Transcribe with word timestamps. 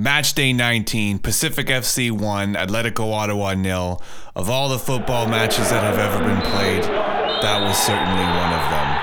Match 0.00 0.34
day 0.34 0.52
19, 0.52 1.18
Pacific 1.18 1.66
FC 1.66 2.12
1, 2.12 2.54
Atletico 2.54 3.12
Ottawa 3.12 3.54
nil. 3.54 4.00
Of 4.36 4.48
all 4.48 4.68
the 4.68 4.78
football 4.78 5.26
matches 5.26 5.70
that 5.70 5.82
have 5.82 5.98
ever 5.98 6.22
been 6.22 6.40
played, 6.52 6.84
that 6.84 7.60
was 7.60 7.76
certainly 7.76 8.22
one 8.22 8.52
of 8.54 8.62
them. 8.70 8.97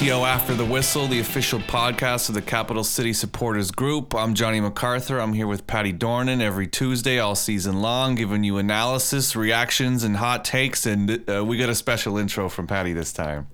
Welcome 0.00 0.18
to 0.18 0.24
After 0.26 0.54
the 0.54 0.64
Whistle, 0.64 1.06
the 1.06 1.20
official 1.20 1.58
podcast 1.60 2.28
of 2.28 2.34
the 2.34 2.42
Capital 2.42 2.84
City 2.84 3.12
Supporters 3.12 3.70
Group. 3.70 4.14
I'm 4.14 4.34
Johnny 4.34 4.60
MacArthur. 4.60 5.18
I'm 5.18 5.32
here 5.32 5.46
with 5.46 5.66
Patty 5.66 5.92
Dornan 5.92 6.40
every 6.40 6.66
Tuesday 6.66 7.18
all 7.18 7.34
season 7.34 7.80
long, 7.80 8.14
giving 8.14 8.44
you 8.44 8.58
analysis, 8.58 9.34
reactions, 9.34 10.04
and 10.04 10.16
hot 10.16 10.44
takes. 10.44 10.84
And 10.86 11.28
uh, 11.30 11.44
we 11.44 11.56
got 11.56 11.68
a 11.68 11.74
special 11.74 12.18
intro 12.18 12.48
from 12.48 12.66
Patty 12.66 12.92
this 12.92 13.12
time. 13.12 13.46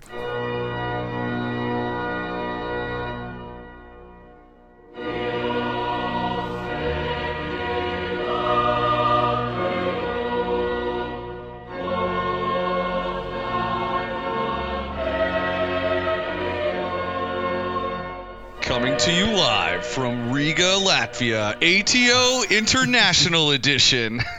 To 19.03 19.13
you 19.13 19.27
live 19.27 19.85
from 19.85 20.31
Riga, 20.33 20.63
Latvia, 20.79 21.55
ATO 21.57 22.55
International 22.55 23.51
Edition. 23.53 24.21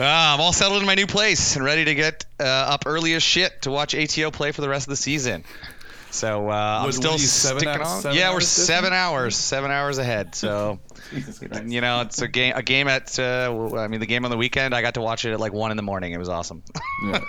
Ah, 0.00 0.34
I'm 0.34 0.40
all 0.40 0.52
settled 0.52 0.80
in 0.80 0.86
my 0.86 0.94
new 0.94 1.06
place 1.06 1.56
and 1.56 1.64
ready 1.64 1.84
to 1.86 1.94
get 1.94 2.24
uh, 2.38 2.44
up 2.44 2.84
early 2.86 3.14
as 3.14 3.22
shit 3.22 3.62
to 3.62 3.70
watch 3.70 3.94
ATO 3.94 4.30
play 4.30 4.52
for 4.52 4.60
the 4.60 4.68
rest 4.68 4.86
of 4.86 4.90
the 4.90 4.96
season. 4.96 5.44
So 6.10 6.48
uh, 6.48 6.52
I'm 6.84 6.92
still 6.92 7.12
what 7.12 7.18
are 7.18 7.22
you, 7.22 7.26
seven 7.28 7.60
sticking 7.60 7.80
hou- 7.80 7.86
on. 7.88 8.00
seven 8.02 8.16
yeah, 8.16 8.28
we're 8.30 8.34
hours 8.36 8.48
seven 8.48 8.82
different? 8.84 8.94
hours, 8.94 9.36
seven 9.36 9.70
hours 9.70 9.98
ahead. 9.98 10.34
So 10.34 10.78
you 11.66 11.80
know, 11.80 12.02
it's 12.02 12.20
a 12.22 12.28
game. 12.28 12.52
A 12.56 12.62
game 12.62 12.88
at. 12.88 13.18
Uh, 13.18 13.76
I 13.76 13.88
mean, 13.88 14.00
the 14.00 14.06
game 14.06 14.24
on 14.24 14.30
the 14.30 14.36
weekend. 14.36 14.74
I 14.74 14.82
got 14.82 14.94
to 14.94 15.00
watch 15.00 15.24
it 15.24 15.32
at 15.32 15.40
like 15.40 15.52
one 15.52 15.70
in 15.70 15.76
the 15.76 15.82
morning. 15.82 16.12
It 16.12 16.18
was 16.18 16.28
awesome. 16.28 16.62
Yeah. 17.04 17.20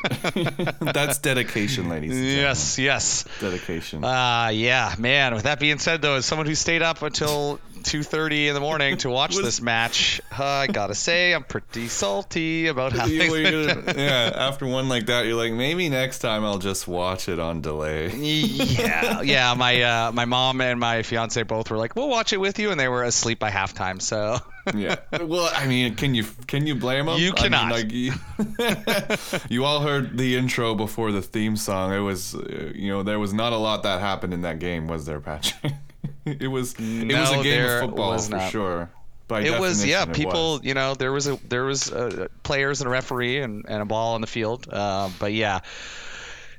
That's 0.82 1.20
dedication, 1.20 1.90
ladies. 1.90 2.20
yes, 2.20 2.78
yes. 2.80 3.26
Dedication. 3.40 4.04
Uh 4.04 4.50
yeah, 4.54 4.96
man. 4.98 5.34
With 5.34 5.44
that 5.44 5.60
being 5.60 5.80
said, 5.80 6.02
though, 6.02 6.16
as 6.16 6.26
someone 6.26 6.48
who 6.48 6.56
stayed 6.56 6.82
up 6.82 7.02
until 7.02 7.60
2:30 7.84 8.48
in 8.50 8.54
the 8.54 8.60
morning 8.60 8.98
to 8.98 9.10
watch 9.10 9.36
Was- 9.36 9.44
this 9.46 9.62
match, 9.62 10.22
uh, 10.38 10.44
I 10.44 10.68
gotta 10.68 10.96
say 10.96 11.34
I'm 11.34 11.44
pretty 11.44 11.88
salty 11.88 12.68
about 12.68 12.94
how 12.94 13.06
You- 13.06 13.20
things. 13.20 13.34
you're 13.52 13.66
been- 13.68 13.86
gonna- 13.86 14.00
yeah, 14.02 14.32
after 14.36 14.66
one 14.66 14.90
like 14.90 15.06
that, 15.08 15.26
you're 15.26 15.36
like, 15.36 15.54
maybe 15.54 15.90
next 15.90 16.20
time 16.20 16.44
I'll 16.46 16.58
just 16.60 16.88
watch 16.88 17.28
it 17.30 17.40
on 17.40 17.62
delay. 17.62 18.10
yeah, 18.16 19.22
yeah. 19.22 19.54
My 19.56 19.82
uh, 19.82 20.12
my 20.12 20.26
mom 20.26 20.62
and 20.62 20.80
my 20.80 21.04
fiance 21.04 21.42
both 21.44 21.70
were 21.72 21.78
like, 21.78 21.96
"We'll 21.96 22.10
watch 22.10 22.34
it 22.34 22.38
with 22.38 22.60
you," 22.60 22.72
and 22.72 22.80
they 22.80 22.88
were 22.88 23.04
asleep 23.04 23.40
by 23.40 23.52
halftime. 23.52 24.02
So 24.02 24.40
yeah. 24.76 24.98
Well, 25.22 25.50
I 25.56 25.66
mean, 25.68 25.96
can 25.96 26.14
you 26.16 26.26
can 26.48 26.68
you 26.68 26.76
blame 26.76 27.08
them? 27.08 27.18
You 27.20 27.34
cannot. 27.34 27.74
I 27.74 27.84
mean, 27.84 27.88
like, 27.88 27.92
you, 27.92 28.14
you 29.50 29.66
all 29.66 29.80
heard 29.82 30.18
the 30.18 30.36
intro 30.38 30.76
before 30.76 31.12
the 31.12 31.22
theme 31.22 31.56
song. 31.56 31.94
It 31.94 32.00
was, 32.00 32.36
uh, 32.36 32.72
you 32.76 32.90
know, 32.90 33.04
there 33.04 33.20
was 33.20 33.34
not 33.34 33.54
a 33.54 33.58
lot 33.58 33.84
that 33.84 34.00
happened 34.00 34.34
in 34.34 34.42
that 34.42 34.60
game, 34.60 34.88
was 34.88 35.06
there, 35.06 35.20
Patrick? 35.20 35.74
it 36.26 36.48
was 36.48 36.76
it 36.80 37.08
was 37.14 37.32
a 37.32 37.44
game 37.44 37.66
of 37.66 37.80
football 37.82 38.18
for 38.18 38.32
not. 38.32 38.52
sure. 38.52 38.90
By 39.28 39.42
it 39.42 39.60
was 39.60 39.86
yeah. 39.86 40.04
it 40.04 40.14
People, 40.14 40.54
was. 40.54 40.64
you 40.64 40.74
know, 40.74 40.96
there 40.96 41.12
was 41.12 41.28
a 41.28 41.38
there 41.48 41.64
was 41.64 41.92
uh 41.92 42.28
players 42.44 42.82
and 42.82 42.88
a 42.88 42.92
referee 42.92 43.40
and, 43.42 43.66
and 43.68 43.82
a 43.82 43.86
ball 43.86 44.16
on 44.16 44.22
the 44.22 44.28
field. 44.28 44.68
Uh, 44.72 45.10
but 45.20 45.34
yeah. 45.34 45.60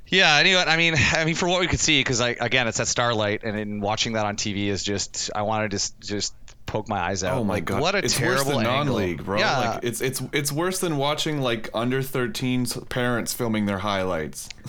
Yeah. 0.07 0.37
Anyway, 0.37 0.63
I 0.65 0.77
mean, 0.77 0.95
I 1.13 1.25
mean, 1.25 1.35
for 1.35 1.47
what 1.49 1.59
we 1.59 1.67
could 1.67 1.79
see, 1.79 1.99
because 1.99 2.21
I 2.21 2.29
again, 2.29 2.67
it's 2.67 2.79
at 2.79 2.87
Starlight, 2.87 3.43
and 3.43 3.57
in 3.59 3.81
watching 3.81 4.13
that 4.13 4.25
on 4.25 4.35
TV 4.37 4.67
is 4.67 4.83
just, 4.83 5.31
I 5.35 5.41
wanted 5.41 5.71
to 5.71 5.75
s- 5.75 5.93
just 5.99 6.33
poke 6.65 6.87
my 6.87 6.99
eyes 6.99 7.23
out. 7.25 7.37
Oh 7.37 7.43
my 7.43 7.55
Like, 7.55 7.65
god! 7.65 7.81
What 7.81 7.95
a 7.95 7.97
it's 7.97 8.15
terrible 8.17 8.45
worse 8.53 8.57
than 8.57 8.65
angle. 8.67 8.95
non-league, 8.95 9.25
bro. 9.25 9.39
Yeah. 9.39 9.57
Like 9.71 9.83
it's 9.83 9.99
it's 9.99 10.21
it's 10.31 10.51
worse 10.51 10.79
than 10.79 10.95
watching 10.97 11.41
like 11.41 11.69
under 11.73 12.01
13s 12.01 12.87
parents 12.89 13.33
filming 13.33 13.65
their 13.65 13.79
highlights. 13.79 14.47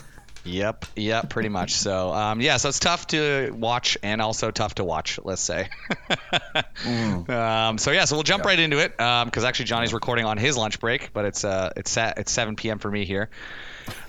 Yep, 0.44 0.86
yep, 0.97 1.30
pretty 1.30 1.48
much. 1.48 1.72
So, 1.75 2.12
um, 2.12 2.41
yeah, 2.41 2.56
so 2.56 2.69
it's 2.69 2.80
tough 2.80 3.06
to 3.08 3.54
watch 3.56 3.97
and 4.03 4.20
also 4.20 4.50
tough 4.50 4.75
to 4.76 4.84
watch, 4.84 5.20
let's 5.22 5.42
say. 5.42 5.69
um, 6.84 7.78
so 7.78 7.92
yeah, 7.92 8.06
so 8.06 8.16
we'll 8.16 8.25
jump 8.25 8.44
right 8.44 8.58
into 8.58 8.78
it 8.78 8.97
because 8.97 9.44
actually 9.44 9.66
Johnny's 9.66 9.94
recording 9.94 10.25
on 10.25 10.38
his 10.38 10.56
lunch 10.56 10.81
break, 10.81 11.12
but 11.12 11.25
it's 11.26 11.44
uh, 11.44 11.70
it's 11.76 11.97
at, 11.97 12.19
it's 12.19 12.32
7 12.32 12.56
p.m. 12.56 12.78
for 12.81 12.91
me 12.91 13.04
here. 13.04 13.31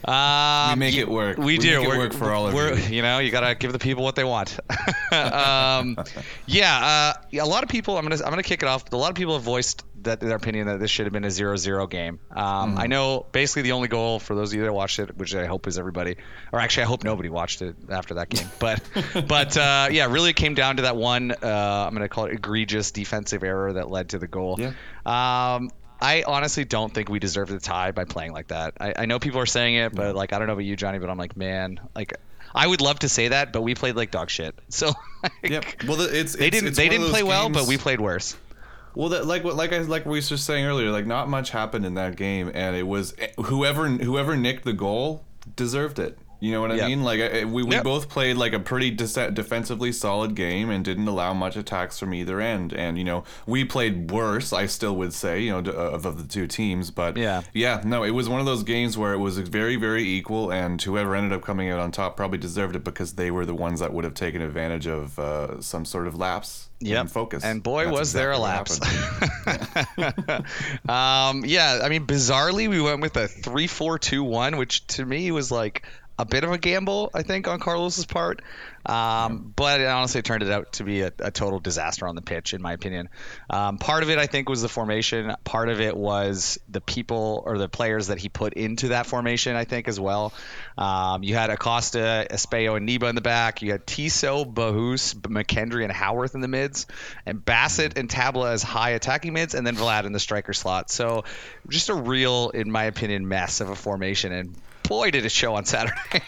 Um, 0.05 0.71
We 0.71 0.75
make 0.85 0.95
it 0.97 1.07
work. 1.09 1.37
We, 1.37 1.45
We 1.45 1.57
do. 1.57 1.79
make 1.79 1.87
We're- 1.87 1.97
work 1.99 2.13
for 2.13 2.31
all 2.31 2.47
of 2.47 2.53
we're, 2.53 2.73
you. 2.73 2.95
You 2.97 3.01
know, 3.01 3.19
you 3.19 3.31
gotta 3.31 3.55
give 3.55 3.71
the 3.71 3.79
people 3.79 4.03
what 4.03 4.15
they 4.15 4.23
want. 4.23 4.59
um, 5.11 5.97
yeah, 6.45 7.13
uh, 7.33 7.41
a 7.41 7.45
lot 7.47 7.63
of 7.63 7.69
people. 7.69 7.97
I'm 7.97 8.03
gonna 8.07 8.21
I'm 8.23 8.29
gonna 8.29 8.43
kick 8.43 8.63
it 8.63 8.67
off. 8.69 8.91
A 8.91 8.97
lot 8.97 9.09
of 9.09 9.15
people 9.15 9.33
have 9.35 9.43
voiced 9.43 9.83
that 10.03 10.19
their 10.19 10.35
opinion 10.35 10.67
that 10.67 10.79
this 10.81 10.91
should 10.91 11.05
have 11.05 11.13
been 11.13 11.23
a 11.23 11.29
0-0 11.29 11.89
game. 11.89 12.19
Um, 12.29 12.75
Mm. 12.75 12.79
I 12.79 12.87
know 12.87 13.25
basically 13.31 13.61
the 13.61 13.71
only 13.71 13.87
goal 13.87 14.19
for 14.19 14.35
those 14.35 14.51
of 14.51 14.57
you 14.57 14.63
that 14.65 14.73
watched 14.73 14.99
it, 14.99 15.15
which 15.15 15.33
I 15.33 15.45
hope 15.45 15.65
is 15.65 15.79
everybody, 15.79 16.17
or 16.51 16.59
actually 16.59 16.83
I 16.83 16.87
hope 16.87 17.05
nobody 17.05 17.29
watched 17.29 17.61
it 17.61 17.75
after 17.89 18.15
that 18.15 18.27
game. 18.27 18.49
But 18.59 18.81
but 19.27 19.55
uh, 19.55 19.87
yeah, 19.91 20.07
really 20.11 20.31
it 20.31 20.35
came 20.35 20.55
down 20.55 20.75
to 20.77 20.81
that 20.83 20.97
one. 20.97 21.31
Uh, 21.31 21.85
I'm 21.87 21.93
gonna 21.93 22.09
call 22.09 22.25
it 22.25 22.33
egregious 22.33 22.91
defensive 22.91 23.43
error 23.43 23.71
that 23.73 23.89
led 23.89 24.09
to 24.09 24.19
the 24.19 24.27
goal. 24.27 24.59
Yeah. 24.59 24.73
Um, 25.05 25.69
I 26.03 26.23
honestly 26.27 26.65
don't 26.65 26.93
think 26.93 27.09
we 27.09 27.17
deserve 27.19 27.47
the 27.49 27.59
tie 27.59 27.91
by 27.91 28.03
playing 28.05 28.33
like 28.33 28.49
that. 28.49 28.73
I, 28.79 28.93
I 28.99 29.05
know 29.05 29.19
people 29.19 29.39
are 29.39 29.45
saying 29.45 29.75
it, 29.75 29.95
but 29.95 30.15
like 30.15 30.33
I 30.33 30.37
don't 30.37 30.47
know 30.47 30.53
about 30.53 30.65
you, 30.65 30.75
Johnny, 30.75 30.99
but 30.99 31.09
I'm 31.09 31.17
like, 31.17 31.35
man, 31.37 31.79
like 31.95 32.13
I 32.53 32.67
would 32.67 32.81
love 32.81 32.99
to 32.99 33.09
say 33.09 33.29
that, 33.29 33.53
but 33.53 33.61
we 33.63 33.73
played 33.73 33.95
like 33.95 34.11
dog 34.11 34.29
shit. 34.29 34.53
So 34.69 34.91
like, 35.23 35.31
Yep. 35.43 35.65
Well, 35.87 35.97
the- 35.97 36.19
it's 36.19 36.33
they 36.33 36.47
it's- 36.47 36.51
didn't 36.51 36.67
it's 36.69 36.77
they 36.77 36.89
didn't 36.89 37.09
play 37.09 37.23
well, 37.23 37.49
but 37.49 37.65
we 37.67 37.77
played 37.77 38.01
worse. 38.01 38.35
Well, 38.95 39.09
that, 39.09 39.25
like 39.25 39.43
what 39.43 39.55
like 39.55 39.73
I 39.73 39.79
like 39.79 40.05
we 40.05 40.17
were 40.17 40.21
just 40.21 40.45
saying 40.45 40.65
earlier, 40.65 40.91
like 40.91 41.07
not 41.07 41.27
much 41.29 41.49
happened 41.49 41.85
in 41.85 41.95
that 41.95 42.15
game, 42.15 42.51
and 42.53 42.75
it 42.75 42.85
was 42.85 43.15
eh, 43.17 43.29
whoever 43.45 43.87
whoever 43.87 44.35
nicked 44.37 44.65
the 44.65 44.73
goal 44.73 45.23
deserved 45.55 45.97
it. 45.99 46.17
You 46.43 46.51
know 46.51 46.59
what 46.59 46.73
I 46.73 46.75
Yep. 46.75 46.87
mean? 46.89 47.03
Like 47.03 47.21
I- 47.21 47.45
we, 47.45 47.63
we 47.63 47.75
Yep. 47.75 47.85
both 47.85 48.09
played 48.09 48.35
like 48.35 48.51
a 48.51 48.59
pretty 48.59 48.91
de- 48.91 49.31
defensively 49.31 49.93
solid 49.93 50.35
game 50.35 50.69
and 50.69 50.83
didn't 50.83 51.07
allow 51.07 51.33
much 51.33 51.55
attacks 51.55 51.97
from 51.97 52.13
either 52.13 52.41
end. 52.41 52.73
And 52.73 52.97
you 52.97 53.05
know 53.05 53.23
we 53.45 53.63
played 53.63 54.11
worse. 54.11 54.51
I 54.51 54.65
still 54.65 54.93
would 54.97 55.13
say 55.13 55.39
you 55.39 55.51
know 55.51 55.61
d- 55.61 55.71
of, 55.71 56.05
of 56.05 56.17
the 56.21 56.27
two 56.27 56.45
teams, 56.47 56.91
but 56.91 57.15
Yeah. 57.15 57.43
yeah, 57.53 57.79
no, 57.85 58.03
it 58.03 58.11
was 58.11 58.27
one 58.27 58.41
of 58.41 58.45
those 58.45 58.63
games 58.63 58.97
where 58.97 59.13
it 59.13 59.19
was 59.19 59.37
very 59.37 59.77
very 59.77 60.03
equal, 60.03 60.51
and 60.51 60.81
whoever 60.81 61.15
ended 61.15 61.31
up 61.31 61.43
coming 61.43 61.69
out 61.69 61.79
on 61.79 61.91
top 61.91 62.17
probably 62.17 62.39
deserved 62.39 62.75
it 62.75 62.83
because 62.83 63.13
they 63.13 63.31
were 63.31 63.45
the 63.45 63.55
ones 63.55 63.79
that 63.79 63.93
would 63.93 64.03
have 64.03 64.13
taken 64.13 64.41
advantage 64.41 64.85
of 64.85 65.17
uh, 65.17 65.61
some 65.61 65.85
sort 65.85 66.07
of 66.07 66.15
lapse 66.17 66.67
in 66.81 66.87
Yep. 66.87 67.07
focus. 67.09 67.45
And 67.45 67.63
boy, 67.63 67.85
That's 67.85 67.97
was 67.99 68.11
there 68.11 68.31
a 68.33 68.37
lapse. 68.37 68.81
um, 70.89 71.43
yeah, 71.45 71.79
I 71.83 71.89
mean, 71.89 72.05
bizarrely, 72.05 72.67
we 72.69 72.81
went 72.81 73.01
with 73.01 73.15
a 73.17 73.27
3 73.29 73.67
4 73.67 73.97
2 73.99 74.23
1, 74.23 74.57
which 74.57 74.85
to 74.87 75.05
me 75.05 75.31
was 75.31 75.51
like 75.51 75.85
a 76.17 76.25
bit 76.25 76.43
of 76.43 76.51
a 76.51 76.57
gamble, 76.57 77.09
I 77.13 77.23
think, 77.23 77.47
on 77.47 77.59
Carlos's 77.59 78.05
part. 78.05 78.41
Um, 78.85 79.53
But 79.55 79.81
it 79.81 79.87
honestly 79.87 80.21
turned 80.21 80.43
it 80.43 80.51
out 80.51 80.73
to 80.73 80.83
be 80.83 81.01
a, 81.01 81.11
a 81.19 81.31
total 81.31 81.59
disaster 81.59 82.07
on 82.07 82.15
the 82.15 82.21
pitch, 82.21 82.53
in 82.53 82.61
my 82.61 82.73
opinion. 82.73 83.09
Um, 83.49 83.77
part 83.77 84.03
of 84.03 84.09
it, 84.09 84.17
I 84.17 84.27
think, 84.27 84.49
was 84.49 84.61
the 84.61 84.67
formation. 84.67 85.33
Part 85.43 85.69
of 85.69 85.79
it 85.79 85.95
was 85.95 86.59
the 86.69 86.81
people 86.81 87.41
or 87.45 87.57
the 87.57 87.69
players 87.69 88.07
that 88.07 88.19
he 88.19 88.29
put 88.29 88.53
into 88.53 88.89
that 88.89 89.07
formation, 89.07 89.55
I 89.55 89.63
think, 89.63 89.87
as 89.87 89.99
well. 89.99 90.33
Um, 90.77 91.23
you 91.23 91.33
had 91.33 91.49
Acosta, 91.49 92.27
Espejo, 92.29 92.77
and 92.77 92.87
Niba 92.87 93.09
in 93.09 93.15
the 93.15 93.21
back. 93.21 93.61
You 93.61 93.71
had 93.71 93.87
Tissot, 93.87 94.53
Bahous, 94.53 95.15
McKendry, 95.15 95.83
and 95.83 95.91
Haworth 95.91 96.35
in 96.35 96.41
the 96.41 96.47
mids, 96.47 96.85
and 97.25 97.43
Bassett 97.43 97.97
and 97.97 98.09
Tabla 98.09 98.51
as 98.51 98.63
high 98.63 98.91
attacking 98.91 99.33
mids, 99.33 99.55
and 99.55 99.65
then 99.65 99.75
Vlad 99.75 100.05
in 100.05 100.11
the 100.11 100.19
striker 100.19 100.53
slot. 100.53 100.91
So 100.91 101.23
just 101.69 101.89
a 101.89 101.95
real, 101.95 102.49
in 102.49 102.69
my 102.71 102.83
opinion, 102.83 103.27
mess 103.27 103.61
of 103.61 103.69
a 103.69 103.75
formation. 103.75 104.31
And 104.31 104.55
boy, 104.83 105.11
did 105.11 105.25
it 105.25 105.31
show 105.31 105.55
on 105.55 105.65
Saturday. 105.65 105.95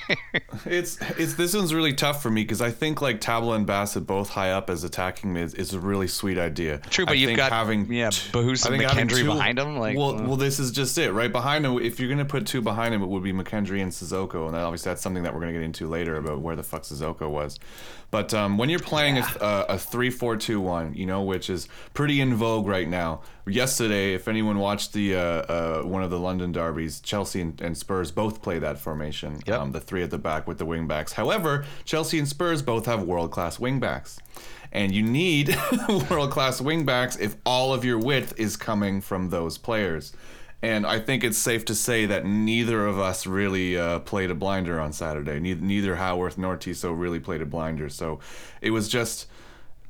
It's 0.66 0.98
it's 1.18 1.34
this 1.36 1.54
one's 1.56 1.74
really 1.74 1.94
tough 1.94 2.24
for 2.24 2.32
me 2.32 2.42
because 2.44 2.62
I 2.62 2.72
think 2.72 3.02
like 3.02 3.20
Tabla 3.22 3.56
and 3.56 3.68
Bassett 3.68 4.08
both 4.08 4.30
high 4.30 4.52
up 4.52 4.70
as 4.70 4.84
attacking 4.84 5.34
mids 5.34 5.54
is 5.54 5.74
a 5.74 5.80
really 5.80 6.08
sweet 6.08 6.38
idea. 6.38 6.80
True, 6.90 7.06
but 7.06 7.12
I 7.14 7.16
you've 7.16 7.28
think 7.28 7.38
got- 7.38 7.52
having 7.52 7.92
yeah, 7.92 8.10
t- 8.10 8.32
Bahous 8.32 8.66
I 8.66 8.70
and 8.74 8.80
think 8.80 8.90
having 8.90 9.08
McKendry 9.08 9.26
behind 9.26 9.60
him, 9.60 9.78
like, 9.78 9.98
well, 9.98 10.18
uh. 10.18 10.24
well, 10.24 10.38
this 10.38 10.60
is 10.60 10.72
just 10.72 10.98
it, 10.98 11.12
right 11.12 11.32
behind 11.32 11.66
him. 11.66 11.78
If 11.80 12.00
you're 12.00 12.10
gonna 12.10 12.26
put 12.26 12.48
two 12.48 12.62
behind 12.62 12.94
him, 12.96 13.04
it 13.04 13.08
would 13.08 13.24
be 13.24 13.34
McKendry 13.34 13.82
and 13.82 13.92
Sissoko, 13.92 14.46
and 14.46 14.54
that, 14.56 14.62
obviously 14.64 14.90
that's 14.92 15.02
something 15.02 15.24
that 15.24 15.34
we're 15.34 15.42
gonna 15.42 15.54
get 15.54 15.62
into 15.64 15.88
later 15.88 16.16
about 16.18 16.40
where 16.42 16.56
the 16.56 16.64
fuck 16.64 16.84
Sissoko 16.84 17.30
was. 17.30 17.60
But 18.16 18.34
um, 18.34 18.58
when 18.58 18.70
you're 18.70 18.80
playing 18.80 19.18
a, 19.18 19.28
a, 19.42 19.66
a 19.74 19.78
three 19.78 20.10
four 20.10 20.38
two 20.38 20.62
one, 20.62 20.94
you 20.94 21.06
know, 21.06 21.24
which 21.24 21.50
is 21.50 21.68
pretty 21.94 22.22
in 22.22 22.34
vogue 22.34 22.66
right 22.66 22.88
now, 22.88 23.24
yesterday, 23.46 24.14
if 24.14 24.30
anyone 24.30 24.58
watched 24.58 24.94
the 24.94 25.16
uh, 25.16 25.20
uh, 25.20 25.82
one 25.82 26.02
of 26.02 26.12
the 26.12 26.18
London 26.18 26.54
derbies, 26.54 27.02
Chelsea 27.02 27.42
and, 27.42 27.60
and 27.60 27.78
Spurs 27.78 28.12
both 28.12 28.42
play 28.42 28.58
that 28.58 28.80
formation. 28.80 29.42
Yep. 29.46 29.60
Um, 29.60 29.72
the 29.74 29.82
three 29.82 30.02
at 30.02 30.12
the 30.12 30.18
back 30.18 30.48
with 30.48 30.60
the 30.60 30.66
wing 30.66 30.88
backs. 30.88 31.12
However, 31.12 31.66
Chelsea 31.84 32.18
and 32.18 32.26
Spurs 32.26 32.62
both 32.62 32.86
have 32.86 33.04
world 33.04 33.32
class 33.32 33.60
wing 33.60 33.82
backs. 33.82 34.18
And 34.72 34.94
you 34.94 35.04
need 35.04 35.54
world 36.10 36.32
class 36.32 36.62
wing 36.62 36.86
backs 36.86 37.18
if 37.18 37.36
all 37.46 37.74
of 37.74 37.84
your 37.84 38.00
width 38.00 38.34
is 38.38 38.56
coming 38.56 39.02
from 39.02 39.30
those 39.30 39.58
players. 39.58 40.14
And 40.66 40.84
I 40.84 41.00
think 41.00 41.24
it's 41.24 41.38
safe 41.38 41.64
to 41.66 41.76
say 41.76 42.08
that 42.08 42.26
neither 42.26 42.88
of 42.88 42.98
us 42.98 43.28
really 43.28 43.78
uh, 43.78 44.00
played 44.00 44.32
a 44.32 44.34
blinder 44.34 44.80
on 44.80 44.94
Saturday. 44.94 45.40
Neither, 45.40 45.62
neither 45.62 45.96
Haworth 45.98 46.40
nor 46.40 46.58
Tissot 46.58 46.98
really 46.98 47.20
played 47.20 47.44
a 47.44 47.46
blinder. 47.46 47.88
So 47.88 48.20
it 48.62 48.72
was 48.72 48.90
just 48.90 49.28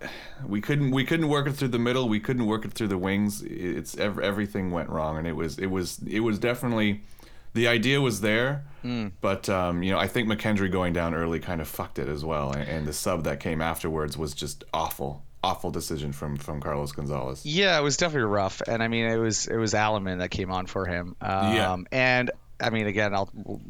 we 0.45 0.59
couldn't 0.59 0.91
we 0.91 1.05
couldn't 1.05 1.29
work 1.29 1.47
it 1.47 1.53
through 1.53 1.69
the 1.69 1.79
middle. 1.79 2.09
We 2.09 2.19
couldn't 2.19 2.45
work 2.45 2.65
it 2.65 2.73
through 2.73 2.89
the 2.89 2.97
wings. 2.97 3.41
It's 3.43 3.97
ev- 3.97 4.19
everything 4.19 4.69
went 4.71 4.89
wrong, 4.89 5.17
and 5.17 5.25
it 5.25 5.37
was 5.37 5.57
it 5.57 5.67
was 5.67 5.99
it 6.05 6.19
was 6.19 6.39
definitely 6.39 7.03
the 7.53 7.69
idea 7.69 8.01
was 8.01 8.19
there, 8.19 8.65
but 9.21 9.47
um, 9.47 9.81
you 9.81 9.93
know 9.93 9.97
I 9.97 10.09
think 10.09 10.27
McKendry 10.27 10.69
going 10.69 10.91
down 10.91 11.13
early 11.15 11.39
kind 11.39 11.61
of 11.61 11.69
fucked 11.69 11.99
it 11.99 12.09
as 12.09 12.25
well, 12.25 12.51
and, 12.51 12.67
and 12.67 12.85
the 12.85 12.91
sub 12.91 13.23
that 13.23 13.39
came 13.39 13.61
afterwards 13.61 14.17
was 14.17 14.33
just 14.33 14.65
awful, 14.73 15.23
awful 15.45 15.71
decision 15.71 16.11
from 16.13 16.37
from 16.37 16.61
Carlos 16.61 16.91
Gonzalez. 16.91 17.45
Yeah, 17.45 17.77
it 17.79 17.83
was 17.83 17.97
definitely 17.97 18.27
rough, 18.29 18.61
and 18.67 18.81
I 18.83 18.87
mean, 18.87 19.05
it 19.05 19.17
was 19.17 19.47
it 19.47 19.57
was 19.57 19.73
Aleman 19.73 20.19
that 20.19 20.29
came 20.29 20.51
on 20.51 20.65
for 20.65 20.85
him. 20.85 21.15
Um, 21.21 21.53
Yeah. 21.53 21.77
and 21.91 22.31
I 22.57 22.69
mean, 22.69 22.87
again, 22.87 23.13
I'll 23.13 23.29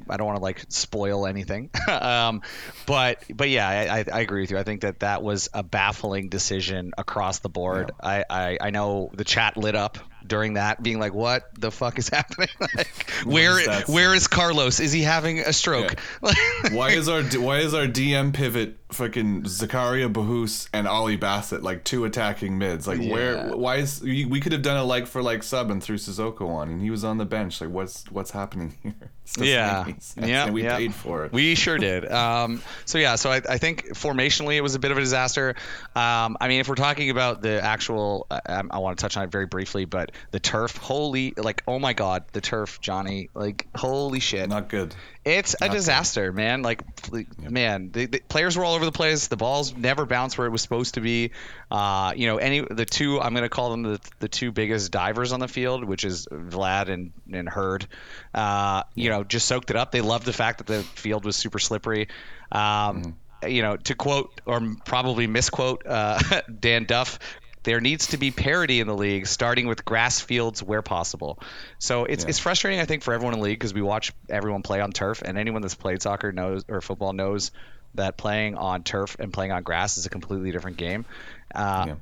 I 0.10 0.18
don't 0.18 0.28
want 0.28 0.38
to 0.38 0.44
like 0.44 0.64
spoil 0.70 1.26
anything, 1.26 1.72
um, 1.88 2.44
but 2.86 3.24
but 3.34 3.50
yeah, 3.50 3.68
I, 3.68 4.00
I, 4.00 4.06
I 4.14 4.20
agree 4.22 4.42
with 4.42 4.52
you. 4.52 4.60
I 4.60 4.64
think 4.64 4.82
that 4.82 5.00
that 5.00 5.24
was 5.24 5.50
a 5.56 5.64
baffling 5.64 6.30
decision 6.30 6.92
across 6.98 7.40
the 7.40 7.50
board. 7.50 7.92
I, 8.02 8.24
I 8.30 8.58
I 8.62 8.70
know 8.70 9.10
the 9.14 9.24
chat 9.24 9.58
lit 9.58 9.76
up 9.76 9.98
during 10.26 10.54
that, 10.56 10.82
being 10.82 11.00
like, 11.00 11.14
"What 11.14 11.50
the 11.60 11.72
fuck 11.72 11.98
is 12.00 12.10
happening? 12.14 12.50
like, 12.76 13.10
where 13.26 13.60
is 13.60 13.88
where 13.88 14.14
is 14.16 14.28
Carlos? 14.28 14.80
Is 14.80 14.92
he 14.92 15.02
having 15.02 15.40
a 15.40 15.54
stroke?" 15.54 16.00
why 16.72 16.92
is 16.92 17.08
our 17.10 17.24
why 17.24 17.60
is 17.60 17.74
our 17.74 17.86
DM 17.88 18.34
pivot 18.34 18.78
fucking 18.92 19.44
Zakaria 19.44 20.12
Bahous 20.12 20.68
and 20.74 20.88
Ollie 20.88 21.18
Bassett 21.18 21.64
like 21.64 21.84
two 21.84 22.06
attacking 22.06 22.58
mids? 22.58 22.88
Like 22.88 23.02
Yeah. 23.02 23.12
where 23.14 23.56
why 23.58 23.78
is 23.78 24.02
we, 24.02 24.40
could 24.40 24.52
have 24.52 24.62
done 24.62 24.78
a 24.78 24.84
like 24.84 25.08
for 25.08 25.22
like 25.22 25.44
sub 25.44 25.70
and 25.72 25.82
threw 25.84 25.98
Sissoko 25.98 26.48
on 26.50 26.70
and 26.70 26.82
he 26.82 26.90
was 26.90 27.04
on 27.04 27.18
the 27.18 27.26
bench. 27.26 27.62
Like 27.62 27.70
what's 27.70 28.10
what's 28.12 28.32
happening 28.32 28.76
here? 28.84 29.12
This 29.34 29.48
Yeah. 29.48 29.84
make 29.86 29.96
Yeah, 30.30 30.46
and 30.46 30.54
we 30.54 30.64
yeah. 30.64 30.78
paid 30.78 30.94
for 30.94 31.26
it. 31.26 31.34
We 31.34 31.56
sure 31.56 31.78
did. 31.78 32.10
Um, 32.12 32.62
so 32.86 32.98
yeah, 32.98 33.16
so 33.16 33.32
I, 33.32 33.42
I 33.50 33.58
think 33.58 33.88
formationally 33.90 34.56
it 34.56 34.62
was 34.62 34.76
a 34.76 34.80
bit 34.80 34.92
of 34.92 34.98
a 34.98 35.02
disaster. 35.02 35.56
Um, 35.96 36.38
I 36.40 36.48
mean, 36.48 36.60
if 36.60 36.70
we're 36.70 36.76
talking 36.76 37.10
about 37.10 37.42
the 37.42 37.62
actual, 37.64 38.28
I, 38.30 38.62
I 38.70 38.78
want 38.78 38.98
to 38.98 39.02
touch 39.02 39.18
on 39.18 39.24
it 39.24 39.32
very 39.32 39.46
briefly, 39.48 39.86
but 39.86 40.12
the 40.32 40.40
turf, 40.40 40.78
holy, 40.78 41.34
like, 41.38 41.64
oh 41.68 41.80
my 41.80 41.94
god, 41.94 42.24
the 42.34 42.42
turf, 42.42 42.80
Johnny, 42.82 43.30
like, 43.34 43.68
holy 43.76 44.20
shit, 44.20 44.48
Not 44.50 44.70
good. 44.70 44.96
It's 45.26 45.56
a 45.60 45.70
disaster, 45.70 46.32
man. 46.32 46.62
Like, 46.62 46.84
like, 47.12 47.40
man, 47.40 47.90
the, 47.92 48.06
the 48.06 48.20
players 48.20 48.56
were 48.56 48.64
all 48.64 48.76
over 48.76 48.86
the 48.86 48.92
place. 48.92 49.26
The 49.28 49.38
balls 49.38 49.76
never 49.76 50.06
bounced 50.06 50.38
where 50.38 50.46
it 50.46 50.52
was 50.52 50.62
supposed 50.62 50.94
to 50.94 51.02
be. 51.02 51.32
Uh, 51.72 52.14
you 52.16 52.28
know, 52.28 52.38
any 52.38 52.60
the 52.62 52.86
two 52.86 53.20
I'm 53.20 53.34
gonna 53.34 53.50
call 53.50 53.72
them 53.72 53.82
the, 53.82 54.00
the 54.20 54.28
two 54.28 54.52
biggest 54.52 54.92
divers 54.92 55.34
on 55.34 55.40
the 55.40 55.48
field, 55.48 55.84
which 55.84 56.04
is 56.06 56.28
Vlad 56.28 56.90
and 56.90 57.12
and 57.34 57.50
Heard. 57.50 57.88
Uh, 58.36 58.84
you 58.94 59.10
know, 59.10 59.24
just 59.24 59.48
soaked 59.48 59.72
it 59.72 59.76
up. 59.76 59.92
They 59.92 60.02
loved 60.02 60.26
the 60.26 60.34
fact 60.34 60.60
that 60.60 60.68
the 60.68 60.84
field 60.84 61.26
was 61.26 61.36
super 61.36 61.58
slippery. 61.60 62.08
Um, 62.52 63.18
You 63.46 63.62
know, 63.62 63.78
to 63.78 63.96
quote 63.96 64.42
or 64.46 64.62
probably 64.86 65.28
misquote 65.28 65.86
uh, 65.86 66.20
Dan 66.60 66.86
Duff. 66.86 67.20
There 67.66 67.82
needs 67.82 68.08
to 68.08 68.18
be 68.18 68.32
parity 68.32 68.80
in 68.80 68.88
the 68.88 68.96
league, 68.96 69.28
starting 69.28 69.68
with 69.68 69.84
grass 69.84 70.22
fields 70.22 70.64
where 70.64 70.82
possible. 70.82 71.38
So 71.80 72.06
it's, 72.06 72.24
Yeah. 72.24 72.30
it's 72.30 72.40
frustrating, 72.40 72.80
I 72.80 72.86
think, 72.86 73.04
for 73.04 73.14
everyone 73.14 73.34
in 73.34 73.40
the 73.42 73.46
league 73.46 73.60
because 73.60 73.74
we 73.74 73.82
watch 73.82 74.14
everyone 74.30 74.62
play 74.62 74.80
on 74.80 74.92
turf, 74.92 75.22
and 75.24 75.38
anyone 75.38 75.62
that's 75.62 75.76
played 75.76 76.02
soccer 76.02 76.32
knows 76.32 76.64
or 76.70 76.80
football 76.82 77.12
knows 77.12 77.52
that 77.96 78.18
playing 78.18 78.56
on 78.56 78.84
turf 78.84 79.18
and 79.20 79.34
playing 79.34 79.52
on 79.52 79.64
grass 79.64 79.98
is 79.98 80.06
a 80.06 80.10
completely 80.10 80.52
different 80.52 80.78
game. 80.78 81.06
Uh, 81.54 81.86
Yeah. 81.88 81.96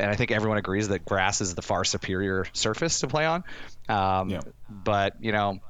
And 0.00 0.10
I 0.10 0.16
think 0.16 0.30
everyone 0.30 0.56
agrees 0.56 0.88
that 0.88 1.04
grass 1.04 1.40
is 1.42 1.54
the 1.54 1.60
far 1.62 1.84
superior 1.84 2.46
surface 2.54 3.00
to 3.00 3.06
play 3.08 3.26
on. 3.26 3.44
Um, 3.90 4.30
Yeah. 4.30 4.40
But 4.70 5.16
you 5.20 5.32
know, 5.32 5.60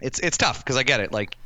it's 0.00 0.18
it's 0.20 0.38
tough 0.38 0.64
because 0.64 0.76
I 0.76 0.82
get 0.84 1.00
it. 1.00 1.12
Like 1.12 1.36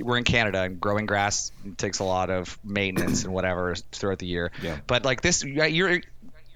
we're 0.00 0.18
in 0.18 0.24
Canada 0.24 0.60
and 0.62 0.80
growing 0.80 1.06
grass 1.06 1.52
takes 1.76 1.98
a 2.00 2.04
lot 2.04 2.28
of 2.30 2.58
maintenance 2.64 3.24
and 3.24 3.32
whatever 3.32 3.74
throughout 3.92 4.18
the 4.18 4.26
year. 4.26 4.50
Yeah. 4.62 4.78
But 4.86 5.04
like 5.04 5.20
this, 5.22 5.42
you're 5.44 6.00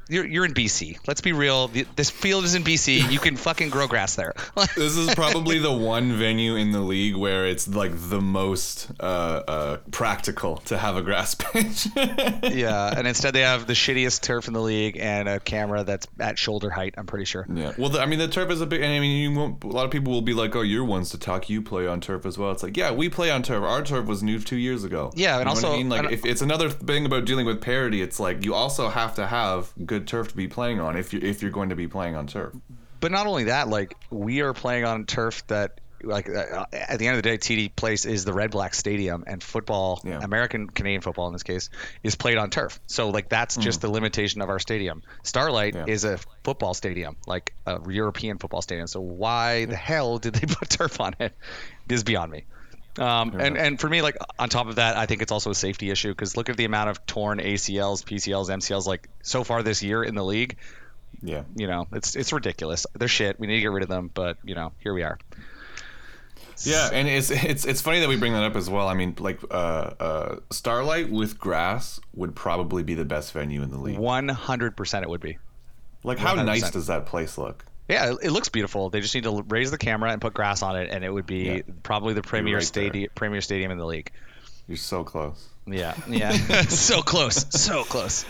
you're, 0.09 0.25
you're 0.27 0.45
in 0.45 0.55
BC. 0.55 0.99
Let's 1.07 1.21
be 1.21 1.33
real. 1.33 1.69
This 1.97 2.11
field 2.11 2.45
is 2.45 2.55
in 2.55 2.63
BC. 2.65 3.11
You 3.11 3.19
can 3.19 3.37
fucking 3.37 3.71
grow 3.71 3.87
grass 3.87 4.15
there. 4.17 4.35
This 4.77 4.97
is 4.97 5.15
probably 5.15 5.59
the 5.59 5.73
one 5.73 6.13
venue 6.13 6.57
in 6.57 6.71
the 6.73 6.81
league 6.81 7.17
where 7.17 7.47
it's 7.47 7.67
like 7.67 7.93
the 7.95 8.21
most 8.21 8.91
uh, 9.01 9.03
uh, 9.03 9.77
practical 9.91 10.59
to 10.67 10.77
have 10.77 10.97
a 10.97 11.03
grass 11.03 11.35
pitch. 11.39 11.87
yeah. 12.43 12.93
And 12.97 13.07
instead, 13.07 13.35
they 13.35 13.41
have 13.41 13.67
the 13.67 13.73
shittiest 13.73 14.21
turf 14.23 14.49
in 14.49 14.55
the 14.55 14.61
league 14.61 14.97
and 14.99 15.29
a 15.29 15.41
camera 15.41 15.85
that's 15.85 16.07
at 16.21 16.39
shoulder 16.39 16.69
height. 16.71 16.95
I'm 16.99 17.07
pretty 17.07 17.25
sure. 17.25 17.47
Yeah. 17.53 17.73
Well, 17.79 17.91
the, 17.91 18.01
I 18.01 18.07
mean, 18.07 18.19
the 18.19 18.29
turf 18.29 18.51
is 18.51 18.61
a 18.61 18.67
big. 18.67 18.83
And 18.83 18.93
I 18.93 19.01
mean, 19.01 19.17
you 19.23 19.39
won't, 19.39 19.65
a 19.65 19.69
lot 19.69 19.85
of 19.85 19.91
people 19.91 20.13
will 20.13 20.23
be 20.23 20.35
like, 20.35 20.55
"Oh, 20.55 20.61
you're 20.63 20.85
ones 20.85 21.11
to 21.11 21.19
talk. 21.19 21.49
You 21.49 21.63
play 21.63 21.87
on 21.87 22.01
turf 22.01 22.27
as 22.27 22.37
well." 22.39 22.51
It's 22.53 22.63
like, 22.63 22.77
yeah, 22.77 22.91
we 22.93 23.09
play 23.09 23.31
on 23.31 23.43
turf. 23.43 23.63
Our 23.63 23.83
turf 23.83 24.07
was 24.07 24.23
new 24.23 24.39
two 24.39 24.57
years 24.57 24.85
ago. 24.85 25.11
Yeah, 25.15 25.39
and 25.39 25.41
You 25.41 25.45
know 25.47 25.51
also- 25.53 25.73
I 25.75 25.77
mean, 25.79 25.89
like, 25.89 26.13
if 26.13 26.25
it's 26.27 26.43
another 26.43 26.69
thing 26.71 27.07
about 27.07 27.25
dealing 27.25 27.47
with 27.47 27.61
parity, 27.61 28.03
it's 28.03 28.21
like 28.21 28.45
you 28.45 28.55
also 28.55 28.89
have 28.89 29.15
to 29.17 29.27
have 29.27 29.73
good 29.87 29.96
turf 30.01 30.29
to 30.29 30.37
be 30.37 30.49
playing 30.49 30.81
on 30.81 30.97
if 30.97 31.13
you 31.13 31.21
if 31.23 31.43
you're 31.43 31.51
going 31.51 31.71
to 31.71 31.77
be 31.77 31.89
playing 31.89 32.15
on 32.17 32.27
turf. 32.27 32.53
But 33.01 33.13
not 33.13 33.27
only 33.27 33.45
that, 33.45 33.69
like 33.69 33.95
we 34.11 34.41
are 34.41 34.53
playing 34.53 34.85
on 34.85 35.05
turf 35.07 35.47
that. 35.49 35.81
Like 36.03 36.29
uh, 36.29 36.67
at 36.73 36.99
the 36.99 37.09
end 37.09 37.17
of 37.17 37.23
the 37.23 37.29
day, 37.31 37.39
TD 37.39 37.75
Place 37.75 38.05
is 38.05 38.27
the 38.27 38.35
Red 38.35 38.51
Black 38.51 38.75
Stadium, 38.75 39.25
and 39.27 39.43
football, 39.43 40.01
Yeah. 40.05 40.21
American 40.23 40.69
Canadian 40.69 41.01
football 41.01 41.27
in 41.27 41.33
this 41.33 41.43
case, 41.43 41.71
is 42.03 42.15
played 42.17 42.37
on 42.37 42.51
turf. 42.51 42.79
So 42.87 43.09
like 43.09 43.31
that's 43.31 43.57
just 43.57 43.81
the 43.81 43.89
limitation 43.91 44.43
of 44.43 44.51
our 44.51 44.59
stadium. 44.59 45.03
Starlight 45.25 45.75
Yeah. 45.75 45.87
is 45.89 46.05
a 46.05 46.19
football 46.45 46.75
stadium, 46.75 47.17
like 47.27 47.55
a 47.65 47.81
European 47.91 48.37
football 48.39 48.61
stadium. 48.61 48.87
So 48.89 49.01
why 49.01 49.65
the 49.65 49.75
hell 49.75 50.19
did 50.19 50.35
they 50.35 50.47
put 50.55 50.69
turf 50.69 51.01
on 51.01 51.15
it? 51.19 51.33
It 51.89 51.93
is 51.93 52.05
beyond 52.05 52.31
me. 52.31 52.45
Um, 52.99 53.31
and 53.33 53.41
enough. 53.41 53.59
and 53.59 53.81
for 53.81 53.89
me, 53.89 54.03
like 54.03 54.17
on 54.39 54.49
top 54.49 54.69
of 54.69 54.77
that, 54.77 54.97
I 54.97 55.07
think 55.07 55.23
it's 55.23 55.33
also 55.33 55.51
a 55.51 55.55
safety 55.55 55.91
issue 55.91 56.09
because 56.09 56.37
look 56.37 56.49
at 56.49 56.57
the 56.57 56.65
amount 56.65 56.91
of 56.91 57.05
torn 57.07 57.39
ACLs, 57.39 58.05
PCLs, 58.05 58.49
MCLs 58.49 58.87
like 58.87 59.09
so 59.23 59.45
far 59.45 59.63
this 59.63 59.83
year 59.83 60.03
in 60.03 60.15
the 60.15 60.25
league. 60.25 60.57
Yeah. 61.23 61.45
You 61.55 61.67
know, 61.67 61.87
it's 61.93 62.17
it's 62.17 62.33
ridiculous. 62.33 62.87
They're 62.95 63.09
shit. 63.09 63.39
We 63.39 63.47
need 63.47 63.57
to 63.57 63.61
get 63.61 63.71
rid 63.71 63.83
of 63.83 63.89
them, 63.89 64.11
but 64.13 64.39
you 64.45 64.55
know, 64.55 64.73
here 64.81 64.95
we 64.95 65.03
are. 65.03 65.19
Yeah, 66.65 66.89
and 66.91 67.07
it's 67.07 67.31
it's 67.31 67.65
it's 67.67 67.83
funny 67.83 68.01
that 68.01 68.09
we 68.09 68.17
bring 68.17 68.33
that 68.33 68.45
up 68.45 68.57
as 68.57 68.71
well. 68.71 68.89
I 68.89 68.95
mean, 68.95 69.15
like 69.19 69.41
uh, 69.51 69.55
uh, 69.55 70.37
Starlight 70.51 71.11
with 71.11 71.39
grass 71.39 72.01
would 72.15 72.35
probably 72.35 72.83
be 72.83 72.95
the 72.95 73.05
best 73.05 73.33
venue 73.33 73.63
in 73.63 73.71
the 73.71 73.79
league. 73.79 73.99
One 73.99 74.29
hundred 74.29 74.77
percent, 74.77 75.05
it 75.05 75.11
would 75.11 75.21
be. 75.21 75.39
Like, 76.03 76.19
how 76.19 76.35
nice 76.35 76.63
100%. 76.63 76.73
does 76.73 76.87
that 76.87 77.07
place 77.07 77.37
look? 77.37 77.65
Yeah, 77.89 78.13
it, 78.13 78.19
it 78.25 78.31
looks 78.31 78.49
beautiful. 78.49 78.91
They 78.91 79.01
just 79.01 79.15
need 79.15 79.25
to 79.25 79.43
raise 79.49 79.71
the 79.71 79.79
camera 79.79 80.11
and 80.11 80.21
put 80.21 80.35
grass 80.35 80.63
on 80.63 80.77
it, 80.77 80.91
and 80.91 81.05
it 81.05 81.11
would 81.11 81.27
be 81.27 81.39
Yeah. 81.45 81.61
probably 81.83 82.15
the 82.15 82.23
premier 82.23 82.57
right 82.57 82.65
stadium, 82.67 83.11
premier 83.15 83.41
stadium 83.41 83.71
in 83.71 83.79
the 83.79 83.87
league. 83.87 84.11
You're 84.67 84.77
so 84.77 85.05
close. 85.05 85.47
Yeah, 85.67 85.95
yeah, 86.09 86.33
so 86.63 87.03
close, 87.03 87.47
so 87.51 87.85
close. 87.85 88.25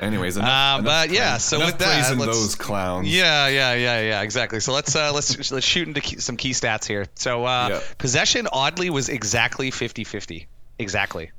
Anyways, 0.00 0.36
enough, 0.36 0.78
Uh, 0.78 0.82
but 0.82 1.10
yeah, 1.10 1.30
praise- 1.32 1.42
so 1.44 1.58
with 1.58 1.78
that, 1.78 1.94
praising 2.02 2.18
let's- 2.18 2.36
those 2.38 2.54
clowns. 2.54 3.08
Yeah, 3.12 3.48
yeah, 3.48 3.74
yeah, 3.74 4.00
yeah, 4.00 4.22
exactly. 4.22 4.60
So 4.60 4.72
let's 4.72 4.94
uh, 4.94 5.12
let's 5.12 5.50
let's 5.50 5.66
shoot 5.66 5.88
into 5.88 6.00
key, 6.00 6.20
some 6.20 6.36
key 6.36 6.50
stats 6.52 6.84
here. 6.86 7.06
So 7.16 7.44
uh, 7.44 7.68
Yeah. 7.70 7.80
possession 7.98 8.46
oddly 8.52 8.90
was 8.90 9.08
exactly 9.08 9.72
50-50. 9.72 10.46
exactly, 10.78 11.32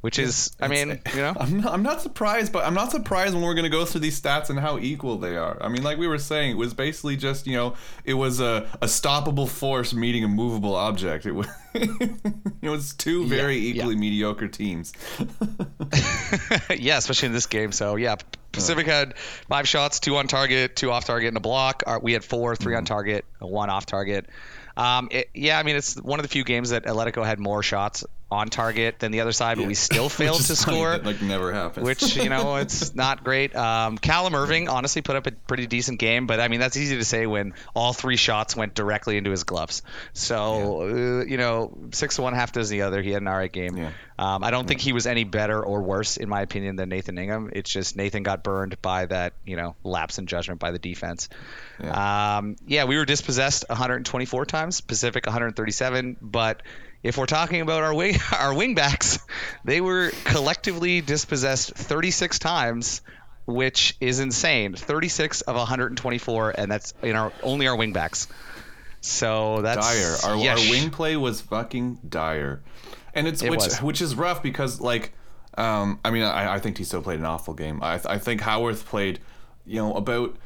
which 0.00 0.18
is 0.18 0.54
I 0.60 0.68
mean 0.68 1.00
you 1.14 1.20
know 1.20 1.34
I'm 1.38 1.60
not, 1.60 1.72
I'm 1.72 1.82
not 1.82 2.00
surprised, 2.00 2.52
but 2.52 2.64
I'm 2.64 2.74
not 2.74 2.90
surprised 2.90 3.34
when 3.34 3.42
we're 3.42 3.54
going 3.54 3.64
to 3.64 3.70
go 3.70 3.84
through 3.84 4.00
these 4.00 4.20
stats 4.20 4.50
and 4.50 4.58
how 4.58 4.78
equal 4.78 5.16
they 5.18 5.36
are. 5.36 5.56
I 5.60 5.68
mean, 5.68 5.82
like 5.82 5.98
we 5.98 6.06
were 6.06 6.18
saying, 6.18 6.52
it 6.52 6.56
was 6.56 6.74
basically 6.74 7.16
just, 7.16 7.46
you 7.46 7.56
know, 7.56 7.74
it 8.04 8.14
was 8.14 8.40
a, 8.40 8.68
a 8.80 8.86
stoppable 8.86 9.48
force 9.48 9.92
meeting 9.94 10.24
a 10.24 10.28
movable 10.28 10.74
object. 10.74 11.26
It 11.26 11.32
was, 11.32 11.46
it 11.74 12.68
was 12.68 12.94
two 12.94 13.26
very 13.26 13.56
Yeah, 13.56 13.74
equally 13.74 13.96
mediocre 13.96 14.48
teams. 14.48 14.92
yeah, 16.76 16.98
especially 16.98 17.26
in 17.26 17.32
this 17.32 17.46
game. 17.46 17.72
So 17.72 17.96
yeah, 17.96 18.16
Pacific 18.52 18.86
had 18.86 19.16
five 19.48 19.68
shots, 19.68 20.00
two 20.00 20.16
on 20.16 20.26
target, 20.26 20.76
two 20.76 20.90
off 20.90 21.04
target, 21.04 21.28
and 21.28 21.36
a 21.36 21.40
block. 21.40 21.82
Uh, 21.86 21.98
we 22.02 22.12
had 22.12 22.24
four, 22.24 22.56
3 22.56 22.74
on 22.74 22.80
mm-hmm. 22.80 22.86
target, 22.86 23.24
one 23.38 23.70
off 23.70 23.86
target. 23.86 24.26
Um, 24.76 25.08
it, 25.10 25.30
yeah, 25.34 25.58
I 25.58 25.62
mean 25.62 25.76
it's 25.76 25.94
one 25.96 26.18
of 26.18 26.22
the 26.24 26.28
few 26.28 26.44
games 26.44 26.70
that 26.70 26.84
Atletico 26.84 27.24
had 27.24 27.38
more 27.38 27.62
shots 27.62 28.04
on 28.28 28.48
target 28.48 28.98
than 28.98 29.12
the 29.12 29.20
other 29.20 29.30
side, 29.30 29.56
but 29.56 29.62
Yeah. 29.62 29.68
we 29.68 29.74
still 29.74 30.08
failed 30.20 30.40
to 30.40 30.56
score. 30.56 30.90
that, 30.90 31.04
like 31.04 31.22
never 31.22 31.52
happens. 31.52 31.84
which 31.86 32.16
you 32.16 32.28
know 32.28 32.56
it's 32.56 32.94
not 32.94 33.22
great. 33.24 33.54
Um, 33.54 33.96
Callum 33.98 34.34
Irving 34.34 34.68
honestly 34.68 35.00
put 35.00 35.14
up 35.16 35.26
a 35.26 35.32
pretty 35.32 35.66
decent 35.66 35.98
game, 36.00 36.26
but 36.26 36.40
I 36.40 36.48
mean 36.48 36.60
that's 36.60 36.76
easy 36.76 36.96
to 36.96 37.04
say 37.04 37.26
when 37.26 37.54
all 37.74 37.92
three 37.92 38.16
shots 38.16 38.54
went 38.56 38.74
directly 38.74 39.16
into 39.16 39.30
his 39.30 39.44
gloves. 39.44 39.82
So 40.12 40.82
uh, 40.82 41.24
you 41.24 41.36
know, 41.36 41.76
six 41.92 42.16
to 42.16 42.22
one, 42.22 42.34
half 42.34 42.52
dozen 42.52 42.76
the 42.76 42.82
other. 42.82 43.00
He 43.00 43.12
had 43.12 43.22
an 43.22 43.28
alright 43.28 43.52
game. 43.52 43.76
Yeah. 43.76 43.90
Um, 44.18 44.42
I 44.44 44.50
don't 44.50 44.66
think 44.66 44.80
he 44.80 44.92
was 44.92 45.06
any 45.06 45.24
better 45.24 45.62
or 45.64 45.82
worse 45.82 46.16
in 46.16 46.28
my 46.28 46.40
opinion 46.42 46.76
than 46.76 46.88
Nathan 46.88 47.16
Ingham. 47.18 47.50
It's 47.52 47.70
just 47.70 47.96
Nathan 47.96 48.22
got 48.24 48.42
burned 48.42 48.80
by 48.82 49.06
that 49.06 49.34
you 49.46 49.56
know 49.56 49.76
lapse 49.84 50.18
in 50.18 50.26
judgment 50.26 50.58
by 50.60 50.70
the 50.72 50.78
defense. 50.78 51.28
Yeah. 51.82 52.38
Um, 52.38 52.56
yeah, 52.66 52.84
we 52.84 52.96
were 52.96 53.04
dispossessed 53.04 53.64
124 53.68 54.46
times, 54.46 54.80
Pacific 54.80 55.26
137, 55.26 56.16
but 56.20 56.62
if 57.02 57.18
we're 57.18 57.26
talking 57.26 57.60
about 57.60 57.82
our 57.82 57.94
wing 57.94 58.14
our 58.32 58.52
wingbacks, 58.52 59.20
they 59.64 59.80
were 59.80 60.10
collectively 60.24 61.00
dispossessed 61.00 61.74
36 61.74 62.38
times, 62.38 63.02
which 63.46 63.96
is 64.00 64.20
insane. 64.20 64.74
36 64.74 65.42
of 65.42 65.56
124, 65.56 66.50
and 66.50 66.70
that's 66.70 66.94
in 67.02 67.14
our 67.16 67.32
only 67.42 67.68
our 67.68 67.76
wingbacks. 67.76 68.26
So 69.00 69.62
that's 69.62 69.86
dire. 69.86 70.16
Our, 70.24 70.36
yeah, 70.36 70.52
our 70.52 70.56
wing 70.56 70.90
play 70.90 71.16
was 71.16 71.40
fucking 71.40 72.00
dire, 72.08 72.62
and 73.14 73.28
it's 73.28 73.42
It 73.42 73.50
which 73.50 73.58
was. 73.58 73.82
which 73.82 74.02
is 74.02 74.16
rough 74.16 74.42
because 74.42 74.80
like, 74.80 75.12
um, 75.56 76.00
I 76.04 76.10
mean, 76.10 76.24
I, 76.24 76.54
I 76.54 76.58
think 76.58 76.84
still 76.84 77.02
played 77.02 77.20
an 77.20 77.24
awful 77.24 77.54
game. 77.54 77.82
I 77.82 78.00
I 78.04 78.18
think 78.18 78.40
Haworth 78.40 78.84
played, 78.86 79.20
you 79.64 79.76
know, 79.76 79.94
about. 79.94 80.36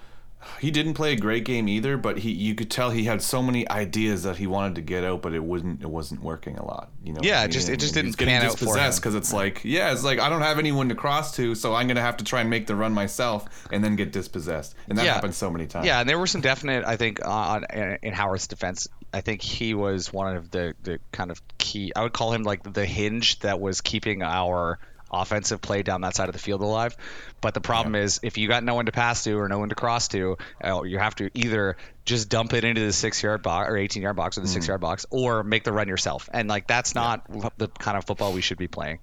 He 0.60 0.70
didn't 0.70 0.94
play 0.94 1.12
a 1.12 1.16
great 1.16 1.44
game 1.44 1.68
either, 1.68 1.96
but 1.96 2.18
he 2.18 2.30
you 2.30 2.54
could 2.54 2.70
tell 2.70 2.90
he 2.90 3.04
had 3.04 3.22
so 3.22 3.42
many 3.42 3.68
ideas 3.70 4.22
that 4.22 4.36
he 4.36 4.46
wanted 4.46 4.74
to 4.76 4.80
get 4.80 5.04
out, 5.04 5.22
but 5.22 5.34
it 5.34 5.42
wasn't 5.44 5.82
it 5.82 5.90
wasn't 5.90 6.22
working 6.22 6.56
a 6.56 6.64
lot. 6.64 6.90
You 7.04 7.12
know. 7.12 7.20
Yeah, 7.22 7.40
I 7.42 7.46
just- 7.46 7.68
it 7.68 7.78
just 7.80 7.94
didn't 7.94 8.16
getting 8.16 8.32
pan 8.34 8.46
out 8.46 8.58
for 8.58 8.64
him. 8.64 8.68
dispossessed 8.72 9.00
because 9.00 9.14
it's 9.14 9.32
like 9.32 9.60
yeah, 9.64 9.92
it's 9.92 10.04
like 10.04 10.18
I 10.18 10.28
don't 10.28 10.42
have 10.42 10.58
anyone 10.58 10.88
to 10.88 10.94
cross 10.94 11.34
to, 11.36 11.54
so 11.54 11.74
I'm 11.74 11.86
gonna 11.88 12.00
have 12.00 12.16
to 12.18 12.24
try 12.24 12.40
and 12.40 12.48
make 12.50 12.66
the 12.66 12.74
run 12.76 12.92
myself 12.92 13.44
and 13.72 13.82
then 13.84 13.96
get 13.96 14.12
dispossessed, 14.12 14.74
and 14.88 14.96
that 14.98 15.04
Yeah. 15.04 15.14
happens 15.14 15.36
so 15.36 15.50
many 15.50 15.66
times. 15.66 15.86
Yeah, 15.86 16.00
and 16.00 16.08
there 16.08 16.18
were 16.18 16.26
some 16.26 16.40
definite, 16.40 16.84
I 16.86 16.96
think, 16.96 17.24
on 17.26 17.64
in, 17.72 17.98
in 18.02 18.12
Haworth's 18.14 18.46
defense. 18.46 18.88
I 19.12 19.20
think 19.22 19.42
he 19.42 19.74
was 19.74 20.12
one 20.12 20.36
of 20.36 20.50
the 20.50 20.74
the 20.82 21.00
kind 21.12 21.30
of 21.30 21.42
key. 21.58 21.92
I 21.94 22.02
would 22.02 22.12
call 22.12 22.32
him 22.32 22.44
like 22.44 22.62
the 22.72 22.86
hinge 22.86 23.40
that 23.40 23.60
was 23.60 23.80
keeping 23.80 24.22
our 24.22 24.78
offensive 25.10 25.60
play 25.60 25.82
down 25.82 26.02
that 26.02 26.14
side 26.14 26.28
of 26.28 26.32
the 26.32 26.38
field 26.38 26.60
alive. 26.62 26.96
But 27.40 27.54
the 27.54 27.60
problem 27.60 27.94
is, 27.94 28.20
if 28.22 28.38
you 28.38 28.48
got 28.48 28.62
no 28.64 28.74
one 28.74 28.86
to 28.86 28.92
pass 28.92 29.24
to 29.24 29.32
or 29.38 29.48
no 29.48 29.58
one 29.58 29.68
to 29.70 29.74
cross 29.74 30.08
to, 30.08 30.36
uh, 30.62 30.82
you 30.82 30.98
have 30.98 31.14
to 31.16 31.30
either 31.34 31.76
just 32.04 32.28
dump 32.28 32.52
it 32.52 32.64
into 32.64 32.80
the 32.80 32.92
six 32.92 33.22
yard 33.22 33.42
box 33.42 33.68
or 33.70 33.76
18 33.76 34.02
yard 34.02 34.16
box 34.16 34.38
or 34.38 34.42
the 34.42 34.48
six 34.48 34.66
yard 34.68 34.80
box, 34.80 35.06
or 35.10 35.42
make 35.42 35.64
the 35.64 35.72
run 35.72 35.88
yourself. 35.88 36.28
And 36.32 36.48
like 36.48 36.66
that's 36.66 36.94
not 36.94 37.24
the 37.58 37.68
kind 37.68 37.96
of 37.96 38.04
football 38.04 38.32
we 38.32 38.40
should 38.42 38.58
be 38.58 38.68
playing. 38.68 38.98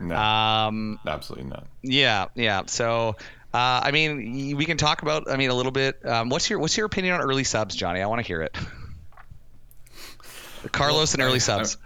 no, 0.00 0.14
Um, 0.16 0.98
absolutely 1.06 1.48
not. 1.50 1.66
yeah, 1.82 2.26
yeah. 2.34 2.62
So, 2.66 3.16
uh, 3.54 3.80
I 3.84 3.90
mean, 3.92 4.56
we 4.56 4.64
can 4.64 4.76
talk 4.76 5.02
about. 5.02 5.30
I 5.30 5.36
mean, 5.36 5.50
a 5.50 5.54
little 5.54 5.72
bit. 5.72 6.04
Um, 6.06 6.28
what's 6.28 6.48
your 6.50 6.58
What's 6.58 6.76
your 6.76 6.86
opinion 6.86 7.14
on 7.14 7.20
early 7.20 7.44
subs, 7.44 7.74
Johnny? 7.74 8.00
I 8.02 8.06
want 8.06 8.20
to 8.20 8.26
hear 8.26 8.42
it. 8.42 8.56
Carlos 10.72 11.14
and 11.14 11.20
Well, 11.20 11.28
I- 11.28 11.30
early 11.30 11.40
subs. 11.40 11.76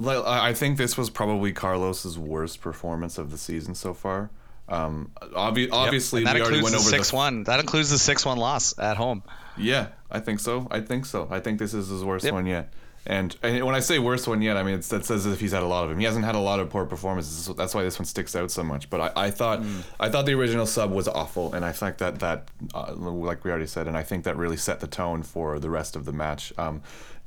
I 0.00 0.52
think 0.54 0.78
this 0.78 0.96
was 0.96 1.10
probably 1.10 1.52
Carlos's 1.52 2.18
worst 2.18 2.60
performance 2.60 3.18
of 3.18 3.30
the 3.30 3.38
season 3.38 3.74
so 3.74 3.94
far. 3.94 4.30
Um, 4.68 5.10
obvi- 5.20 5.68
obviously, 5.72 6.20
And 6.20 6.28
that 6.28 6.34
we 6.36 6.40
already 6.40 6.56
includes 6.58 6.74
went 6.74 6.84
the 6.84 6.90
six 6.90 7.10
the. 7.10 7.16
one. 7.16 7.44
That 7.44 7.60
includes 7.60 7.90
the 7.90 7.98
six 7.98 8.24
one 8.24 8.38
loss 8.38 8.78
at 8.78 8.96
home. 8.96 9.22
Yeah, 9.56 9.88
I 10.10 10.20
think 10.20 10.40
so. 10.40 10.66
I 10.70 10.80
think 10.80 11.04
so. 11.04 11.28
I 11.30 11.40
think 11.40 11.58
this 11.58 11.74
is 11.74 11.88
his 11.88 12.02
worst 12.04 12.24
Yep. 12.24 12.34
one 12.34 12.46
yet. 12.46 12.72
And, 13.04 13.36
and 13.42 13.64
when 13.66 13.74
I 13.74 13.80
say 13.80 13.98
worst 13.98 14.28
one 14.28 14.40
yet, 14.42 14.56
I 14.56 14.62
mean 14.62 14.76
it's, 14.76 14.88
that 14.88 15.04
says 15.04 15.26
as 15.26 15.32
if 15.32 15.40
he's 15.40 15.50
had 15.50 15.64
a 15.64 15.66
lot 15.66 15.82
of 15.82 15.90
them. 15.90 15.98
He 15.98 16.04
hasn't 16.04 16.24
had 16.24 16.36
a 16.36 16.40
lot 16.40 16.60
of 16.60 16.70
poor 16.70 16.86
performances. 16.86 17.52
That's 17.56 17.74
why 17.74 17.82
this 17.82 17.98
one 17.98 18.06
sticks 18.06 18.36
out 18.36 18.52
so 18.52 18.62
much. 18.62 18.88
But 18.88 19.00
I, 19.16 19.26
I 19.26 19.30
thought 19.32 19.60
Mm. 19.60 19.82
I 19.98 20.08
thought 20.08 20.24
the 20.24 20.34
original 20.34 20.66
sub 20.66 20.92
was 20.92 21.08
awful, 21.08 21.52
and 21.52 21.64
I 21.64 21.72
think 21.72 21.98
that 21.98 22.20
that 22.20 22.48
uh, 22.74 22.94
like 22.94 23.44
we 23.44 23.50
already 23.50 23.66
said, 23.66 23.88
and 23.88 23.96
I 23.96 24.04
think 24.04 24.22
that 24.24 24.36
really 24.36 24.56
set 24.56 24.78
the 24.80 24.86
tone 24.86 25.24
for 25.24 25.58
the 25.58 25.68
rest 25.68 25.96
of 25.96 26.04
the 26.04 26.12
match. 26.12 26.52
Um, 26.56 26.80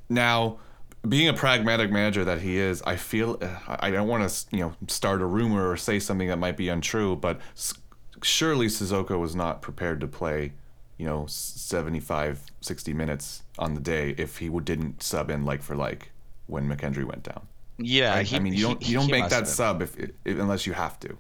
now, 0.10 0.58
being 1.08 1.28
a 1.28 1.34
pragmatic 1.34 1.92
manager 1.92 2.26
that 2.26 2.42
he 2.42 2.58
is, 2.58 2.82
I 2.84 2.96
feel 2.96 3.38
uh, 3.42 3.78
I 3.80 3.92
don't 3.92 4.08
want 4.08 4.30
to 4.30 4.46
you 4.56 4.60
know 4.62 4.74
start 4.88 5.22
a 5.22 5.26
rumor 5.26 5.70
or 5.70 5.78
say 5.78 6.00
something 6.00 6.28
that 6.28 6.38
might 6.38 6.58
be 6.58 6.70
untrue, 6.70 7.16
but 7.16 7.40
surely 8.22 8.68
Sissoko 8.68 9.20
was 9.20 9.36
not 9.36 9.62
prepared 9.62 10.00
to 10.02 10.08
play 10.08 10.54
you 10.98 11.06
know 11.06 11.26
75 11.28 12.42
60 12.62 12.94
minutes 12.94 13.44
on 13.60 13.74
the 13.74 13.82
day 13.82 14.16
if 14.18 14.38
he 14.38 14.50
didn't 14.50 15.04
sub 15.04 15.30
in 15.30 15.44
like 15.46 15.62
for 15.62 15.76
like 15.76 16.12
when 16.48 16.68
McKendry 16.70 17.04
went 17.04 17.24
down. 17.24 17.48
Yeah, 17.78 18.14
Right? 18.16 18.26
he- 18.26 18.36
I 18.36 18.40
mean, 18.40 18.54
you 18.54 18.62
don't 18.68 18.82
he- 18.82 18.94
you 18.94 19.00
don't 19.00 19.12
make 19.12 19.30
that 19.30 19.48
sub 19.48 19.82
if, 19.82 19.98
if 20.00 20.12
unless 20.40 20.66
you 20.66 20.74
have 20.74 21.00
to. 21.02 21.18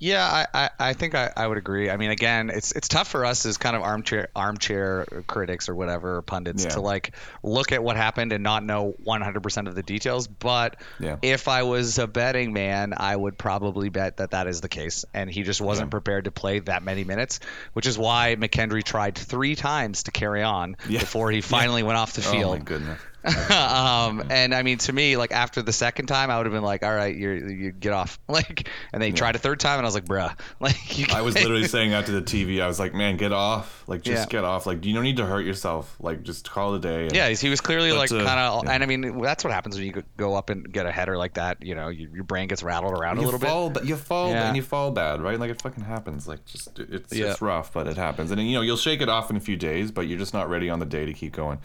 Yeah, 0.00 0.24
I, 0.26 0.46
I, 0.64 0.70
I 0.78 0.92
think 0.94 1.14
I, 1.14 1.30
I 1.36 1.46
would 1.46 1.58
agree. 1.58 1.90
I 1.90 1.96
mean, 1.98 2.10
again, 2.10 2.48
it's 2.50 2.72
it's 2.72 2.88
tough 2.88 3.06
for 3.08 3.24
us 3.26 3.44
as 3.44 3.58
kind 3.58 3.76
of 3.76 3.82
armchair 3.82 4.28
armchair 4.34 5.04
critics 5.26 5.68
or 5.68 5.74
whatever 5.74 6.22
pundits 6.22 6.64
Yeah. 6.64 6.70
to 6.70 6.80
like 6.80 7.14
look 7.42 7.70
at 7.72 7.84
what 7.84 7.96
happened 7.96 8.32
and 8.32 8.42
not 8.42 8.64
know 8.64 8.94
100% 9.06 9.68
of 9.68 9.74
the 9.74 9.82
details. 9.82 10.26
But 10.26 10.80
Yeah. 10.98 11.16
if 11.20 11.48
I 11.48 11.64
was 11.64 11.98
a 11.98 12.06
betting 12.06 12.52
man, 12.54 12.94
I 12.96 13.14
would 13.14 13.36
probably 13.36 13.90
bet 13.90 14.16
that 14.16 14.30
that 14.30 14.46
is 14.46 14.62
the 14.62 14.70
case, 14.70 15.04
and 15.12 15.30
he 15.30 15.42
just 15.42 15.60
wasn't 15.60 15.88
Yeah. 15.88 15.90
prepared 15.90 16.24
to 16.24 16.30
play 16.30 16.60
that 16.60 16.82
many 16.82 17.04
minutes, 17.04 17.38
which 17.74 17.86
is 17.86 17.98
why 17.98 18.36
McKendry 18.38 18.82
tried 18.82 19.16
three 19.16 19.54
times 19.54 20.04
to 20.04 20.10
carry 20.12 20.42
on 20.42 20.76
before 20.88 21.30
he 21.30 21.42
finally 21.42 21.82
went 21.82 21.98
off 21.98 22.14
the 22.14 22.22
field. 22.22 22.54
Oh 22.54 22.58
my 22.58 22.64
goodness. 22.64 22.98
um, 23.50 24.24
and 24.30 24.54
I 24.54 24.62
mean, 24.62 24.78
to 24.78 24.92
me, 24.92 25.16
like 25.16 25.32
after 25.32 25.62
the 25.62 25.72
second 25.72 26.06
time, 26.06 26.30
I 26.30 26.36
would 26.38 26.46
have 26.46 26.52
been 26.52 26.62
like, 26.62 26.82
"All 26.82 26.94
right, 26.94 27.14
you 27.14 27.30
you 27.32 27.72
get 27.72 27.92
off." 27.92 28.18
Like, 28.30 28.68
and 28.92 29.02
they 29.02 29.10
tried 29.10 29.34
a 29.34 29.38
third 29.38 29.58
time, 29.60 29.78
and 29.78 29.84
I 29.84 29.88
was 29.88 29.94
like, 29.94 30.04
"Bruh," 30.06 30.32
like 30.60 31.12
I 31.12 31.20
was 31.22 31.34
literally 31.34 31.66
saying 31.66 31.90
that 31.90 32.06
to 32.06 32.12
the 32.12 32.22
TV. 32.22 32.62
I 32.62 32.66
was 32.68 32.78
like, 32.78 32.94
"Man, 32.94 33.16
get 33.16 33.32
off! 33.32 33.82
Like, 33.88 34.02
just 34.02 34.22
Yeah. 34.32 34.38
get 34.40 34.44
off! 34.44 34.66
Like, 34.66 34.84
you 34.84 34.94
don't 34.94 35.02
need 35.02 35.16
to 35.18 35.26
hurt 35.26 35.44
yourself. 35.44 35.96
Like, 36.00 36.22
just 36.22 36.48
call 36.50 36.74
it 36.74 36.78
a 36.78 36.80
day." 36.80 37.02
And- 37.06 37.14
Yeah, 37.14 37.28
he 37.30 37.48
was 37.48 37.60
clearly 37.60 37.92
like 37.92 38.10
uh, 38.12 38.24
kind 38.24 38.40
of, 38.40 38.64
yeah. 38.64 38.70
and 38.72 38.82
I 38.82 38.86
mean, 38.86 39.20
that's 39.20 39.42
what 39.44 39.52
happens 39.52 39.76
when 39.76 39.84
you 39.86 40.02
go 40.16 40.34
up 40.36 40.48
and 40.48 40.72
get 40.72 40.86
a 40.86 40.92
header 40.92 41.16
like 41.18 41.34
that. 41.34 41.58
You 41.64 41.74
know, 41.74 41.88
you, 41.88 42.08
your 42.14 42.24
brain 42.24 42.46
gets 42.48 42.62
rattled 42.62 42.94
around 42.94 43.18
a 43.18 43.20
you 43.20 43.26
little 43.26 43.40
fall, 43.40 43.68
bit. 43.68 43.74
but 43.82 43.86
you 43.88 43.96
fall 43.96 44.30
Yeah. 44.30 44.46
and 44.48 44.56
you 44.56 44.62
fall 44.62 44.92
bad, 44.92 45.20
right? 45.20 45.38
Like 45.38 45.50
it 45.50 45.60
fucking 45.60 45.84
happens. 45.84 46.26
Like 46.28 46.44
just 46.46 46.78
it's 46.78 47.12
Yeah. 47.12 47.32
it's 47.32 47.42
rough, 47.42 47.72
but 47.72 47.86
it 47.88 47.96
happens. 47.96 48.30
And 48.30 48.40
you 48.40 48.54
know 48.54 48.62
you'll 48.62 48.76
shake 48.76 49.00
it 49.02 49.08
off 49.08 49.28
in 49.30 49.36
a 49.36 49.40
few 49.40 49.56
days, 49.56 49.90
but 49.90 50.02
you're 50.06 50.18
just 50.18 50.32
not 50.32 50.48
ready 50.48 50.70
on 50.70 50.78
the 50.78 50.86
day 50.86 51.04
to 51.04 51.12
keep 51.12 51.32
going. 51.32 51.58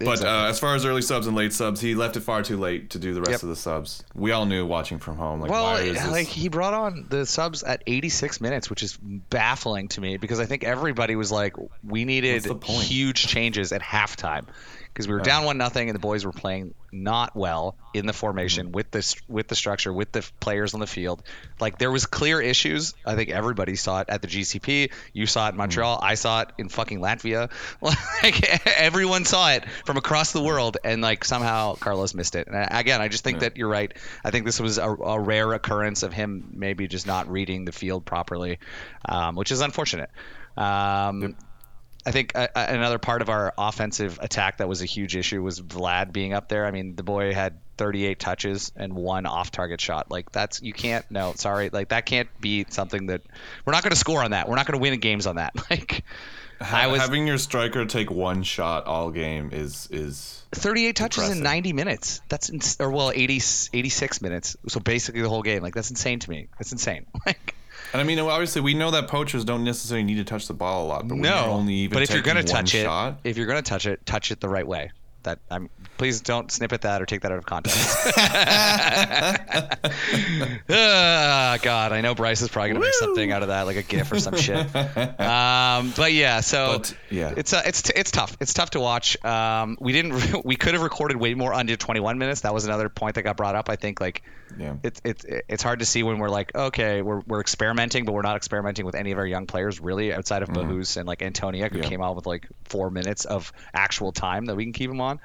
But 0.00 0.08
Exactly. 0.14 0.28
uh, 0.28 0.48
as 0.48 0.58
far 0.58 0.74
as 0.74 0.84
early 0.84 0.97
subs 1.02 1.26
and 1.26 1.36
late 1.36 1.52
subs, 1.52 1.80
he 1.80 1.94
left 1.94 2.16
it 2.16 2.20
far 2.20 2.42
too 2.42 2.56
late 2.56 2.90
to 2.90 2.98
do 2.98 3.14
the 3.14 3.20
rest 3.20 3.30
Yep. 3.30 3.42
of 3.44 3.48
the 3.50 3.56
subs. 3.56 4.04
We 4.14 4.32
all 4.32 4.46
knew 4.46 4.64
watching 4.66 4.98
from 4.98 5.16
home. 5.16 5.40
Like 5.40 5.50
Well, 5.50 5.62
why 5.64 5.80
is 5.80 5.94
this? 6.00 6.10
like 6.10 6.26
he 6.26 6.48
brought 6.48 6.74
on 6.74 7.06
the 7.08 7.26
subs 7.26 7.62
at 7.62 7.82
86 7.86 8.40
minutes, 8.40 8.68
which 8.70 8.82
is 8.82 8.96
baffling 9.02 9.88
to 9.88 10.00
me 10.00 10.16
because 10.16 10.40
I 10.40 10.46
think 10.46 10.64
everybody 10.64 11.16
was 11.16 11.30
like, 11.32 11.54
we 11.82 12.04
needed 12.04 12.34
What's 12.34 12.46
the 12.46 12.54
point? 12.54 12.82
huge 12.82 13.26
changes 13.26 13.72
at 13.72 13.82
halftime 13.82 14.46
because 14.98 15.06
we 15.06 15.14
were 15.14 15.20
down 15.20 15.44
one 15.44 15.58
nothing 15.58 15.88
and 15.88 15.94
the 15.94 16.00
boys 16.00 16.24
were 16.26 16.32
playing 16.32 16.74
not 16.90 17.36
well 17.36 17.76
in 17.94 18.04
the 18.06 18.12
formation 18.12 18.66
Mm-hmm. 18.66 18.72
with 18.74 18.90
the 18.90 19.16
with 19.28 19.46
the 19.46 19.54
structure 19.54 19.92
with 19.92 20.10
the 20.10 20.28
players 20.40 20.74
on 20.74 20.80
the 20.80 20.86
field. 20.88 21.22
Like 21.60 21.78
there 21.78 21.92
was 21.92 22.06
clear 22.06 22.40
issues. 22.40 22.94
I 23.06 23.14
think 23.14 23.30
everybody 23.30 23.76
saw 23.76 24.00
it 24.00 24.08
at 24.08 24.22
the 24.22 24.26
GCP. 24.26 24.90
You 25.12 25.26
saw 25.26 25.46
it 25.46 25.50
in 25.50 25.56
Montreal. 25.56 25.98
Mm-hmm. 25.98 26.04
I 26.04 26.14
saw 26.14 26.40
it 26.40 26.48
in 26.58 26.68
fucking 26.68 26.98
Latvia. 26.98 27.50
Like 27.80 28.66
everyone 28.66 29.24
saw 29.24 29.52
it 29.52 29.64
from 29.86 29.96
across 29.98 30.32
the 30.32 30.42
world, 30.42 30.78
and 30.82 31.00
like 31.00 31.24
somehow 31.24 31.76
Carlos 31.76 32.14
missed 32.14 32.34
it. 32.34 32.48
And 32.48 32.66
again, 32.72 33.00
I 33.00 33.06
just 33.06 33.22
think 33.22 33.36
Yeah. 33.36 33.48
that 33.50 33.56
you're 33.56 33.68
right. 33.68 33.92
I 34.24 34.32
think 34.32 34.46
this 34.46 34.58
was 34.58 34.78
a, 34.78 34.88
a 34.88 35.20
rare 35.20 35.52
occurrence 35.52 36.02
of 36.02 36.12
him 36.12 36.50
maybe 36.54 36.88
just 36.88 37.06
not 37.06 37.30
reading 37.30 37.64
the 37.64 37.72
field 37.72 38.04
properly, 38.04 38.58
um, 39.08 39.36
which 39.36 39.52
is 39.52 39.60
unfortunate. 39.60 40.10
Um, 40.56 41.36
I 42.06 42.10
think 42.10 42.32
uh, 42.34 42.48
uh, 42.54 42.66
another 42.68 42.98
part 42.98 43.22
of 43.22 43.28
our 43.28 43.52
offensive 43.58 44.18
attack 44.22 44.58
that 44.58 44.68
was 44.68 44.82
a 44.82 44.86
huge 44.86 45.16
issue 45.16 45.42
was 45.42 45.60
Vlad 45.60 46.12
being 46.12 46.32
up 46.32 46.48
there. 46.48 46.64
I 46.64 46.70
mean, 46.70 46.96
the 46.96 47.02
boy 47.02 47.34
had 47.34 47.58
38 47.76 48.18
touches 48.18 48.72
and 48.76 48.94
one 48.94 49.26
off-target 49.26 49.80
shot. 49.80 50.10
Like 50.10 50.32
that's 50.32 50.62
you 50.62 50.72
can't. 50.72 51.04
No, 51.10 51.32
sorry. 51.34 51.70
Like 51.70 51.88
that 51.88 52.06
can't 52.06 52.28
be 52.40 52.66
something 52.68 53.06
that 53.06 53.22
we're 53.64 53.72
not 53.72 53.82
going 53.82 53.90
to 53.90 53.96
score 53.96 54.22
on 54.22 54.30
that. 54.30 54.48
We're 54.48 54.56
not 54.56 54.66
going 54.66 54.78
to 54.78 54.82
win 54.82 54.98
games 55.00 55.26
on 55.26 55.36
that. 55.36 55.54
Like 55.70 56.04
I 56.60 56.86
was 56.88 57.00
having 57.00 57.26
your 57.26 57.38
striker 57.38 57.84
take 57.84 58.10
one 58.10 58.42
shot 58.42 58.86
all 58.86 59.10
game 59.10 59.50
is 59.52 59.86
is 59.90 60.42
38 60.52 60.96
touches 60.96 61.30
in 61.30 61.42
90 61.42 61.72
minutes. 61.72 62.20
That's 62.28 62.50
ins- 62.50 62.80
or 62.80 62.90
well 62.90 63.12
80 63.14 63.40
86 63.72 64.22
minutes. 64.22 64.56
So 64.68 64.80
basically 64.80 65.22
the 65.22 65.28
whole 65.28 65.42
game. 65.42 65.62
Like 65.62 65.74
that's 65.74 65.90
insane 65.90 66.18
to 66.20 66.30
me. 66.30 66.48
That's 66.58 66.72
insane. 66.72 67.06
Like 67.26 67.54
and 67.92 68.00
I 68.00 68.04
mean 68.04 68.18
obviously 68.18 68.60
we 68.60 68.74
know 68.74 68.90
that 68.90 69.08
poachers 69.08 69.44
don't 69.44 69.64
necessarily 69.64 70.04
need 70.04 70.16
to 70.16 70.24
touch 70.24 70.46
the 70.46 70.54
ball 70.54 70.86
a 70.86 70.88
lot, 70.88 71.08
but 71.08 71.18
no. 71.18 71.46
only 71.46 71.74
even 71.74 71.94
but 71.94 72.02
if 72.02 72.10
you're 72.10 72.22
gonna 72.22 72.42
touch 72.42 72.74
it, 72.74 72.84
shot, 72.84 73.20
if 73.24 73.36
you're 73.36 73.46
gonna 73.46 73.62
touch 73.62 73.86
it, 73.86 74.04
touch 74.06 74.30
it 74.30 74.40
the 74.40 74.48
right 74.48 74.66
way. 74.66 74.90
that. 75.22 75.38
I'm, 75.50 75.70
please 75.98 76.20
don't 76.22 76.50
snippet 76.50 76.80
that 76.82 77.02
or 77.02 77.06
take 77.06 77.20
that 77.22 77.32
out 77.32 77.38
of 77.38 77.44
context. 77.46 78.18
Ah, 80.70 81.58
God, 81.62 81.92
I 81.92 82.00
know 82.00 82.14
Bryce 82.14 82.42
is 82.42 82.48
probably 82.48 82.70
gonna 82.70 82.80
make 82.80 82.92
something 82.94 83.32
out 83.32 83.42
of 83.42 83.48
that, 83.48 83.66
like 83.66 83.76
a 83.76 83.82
GIF 83.82 84.10
or 84.12 84.20
some 84.20 84.36
shit. 84.36 84.58
Um, 85.18 85.92
but 85.96 86.12
yeah, 86.12 86.40
so 86.40 86.78
But, 86.78 86.96
yeah. 87.10 87.34
it's 87.36 87.52
uh, 87.52 87.62
it's 87.64 87.82
t- 87.82 87.92
it's 87.96 88.10
tough. 88.10 88.36
It's 88.40 88.54
tough 88.54 88.70
to 88.70 88.80
watch. 88.80 89.22
Um, 89.24 89.76
we 89.80 89.92
didn't 89.92 90.44
we 90.44 90.56
could 90.56 90.74
have 90.74 90.82
recorded 90.82 91.16
way 91.16 91.34
more 91.34 91.52
under 91.52 91.76
21 91.76 92.18
minutes. 92.18 92.42
That 92.42 92.54
was 92.54 92.64
another 92.64 92.88
point 92.88 93.14
that 93.16 93.22
got 93.22 93.36
brought 93.36 93.54
up. 93.54 93.68
I 93.68 93.76
think 93.76 94.00
like 94.00 94.22
Yeah. 94.58 94.76
it's 94.82 95.00
it's 95.04 95.24
it's 95.48 95.62
hard 95.62 95.80
to 95.80 95.84
see 95.86 96.02
when 96.02 96.18
we're 96.18 96.28
like 96.30 96.54
okay 96.54 97.02
we're 97.02 97.20
we're 97.26 97.40
experimenting, 97.40 98.04
but 98.04 98.12
we're 98.12 98.22
not 98.22 98.36
experimenting 98.36 98.86
with 98.86 98.94
any 98.94 99.12
of 99.12 99.18
our 99.18 99.26
young 99.26 99.46
players 99.46 99.80
really 99.80 100.12
outside 100.12 100.42
of 100.42 100.48
Bahous 100.50 100.96
and 100.96 101.06
like 101.06 101.20
Antoniuk 101.20 101.72
who 101.72 101.78
Yeah. 101.78 101.88
came 101.88 102.02
out 102.02 102.16
with 102.16 102.26
like 102.26 102.46
four 102.64 102.90
minutes 102.90 103.24
of 103.24 103.52
actual 103.74 104.12
time 104.12 104.46
that 104.46 104.56
we 104.56 104.64
can 104.64 104.72
keep 104.72 104.90
him 104.90 105.00
on. 105.00 105.20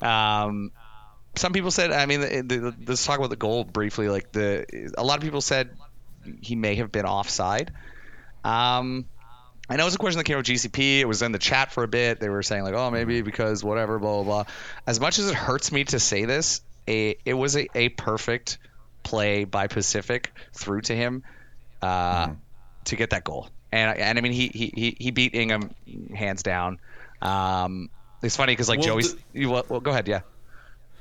Um, 0.00 0.72
some 1.36 1.52
people 1.52 1.70
said, 1.70 1.92
I 1.92 2.06
mean, 2.06 2.20
the, 2.20 2.42
the, 2.42 2.74
let's 2.86 3.04
talk 3.04 3.18
about 3.18 3.30
the 3.30 3.36
goal 3.36 3.64
briefly. 3.64 4.08
Like 4.08 4.32
the, 4.32 4.92
a 4.96 5.04
lot 5.04 5.18
of 5.18 5.22
people 5.22 5.40
said 5.40 5.70
he 6.40 6.56
may 6.56 6.76
have 6.76 6.90
been 6.90 7.04
offside. 7.04 7.72
Um, 8.44 9.06
I 9.68 9.76
know 9.76 9.86
it's 9.86 9.96
a 9.96 9.98
question 9.98 10.18
that 10.18 10.24
came 10.24 10.36
up 10.36 10.46
with 10.46 10.56
GCP. 10.56 11.00
It 11.00 11.08
was 11.08 11.22
in 11.22 11.32
the 11.32 11.38
chat 11.38 11.72
for 11.72 11.82
a 11.82 11.88
bit. 11.88 12.20
They 12.20 12.28
were 12.28 12.42
saying 12.42 12.62
like, 12.62 12.74
oh, 12.74 12.90
maybe 12.90 13.22
because 13.22 13.64
whatever, 13.64 13.98
blah 13.98 14.22
blah 14.22 14.44
blah. 14.44 14.52
As 14.86 15.00
much 15.00 15.18
as 15.18 15.28
it 15.28 15.34
hurts 15.34 15.72
me 15.72 15.84
to 15.84 15.98
say 15.98 16.24
this, 16.24 16.60
a 16.86 17.16
it 17.24 17.34
was 17.34 17.56
a, 17.56 17.66
a 17.74 17.88
perfect 17.88 18.58
play 19.02 19.44
by 19.44 19.66
Pacific 19.66 20.32
through 20.52 20.82
to 20.82 20.94
him 20.94 21.24
uh, 21.82 22.28
to 22.84 22.96
get 22.96 23.10
that 23.10 23.24
goal. 23.24 23.48
And 23.72 23.98
and 23.98 24.18
I 24.18 24.20
mean, 24.20 24.32
he 24.32 24.48
he 24.54 24.72
he, 24.74 24.96
he 24.98 25.10
beat 25.10 25.34
Ingham 25.34 25.74
hands 26.14 26.44
down. 26.44 26.78
Um, 27.20 27.90
it's 28.22 28.36
funny 28.36 28.52
because 28.52 28.68
like 28.68 28.80
Well, 28.80 28.88
Joey's. 28.88 29.14
the- 29.14 29.20
you, 29.32 29.50
well, 29.50 29.64
well, 29.68 29.80
go 29.80 29.90
ahead, 29.90 30.08
yeah. 30.08 30.20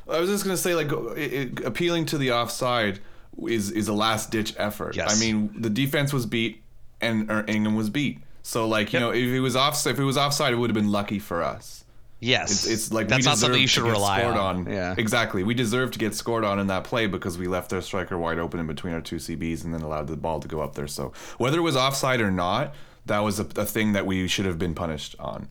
I 0.10 0.20
was 0.20 0.30
just 0.30 0.44
gonna 0.44 0.58
say, 0.58 0.76
like, 0.76 0.92
it, 1.18 1.34
it, 1.60 1.66
appealing 1.66 2.06
to 2.08 2.18
the 2.18 2.32
offside 2.34 3.00
is 3.48 3.72
is 3.72 3.88
a 3.88 3.94
last 3.94 4.32
ditch 4.32 4.54
effort. 4.58 4.96
Yes. 4.96 5.16
I 5.16 5.20
mean, 5.20 5.54
the 5.62 5.70
defense 5.70 6.14
was 6.14 6.26
beat, 6.26 6.62
and 7.02 7.30
Ingham 7.50 7.76
was 7.76 7.90
beat. 7.90 8.20
So, 8.44 8.68
like, 8.68 8.94
you 8.94 9.00
Yep. 9.00 9.02
know, 9.08 9.12
if 9.12 9.28
it 9.30 9.40
was 9.40 9.56
off, 9.56 9.86
if 9.88 9.98
it 9.98 10.04
was 10.04 10.18
offside, 10.18 10.54
it 10.54 10.58
would 10.58 10.70
have 10.70 10.76
been 10.76 10.92
lucky 10.92 11.18
for 11.18 11.42
us. 11.42 11.84
Yes, 12.22 12.52
It's, 12.52 12.68
it's 12.68 12.92
like 12.94 13.08
that's 13.08 13.26
we 13.26 13.30
not 13.32 13.38
something 13.40 13.60
you 13.60 13.68
should 13.68 13.84
rely 13.84 14.22
scored 14.22 14.38
on. 14.38 14.72
Yeah, 14.72 14.96
exactly. 14.98 15.44
We 15.44 15.54
deserve 15.54 15.92
to 15.92 16.00
get 16.00 16.16
scored 16.16 16.44
on 16.46 16.60
in 16.60 16.68
that 16.68 16.84
play 16.86 17.08
because 17.08 17.38
we 17.38 17.48
left 17.48 17.70
their 17.70 17.82
striker 17.82 18.18
wide 18.18 18.40
open 18.40 18.60
in 18.60 18.68
between 18.68 18.94
our 18.94 19.02
two 19.02 19.18
CBs 19.18 19.64
and 19.64 19.74
then 19.74 19.82
allowed 19.82 20.08
the 20.08 20.16
ball 20.16 20.40
to 20.40 20.48
go 20.48 20.62
up 20.62 20.76
there. 20.76 20.88
So 20.88 21.12
whether 21.38 21.58
it 21.58 21.62
was 21.62 21.76
offside 21.76 22.22
or 22.22 22.32
not, 22.32 22.74
that 23.06 23.20
was 23.20 23.40
a, 23.40 23.44
a 23.58 23.66
thing 23.66 23.94
that 23.94 24.06
we 24.06 24.28
should 24.28 24.46
have 24.46 24.58
been 24.58 24.74
punished 24.74 25.16
on, 25.20 25.50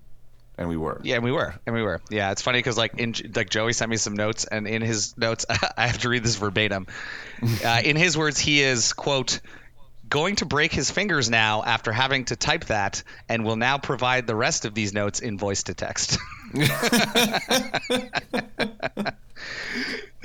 and 0.57 0.69
we 0.69 0.77
were. 0.77 1.01
Yeah, 1.03 1.17
and 1.17 1.25
we 1.25 1.33
were, 1.33 1.55
and 1.67 1.75
we 1.75 1.83
were. 1.83 2.01
Yeah, 2.11 2.31
it's 2.31 2.43
funny 2.43 2.59
because 2.59 2.77
like 2.77 2.99
in 2.99 3.15
like 3.35 3.51
Joey 3.51 3.73
sent 3.73 3.91
me 3.91 3.97
some 3.97 4.15
notes, 4.15 4.45
and 4.45 4.67
in 4.67 4.83
his 4.83 5.17
notes, 5.17 5.47
I 5.77 5.87
have 5.87 5.99
to 5.99 6.09
read 6.09 6.23
this 6.23 6.37
verbatim. 6.37 6.87
Uh, 7.65 7.83
in 7.85 7.97
his 7.97 8.17
words, 8.17 8.39
he 8.39 8.63
is 8.63 8.95
quote 8.95 9.41
going 10.09 10.37
to 10.37 10.47
break 10.47 10.73
his 10.73 10.91
fingers 10.91 11.29
now 11.29 11.63
after 11.63 11.93
having 11.93 12.25
to 12.27 12.37
type 12.37 12.67
that, 12.67 13.03
and 13.29 13.45
will 13.45 13.57
now 13.57 13.77
provide 13.77 14.27
the 14.27 14.37
rest 14.37 14.65
of 14.65 14.75
these 14.75 14.95
notes 14.95 15.21
in 15.21 15.37
voice 15.37 15.65
to 15.65 15.75
text. 15.75 16.19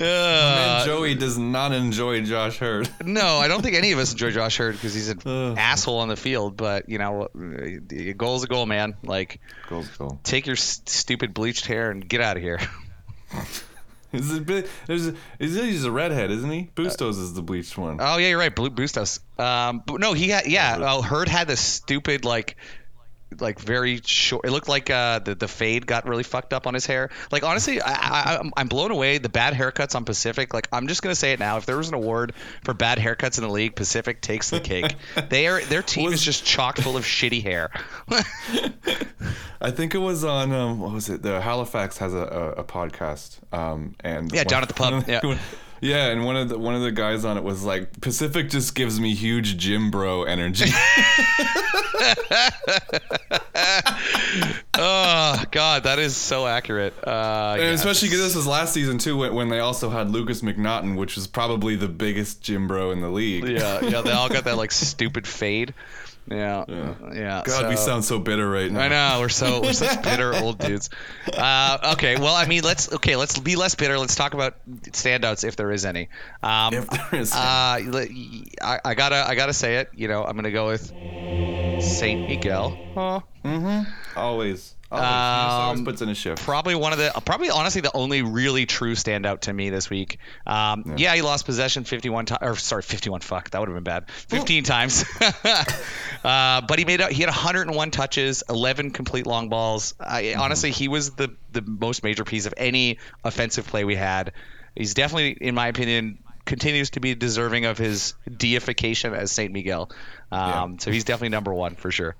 And 0.02 0.86
Joey 0.86 1.14
does 1.14 1.36
not 1.36 1.72
enjoy 1.72 2.22
Josh 2.22 2.58
Heard. 2.58 2.88
No, 3.04 3.38
I 3.38 3.48
don't 3.48 3.60
think 3.62 3.76
any 3.76 3.92
of 3.92 3.98
us 3.98 4.12
enjoy 4.12 4.30
Josh 4.30 4.56
Heard 4.56 4.74
because 4.74 4.94
he's 4.94 5.08
an 5.08 5.58
asshole 5.58 5.98
on 5.98 6.08
the 6.08 6.16
field. 6.16 6.56
But 6.56 6.88
you 6.88 6.98
know, 6.98 7.28
a 7.34 8.12
goal's 8.14 8.44
a 8.44 8.46
goal, 8.46 8.66
man. 8.66 8.94
Like, 9.02 9.40
Goals 9.68 9.88
goal. 9.96 10.18
take 10.22 10.46
your 10.46 10.56
s- 10.56 10.80
stupid 10.86 11.34
bleached 11.34 11.66
hair 11.66 11.90
and 11.90 12.06
get 12.08 12.20
out 12.20 12.36
of 12.36 12.42
here. 12.42 12.60
Is 14.12 14.32
it? 14.34 14.44
bit- 14.44 14.68
There's 14.88 15.06
a, 15.06 15.14
is 15.38 15.54
it, 15.54 15.64
he's 15.66 15.84
a 15.84 15.90
redhead, 15.92 16.32
isn't 16.32 16.50
he? 16.50 16.68
Bustos 16.74 17.16
is 17.16 17.32
the 17.34 17.42
bleached 17.42 17.78
one. 17.78 17.98
Oh 18.00 18.16
yeah, 18.16 18.26
you're 18.30 18.38
right. 18.40 18.52
Blue 18.52 18.68
Bustos. 18.70 19.20
Um, 19.38 19.84
but 19.86 20.00
no, 20.00 20.14
he 20.14 20.30
had 20.30 20.46
yeah. 20.48 20.78
Oh, 20.80 21.00
Heard 21.00 21.28
had 21.28 21.46
this 21.46 21.60
stupid 21.60 22.24
like, 22.24 22.56
like 23.38 23.60
very 23.60 24.00
short. 24.04 24.44
It 24.44 24.50
looked 24.50 24.68
like 24.68 24.90
uh, 24.90 25.20
the 25.20 25.34
the 25.34 25.46
fade 25.48 25.86
got 25.86 26.08
really 26.08 26.22
fucked 26.24 26.52
up 26.52 26.66
on 26.66 26.74
his 26.74 26.86
hair. 26.86 27.10
Like 27.30 27.42
honestly, 27.44 27.80
I, 27.80 27.92
I 27.92 28.34
I'm- 28.36 28.52
I'm 28.56 28.68
blown 28.68 28.90
away. 28.90 29.18
The 29.18 29.28
bad 29.28 29.54
haircuts 29.54 29.94
on 29.94 30.04
Pacific. 30.04 30.52
Like 30.52 30.68
I'm 30.72 30.88
just 30.88 31.02
gonna 31.02 31.14
say 31.14 31.32
it 31.32 31.38
now. 31.38 31.56
If 31.58 31.66
there 31.66 31.76
was 31.76 31.88
an 31.88 31.94
award 31.94 32.32
for 32.64 32.74
bad 32.74 32.98
haircuts 32.98 33.38
in 33.38 33.44
the 33.44 33.50
league, 33.50 33.76
Pacific 33.76 34.20
takes 34.20 34.50
the 34.50 34.60
cake. 34.60 34.96
they 35.28 35.46
are 35.46 35.60
their 35.62 35.82
team 35.82 36.12
is 36.12 36.22
just 36.22 36.44
chock 36.44 36.78
full 36.78 36.96
of 36.96 37.04
shitty 37.04 37.42
hair. 37.42 37.70
I 39.62 39.70
think 39.70 39.94
it 39.94 39.98
was 39.98 40.24
on 40.24 40.52
um, 40.52 40.80
what 40.80 40.92
was 40.92 41.08
it? 41.10 41.22
The 41.22 41.40
Halifax 41.40 41.98
has 41.98 42.14
a, 42.14 42.18
a, 42.18 42.50
a 42.60 42.64
podcast. 42.64 43.38
Um, 43.52 43.94
and 44.00 44.32
Yeah, 44.32 44.44
down 44.44 44.62
at 44.62 44.68
the 44.68 44.74
pub, 44.74 45.04
yeah. 45.08 45.20
Yeah, 45.82 46.08
and 46.08 46.24
one 46.26 46.36
of 46.36 46.48
the 46.50 46.58
one 46.58 46.74
of 46.74 46.82
the 46.82 46.92
guys 46.92 47.24
on 47.24 47.36
it 47.38 47.42
was 47.42 47.64
like 47.64 48.00
Pacific 48.00 48.50
just 48.50 48.74
gives 48.74 49.00
me 49.00 49.14
huge 49.14 49.56
gym 49.56 49.90
bro 49.90 50.24
energy. 50.24 50.66
oh 54.78 55.42
God, 55.50 55.84
that 55.84 55.98
is 55.98 56.16
so 56.16 56.46
accurate. 56.46 56.94
Uh, 57.06 57.52
And 57.54 57.62
yeah. 57.62 57.70
especially 57.70 58.08
because 58.08 58.20
this 58.22 58.34
was 58.36 58.46
last 58.46 58.72
season 58.74 58.98
too, 58.98 59.16
when, 59.16 59.34
when 59.34 59.48
they 59.48 59.60
also 59.60 59.90
had 59.90 60.10
Lukas 60.10 60.42
MacNaughton, 60.42 60.96
which 60.96 61.16
was 61.16 61.26
probably 61.26 61.76
the 61.76 61.88
biggest 61.88 62.42
gym 62.42 62.66
bro 62.68 62.90
in 62.90 63.00
the 63.00 63.10
league. 63.10 63.48
yeah, 63.48 63.80
yeah, 63.82 64.00
they 64.02 64.12
all 64.12 64.28
got 64.28 64.44
that 64.44 64.56
like 64.58 64.72
stupid 64.72 65.26
fade. 65.26 65.74
Yeah, 66.30 66.64
yeah. 67.12 67.42
God, 67.44 67.68
we 67.68 67.76
sound 67.76 68.04
so 68.04 68.20
bitter 68.20 68.48
right 68.48 68.70
now. 68.70 68.80
I 68.80 68.88
know 68.88 69.20
we're 69.20 69.28
so 69.28 69.60
we're 69.62 69.72
such 69.72 70.00
bitter 70.04 70.32
old 70.34 70.58
dudes. 70.58 70.88
Uh, 71.36 71.92
okay, 71.94 72.16
well, 72.20 72.34
I 72.36 72.46
mean, 72.46 72.62
let's 72.62 72.92
okay, 72.92 73.16
let's 73.16 73.38
be 73.38 73.56
less 73.56 73.74
bitter. 73.74 73.98
Let's 73.98 74.14
talk 74.14 74.32
about 74.34 74.54
standouts 74.82 75.42
if 75.42 75.56
there 75.56 75.72
is 75.72 75.84
any. 75.84 76.08
Um, 76.42 76.74
If 76.74 76.88
there 76.88 77.20
is. 77.20 77.32
uh, 77.32 77.36
I, 77.36 78.78
I 78.84 78.94
gotta 78.94 79.26
I 79.26 79.34
gotta 79.34 79.52
say 79.52 79.78
it. 79.78 79.90
You 79.94 80.06
know, 80.06 80.24
I'm 80.24 80.36
gonna 80.36 80.52
go 80.52 80.68
with 80.68 80.86
Saint 81.82 82.28
Miguel. 82.28 82.78
Huh? 82.94 83.20
Always. 83.44 83.86
Always. 84.16 84.74
He 84.90 84.96
just 84.96 85.78
Um, 85.78 85.84
puts 85.84 86.02
in 86.02 86.08
a 86.08 86.14
shift. 86.14 86.42
Probably 86.42 86.74
one 86.74 86.92
of 86.92 86.98
the, 86.98 87.12
probably 87.24 87.50
honestly 87.50 87.80
the 87.80 87.94
only 87.94 88.22
really 88.22 88.66
true 88.66 88.94
standout 88.94 89.40
to 89.42 89.52
me 89.52 89.70
this 89.70 89.88
week. 89.88 90.18
Um, 90.46 90.94
yeah. 90.96 91.14
he 91.14 91.22
lost 91.22 91.46
possession 91.46 91.84
51 91.84 92.26
times, 92.26 92.38
or 92.42 92.56
sorry, 92.56 92.82
51. 92.82 93.20
Fuck, 93.20 93.50
that 93.50 93.60
would 93.60 93.68
have 93.68 93.76
been 93.76 93.84
bad. 93.84 94.10
15 94.28 94.64
times. 94.64 95.04
uh, 96.24 96.60
but 96.62 96.78
he 96.78 96.84
made 96.84 97.00
out. 97.00 97.12
He 97.12 97.22
had 97.22 97.28
101 97.28 97.90
touches, 97.90 98.42
11 98.48 98.90
complete 98.90 99.26
long 99.26 99.48
balls. 99.48 99.94
I, 100.00 100.34
Honestly, 100.36 100.70
he 100.70 100.88
was 100.88 101.10
the 101.10 101.34
the 101.52 101.62
most 101.62 102.02
major 102.02 102.24
piece 102.24 102.46
of 102.46 102.54
any 102.56 102.98
offensive 103.24 103.66
play 103.66 103.84
we 103.84 103.96
had. 103.96 104.32
He's 104.76 104.94
definitely, 104.94 105.30
in 105.40 105.54
my 105.54 105.66
opinion, 105.68 106.18
continues 106.44 106.90
to 106.90 107.00
be 107.00 107.14
deserving 107.14 107.64
of 107.64 107.76
his 107.78 108.14
deification 108.34 109.14
as 109.14 109.30
Saint 109.32 109.52
Miguel. 109.52 109.90
Um, 110.32 110.78
So 110.78 110.90
he's 110.90 111.04
definitely 111.04 111.30
number 111.30 111.52
one 111.52 111.74
for 111.74 111.90
sure. 111.90 112.16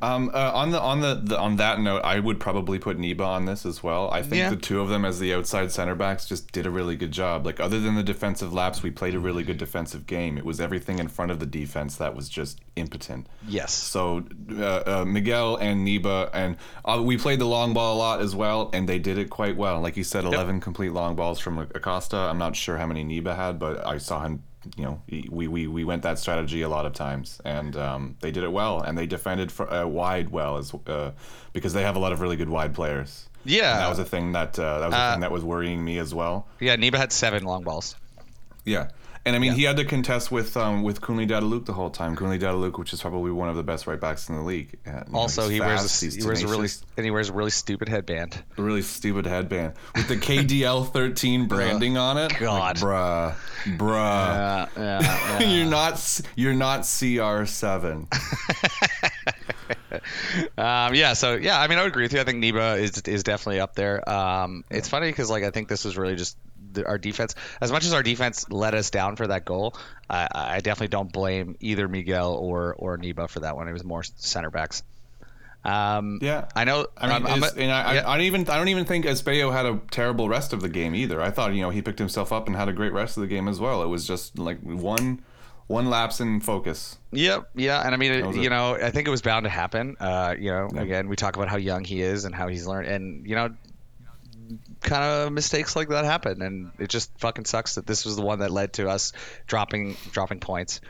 Um, 0.00 0.30
uh, 0.32 0.52
on 0.54 0.70
the 0.70 0.80
on 0.80 1.00
the, 1.00 1.14
the 1.24 1.38
on 1.38 1.56
that 1.56 1.80
note, 1.80 2.02
I 2.04 2.20
would 2.20 2.38
probably 2.38 2.78
put 2.78 2.98
Niba 2.98 3.26
on 3.26 3.46
this 3.46 3.66
as 3.66 3.82
well. 3.82 4.08
I 4.12 4.22
think 4.22 4.36
Yeah. 4.36 4.50
the 4.50 4.56
two 4.56 4.80
of 4.80 4.88
them 4.88 5.04
as 5.04 5.18
the 5.18 5.34
outside 5.34 5.72
center 5.72 5.96
backs 5.96 6.26
just 6.26 6.52
did 6.52 6.66
a 6.66 6.70
really 6.70 6.94
good 6.94 7.10
job. 7.10 7.44
Like 7.44 7.58
other 7.58 7.80
than 7.80 7.96
the 7.96 8.04
defensive 8.04 8.52
laps, 8.52 8.80
we 8.82 8.92
played 8.92 9.14
a 9.16 9.18
really 9.18 9.42
good 9.42 9.58
defensive 9.58 10.06
game. 10.06 10.38
It 10.38 10.44
was 10.44 10.60
everything 10.60 11.00
in 11.00 11.08
front 11.08 11.32
of 11.32 11.40
the 11.40 11.46
defense 11.46 11.96
that 11.96 12.14
was 12.14 12.28
just 12.28 12.60
impotent. 12.76 13.26
Yes. 13.48 13.72
So 13.72 14.24
uh, 14.56 14.64
uh, 14.86 15.04
Miguel 15.04 15.56
and 15.56 15.84
Niba 15.86 16.30
and 16.32 16.56
uh, 16.84 17.02
we 17.04 17.16
played 17.18 17.40
the 17.40 17.46
long 17.46 17.74
ball 17.74 17.96
a 17.96 17.98
lot 17.98 18.20
as 18.20 18.36
well, 18.36 18.70
and 18.72 18.88
they 18.88 19.00
did 19.00 19.18
it 19.18 19.30
quite 19.30 19.56
well. 19.56 19.80
Like 19.80 19.96
you 19.96 20.04
said, 20.04 20.24
eleven 20.24 20.60
complete 20.60 20.92
long 20.92 21.16
balls 21.16 21.40
from 21.40 21.58
Acosta. 21.58 22.16
I'm 22.16 22.38
not 22.38 22.54
sure 22.54 22.78
how 22.78 22.86
many 22.86 23.04
Niba 23.04 23.34
had, 23.34 23.58
but 23.58 23.84
I 23.84 23.98
saw 23.98 24.20
him. 24.22 24.44
You 24.76 24.84
know, 24.84 25.02
we 25.30 25.48
we, 25.48 25.66
we 25.66 25.84
went 25.84 26.02
that 26.02 26.18
strategy 26.18 26.62
a 26.62 26.68
lot 26.68 26.86
of 26.86 26.92
times, 26.92 27.40
and 27.44 27.76
um, 27.76 28.16
they 28.20 28.30
did 28.30 28.44
it 28.44 28.52
well, 28.52 28.80
and 28.80 28.96
they 28.98 29.06
defended 29.06 29.50
for, 29.52 29.72
uh, 29.72 29.86
wide 29.86 30.30
well 30.30 30.56
as 30.58 30.74
uh, 30.86 31.12
because 31.52 31.72
they 31.72 31.82
have 31.82 31.96
a 31.96 31.98
lot 31.98 32.12
of 32.12 32.20
really 32.20 32.36
good 32.36 32.48
wide 32.48 32.74
players. 32.74 33.28
Yeah. 33.44 33.72
And 33.72 33.80
that 33.82 33.88
was 33.88 33.98
a 33.98 34.04
thing 34.04 34.32
that 34.32 34.58
uh, 34.58 34.80
that 34.80 34.86
was 34.86 34.94
a 34.94 34.98
Uh, 34.98 35.12
thing 35.12 35.20
that 35.20 35.32
was 35.32 35.42
worrying 35.44 35.84
me 35.84 35.98
as 35.98 36.14
well. 36.14 36.46
Yeah, 36.60 36.76
Niba 36.76 36.96
had 36.96 37.12
seven 37.12 37.44
long 37.44 37.62
balls. 37.62 37.94
Yeah. 38.64 38.88
And 39.28 39.36
I 39.36 39.40
mean, 39.40 39.52
he 39.52 39.64
had 39.64 39.76
to 39.76 39.84
contest 39.84 40.32
with 40.32 40.56
um, 40.56 40.82
with 40.82 41.02
Kunle 41.02 41.28
Dada-Luke 41.28 41.66
the 41.66 41.74
whole 41.74 41.90
time. 41.90 42.16
Kunle 42.16 42.40
Dada-Luke, 42.40 42.78
which 42.78 42.94
is 42.94 43.02
probably 43.02 43.30
one 43.30 43.50
of 43.50 43.56
the 43.56 43.62
best 43.62 43.86
right 43.86 44.00
backs 44.00 44.30
in 44.30 44.36
the 44.36 44.40
league. 44.42 44.78
Uh, 44.86 45.02
you 45.06 45.12
know, 45.12 45.18
Also, 45.18 45.50
he 45.50 45.58
fast, 45.58 46.02
wears 46.02 46.16
a, 46.16 46.18
he 46.18 46.24
wears 46.26 46.42
a 46.42 46.48
really 46.48 46.68
and 46.96 47.04
he 47.04 47.10
wears 47.10 47.28
a 47.28 47.34
really 47.34 47.50
stupid 47.50 47.90
headband. 47.90 48.42
a 48.56 48.62
really 48.62 48.80
stupid 48.80 49.26
headband 49.26 49.74
with 49.94 50.08
the 50.08 50.16
KDL 50.16 50.90
13 50.90 51.46
branding 51.48 51.98
on 51.98 52.16
it. 52.16 52.38
God. 52.38 52.80
like, 52.80 52.82
bruh, 52.82 53.34
bruh. 53.76 54.68
Yeah, 54.76 55.38
yeah, 55.38 55.40
you're 55.46 55.66
not 55.68 56.20
you're 56.34 56.54
not 56.54 56.80
CR7. 56.80 58.06
um, 60.56 60.94
yeah. 60.94 61.12
So 61.12 61.34
yeah, 61.34 61.60
I 61.60 61.68
mean, 61.68 61.78
I 61.78 61.82
would 61.82 61.92
agree 61.92 62.04
with 62.04 62.14
you. 62.14 62.20
I 62.20 62.24
think 62.24 62.42
Niba 62.42 62.80
is 62.80 62.98
is 63.02 63.22
definitely 63.24 63.60
up 63.60 63.74
there. 63.74 64.08
Um, 64.08 64.64
it's 64.70 64.88
funny 64.88 65.10
because 65.10 65.28
like 65.28 65.44
I 65.44 65.50
think 65.50 65.68
this 65.68 65.84
was 65.84 65.98
really 65.98 66.16
just 66.16 66.38
the, 66.72 66.86
our 66.86 66.98
defense. 66.98 67.34
As 67.60 67.70
much 67.72 67.84
as 67.84 67.92
our 67.92 68.02
defense 68.02 68.46
let 68.50 68.74
us 68.74 68.90
down 68.90 69.16
for 69.16 69.26
that 69.28 69.44
goal, 69.44 69.74
I, 70.08 70.28
I 70.32 70.60
definitely 70.60 70.88
don't 70.88 71.12
blame 71.12 71.56
either 71.60 71.88
Miguel 71.88 72.32
or 72.34 72.74
or 72.74 72.96
Niba 72.98 73.28
for 73.28 73.40
that 73.40 73.56
one. 73.56 73.68
It 73.68 73.72
was 73.72 73.84
more 73.84 74.02
center 74.02 74.50
backs. 74.50 74.82
Um, 75.64 76.18
Yeah, 76.22 76.46
I 76.54 76.64
know. 76.64 76.86
I 76.96 77.06
mean, 77.06 77.12
I'm- 77.12 77.26
I'm 77.26 77.38
it's- 77.38 77.56
a- 77.56 77.60
and 77.60 77.72
I, 77.72 77.94
yeah. 77.94 78.08
I, 78.08 78.16
don't 78.16 78.24
even 78.26 78.48
I 78.48 78.56
don't 78.56 78.68
even 78.68 78.84
think 78.84 79.04
Espejo 79.04 79.52
had 79.52 79.66
a 79.66 79.80
terrible 79.90 80.28
rest 80.28 80.52
of 80.52 80.60
the 80.60 80.68
game 80.68 80.94
either. 80.94 81.20
I 81.20 81.30
thought 81.30 81.52
you 81.52 81.62
know 81.62 81.70
he 81.70 81.82
picked 81.82 81.98
himself 81.98 82.32
up 82.32 82.46
and 82.46 82.56
had 82.56 82.68
a 82.68 82.72
great 82.72 82.92
rest 82.92 83.16
of 83.16 83.22
the 83.22 83.26
game 83.26 83.48
as 83.48 83.58
well. 83.60 83.82
It 83.82 83.88
was 83.88 84.06
just 84.06 84.38
like 84.38 84.60
one 84.62 85.20
one 85.66 85.90
lapse 85.90 86.20
in 86.20 86.40
focus. 86.40 86.96
Yep, 87.12 87.50
yeah, 87.56 87.82
and 87.84 87.92
I 87.94 87.98
mean, 87.98 88.24
was 88.26 88.36
you 88.36 88.44
it. 88.44 88.48
know, 88.50 88.76
I 88.76 88.90
think 88.90 89.06
it 89.06 89.10
was 89.10 89.20
bound 89.20 89.44
to 89.44 89.50
happen. 89.50 89.96
Uh, 90.00 90.34
you 90.38 90.50
know, 90.50 90.68
Yeah. 90.72 90.80
again, 90.80 91.08
we 91.08 91.16
talk 91.16 91.36
about 91.36 91.48
how 91.48 91.56
young 91.58 91.84
he 91.84 92.00
is 92.00 92.24
and 92.24 92.34
how 92.34 92.48
he's 92.48 92.66
learned, 92.66 92.88
and 92.88 93.26
you 93.28 93.34
know, 93.34 93.50
kind 94.80 95.04
of 95.04 95.32
mistakes 95.32 95.76
like 95.76 95.88
that 95.88 96.04
happen, 96.04 96.42
and 96.42 96.70
it 96.78 96.88
just 96.88 97.10
fucking 97.18 97.44
sucks 97.44 97.76
that 97.76 97.86
this 97.86 98.04
was 98.04 98.16
the 98.16 98.22
one 98.22 98.40
that 98.40 98.50
led 98.50 98.74
to 98.74 98.88
us 98.88 99.12
dropping 99.46 99.96
dropping 100.12 100.40
points. 100.40 100.80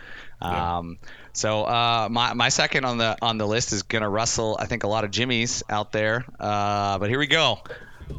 Yeah. 0.40 0.79
Um, 0.79 0.99
so 1.33 1.64
uh, 1.64 2.09
my 2.11 2.35
my 2.35 2.49
second 2.49 2.85
on 2.85 2.99
the 2.99 3.16
on 3.23 3.38
the 3.38 3.47
list 3.47 3.73
is 3.73 3.83
gonna 3.83 4.09
rustle. 4.09 4.57
I 4.59 4.66
think 4.66 4.85
a 4.85 4.88
lot 4.88 5.05
of 5.05 5.11
Jimmys 5.11 5.62
out 5.68 5.92
there, 5.92 6.25
uh, 6.38 6.99
but 6.99 7.09
here 7.09 7.18
we 7.18 7.27
go, 7.27 7.61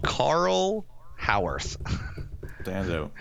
Carl 0.04 0.86
Haworth. 1.18 1.78
Out. 2.68 3.12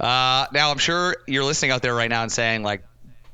Uh, 0.00 0.46
now 0.52 0.70
I'm 0.70 0.78
sure 0.78 1.16
you're 1.26 1.44
listening 1.44 1.72
out 1.72 1.82
there 1.82 1.94
right 1.94 2.08
now 2.08 2.22
and 2.22 2.32
saying 2.32 2.62
like 2.62 2.84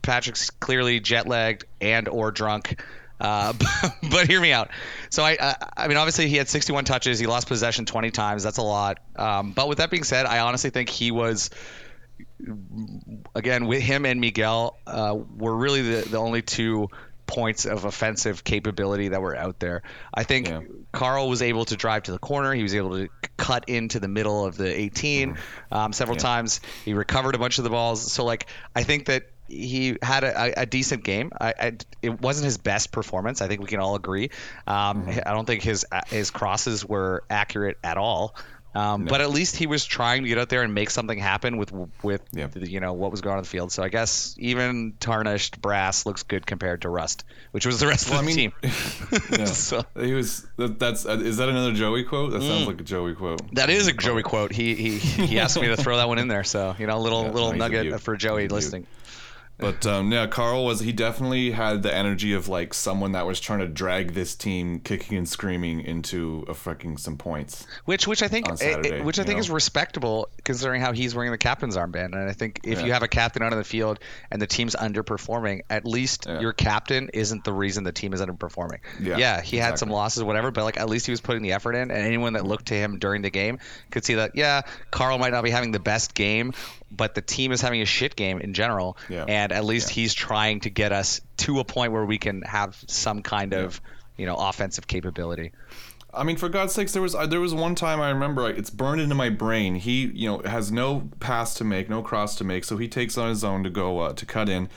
Patrick's 0.02 0.50
clearly 0.50 0.98
jet 0.98 1.28
lagged 1.28 1.64
and 1.80 2.08
or 2.08 2.32
drunk. 2.32 2.82
Uh, 3.20 3.52
but 4.10 4.26
hear 4.26 4.40
me 4.40 4.52
out. 4.52 4.70
So 5.10 5.22
I, 5.22 5.36
I, 5.40 5.54
I 5.76 5.88
mean, 5.88 5.96
obviously 5.98 6.28
he 6.28 6.36
had 6.36 6.48
61 6.48 6.84
touches. 6.84 7.18
He 7.18 7.26
lost 7.26 7.48
possession 7.48 7.84
20 7.84 8.10
times. 8.10 8.42
That's 8.42 8.58
a 8.58 8.62
lot. 8.62 8.98
Um, 9.16 9.52
but 9.52 9.68
with 9.68 9.78
that 9.78 9.90
being 9.90 10.04
said, 10.04 10.26
I 10.26 10.40
honestly 10.40 10.70
think 10.70 10.88
he 10.88 11.10
was, 11.10 11.50
again, 13.34 13.66
with 13.66 13.82
him 13.82 14.06
and 14.06 14.20
Miguel, 14.20 14.78
uh, 14.86 15.16
were 15.36 15.54
really 15.56 15.82
the, 15.82 16.08
the 16.08 16.16
only 16.16 16.42
two 16.42 16.88
points 17.26 17.64
of 17.64 17.84
offensive 17.84 18.42
capability 18.42 19.08
that 19.08 19.22
were 19.22 19.36
out 19.36 19.60
there. 19.60 19.82
I 20.12 20.24
think 20.24 20.48
Yeah. 20.48 20.62
Carl 20.92 21.28
was 21.28 21.42
able 21.42 21.64
to 21.66 21.76
drive 21.76 22.04
to 22.04 22.12
the 22.12 22.18
corner. 22.18 22.52
He 22.52 22.62
was 22.64 22.74
able 22.74 22.96
to 22.98 23.08
cut 23.36 23.68
into 23.68 24.00
the 24.00 24.08
middle 24.08 24.44
of 24.44 24.56
the 24.56 24.66
18 24.66 25.36
um, 25.70 25.92
several. 25.92 26.16
Yeah. 26.16 26.22
times. 26.22 26.60
He 26.84 26.92
recovered 26.92 27.36
a 27.36 27.38
bunch 27.38 27.58
of 27.58 27.64
the 27.64 27.70
balls. 27.70 28.10
So 28.12 28.24
like 28.24 28.46
I 28.74 28.82
think 28.82 29.06
that 29.06 29.30
he 29.50 29.96
had 30.02 30.24
a, 30.24 30.62
a 30.62 30.66
decent 30.66 31.04
game. 31.04 31.32
I, 31.40 31.54
I, 31.58 31.72
it 32.02 32.20
wasn't 32.20 32.44
his 32.46 32.58
best 32.58 32.92
performance. 32.92 33.42
I 33.42 33.48
think 33.48 33.60
we 33.60 33.66
can 33.66 33.80
all 33.80 33.96
agree. 33.96 34.30
Um, 34.66 35.04
Mm-hmm. 35.06 35.20
I 35.26 35.32
don't 35.32 35.46
think 35.46 35.62
his 35.62 35.84
his 36.08 36.30
crosses 36.30 36.84
were 36.84 37.24
accurate 37.28 37.78
at 37.82 37.96
all. 37.96 38.34
Um, 38.72 39.06
But 39.06 39.20
at 39.20 39.30
least 39.30 39.56
he 39.56 39.66
was 39.66 39.84
trying 39.84 40.22
to 40.22 40.28
get 40.28 40.38
out 40.38 40.48
there 40.48 40.62
and 40.62 40.72
make 40.72 40.90
something 40.90 41.18
happen 41.18 41.56
with 41.56 41.72
with 42.04 42.22
Yeah. 42.32 42.46
you 42.54 42.78
know 42.78 42.92
what 42.92 43.10
was 43.10 43.20
going 43.20 43.32
on 43.32 43.38
in 43.38 43.42
the 43.42 43.48
field. 43.50 43.72
So 43.72 43.82
I 43.82 43.88
guess 43.88 44.36
even 44.38 44.92
tarnished 45.00 45.60
brass 45.60 46.06
looks 46.06 46.22
good 46.22 46.46
compared 46.46 46.82
to 46.82 46.88
rust, 46.88 47.24
which 47.50 47.66
was 47.66 47.80
the 47.80 47.88
rest 47.88 48.08
Well, 48.08 48.20
of 48.20 48.26
I 48.26 48.30
the 48.30 48.36
mean, 48.36 48.52
team. 48.52 48.52
yeah. 49.40 49.44
So- 49.46 49.84
he 50.00 50.12
was. 50.14 50.46
That, 50.56 50.78
that's 50.78 51.04
uh, 51.04 51.18
is 51.20 51.38
that 51.38 51.48
another 51.48 51.72
Joey 51.72 52.04
quote? 52.04 52.30
That 52.30 52.42
sounds 52.42 52.68
like 52.68 52.80
a 52.80 52.84
Joey 52.84 53.14
quote. 53.16 53.42
Mm. 53.42 53.54
That 53.56 53.70
is 53.70 53.88
a 53.88 53.92
Joey 53.92 54.22
quote. 54.22 54.52
He 54.52 54.76
he 54.76 54.98
he 54.98 55.40
asked 55.40 55.60
me 55.60 55.66
to 55.66 55.76
throw 55.76 55.96
that 55.96 56.06
one 56.06 56.18
in 56.18 56.28
there. 56.28 56.44
So 56.44 56.76
you 56.78 56.86
know, 56.86 56.96
a 56.96 57.00
little 57.02 57.24
Yeah, 57.24 57.30
little 57.32 57.52
no, 57.52 57.58
nugget 57.66 58.00
for 58.00 58.16
Joey 58.16 58.46
listening. 58.46 58.86
But 59.60 59.86
um, 59.86 60.12
yeah, 60.12 60.26
Carl 60.26 60.64
was 60.64 60.80
he 60.80 60.92
definitely 60.92 61.50
had 61.52 61.82
the 61.82 61.94
energy 61.94 62.32
of 62.32 62.48
like 62.48 62.74
someone 62.74 63.12
that 63.12 63.26
was 63.26 63.40
trying 63.40 63.60
to 63.60 63.68
drag 63.68 64.14
this 64.14 64.34
team 64.34 64.80
kicking 64.80 65.16
and 65.18 65.28
screaming 65.28 65.80
into 65.80 66.44
a 66.48 66.54
fucking 66.54 66.96
some 66.96 67.16
points. 67.16 67.66
Which 67.84 68.06
which 68.06 68.22
I 68.22 68.28
think 68.28 68.50
eh, 68.50 68.54
Saturday, 68.56 69.00
eh, 69.00 69.02
which 69.02 69.18
I 69.18 69.24
think 69.24 69.36
know? 69.36 69.40
is 69.40 69.50
respectable 69.50 70.28
considering 70.44 70.80
how 70.80 70.92
he's 70.92 71.14
wearing 71.14 71.30
the 71.30 71.38
captain's 71.38 71.76
armband. 71.76 72.12
And 72.14 72.28
I 72.28 72.32
think 72.32 72.60
if 72.64 72.80
Yeah. 72.80 72.86
you 72.86 72.92
have 72.92 73.02
a 73.02 73.08
captain 73.08 73.42
out 73.42 73.52
on 73.52 73.58
the 73.58 73.64
field 73.64 73.98
and 74.30 74.40
the 74.40 74.46
team's 74.46 74.74
underperforming, 74.74 75.60
at 75.68 75.84
least 75.84 76.26
Yeah. 76.26 76.40
your 76.40 76.52
captain 76.52 77.10
isn't 77.12 77.44
the 77.44 77.52
reason 77.52 77.84
the 77.84 77.92
team 77.92 78.12
is 78.12 78.20
underperforming. 78.20 78.78
Yeah, 79.00 79.16
yeah 79.18 79.40
he 79.40 79.56
had 79.58 79.78
some 79.78 79.90
losses, 79.90 80.22
whatever, 80.22 80.50
but 80.50 80.64
like 80.64 80.78
at 80.78 80.88
least 80.88 81.06
he 81.06 81.12
was 81.12 81.20
putting 81.20 81.42
the 81.42 81.52
effort 81.52 81.74
in. 81.74 81.90
And 81.90 82.04
anyone 82.06 82.32
that 82.34 82.46
looked 82.46 82.66
to 82.66 82.74
him 82.74 82.98
during 82.98 83.22
the 83.22 83.30
game 83.30 83.58
could 83.90 84.04
see 84.04 84.14
that 84.14 84.32
yeah, 84.34 84.62
Carl 84.90 85.18
might 85.18 85.32
not 85.32 85.44
be 85.44 85.50
having 85.50 85.72
the 85.72 85.80
best 85.80 86.14
game, 86.14 86.52
but 86.90 87.14
the 87.14 87.22
team 87.22 87.52
is 87.52 87.60
having 87.60 87.80
a 87.82 87.86
shit 87.86 88.16
game 88.16 88.40
in 88.40 88.52
general. 88.54 88.96
Yeah. 89.08 89.24
And 89.28 89.52
at 89.52 89.64
least 89.64 89.90
Yeah. 89.90 89.94
he's 90.02 90.14
trying 90.14 90.60
to 90.60 90.70
get 90.70 90.92
us 90.92 91.20
to 91.38 91.60
a 91.60 91.64
point 91.64 91.92
where 91.92 92.04
we 92.04 92.18
can 92.18 92.42
have 92.42 92.76
some 92.86 93.22
kind 93.22 93.54
of 93.54 93.80
you 94.16 94.26
know 94.26 94.36
offensive 94.36 94.86
capability. 94.86 95.52
I 96.12 96.24
mean, 96.24 96.36
for 96.36 96.48
God's 96.48 96.72
sakes, 96.74 96.92
there 96.92 97.02
was 97.02 97.12
there 97.28 97.40
was 97.40 97.54
one 97.54 97.74
time 97.76 98.00
I 98.00 98.10
remember 98.10 98.50
it's 98.50 98.68
burned 98.70 99.00
into 99.00 99.14
my 99.14 99.30
brain. 99.30 99.76
He 99.76 100.06
you 100.12 100.28
know 100.28 100.38
has 100.44 100.72
no 100.72 101.08
pass 101.20 101.54
to 101.54 101.64
make, 101.64 101.88
no 101.88 102.02
cross 102.02 102.34
to 102.36 102.44
make, 102.44 102.64
so 102.64 102.76
he 102.76 102.88
takes 102.88 103.16
on 103.16 103.28
his 103.28 103.44
own 103.44 103.62
to 103.62 103.70
go 103.70 104.00
uh, 104.00 104.12
to 104.14 104.26
cut 104.26 104.48
in. 104.48 104.68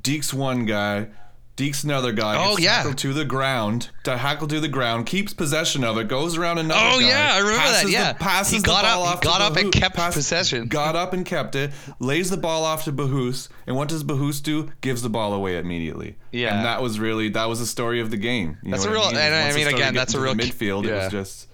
Deeks 0.00 0.32
one 0.32 0.64
guy, 0.64 1.08
Deeks 1.56 1.84
another 1.84 2.12
guy. 2.12 2.36
Oh, 2.38 2.58
yeah. 2.58 2.76
tackled 2.78 2.98
to 2.98 3.14
the 3.14 3.24
ground, 3.24 3.88
to 4.04 4.18
hackle 4.18 4.46
to 4.48 4.60
the 4.60 4.68
ground, 4.68 5.06
keeps 5.06 5.32
possession 5.32 5.84
of 5.84 5.96
it, 5.96 6.06
goes 6.06 6.36
around 6.36 6.58
another. 6.58 6.78
Oh, 6.82 7.00
guy, 7.00 7.08
yeah, 7.08 7.30
I 7.32 7.38
remember 7.38 7.56
that, 7.56 7.72
passes 7.72 7.92
yeah. 7.92 8.12
the, 8.12 8.18
passes 8.18 8.52
He 8.52 8.58
the 8.58 8.66
got 8.66 8.82
ball 8.84 9.02
up- 9.04 9.08
he 9.08 9.12
off 9.14 9.20
to 9.22 9.26
got 9.26 9.40
up 9.40 9.56
and 9.56 9.72
kept 9.72 9.96
possession. 9.96 10.68
Got 10.68 10.96
up 10.96 11.14
and 11.14 11.24
kept 11.24 11.54
it, 11.54 11.70
lays 11.98 12.28
the 12.28 12.36
ball 12.36 12.64
off 12.64 12.84
to 12.84 12.92
Bahous, 12.92 13.48
and 13.66 13.74
what 13.74 13.88
does 13.88 14.04
Bahous 14.04 14.42
do? 14.42 14.70
Gives 14.82 15.00
the 15.00 15.08
ball 15.08 15.32
away 15.32 15.56
immediately. 15.56 16.16
Yeah. 16.30 16.56
and 16.58 16.66
that 16.66 16.82
was 16.82 17.00
really 17.00 17.30
that 17.30 17.48
was 17.48 17.60
the 17.60 17.66
story 17.66 18.00
of 18.00 18.10
the 18.10 18.18
game. 18.18 18.58
You 18.62 18.72
That's 18.72 18.84
a 18.84 18.90
real- 18.90 19.08
and 19.08 19.16
I 19.16 19.44
Once 19.44 19.54
it 19.54 19.58
mean, 19.64 19.74
again, 19.74 19.94
that's 19.94 20.12
a 20.12 20.20
real 20.20 20.34
midfield. 20.34 20.84
It 20.84 20.92
was 20.92 21.10
just. 21.10 21.48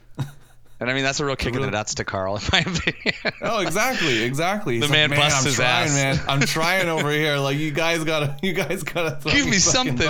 And 0.82 0.90
I 0.90 0.94
mean 0.94 1.04
that's 1.04 1.20
a 1.20 1.24
real 1.24 1.36
kick 1.36 1.54
in 1.54 1.62
the 1.62 1.70
nuts 1.70 1.94
to 1.94 2.04
Carl, 2.04 2.36
in 2.36 2.42
my 2.52 2.58
opinion. 2.60 3.14
Oh, 3.40 3.60
exactly, 3.60 4.22
exactly. 4.24 4.74
He's 4.74 4.82
The 4.86 4.92
man 4.92 5.10
like, 5.10 5.18
busts 5.20 5.38
I'm 5.40 5.46
his 5.46 5.54
trying, 5.56 5.84
ass." 5.88 5.94
man. 5.94 6.20
I'm 6.28 6.40
trying 6.40 6.88
over 6.88 7.10
here. 7.10 7.38
Like 7.38 7.56
you 7.56 7.70
guys 7.70 8.04
gotta, 8.04 8.36
you 8.42 8.52
guys 8.52 8.82
gotta 8.82 9.18
Give 9.30 9.46
me 9.46 9.58
something. 9.58 9.96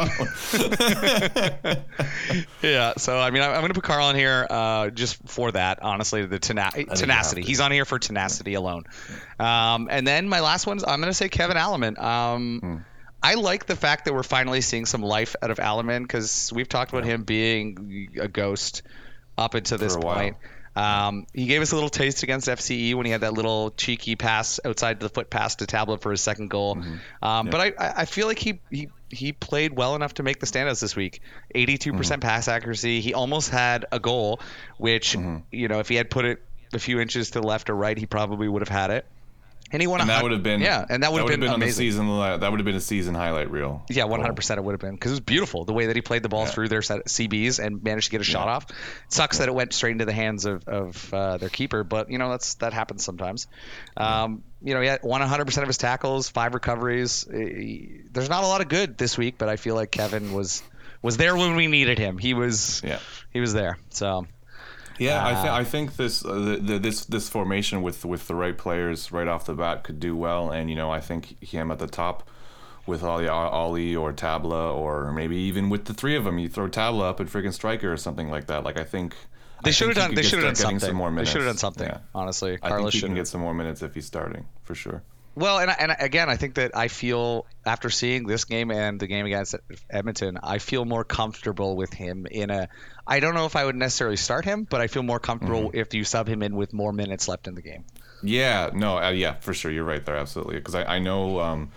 yeah, 2.63 2.95
so 2.97 3.19
I 3.19 3.31
mean, 3.31 3.43
I- 3.43 3.49
I'm 3.55 3.61
going 3.61 3.69
to 3.69 3.75
put 3.75 3.85
Carl 3.85 4.07
on 4.07 4.15
here 4.15 4.47
uh, 4.49 4.91
just 4.91 5.17
for 5.29 5.51
that. 5.53 5.83
Honestly, 5.83 6.25
the 6.27 6.39
tena- 6.39 6.95
tenacity. 6.95 7.43
He's 7.43 7.61
on 7.61 7.73
here 7.73 7.85
for 7.85 7.99
tenacity 7.99 8.55
alone. 8.55 8.85
Um, 9.39 9.89
and 9.91 10.07
then 10.07 10.29
my 10.29 10.41
last 10.41 10.67
one's 10.67 10.85
I'm 10.85 11.01
going 11.01 11.11
to 11.11 11.15
say 11.15 11.29
Kevin 11.29 11.57
Aleman. 11.57 11.99
Um, 11.99 12.61
Hmm. 12.63 12.77
I 13.25 13.35
like 13.35 13.67
the 13.67 13.77
fact 13.77 14.07
that 14.07 14.15
we're 14.15 14.25
finally 14.25 14.61
seeing 14.63 14.85
some 14.85 15.01
life 15.01 15.37
out 15.41 15.53
of 15.53 15.59
Alleman 15.59 16.03
because 16.03 16.53
we've 16.53 16.69
talked 16.69 16.91
about 16.93 17.05
him 17.05 17.23
being 17.23 18.09
a 18.21 18.27
ghost 18.27 18.83
up 19.39 19.55
until 19.55 19.79
this 19.79 19.97
point. 19.97 20.37
Um, 20.75 21.27
he 21.35 21.47
gave 21.47 21.61
us 21.61 21.73
a 21.73 21.75
little 21.75 21.91
taste 21.91 22.23
against 22.23 22.49
FCE 22.49 22.95
when 22.95 23.05
he 23.05 23.13
had 23.13 23.21
that 23.21 23.35
little 23.35 23.71
cheeky 23.71 24.17
pass 24.17 24.59
outside 24.65 25.01
the 25.01 25.09
foot 25.11 25.29
pass 25.29 25.57
to 25.57 25.67
Tablet 25.67 26.01
for 26.01 26.11
his 26.11 26.21
second 26.23 26.49
goal. 26.49 26.77
Mm-hmm. 26.77 27.25
Um, 27.25 27.47
But 27.51 27.61
I, 27.61 27.67
I 27.79 27.93
I 28.03 28.05
feel 28.07 28.27
like 28.27 28.39
he, 28.39 28.61
he 28.71 28.89
he 29.11 29.33
played 29.33 29.75
well 29.77 29.95
enough 29.97 30.15
to 30.15 30.23
make 30.23 30.41
the 30.41 30.47
standouts 30.47 30.81
this 30.81 30.97
week. 30.97 31.21
82% 31.55 31.93
Mm-hmm. 31.93 32.21
pass 32.21 32.49
accuracy. 32.49 33.01
He 33.03 33.13
almost 33.13 33.51
had 33.51 33.85
a 33.93 34.01
goal, 34.01 34.41
which 34.79 35.13
Mm-hmm. 35.17 35.37
you 35.51 35.69
know 35.69 35.81
if 35.81 35.89
he 35.89 35.97
had 35.97 36.09
put 36.09 36.25
it 36.25 36.43
a 36.73 36.79
few 36.79 37.01
inches 37.01 37.33
to 37.33 37.41
the 37.43 37.47
left 37.47 37.69
or 37.69 37.75
right, 37.77 37.99
he 37.99 38.07
probably 38.07 38.49
would 38.49 38.63
have 38.63 38.71
had 38.71 38.91
it. 38.91 39.05
And 39.73 39.81
he 39.81 39.87
won. 39.87 40.01
And 40.03 40.11
that 40.11 40.23
would 40.23 40.33
have 40.33 40.43
been 40.43 40.61
yeah, 40.61 40.85
and 40.89 41.03
that 41.03 41.13
would 41.13 41.21
have 41.21 41.29
been, 41.29 41.43
on 41.49 41.59
the 41.59 41.65
amazing. 41.65 41.85
season. 41.93 42.07
That 42.09 42.51
would 42.51 42.61
have 42.61 42.65
been 42.65 42.77
a 42.77 42.81
season 42.81 43.15
highlight 43.15 43.51
reel. 43.51 43.85
Yeah, 43.89 44.05
one 44.05 44.21
hundred 44.21 44.37
percent 44.37 44.59
it 44.59 44.63
would 44.65 44.73
have 44.73 44.81
been 44.81 44.95
because 44.95 45.13
it 45.13 45.15
was 45.15 45.21
beautiful 45.21 45.65
the 45.65 45.73
way 45.73 45.87
that 45.87 45.97
he 45.97 46.03
played 46.03 46.23
the 46.23 46.29
ball 46.29 46.45
through 46.47 46.69
their 46.69 46.83
set 46.83 47.07
CBs 47.07 47.59
and 47.59 47.83
managed 47.83 48.07
to 48.07 48.11
get 48.13 48.21
a 48.21 48.25
shot 48.25 48.47
Yeah. 48.49 48.55
off. 48.57 48.71
It 48.71 48.77
sucks 49.13 49.39
that 49.39 49.49
it 49.49 49.55
went 49.55 49.73
straight 49.73 49.93
into 49.93 50.05
the 50.05 50.13
hands 50.13 50.45
of, 50.45 50.69
of 50.69 51.15
uh, 51.15 51.37
their 51.39 51.49
keeper, 51.49 51.85
but 51.85 52.11
you 52.11 52.19
know 52.19 52.31
that's 52.31 52.55
that 52.57 52.73
happens 52.75 53.03
sometimes. 53.03 53.47
Um, 53.97 54.43
you 54.63 54.75
know, 54.75 54.81
he 54.81 54.87
had 54.89 55.01
one 55.03 55.21
hundred 55.23 55.47
percent 55.47 55.63
of 55.63 55.69
his 55.69 55.79
tackles, 55.79 56.29
five 56.29 56.55
recoveries. 56.55 57.27
Eh, 57.33 58.03
There's 58.13 58.29
not 58.29 58.45
a 58.45 58.47
lot 58.47 58.61
of 58.61 58.69
good 58.69 58.99
this 58.99 59.17
week, 59.17 59.37
but 59.39 59.49
I 59.49 59.57
feel 59.57 59.75
like 59.75 59.91
Kevin 59.91 60.33
was 60.35 60.63
was 61.01 61.17
there 61.17 61.35
when 61.35 61.57
we 61.57 61.67
needed 61.67 61.99
him. 61.99 62.19
He 62.19 62.35
was 62.35 62.81
Yeah. 62.85 62.99
he 63.33 63.41
was 63.41 63.53
there. 63.55 63.79
So 63.91 64.27
Yeah, 65.05 65.25
I, 65.25 65.33
Uh, 65.33 65.43
th- 65.43 65.53
I 65.53 65.65
think 65.65 65.97
this 65.97 66.25
uh, 66.25 66.33
the, 66.33 66.57
the, 66.57 66.79
this 66.79 67.05
this 67.05 67.29
formation 67.29 67.83
with 67.83 68.05
with 68.05 68.27
the 68.29 68.35
right 68.35 68.57
players 68.57 69.13
right 69.13 69.29
off 69.29 69.45
the 69.47 69.55
bat 69.55 69.85
could 69.85 70.01
do 70.01 70.17
well, 70.17 70.51
and 70.51 70.69
you 70.71 70.77
know 70.77 70.91
I 70.91 71.01
think 71.01 71.43
him 71.43 71.71
at 71.71 71.79
the 71.79 71.87
top 71.87 72.29
with 72.87 73.03
Ali 73.03 73.29
Ali 73.29 73.95
or 73.95 74.13
Tabla 74.13 74.75
or 74.75 75.13
maybe 75.13 75.37
even 75.37 75.71
with 75.71 75.85
the 75.85 75.95
three 75.95 76.17
of 76.17 76.25
them, 76.25 76.39
you 76.39 76.49
throw 76.49 76.69
Tabla 76.69 77.05
up 77.11 77.21
at 77.21 77.27
friggin' 77.29 77.53
striker 77.53 77.93
or 77.93 77.97
something 77.97 78.29
like 78.31 78.47
that. 78.47 78.65
Like 78.65 78.79
I 78.79 78.85
think 78.85 79.15
they 79.63 79.71
should 79.73 79.89
have 79.89 79.97
done 79.97 80.15
they 80.15 80.23
should 80.23 80.43
have 80.43 80.55
done 80.55 80.57
something. 80.57 80.81
Some 80.81 80.97
more 80.97 81.11
they 81.13 81.25
should 81.25 81.43
have 81.43 81.51
done 81.51 81.57
something. 81.59 81.87
Yeah. 81.87 81.99
Honestly, 82.15 82.59
I 82.63 82.69
Carlos 82.69 82.95
should 82.95 83.15
get 83.15 83.29
some 83.29 83.41
more 83.41 83.55
minutes 83.55 83.83
if 83.83 83.95
he's 83.95 84.07
starting 84.07 84.47
for 84.65 84.75
sure. 84.75 85.03
Well, 85.35 85.59
and, 85.59 85.71
and 85.79 85.97
again, 85.99 86.29
I 86.29 86.37
think 86.37 86.57
that 86.57 86.77
I 86.77 86.89
feel 86.89 87.47
after 87.65 87.89
seeing 87.89 88.27
this 88.27 88.45
game 88.45 88.71
and 88.71 89.01
the 89.01 89.07
game 89.07 89.25
against 89.25 89.55
Edmonton, 89.89 90.39
I 90.43 90.59
feel 90.59 90.85
more 90.85 91.05
comfortable 91.05 91.75
with 91.77 91.93
him 91.93 92.27
in 92.31 92.51
a. 92.51 92.69
I 93.07 93.21
don't 93.21 93.35
know 93.35 93.47
if 93.47 93.57
I 93.57 93.65
would 93.65 93.77
necessarily 93.77 94.17
start 94.19 94.45
him, 94.45 94.65
but 94.69 94.81
I 94.81 94.89
feel 94.89 95.03
more 95.03 95.19
comfortable 95.19 95.69
Mm-hmm. 95.69 95.79
if 95.79 95.95
you 95.95 96.05
sub 96.05 96.29
him 96.29 96.43
in 96.43 96.55
with 96.55 96.73
more 96.73 96.93
minutes 96.93 97.29
left 97.29 97.49
in 97.49 97.55
the 97.55 97.63
game. 97.63 97.85
Yeah, 98.23 98.71
no, 98.75 98.99
uh, 98.99 99.11
yeah, 99.11 99.35
for 99.41 99.55
sure. 99.55 99.71
You're 99.71 99.85
right 99.85 100.05
there, 100.05 100.17
absolutely. 100.17 100.57
Because 100.57 100.75
I, 100.75 100.85
I 100.85 100.99
know 100.99 101.41
um, 101.41 101.71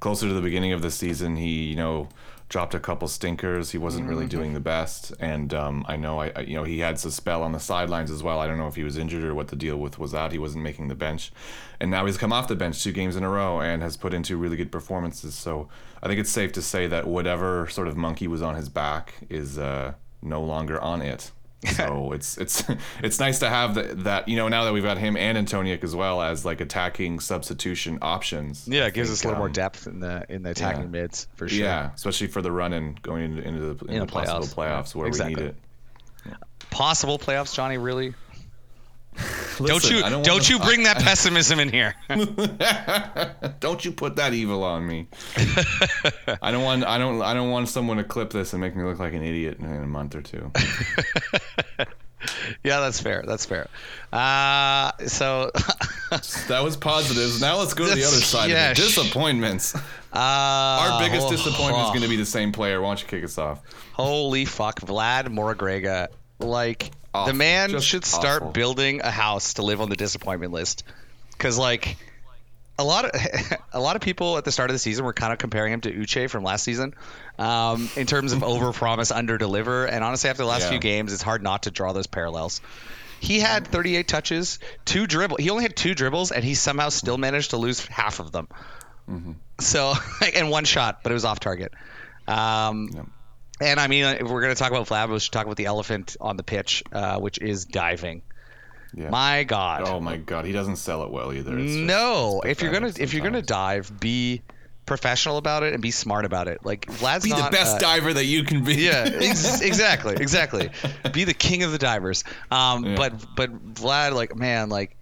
closer 0.00 0.26
to 0.26 0.34
the 0.34 0.40
beginning 0.42 0.72
of 0.72 0.82
the 0.82 0.90
season, 0.90 1.36
he, 1.36 1.64
you 1.64 1.76
know, 1.76 2.08
dropped 2.52 2.74
a 2.74 2.78
couple 2.78 3.08
stinkers. 3.08 3.70
He 3.70 3.78
wasn't 3.78 4.06
really 4.06 4.26
doing 4.26 4.52
the 4.52 4.60
best, 4.60 5.10
and 5.18 5.54
um, 5.54 5.86
I 5.88 5.96
know, 5.96 6.20
I, 6.20 6.32
I, 6.36 6.40
you 6.40 6.54
know, 6.54 6.64
he 6.64 6.80
had 6.80 6.96
a 6.96 7.10
spell 7.10 7.42
on 7.42 7.52
the 7.52 7.58
sidelines 7.58 8.10
as 8.10 8.22
well. 8.22 8.40
I 8.40 8.46
don't 8.46 8.58
know 8.58 8.66
if 8.66 8.76
he 8.76 8.84
was 8.84 8.98
injured 8.98 9.24
or 9.24 9.34
what 9.34 9.48
the 9.48 9.56
deal 9.56 9.78
with 9.78 9.98
was 9.98 10.12
that 10.12 10.32
he 10.32 10.38
wasn't 10.38 10.62
making 10.62 10.88
the 10.88 10.94
bench, 10.94 11.32
and 11.80 11.90
now 11.90 12.04
he's 12.04 12.18
come 12.18 12.30
off 12.30 12.48
the 12.48 12.54
bench 12.54 12.84
two 12.84 12.92
games 12.92 13.16
in 13.16 13.24
a 13.24 13.28
row 13.30 13.60
and 13.60 13.82
has 13.82 13.96
put 13.96 14.12
in 14.12 14.22
two 14.22 14.36
really 14.36 14.58
good 14.58 14.70
performances. 14.70 15.34
So 15.34 15.70
I 16.02 16.08
think 16.08 16.20
it's 16.20 16.30
safe 16.30 16.52
to 16.52 16.62
say 16.62 16.86
that 16.88 17.06
whatever 17.06 17.68
sort 17.68 17.88
of 17.88 17.96
monkey 17.96 18.28
was 18.28 18.42
on 18.42 18.54
his 18.54 18.68
back 18.68 19.14
is 19.30 19.58
uh, 19.58 19.94
no 20.20 20.42
longer 20.42 20.78
on 20.78 21.00
it. 21.00 21.30
So 21.76 22.12
it's 22.12 22.38
it's 22.38 22.64
it's 23.04 23.20
nice 23.20 23.38
to 23.38 23.48
have 23.48 23.76
that, 23.76 24.04
that 24.04 24.28
you 24.28 24.36
know 24.36 24.48
now 24.48 24.64
that 24.64 24.72
we've 24.72 24.82
got 24.82 24.98
him 24.98 25.16
and 25.16 25.38
Antoniuk 25.38 25.84
as 25.84 25.94
well 25.94 26.20
as 26.20 26.44
like 26.44 26.60
attacking 26.60 27.20
substitution 27.20 27.98
options. 28.02 28.66
Yeah, 28.66 28.86
it 28.86 28.94
gives 28.94 29.08
think, 29.08 29.18
us 29.18 29.24
a 29.24 29.28
little 29.28 29.38
more 29.38 29.46
um, 29.46 29.52
depth 29.52 29.86
in 29.86 30.00
the 30.00 30.26
in 30.28 30.42
the 30.42 30.50
attacking 30.50 30.82
yeah. 30.82 30.88
mids 30.88 31.28
for 31.36 31.48
sure. 31.48 31.64
Yeah, 31.64 31.92
especially 31.94 32.26
for 32.26 32.42
the 32.42 32.50
run 32.50 32.72
in 32.72 32.98
going 33.02 33.24
into, 33.24 33.42
into 33.42 33.60
the, 33.60 33.84
into 33.86 34.00
the 34.00 34.06
possible 34.06 34.40
playoffs. 34.40 34.54
playoffs 34.54 34.94
where 34.94 35.06
Exactly. 35.06 35.34
we 35.36 35.40
need 35.42 35.48
it. 35.50 35.56
Possible 36.70 37.18
playoffs, 37.18 37.54
Johnny. 37.54 37.78
Really? 37.78 38.14
Don't 39.58 39.90
you 39.90 40.00
don't, 40.00 40.26
wanna- 40.26 40.42
you 40.44 40.58
bring 40.58 40.82
that 40.84 40.98
pessimism 40.98 41.58
in 41.60 41.68
here? 41.68 41.94
Don't 43.60 43.84
you 43.84 43.92
put 43.92 44.16
that 44.16 44.34
evil 44.34 44.62
on 44.64 44.86
me. 44.86 45.06
I 46.42 46.50
don't 46.50 46.62
want 46.62 46.84
I 46.84 46.98
don't 46.98 47.22
I 47.22 47.34
don't 47.34 47.50
want 47.50 47.68
someone 47.68 47.96
to 47.98 48.04
clip 48.04 48.30
this 48.30 48.52
and 48.52 48.60
make 48.60 48.74
me 48.76 48.82
look 48.84 48.98
like 48.98 49.14
an 49.14 49.22
idiot 49.22 49.58
in 49.58 49.66
a 49.66 49.86
month 49.86 50.14
or 50.14 50.22
two. 50.22 50.50
yeah, 52.64 52.80
that's 52.80 53.00
fair. 53.00 53.22
That's 53.26 53.46
fair. 53.46 53.68
Uh, 54.12 54.92
so 55.06 55.50
that 56.48 56.60
was 56.62 56.76
positives. 56.76 57.40
Now 57.40 57.58
let's 57.58 57.74
go 57.74 57.88
to 57.88 57.94
the 57.94 58.04
other 58.04 58.16
side 58.16 58.50
Yeah, 58.50 58.70
of 58.70 58.78
it. 58.78 58.82
Disappointments. 58.82 59.74
uh, 59.74 59.80
Our 60.14 61.00
biggest 61.00 61.26
oh, 61.26 61.30
disappointment 61.30 61.84
is 61.84 61.88
oh. 61.88 61.90
going 61.90 62.02
to 62.02 62.08
be 62.08 62.16
the 62.16 62.26
same 62.26 62.52
player. 62.52 62.80
Why 62.80 62.90
don't 62.90 63.02
you 63.02 63.08
kick 63.08 63.24
us 63.24 63.38
off? 63.38 63.60
Holy 63.92 64.44
fuck, 64.44 64.80
Vlad 64.80 65.26
Moragrega. 65.28 66.08
Like 66.38 66.90
the 67.14 67.34
man 67.34 67.70
Just 67.70 67.86
should 67.86 68.04
start 68.04 68.42
awful. 68.42 68.52
building 68.52 69.00
a 69.02 69.10
house 69.10 69.54
to 69.54 69.62
live 69.62 69.80
on 69.80 69.88
the 69.90 69.96
disappointment 69.96 70.52
list. 70.52 70.84
Cuz 71.38 71.58
like 71.58 71.96
a 72.78 72.84
lot 72.84 73.04
of 73.04 73.20
a 73.72 73.80
lot 73.80 73.96
of 73.96 74.02
people 74.02 74.38
at 74.38 74.44
the 74.44 74.52
start 74.52 74.70
of 74.70 74.74
the 74.74 74.78
season 74.78 75.04
were 75.04 75.12
kind 75.12 75.32
of 75.32 75.38
comparing 75.38 75.72
him 75.72 75.80
to 75.82 75.92
Uche 75.92 76.30
from 76.30 76.42
last 76.42 76.64
season, 76.64 76.94
um, 77.38 77.88
in 77.96 78.06
terms 78.06 78.32
of 78.32 78.38
overpromise, 78.52 79.12
underdeliver. 79.14 79.88
And 79.90 80.02
honestly, 80.02 80.30
after 80.30 80.42
the 80.42 80.48
last 80.48 80.62
Yeah. 80.62 80.70
few 80.70 80.78
games, 80.78 81.12
it's 81.12 81.22
hard 81.22 81.42
not 81.42 81.64
to 81.64 81.70
draw 81.70 81.92
those 81.92 82.06
parallels. 82.06 82.60
He 83.20 83.38
had 83.38 83.68
38 83.68 84.08
touches, 84.08 84.58
two 84.84 85.06
dribble. 85.06 85.36
He 85.36 85.50
only 85.50 85.62
had 85.62 85.76
two 85.76 85.94
dribbles, 85.94 86.32
and 86.32 86.42
he 86.42 86.54
somehow 86.54 86.88
still 86.88 87.18
managed 87.18 87.50
to 87.50 87.56
lose 87.56 87.86
half 87.86 88.18
of 88.18 88.32
them. 88.32 88.48
Mm-hmm. 89.08 89.32
So, 89.60 89.94
and 90.34 90.50
one 90.50 90.64
shot, 90.64 91.04
but 91.04 91.12
it 91.12 91.14
was 91.14 91.24
off 91.24 91.38
target. 91.38 91.72
Um, 92.26 92.90
Yep. 92.94 93.06
And 93.62 93.78
I 93.78 93.86
mean, 93.86 94.04
if 94.04 94.22
we're 94.22 94.40
going 94.42 94.54
to 94.54 94.58
talk 94.58 94.70
about 94.72 94.88
Vlad, 94.88 95.08
we 95.10 95.18
should 95.20 95.32
talk 95.32 95.44
about 95.46 95.56
the 95.56 95.66
elephant 95.66 96.16
on 96.20 96.36
the 96.36 96.42
pitch, 96.42 96.82
uh, 96.92 97.18
which 97.20 97.38
is 97.38 97.64
diving. 97.64 98.22
Yeah. 98.94 99.08
My 99.08 99.44
God. 99.44 99.82
oh 99.86 100.00
my 100.00 100.18
god, 100.18 100.44
he 100.44 100.52
doesn't 100.52 100.76
sell 100.76 101.02
it 101.04 101.10
well 101.10 101.32
either. 101.32 101.58
It's 101.58 101.72
just 101.72 101.78
no, 101.86 102.42
if 102.44 102.60
you're 102.60 102.72
gonna 102.72 102.88
pathetic 102.88 103.04
if 103.04 103.14
you're 103.14 103.24
gonna 103.24 103.40
dive, 103.40 103.90
be 104.00 104.42
professional 104.84 105.38
about 105.38 105.62
it 105.62 105.72
and 105.72 105.80
be 105.80 105.90
smart 105.92 106.26
about 106.26 106.46
it. 106.48 106.58
Like 106.64 106.86
Vlad's 106.86 107.24
be 107.24 107.30
the 107.30 107.48
best 107.50 107.76
uh, 107.76 107.78
diver 107.78 108.12
that 108.12 108.24
you 108.26 108.44
can 108.44 108.64
be. 108.64 108.74
yeah, 108.74 109.04
ex- 109.10 109.62
exactly, 109.62 110.16
exactly. 110.16 110.70
Be 111.12 111.24
the 111.24 111.32
king 111.32 111.62
of 111.62 111.72
the 111.72 111.78
divers. 111.78 112.24
Um, 112.50 112.84
Yeah. 112.84 112.96
but 112.96 113.26
but 113.34 113.74
Vlad, 113.74 114.12
like 114.12 114.36
man, 114.36 114.68
like 114.68 114.94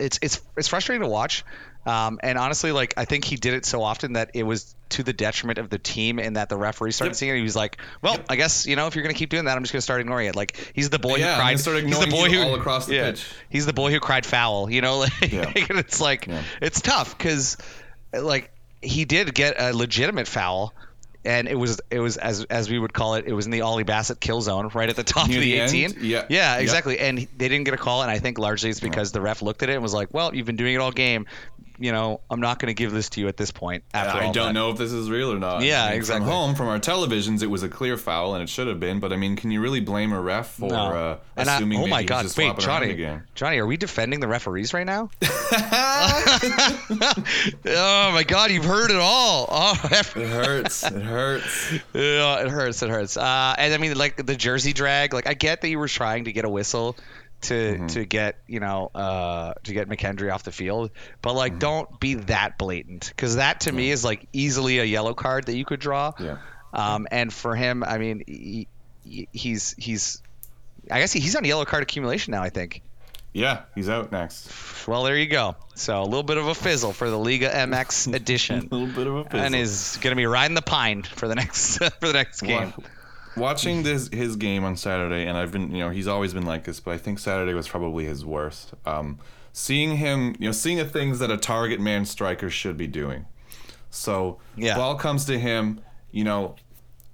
it's 0.00 0.18
it's 0.22 0.40
it's 0.56 0.66
frustrating 0.66 1.02
to 1.02 1.08
watch. 1.08 1.44
Um, 1.86 2.18
and 2.22 2.36
honestly, 2.36 2.72
like 2.72 2.94
I 2.96 3.04
think 3.04 3.24
he 3.24 3.36
did 3.36 3.54
it 3.54 3.64
so 3.64 3.82
often 3.82 4.14
that 4.14 4.32
it 4.34 4.42
was 4.42 4.74
to 4.90 5.02
the 5.02 5.12
detriment 5.12 5.58
of 5.58 5.70
the 5.70 5.78
team, 5.78 6.18
and 6.18 6.36
that 6.36 6.48
the 6.48 6.56
referee 6.56 6.90
started 6.92 7.10
Yep. 7.10 7.16
seeing 7.16 7.32
it. 7.32 7.36
He 7.36 7.42
was 7.42 7.56
like, 7.56 7.78
"Well, 8.02 8.18
I 8.28 8.36
guess 8.36 8.66
you 8.66 8.74
know 8.76 8.86
if 8.88 8.94
you're 8.96 9.02
gonna 9.04 9.14
keep 9.14 9.30
doing 9.30 9.44
that, 9.46 9.56
I'm 9.56 9.62
just 9.62 9.72
gonna 9.72 9.80
start 9.82 10.00
ignoring 10.00 10.26
it." 10.28 10.34
Like 10.36 10.56
he's 10.74 10.90
the 10.90 10.98
boy 10.98 11.16
Yeah, 11.16 11.34
who 11.34 11.40
cried. 11.40 11.64
gonna 11.64 11.80
he's 11.86 11.98
the 12.00 12.06
boy 12.08 12.28
who 12.28 12.40
all 12.42 12.54
across 12.56 12.86
the 12.86 12.94
yeah, 12.96 13.10
pitch. 13.10 13.26
He's 13.48 13.66
the 13.66 13.72
boy 13.72 13.92
who 13.92 14.00
cried 14.00 14.26
foul. 14.26 14.68
You 14.70 14.80
know, 14.80 14.98
like 15.20 15.32
Yeah. 15.32 15.44
and 15.68 15.78
it's 15.78 16.00
like 16.00 16.26
Yeah. 16.26 16.42
it's 16.60 16.80
tough 16.80 17.16
because 17.16 17.56
like 18.12 18.50
he 18.82 19.04
did 19.04 19.34
get 19.34 19.54
a 19.60 19.72
legitimate 19.72 20.26
foul. 20.28 20.72
And 21.24 21.48
it 21.48 21.56
was 21.58 21.80
it 21.90 21.98
was 21.98 22.18
as 22.18 22.44
as 22.44 22.70
we 22.70 22.78
would 22.78 22.92
call 22.92 23.16
it, 23.16 23.24
it 23.26 23.32
was 23.32 23.46
in 23.46 23.50
the 23.50 23.62
Ollie 23.62 23.82
Bassett 23.82 24.20
kill 24.20 24.40
zone, 24.42 24.70
right 24.74 24.88
at 24.88 24.94
the 24.94 25.02
top 25.02 25.26
Near 25.28 25.38
of 25.38 25.42
the, 25.42 25.52
the 25.54 25.60
end? 25.60 25.74
18. 25.96 25.96
Yeah. 26.08 26.24
yeah, 26.28 26.52
Yep. 26.54 26.62
exactly. 26.62 26.98
And 27.00 27.18
they 27.18 27.48
didn't 27.48 27.64
get 27.64 27.74
a 27.74 27.76
call, 27.78 28.02
and 28.02 28.10
I 28.12 28.20
think 28.20 28.38
largely 28.38 28.70
it's 28.70 28.78
because 28.78 29.10
the 29.10 29.20
ref 29.20 29.42
looked 29.42 29.64
at 29.64 29.68
it 29.68 29.72
and 29.72 29.82
was 29.82 29.92
like, 29.92 30.14
"Well, 30.14 30.32
you've 30.36 30.46
been 30.46 30.54
doing 30.54 30.74
it 30.76 30.78
all 30.78 30.92
game. 30.92 31.26
You 31.78 31.92
know, 31.92 32.20
I'm 32.30 32.40
not 32.40 32.58
going 32.58 32.68
to 32.68 32.74
give 32.74 32.92
this 32.92 33.10
to 33.10 33.20
you 33.20 33.28
at 33.28 33.36
this 33.36 33.50
point." 33.50 33.84
After 33.94 34.18
I 34.18 34.32
don't 34.32 34.48
that." 34.48 34.52
know 34.52 34.70
if 34.70 34.78
this 34.78 34.92
is 34.92 35.10
real 35.10 35.32
or 35.32 35.38
not. 35.38 35.62
Yeah, 35.62 35.84
I 35.84 35.88
mean, 35.90 35.96
exactly. 35.98 36.26
From 36.26 36.32
home, 36.34 36.54
from 36.54 36.68
our 36.68 36.78
televisions, 36.78 37.42
it 37.42 37.46
was 37.48 37.62
a 37.62 37.68
clear 37.68 37.96
foul, 37.96 38.34
and 38.34 38.42
it 38.42 38.48
should 38.48 38.66
have 38.66 38.80
been. 38.80 39.00
But 39.00 39.12
I 39.12 39.16
mean, 39.16 39.36
can 39.36 39.50
you 39.50 39.60
really 39.60 39.80
blame 39.80 40.12
a 40.12 40.20
ref 40.20 40.54
for 40.54 40.70
No. 40.70 40.76
uh, 40.76 41.18
And 41.36 41.48
I- 41.48 41.56
assuming 41.56 41.80
oh 41.82 41.86
my 41.86 42.02
God! 42.02 42.22
just 42.22 42.36
Wait, 42.38 42.56
Johnny, 42.58 42.90
again? 42.90 43.22
Johnny, 43.34 43.58
are 43.58 43.66
we 43.66 43.76
defending 43.76 44.20
the 44.20 44.28
referees 44.28 44.72
right 44.74 44.86
now? 44.86 45.10
oh 47.66 48.10
my 48.12 48.24
God! 48.26 48.50
You've 48.50 48.64
heard 48.64 48.90
it 48.90 48.96
all. 49.00 49.46
Oh, 49.58 49.72
It 49.90 50.06
hurts. 50.28 50.82
It 50.84 51.02
hurts. 51.02 51.72
Yeah, 51.94 52.40
it 52.40 52.48
hurts. 52.50 52.82
It 52.82 52.90
hurts. 52.90 53.16
Uh, 53.16 53.54
and 53.58 53.72
I 53.72 53.78
mean, 53.78 53.96
like 53.96 54.24
the 54.24 54.36
jersey 54.36 54.72
drag. 54.72 55.12
Like 55.14 55.26
I 55.26 55.34
get 55.34 55.60
that 55.62 55.68
you 55.68 55.78
were 55.78 55.88
trying 55.88 56.24
to 56.24 56.32
get 56.32 56.44
a 56.44 56.48
whistle 56.48 56.96
to 57.46 57.54
Mm-hmm. 57.54 57.86
to 57.88 58.04
get 58.04 58.36
you 58.46 58.60
know 58.60 58.90
uh, 58.94 59.54
to 59.64 59.72
get 59.72 59.88
McKendry 59.88 60.32
off 60.32 60.42
the 60.44 60.52
field, 60.52 60.90
but 61.22 61.34
like 61.34 61.52
Mm-hmm. 61.52 61.58
don't 61.60 62.00
be 62.00 62.14
that 62.14 62.58
blatant 62.58 63.08
because 63.08 63.36
that 63.36 63.60
to 63.62 63.72
me 63.72 63.90
is 63.90 64.04
like 64.04 64.26
easily 64.32 64.78
a 64.78 64.84
yellow 64.84 65.14
card 65.14 65.46
that 65.46 65.56
you 65.56 65.64
could 65.64 65.80
draw. 65.80 66.12
Yeah. 66.20 66.38
Um, 66.72 67.06
and 67.10 67.32
for 67.32 67.54
him, 67.54 67.82
I 67.84 67.98
mean, 67.98 68.22
he, 68.26 68.68
he- 69.04 69.28
he's 69.32 69.74
he's. 69.78 70.22
I 70.90 71.00
guess 71.00 71.12
he, 71.12 71.20
he's 71.20 71.34
on 71.34 71.44
yellow 71.44 71.64
card 71.64 71.82
accumulation 71.82 72.30
now. 72.32 72.42
I 72.42 72.50
think. 72.50 72.82
Yeah, 73.32 73.62
he's 73.74 73.88
out 73.90 74.12
next. 74.12 74.50
Well, 74.88 75.02
there 75.02 75.16
you 75.18 75.26
go. 75.26 75.56
So 75.74 76.00
a 76.00 76.04
little 76.04 76.22
bit 76.22 76.38
of 76.38 76.46
a 76.46 76.54
fizzle 76.54 76.92
for 76.94 77.10
the 77.10 77.18
Liga 77.18 77.50
MX 77.50 78.14
edition, 78.14 78.68
A 78.70 78.74
little 78.74 78.86
bit 78.94 79.06
of 79.06 79.14
a 79.16 79.24
fizzle. 79.24 79.40
and 79.40 79.54
is 79.54 79.98
going 80.00 80.12
to 80.12 80.16
be 80.16 80.24
riding 80.24 80.54
the 80.54 80.62
pine 80.62 81.02
for 81.02 81.28
the 81.28 81.34
next 81.34 81.76
for 82.00 82.06
the 82.06 82.12
next 82.14 82.40
game. 82.40 82.72
Wa- 82.78 82.84
Watching 83.36 83.82
this 83.82 84.08
his 84.08 84.36
game 84.36 84.64
on 84.64 84.76
Saturday, 84.76 85.26
and 85.26 85.36
I've 85.36 85.52
been, 85.52 85.70
you 85.72 85.78
know, 85.78 85.90
he's 85.90 86.06
always 86.08 86.32
been 86.32 86.46
like 86.46 86.64
this, 86.64 86.80
but 86.80 86.92
I 86.94 86.98
think 86.98 87.18
Saturday 87.18 87.54
was 87.54 87.68
probably 87.68 88.04
his 88.04 88.24
worst. 88.24 88.72
Um, 88.84 89.18
seeing 89.52 89.96
him, 89.96 90.34
you 90.38 90.46
know, 90.46 90.52
seeing 90.52 90.78
the 90.78 90.84
things 90.84 91.18
that 91.18 91.30
a 91.30 91.36
target 91.36 91.80
man 91.80 92.04
striker 92.04 92.48
should 92.50 92.76
be 92.76 92.86
doing. 92.86 93.26
So 93.90 94.38
Yeah. 94.56 94.74
ball 94.76 94.94
comes 94.96 95.24
to 95.26 95.38
him, 95.38 95.80
you 96.10 96.24
know, 96.24 96.56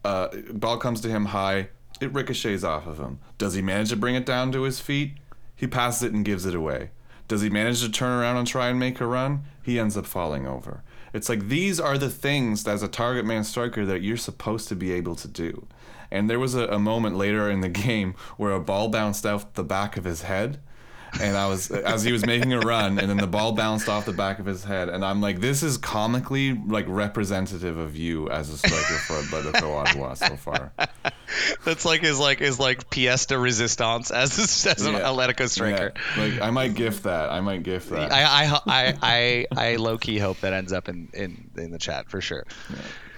uh, 0.05 0.29
ball 0.53 0.79
comes 0.79 1.01
to 1.03 1.09
him 1.09 1.27
high, 1.27 1.69
it 2.01 2.13
ricochets 2.13 2.65
off 2.65 2.87
of 2.87 2.99
him. 2.99 3.19
Does 3.39 3.55
he 3.55 3.63
manage 3.63 3.91
to 3.91 3.97
bring 3.97 4.15
it 4.15 4.27
down 4.27 4.53
to 4.53 4.63
his 4.63 4.81
feet? 4.81 5.15
He 5.55 5.67
passes 5.67 6.03
it 6.03 6.13
and 6.13 6.25
gives 6.25 6.45
it 6.47 6.55
away. 6.55 6.91
Does 7.29 7.43
he 7.43 7.51
manage 7.51 7.81
to 7.83 7.89
turn 7.91 8.21
around 8.21 8.37
and 8.37 8.47
try 8.47 8.69
and 8.69 8.79
make 8.79 9.01
a 9.01 9.07
run? 9.07 9.45
He 9.63 9.79
ends 9.79 9.97
up 9.97 10.07
falling 10.07 10.47
over. 10.47 10.83
It's 11.15 11.29
like 11.29 11.49
these 11.49 11.79
are 11.79 11.97
the 11.99 12.11
things 12.11 12.67
as 12.67 12.83
a 12.83 12.89
target 12.89 13.25
man 13.25 13.45
striker 13.45 13.87
that 13.87 14.03
you're 14.03 14.17
supposed 14.17 14.67
to 14.69 14.75
be 14.75 14.93
able 14.93 15.15
to 15.17 15.29
do. 15.29 15.67
And 16.13 16.31
there 16.31 16.39
was 16.39 16.55
a, 16.55 16.67
a 16.69 16.79
moment 16.79 17.17
later 17.17 17.51
in 17.51 17.61
the 17.61 17.69
game 17.87 18.15
where 18.37 18.53
a 18.53 18.61
ball 18.61 18.89
bounced 18.89 19.27
off 19.27 19.53
the 19.55 19.65
back 19.65 19.97
of 19.97 20.05
his 20.05 20.23
head. 20.23 20.61
And 21.21 21.37
I 21.37 21.47
was 21.47 21.71
as 21.71 22.05
he 22.05 22.11
was 22.11 22.25
making 22.25 22.55
a 22.55 22.61
run, 22.61 22.99
and 22.99 23.07
then 23.11 23.19
the 23.19 23.27
ball 23.27 23.53
bounced 23.53 23.87
off 23.87 24.07
the 24.07 24.15
back 24.15 24.39
of 24.39 24.47
his 24.47 24.65
head, 24.65 24.89
and 24.89 25.05
I'm 25.05 25.21
like, 25.21 25.41
this 25.41 25.63
is 25.63 25.77
comically 25.77 26.55
like 26.55 26.87
representative 26.89 27.77
of 27.77 27.95
you 27.95 28.31
as 28.31 28.49
a 28.49 28.57
striker 28.57 28.95
for 29.07 29.17
Atletico 29.21 29.75
Ottawa 29.77 30.15
so 30.15 30.37
far. 30.37 30.73
That's 31.67 31.85
like 31.85 32.01
his 32.01 32.19
like 32.19 32.39
his 32.39 32.59
like 32.59 32.89
pièce 32.89 33.27
de 33.27 33.35
résistance 33.35 34.11
as 34.11 34.39
as 34.67 34.87
an 34.87 34.95
Yeah. 34.95 35.01
Atletico 35.01 35.51
striker. 35.51 35.93
Yeah, 36.17 36.23
like 36.25 36.41
I 36.41 36.49
might 36.51 36.73
gift 36.73 37.03
that. 37.03 37.31
I 37.31 37.43
might 37.43 37.63
gift 37.63 37.91
that. 37.91 38.11
I, 38.11 38.23
I 38.47 38.61
I 38.67 38.97
I 39.03 39.47
I 39.55 39.77
low 39.77 39.99
key 39.99 40.19
hope 40.19 40.41
that 40.41 40.55
ends 40.55 40.73
up 40.73 40.89
in 40.89 41.09
in 41.13 41.51
in 41.59 41.73
the 41.73 41.79
chat 41.79 42.09
for 42.09 42.23
sure. 42.23 42.47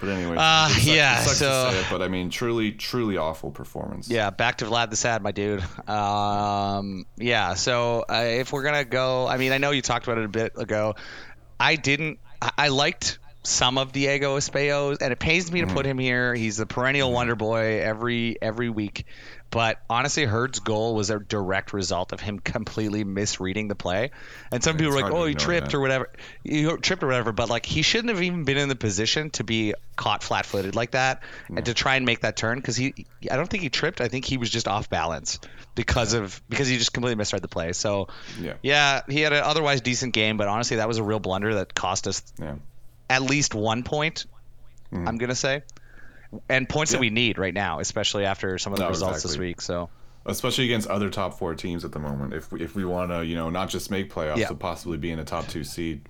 But 0.01 0.09
anyway, 0.09 0.35
Uh, 0.37 0.67
it 0.69 0.73
sucks, 0.73 0.85
yeah, 0.85 1.21
it 1.21 1.23
sucks 1.23 1.37
so- 1.37 1.69
to 1.69 1.71
say 1.75 1.79
it, 1.81 1.85
but 1.89 2.01
I 2.01 2.07
mean, 2.09 2.29
truly, 2.29 2.71
truly 2.73 3.17
awful 3.17 3.51
performance. 3.51 4.09
Yeah, 4.09 4.29
back 4.29 4.57
to 4.57 4.65
Vlad 4.65 4.89
the 4.89 4.95
Sad, 4.97 5.21
my 5.21 5.31
dude. 5.31 5.63
Um, 5.87 7.05
yeah, 7.17 7.53
so 7.53 8.05
uh, 8.09 8.23
if 8.27 8.51
we're 8.51 8.63
gonna 8.63 8.85
go, 8.85 9.27
I 9.27 9.37
mean, 9.37 9.51
I 9.51 9.57
know 9.57 9.71
you 9.71 9.81
talked 9.81 10.05
about 10.05 10.17
it 10.19 10.25
a 10.25 10.29
bit 10.29 10.53
ago. 10.57 10.95
I 11.59 11.75
didn't. 11.75 12.19
I, 12.41 12.51
I 12.57 12.67
liked 12.69 13.19
some 13.43 13.77
of 13.77 13.91
Diego 13.91 14.37
Espejo, 14.37 14.97
and 14.99 15.11
it 15.13 15.19
pains 15.19 15.51
me 15.51 15.61
to 15.61 15.67
put 15.67 15.85
him 15.85 15.97
here. 15.97 16.33
He's 16.33 16.59
a 16.59 16.65
perennial 16.65 17.11
wonder 17.11 17.35
boy 17.35 17.79
every 17.81 18.37
every 18.41 18.69
week. 18.69 19.05
But 19.55 19.79
honestly, 19.89 20.25
Heard's 20.25 20.59
goal 20.59 20.95
was 20.95 21.09
a 21.09 21.17
direct 21.17 21.71
result 21.71 22.11
of 22.11 22.19
him 22.19 22.39
completely 22.39 23.05
misreading 23.05 23.69
the 23.69 23.75
play. 23.75 24.11
And 24.51 24.61
some 24.61 24.75
people 24.75 24.91
It's 24.91 25.01
are 25.01 25.05
like, 25.05 25.13
"Oh, 25.13 25.25
he 25.25 25.33
tripped 25.33 25.67
that. 25.67 25.73
or 25.75 25.79
whatever. 25.79 26.09
He 26.43 26.65
tripped 26.81 27.01
or 27.03 27.07
whatever." 27.07 27.31
But 27.31 27.49
like, 27.49 27.65
he 27.65 27.81
shouldn't 27.81 28.09
have 28.13 28.21
even 28.21 28.43
been 28.43 28.57
in 28.57 28.67
the 28.67 28.75
position 28.75 29.29
to 29.29 29.45
be 29.45 29.73
caught 29.95 30.23
flat-footed 30.23 30.75
like 30.75 30.91
that 30.91 31.23
and 31.47 31.65
to 31.67 31.73
try 31.73 31.95
and 31.95 32.05
make 32.05 32.19
that 32.19 32.35
turn 32.35 32.57
because 32.57 32.75
he. 32.75 33.05
I 33.31 33.37
don't 33.37 33.49
think 33.49 33.63
he 33.63 33.69
tripped. 33.69 34.01
I 34.01 34.09
think 34.09 34.25
he 34.25 34.35
was 34.35 34.49
just 34.49 34.67
off 34.67 34.89
balance 34.89 35.39
because 35.73 36.11
of 36.11 36.41
because 36.49 36.67
he 36.67 36.77
just 36.77 36.91
completely 36.91 37.15
misread 37.15 37.41
the 37.41 37.47
play. 37.47 37.71
So 37.71 38.09
Yeah. 38.37 38.55
yeah, 38.61 39.03
he 39.07 39.21
had 39.21 39.31
an 39.31 39.41
otherwise 39.41 39.79
decent 39.79 40.13
game, 40.13 40.35
but 40.35 40.49
honestly, 40.49 40.75
that 40.77 40.89
was 40.89 40.97
a 40.97 41.03
real 41.03 41.21
blunder 41.21 41.53
that 41.55 41.73
cost 41.73 42.07
us 42.09 42.21
Yeah. 42.37 42.55
at 43.09 43.21
least 43.21 43.55
one 43.55 43.83
point. 43.83 44.25
Mm-hmm. 44.91 45.07
I'm 45.07 45.17
gonna 45.17 45.33
say, 45.33 45.63
and 46.49 46.67
points 46.67 46.91
that 46.91 46.97
Mm-hmm. 46.97 47.01
We 47.01 47.09
need 47.11 47.37
right 47.37 47.53
now, 47.53 47.79
especially 47.79 48.25
after 48.25 48.57
some 48.57 48.73
of 48.73 48.79
the 48.79 48.85
No, 48.85 48.89
results 48.89 49.23
this 49.23 49.37
week. 49.37 49.61
So 49.61 49.89
Especially 50.27 50.65
against 50.65 50.87
other 50.87 51.09
top 51.11 51.37
four 51.37 51.53
teams 51.53 51.85
at 51.85 51.91
the 51.91 51.99
moment. 51.99 52.33
If 52.33 52.51
we, 52.51 52.59
if 52.61 52.73
we 52.75 52.83
want 52.83 53.11
to, 53.11 53.23
you 53.23 53.35
know, 53.35 53.49
not 53.51 53.69
just 53.69 53.91
make 53.91 54.11
playoffs, 54.11 54.37
Yeah. 54.37 54.47
but 54.49 54.57
possibly 54.59 54.97
be 54.97 55.11
in 55.11 55.19
a 55.19 55.23
top 55.23 55.47
two 55.47 55.63
seed. 55.63 56.07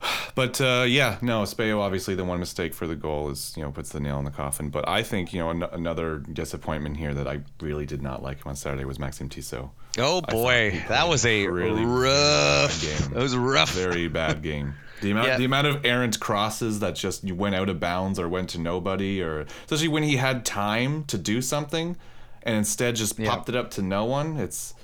But 0.34 0.60
uh, 0.60 0.84
yeah, 0.86 1.16
no, 1.22 1.42
Espejo 1.44 1.78
obviously 1.78 2.14
the 2.16 2.24
one 2.24 2.40
mistake 2.40 2.74
for 2.74 2.86
the 2.88 2.96
goal 2.96 3.30
is 3.30 3.54
you 3.56 3.62
know 3.62 3.70
puts 3.70 3.90
the 3.90 4.00
nail 4.00 4.18
in 4.18 4.24
the 4.24 4.30
coffin. 4.32 4.68
But 4.68 4.86
I 4.88 5.02
think 5.02 5.32
you 5.32 5.38
know 5.38 5.50
an- 5.50 5.62
another 5.62 6.18
disappointment 6.18 6.96
here 6.96 7.14
that 7.14 7.26
I 7.28 7.40
really 7.60 7.86
did 7.86 8.02
not 8.02 8.22
like 8.22 8.38
him 8.38 8.48
on 8.48 8.56
Saturday 8.56 8.84
was 8.84 8.98
Maxim 8.98 9.28
Tissot. 9.28 9.70
Oh 9.96 10.20
boy, 10.20 10.82
that 10.88 11.08
was 11.08 11.24
a 11.24 11.46
really 11.46 11.84
rough. 11.84 12.82
bad 12.82 13.00
game. 13.00 13.12
That 13.12 13.22
was 13.22 13.36
rough. 13.36 13.70
Very 13.72 14.08
bad 14.08 14.42
game. 14.42 14.74
The 15.04 15.10
amount, 15.12 15.28
Yeah. 15.28 15.36
the 15.36 15.44
amount 15.44 15.66
of 15.66 15.84
errant 15.84 16.18
crosses 16.18 16.80
that 16.80 16.94
just 16.96 17.22
went 17.24 17.54
out 17.54 17.68
of 17.68 17.78
bounds 17.78 18.18
or 18.18 18.28
went 18.28 18.48
to 18.50 18.58
nobody, 18.58 19.20
or 19.22 19.44
especially 19.64 19.88
when 19.88 20.02
he 20.02 20.16
had 20.16 20.44
time 20.46 21.04
to 21.04 21.18
do 21.18 21.40
something, 21.42 21.96
and 22.42 22.56
instead 22.56 22.96
just 22.96 23.18
Yeah. 23.18 23.28
popped 23.30 23.48
it 23.48 23.54
up 23.54 23.70
to 23.72 23.82
no 23.82 24.04
one. 24.06 24.38
It's 24.38 24.74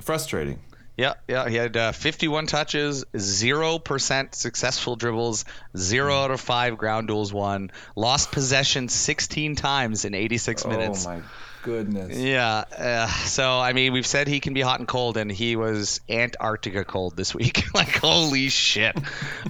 frustrating. 0.00 0.58
Yeah, 0.96 1.14
yeah. 1.26 1.48
He 1.48 1.56
had 1.56 1.76
uh, 1.76 1.92
51 1.92 2.46
touches, 2.46 3.04
zero 3.18 3.78
percent 3.80 4.34
successful 4.34 4.94
dribbles, 4.96 5.44
zero 5.76 6.14
out 6.22 6.30
of 6.30 6.40
five 6.40 6.76
ground 6.78 7.08
duels 7.08 7.32
won, 7.32 7.70
lost 7.96 8.30
possession 8.30 8.88
16 8.88 9.56
times 9.56 10.04
in 10.04 10.14
86 10.14 10.64
minutes. 10.66 11.04
Oh 11.06 11.10
my 11.10 11.22
goodness. 11.64 12.16
Yeah. 12.16 12.64
Uh, 12.76 13.08
so 13.08 13.58
I 13.58 13.72
mean, 13.72 13.92
we've 13.92 14.06
said 14.06 14.28
he 14.28 14.40
can 14.40 14.54
be 14.54 14.60
hot 14.60 14.78
and 14.78 14.86
cold, 14.86 15.16
and 15.16 15.30
he 15.30 15.56
was 15.56 16.00
Antarctica 16.08 16.84
cold 16.84 17.16
this 17.16 17.34
week. 17.34 17.64
like, 17.74 17.96
holy 17.96 18.48
shit! 18.50 18.96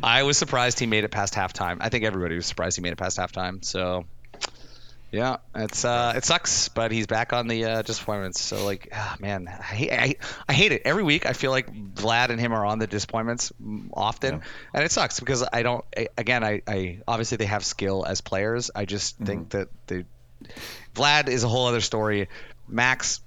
I 0.03 0.23
was 0.23 0.39
surprised 0.39 0.79
he 0.79 0.87
made 0.87 1.05
it 1.05 1.11
past 1.11 1.35
halftime. 1.35 1.79
I 1.81 1.91
think 1.91 2.05
everybody 2.05 2.37
was 2.37 2.47
surprised 2.47 2.77
he 2.77 2.83
made 2.83 2.93
it 2.93 2.99
past 2.99 3.19
halftime. 3.19 3.65
So. 3.65 4.07
Yeah, 5.13 5.37
it's 5.55 5.85
uh, 5.85 6.15
it 6.17 6.25
sucks, 6.25 6.71
but 6.71 6.91
he's 6.91 7.07
back 7.07 7.33
on 7.33 7.47
the 7.47 7.65
uh, 7.67 7.83
disappointments. 7.83 8.41
So 8.41 8.65
like, 8.65 8.89
ah, 8.93 9.15
man, 9.21 9.47
I, 9.47 9.63
hate- 9.63 9.93
I 9.93 10.15
I 10.49 10.53
hate 10.53 10.73
it 10.73 10.83
every 10.85 11.05
week. 11.05 11.25
I 11.25 11.35
feel 11.35 11.53
like 11.53 11.73
Vlad 11.73 12.31
and 12.31 12.41
him 12.41 12.53
are 12.53 12.67
on 12.67 12.81
the 12.81 12.89
disappointments 12.89 13.53
often, 13.93 14.43
and 14.73 14.85
it 14.85 14.91
sucks 14.91 15.21
because 15.21 15.47
I 15.53 15.63
don't. 15.63 15.85
I, 15.97 16.09
again, 16.19 16.43
I, 16.43 16.63
I 16.67 16.99
obviously 17.07 17.37
they 17.37 17.47
have 17.47 17.65
skill 17.65 18.05
as 18.05 18.23
players. 18.23 18.73
I 18.75 18.87
just 18.87 19.17
think 19.19 19.51
that 19.51 19.69
they 19.87 20.05
Vlad 20.95 21.29
is 21.29 21.45
a 21.45 21.49
whole 21.49 21.67
other 21.67 21.81
story. 21.81 22.29
Max, 22.69 23.21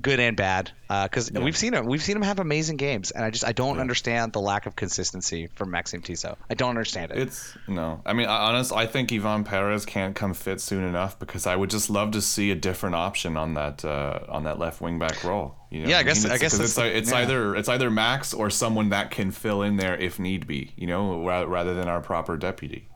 good 0.00 0.20
and 0.20 0.36
bad, 0.36 0.70
because 0.88 1.32
we've 1.32 1.56
seen 1.56 1.74
him. 1.74 1.86
We've 1.86 2.02
seen 2.02 2.16
him 2.16 2.22
have 2.22 2.38
amazing 2.38 2.76
games, 2.76 3.10
and 3.10 3.24
I 3.24 3.30
just 3.30 3.44
I 3.44 3.50
don't 3.52 3.80
understand 3.80 4.32
the 4.32 4.40
lack 4.40 4.66
of 4.66 4.76
consistency 4.76 5.48
from 5.56 5.70
Maxime 5.72 6.02
Tissot. 6.02 6.38
I 6.48 6.54
don't 6.54 6.70
understand 6.70 7.10
it. 7.10 7.18
It's 7.18 7.56
no. 7.66 8.00
I 8.06 8.12
mean, 8.12 8.28
I- 8.28 8.50
honest, 8.50 8.72
I 8.72 8.86
think 8.86 9.12
Ivan 9.12 9.42
Perez 9.42 9.84
can't 9.84 10.14
come 10.14 10.34
fit 10.34 10.60
soon 10.60 10.84
enough 10.84 11.18
because 11.18 11.46
I 11.46 11.56
would 11.56 11.70
just 11.70 11.90
love 11.90 12.12
to 12.12 12.22
see 12.22 12.52
a 12.52 12.54
different 12.54 12.94
option 12.94 13.36
on 13.36 13.54
that 13.54 13.84
uh, 13.84 14.20
on 14.28 14.44
that 14.44 14.58
left 14.60 14.80
wing 14.80 15.00
back 15.00 15.24
role. 15.24 15.56
You 15.70 15.82
know? 15.82 15.88
Yeah, 15.88 15.98
I 15.98 16.02
guess- 16.04 16.22
mean, 16.22 16.32
I 16.32 16.38
guess 16.38 16.58
it's, 16.58 16.78
it's 16.78 17.10
yeah. 17.10 17.16
either 17.18 17.56
it's 17.56 17.68
either 17.68 17.90
Max 17.90 18.32
or 18.32 18.50
someone 18.50 18.90
that 18.90 19.10
can 19.10 19.32
fill 19.32 19.62
in 19.62 19.76
there 19.76 19.96
if 19.96 20.20
need 20.20 20.46
be. 20.46 20.72
You 20.76 20.86
know, 20.86 21.26
rather 21.26 21.74
than 21.74 21.88
our 21.88 22.00
proper 22.00 22.36
deputy. 22.36 22.86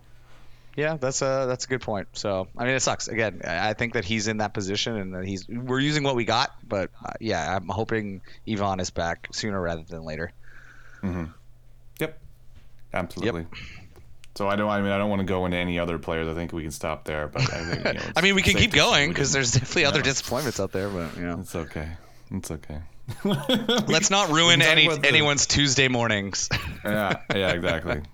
Yeah, 0.76 0.96
that's 0.96 1.22
a 1.22 1.44
that's 1.48 1.66
a 1.66 1.68
good 1.68 1.82
point. 1.82 2.08
So 2.14 2.48
I 2.58 2.64
mean, 2.64 2.74
it 2.74 2.80
sucks. 2.80 3.06
Again, 3.08 3.42
I 3.44 3.70
I 3.70 3.72
think 3.74 3.92
that 3.94 4.04
he's 4.04 4.26
in 4.28 4.38
that 4.38 4.52
position 4.54 4.96
and 4.96 5.14
that 5.14 5.24
he's 5.24 5.48
we're 5.48 5.78
using 5.80 6.02
what 6.02 6.16
we 6.16 6.24
got. 6.24 6.50
But 6.68 6.90
uh, 7.04 7.12
yeah, 7.20 7.56
I'm 7.56 7.68
hoping 7.68 8.22
Ivan 8.48 8.80
is 8.80 8.90
back 8.90 9.28
sooner 9.32 9.60
rather 9.60 9.82
than 9.82 10.02
later. 10.04 10.32
Mhm. 11.02 11.32
Yep, 12.00 12.18
absolutely. 12.92 13.42
Yep. 13.42 13.50
So 14.36 14.48
I 14.48 14.56
don't. 14.56 14.68
I 14.68 14.80
mean, 14.82 14.90
I 14.90 14.98
don't 14.98 15.10
want 15.10 15.20
to 15.20 15.26
go 15.26 15.44
into 15.44 15.56
any 15.58 15.78
other 15.78 15.96
players. 15.98 16.26
I 16.26 16.34
think 16.34 16.52
we 16.52 16.62
can 16.62 16.72
stop 16.72 17.04
there. 17.04 17.28
But 17.28 17.42
I 17.52 17.64
think. 17.64 17.84
You 17.86 17.92
know, 17.92 18.12
I 18.16 18.20
mean, 18.20 18.34
we 18.34 18.42
can 18.42 18.54
keep 18.56 18.72
going 18.72 19.10
because 19.10 19.32
there's 19.32 19.52
definitely 19.52 19.84
other 19.84 19.98
Yeah. 19.98 20.04
disappointments 20.04 20.58
out 20.58 20.72
there. 20.72 20.88
But 20.88 21.16
you 21.16 21.22
know, 21.22 21.38
It's 21.40 21.54
okay. 21.54 21.88
It's 22.32 22.50
okay. 22.50 22.80
let's 23.86 24.10
not 24.10 24.30
ruin 24.32 24.60
any 24.60 24.86
about 24.86 25.02
the- 25.02 25.08
anyone's 25.08 25.46
Tuesday 25.46 25.86
mornings. 25.86 26.48
yeah, 26.84 27.20
yeah, 27.32 27.50
exactly. 27.52 28.00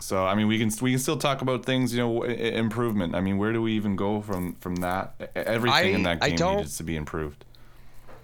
So 0.00 0.24
I 0.24 0.34
mean, 0.34 0.48
we 0.48 0.58
can 0.58 0.70
we 0.80 0.90
can 0.90 0.98
still 0.98 1.16
talk 1.16 1.42
about 1.42 1.64
things, 1.64 1.94
you 1.94 1.98
know, 2.00 2.22
improvement. 2.22 3.14
I 3.14 3.20
mean, 3.20 3.38
where 3.38 3.52
do 3.52 3.62
we 3.62 3.72
even 3.72 3.96
go 3.96 4.20
from 4.20 4.54
from 4.56 4.76
that? 4.76 5.14
Everything 5.34 5.94
in 5.94 6.06
I- 6.06 6.14
that 6.16 6.24
I 6.24 6.30
game 6.30 6.56
needed 6.56 6.68
to 6.68 6.82
be 6.82 6.96
improved. 6.96 7.44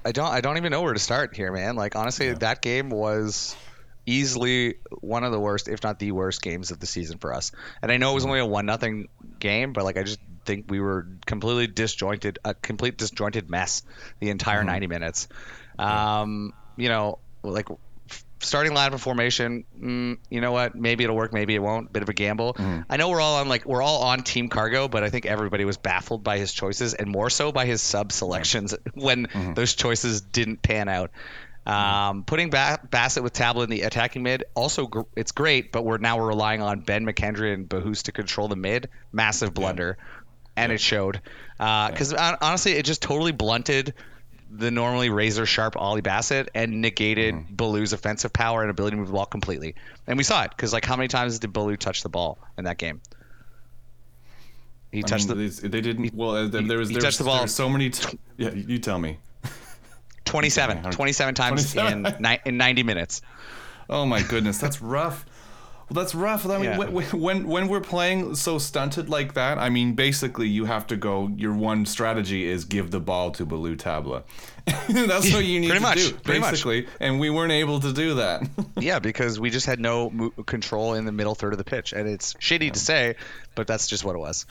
I 0.05 0.13
don't 0.13 0.29
I 0.29 0.41
don't 0.41 0.57
even 0.57 0.71
know 0.71 0.83
where 0.83 0.95
to 0.95 1.01
start 1.01 1.35
here, 1.35 1.53
man. 1.53 1.75
Like 1.77 1.97
honestly, 1.97 2.33
that 2.33 2.63
game 2.63 2.91
was 2.91 3.57
easily 4.07 4.77
one 5.01 5.25
of 5.25 5.33
the 5.33 5.41
worst, 5.41 5.69
if 5.69 5.83
not 5.83 5.99
the 5.99 6.13
worst, 6.13 6.41
games 6.41 6.71
of 6.71 6.79
the 6.79 6.87
season 6.87 7.19
for 7.19 7.35
us. 7.35 7.51
And 7.83 7.91
I 7.91 7.97
know 7.97 8.13
it 8.13 8.15
was 8.15 8.25
only 8.25 8.39
a 8.39 8.47
one 8.47 8.67
nothing 8.67 9.09
game, 9.41 9.73
but 9.73 9.85
like 9.85 9.97
I 9.99 10.05
just 10.05 10.21
think 10.45 10.67
we 10.69 10.79
were 10.79 11.09
completely 11.27 11.67
disjointed, 11.67 12.39
a 12.45 12.55
complete 12.55 12.97
disjointed 12.97 13.51
mess 13.51 13.83
the 14.21 14.31
entire 14.31 14.63
90 14.63 14.87
minutes. 14.87 15.27
Um, 15.79 16.53
you 16.77 16.89
know, 16.89 17.19
like 17.43 17.69
starting 18.41 18.73
lineup 18.73 19.01
formation. 19.01 19.65
Mm, 19.81 20.19
you 20.31 20.41
know 20.41 20.53
what? 20.53 20.75
Maybe 20.75 21.05
it'll 21.05 21.17
work. 21.17 21.33
Maybe 21.33 21.55
it 21.55 21.63
won't. 21.63 21.93
Bit 21.93 22.03
of 22.03 22.09
a 22.09 22.13
gamble. 22.13 22.57
I 22.89 22.97
know 22.97 23.09
we're 23.11 23.21
all 23.21 23.37
on 23.37 23.49
like 23.49 23.65
we're 23.67 23.83
all 23.83 24.03
on 24.03 24.23
Team 24.23 24.49
Cargo, 24.49 24.89
but 24.89 25.03
I 25.03 25.11
think 25.11 25.27
everybody 25.27 25.65
was 25.65 25.77
baffled 25.77 26.23
by 26.23 26.39
his 26.39 26.53
choices 26.53 26.95
and 26.95 27.09
more 27.11 27.31
so 27.31 27.53
by 27.53 27.67
his 27.67 27.81
sub 27.83 28.13
selections 28.13 28.75
when 28.95 29.29
those 29.55 29.75
choices 29.75 30.21
didn't 30.21 30.63
pan 30.63 30.89
out. 30.89 31.11
Um, 31.67 32.23
putting 32.23 32.51
ba- 32.51 32.79
Bassett 32.91 33.25
with 33.25 33.33
Tabla 33.33 33.65
in 33.65 33.71
the 33.71 33.83
attacking 33.83 34.23
mid 34.23 34.45
also 34.55 34.87
gr- 34.87 35.01
it's 35.17 35.33
great, 35.33 35.73
but 35.73 35.85
we're 35.85 35.99
now 35.99 36.17
we're 36.19 36.29
relying 36.29 36.63
on 36.63 36.81
Ben 36.81 37.05
McKendry 37.05 37.53
and 37.53 37.69
Bahous 37.69 38.05
to 38.05 38.13
control 38.13 38.47
the 38.47 38.55
mid. 38.55 38.89
Massive 39.11 39.53
blunder, 39.53 39.99
and 40.57 40.71
it 40.71 40.81
showed. 40.81 41.21
Because 41.59 42.13
honestly, 42.13 42.73
it 42.73 42.85
just 42.85 43.03
totally 43.03 43.33
blunted 43.33 43.95
the 44.51 44.71
normally 44.71 45.11
razor 45.11 45.47
sharp 45.47 45.77
Ollie 45.77 46.01
Bassett 46.01 46.49
and 46.55 46.81
negated 46.81 47.35
Ballou's 47.57 47.93
offensive 47.93 48.33
power 48.33 48.63
and 48.63 48.71
ability 48.71 48.95
to 48.95 48.99
move 48.99 49.09
the 49.09 49.13
ball 49.13 49.27
completely. 49.27 49.75
And 50.07 50.17
we 50.17 50.25
saw 50.25 50.45
it 50.45 50.51
because 50.51 50.73
like 50.73 50.85
how 50.85 50.97
many 50.97 51.09
times 51.09 51.39
did 51.39 51.53
Baloo 51.53 51.77
touch 51.77 52.03
the 52.03 52.09
ball 52.09 52.39
in 52.57 52.65
that 52.65 52.79
game? 52.79 53.01
He 54.93 55.01
I 55.01 55.03
touched 55.03 55.29
mean, 55.29 55.51
the 55.51 55.69
they 55.69 55.81
didn't. 55.81 56.15
Well, 56.15 56.31
uh, 56.31 56.49
there, 56.49 56.63
there 56.63 56.79
was 56.79 56.89
he 56.89 56.95
there 56.95 57.03
touched 57.03 57.19
was, 57.19 57.19
the 57.19 57.25
ball. 57.25 57.47
so 57.49 57.69
many. 57.69 57.91
T- 57.91 58.19
yeah, 58.37 58.51
you 58.55 58.79
tell 58.79 58.99
me. 58.99 59.19
27, 60.25 60.83
27 60.91 61.35
times 61.35 61.73
27. 61.73 62.07
in 62.07 62.23
ni- 62.23 62.39
in 62.47 62.57
90 62.57 62.83
minutes. 62.83 63.23
Oh 63.91 64.07
my 64.07 64.23
goodness, 64.23 64.59
that's 64.59 64.81
rough. 64.81 65.25
Well, 65.89 66.03
that's 66.03 66.15
rough. 66.17 66.45
I 66.47 66.57
mean, 66.59 66.65
Yeah. 66.65 66.79
when, 66.79 67.05
when 67.21 67.47
when 67.47 67.69
we're 67.69 67.81
playing 67.81 68.35
so 68.35 68.59
stunted 68.59 69.09
like 69.09 69.35
that, 69.35 69.59
I 69.59 69.71
mean, 69.71 69.95
basically, 69.95 70.49
you 70.49 70.65
have 70.65 70.87
to 70.89 70.97
go. 70.97 71.31
Your 71.37 71.53
one 71.55 71.87
strategy 71.87 72.45
is 72.49 72.65
give 72.65 72.91
the 72.91 72.99
ball 72.99 73.31
to 73.33 73.47
Ballou 73.47 73.77
Tabla. 73.77 74.25
that's 74.89 75.33
what 75.33 75.45
you 75.45 75.61
need 75.61 75.69
Pretty 75.69 75.79
to 75.79 75.81
much, 75.81 75.97
do, 75.99 76.13
pretty 76.15 76.41
much. 76.41 76.51
basically. 76.51 76.89
And 76.99 77.21
we 77.21 77.31
weren't 77.31 77.53
able 77.53 77.79
to 77.81 77.93
do 77.93 78.15
that. 78.15 78.43
Yeah, 78.79 78.99
because 78.99 79.41
we 79.41 79.49
just 79.51 79.65
had 79.65 79.81
no 79.81 80.11
mo- 80.11 80.31
control 80.45 80.93
in 80.95 81.07
the 81.07 81.13
middle 81.13 81.35
third 81.35 81.53
of 81.55 81.59
the 81.59 81.65
pitch, 81.65 81.93
and 81.95 82.07
it's 82.09 82.35
shitty 82.35 82.73
to 82.75 82.79
say, 82.79 83.15
but 83.55 83.67
that's 83.67 83.87
just 83.87 84.05
what 84.05 84.15
it 84.17 84.19
was. 84.19 84.45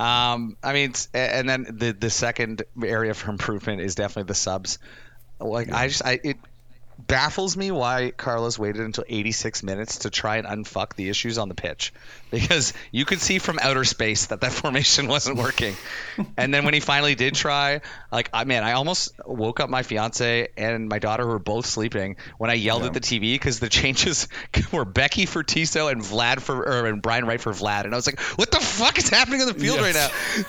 Um, 0.00 0.56
I 0.64 0.72
mean, 0.72 0.94
and 1.14 1.48
then 1.48 1.66
the 1.78 1.92
the 1.92 2.10
second 2.10 2.62
area 2.82 3.14
for 3.14 3.30
improvement 3.30 3.80
is 3.82 3.94
definitely 3.94 4.28
the 4.28 4.34
subs. 4.34 4.78
Like 5.38 5.70
I 5.72 5.86
just 5.88 6.04
I 6.04 6.18
it 6.24 6.38
baffles 7.08 7.56
me 7.56 7.70
why 7.70 8.12
Carlos 8.16 8.58
waited 8.58 8.82
until 8.82 9.04
86 9.08 9.62
minutes 9.62 9.98
to 10.00 10.10
try 10.10 10.36
and 10.36 10.46
unfuck 10.46 10.94
the 10.94 11.08
issues 11.08 11.38
on 11.38 11.48
the 11.48 11.54
pitch 11.54 11.92
because 12.30 12.74
you 12.92 13.04
could 13.06 13.20
see 13.20 13.38
from 13.38 13.58
outer 13.60 13.82
space 13.84 14.26
that 14.26 14.42
that 14.42 14.52
formation 14.62 15.08
wasn't 15.08 15.36
working. 15.38 15.74
and 16.36 16.52
then 16.54 16.64
when 16.66 16.74
he 16.74 16.80
finally 16.80 17.14
did 17.14 17.34
try, 17.34 17.80
like 18.12 18.28
I 18.32 18.44
man, 18.44 18.62
I 18.62 18.72
almost 18.72 19.12
woke 19.26 19.58
up 19.60 19.70
my 19.70 19.82
fiance 19.82 20.48
and 20.56 20.88
my 20.88 20.98
daughter 20.98 21.24
who 21.24 21.30
were 21.30 21.38
both 21.38 21.66
sleeping 21.66 22.16
when 22.36 22.50
I 22.50 22.54
yelled 22.54 22.82
Yeah. 22.82 22.88
at 22.88 22.94
the 22.94 23.00
TV 23.00 23.32
because 23.34 23.58
the 23.58 23.68
changes 23.70 24.28
were 24.72 24.84
Beckie 24.84 25.26
for 25.26 25.42
Tissot 25.42 25.90
and 25.92 26.02
Vlad 26.02 26.40
for 26.40 26.56
or 26.62 26.86
and 26.86 27.00
Brian 27.02 27.24
Wright 27.26 27.40
for 27.40 27.52
Vlad, 27.52 27.84
and 27.84 27.94
I 27.94 27.96
was 27.96 28.06
like, 28.06 28.20
what 28.36 28.50
the 28.50 28.60
fuck 28.60 28.98
is 28.98 29.08
happening 29.08 29.40
on 29.40 29.48
the 29.48 29.54
field 29.54 29.78
Yes. 29.80 29.96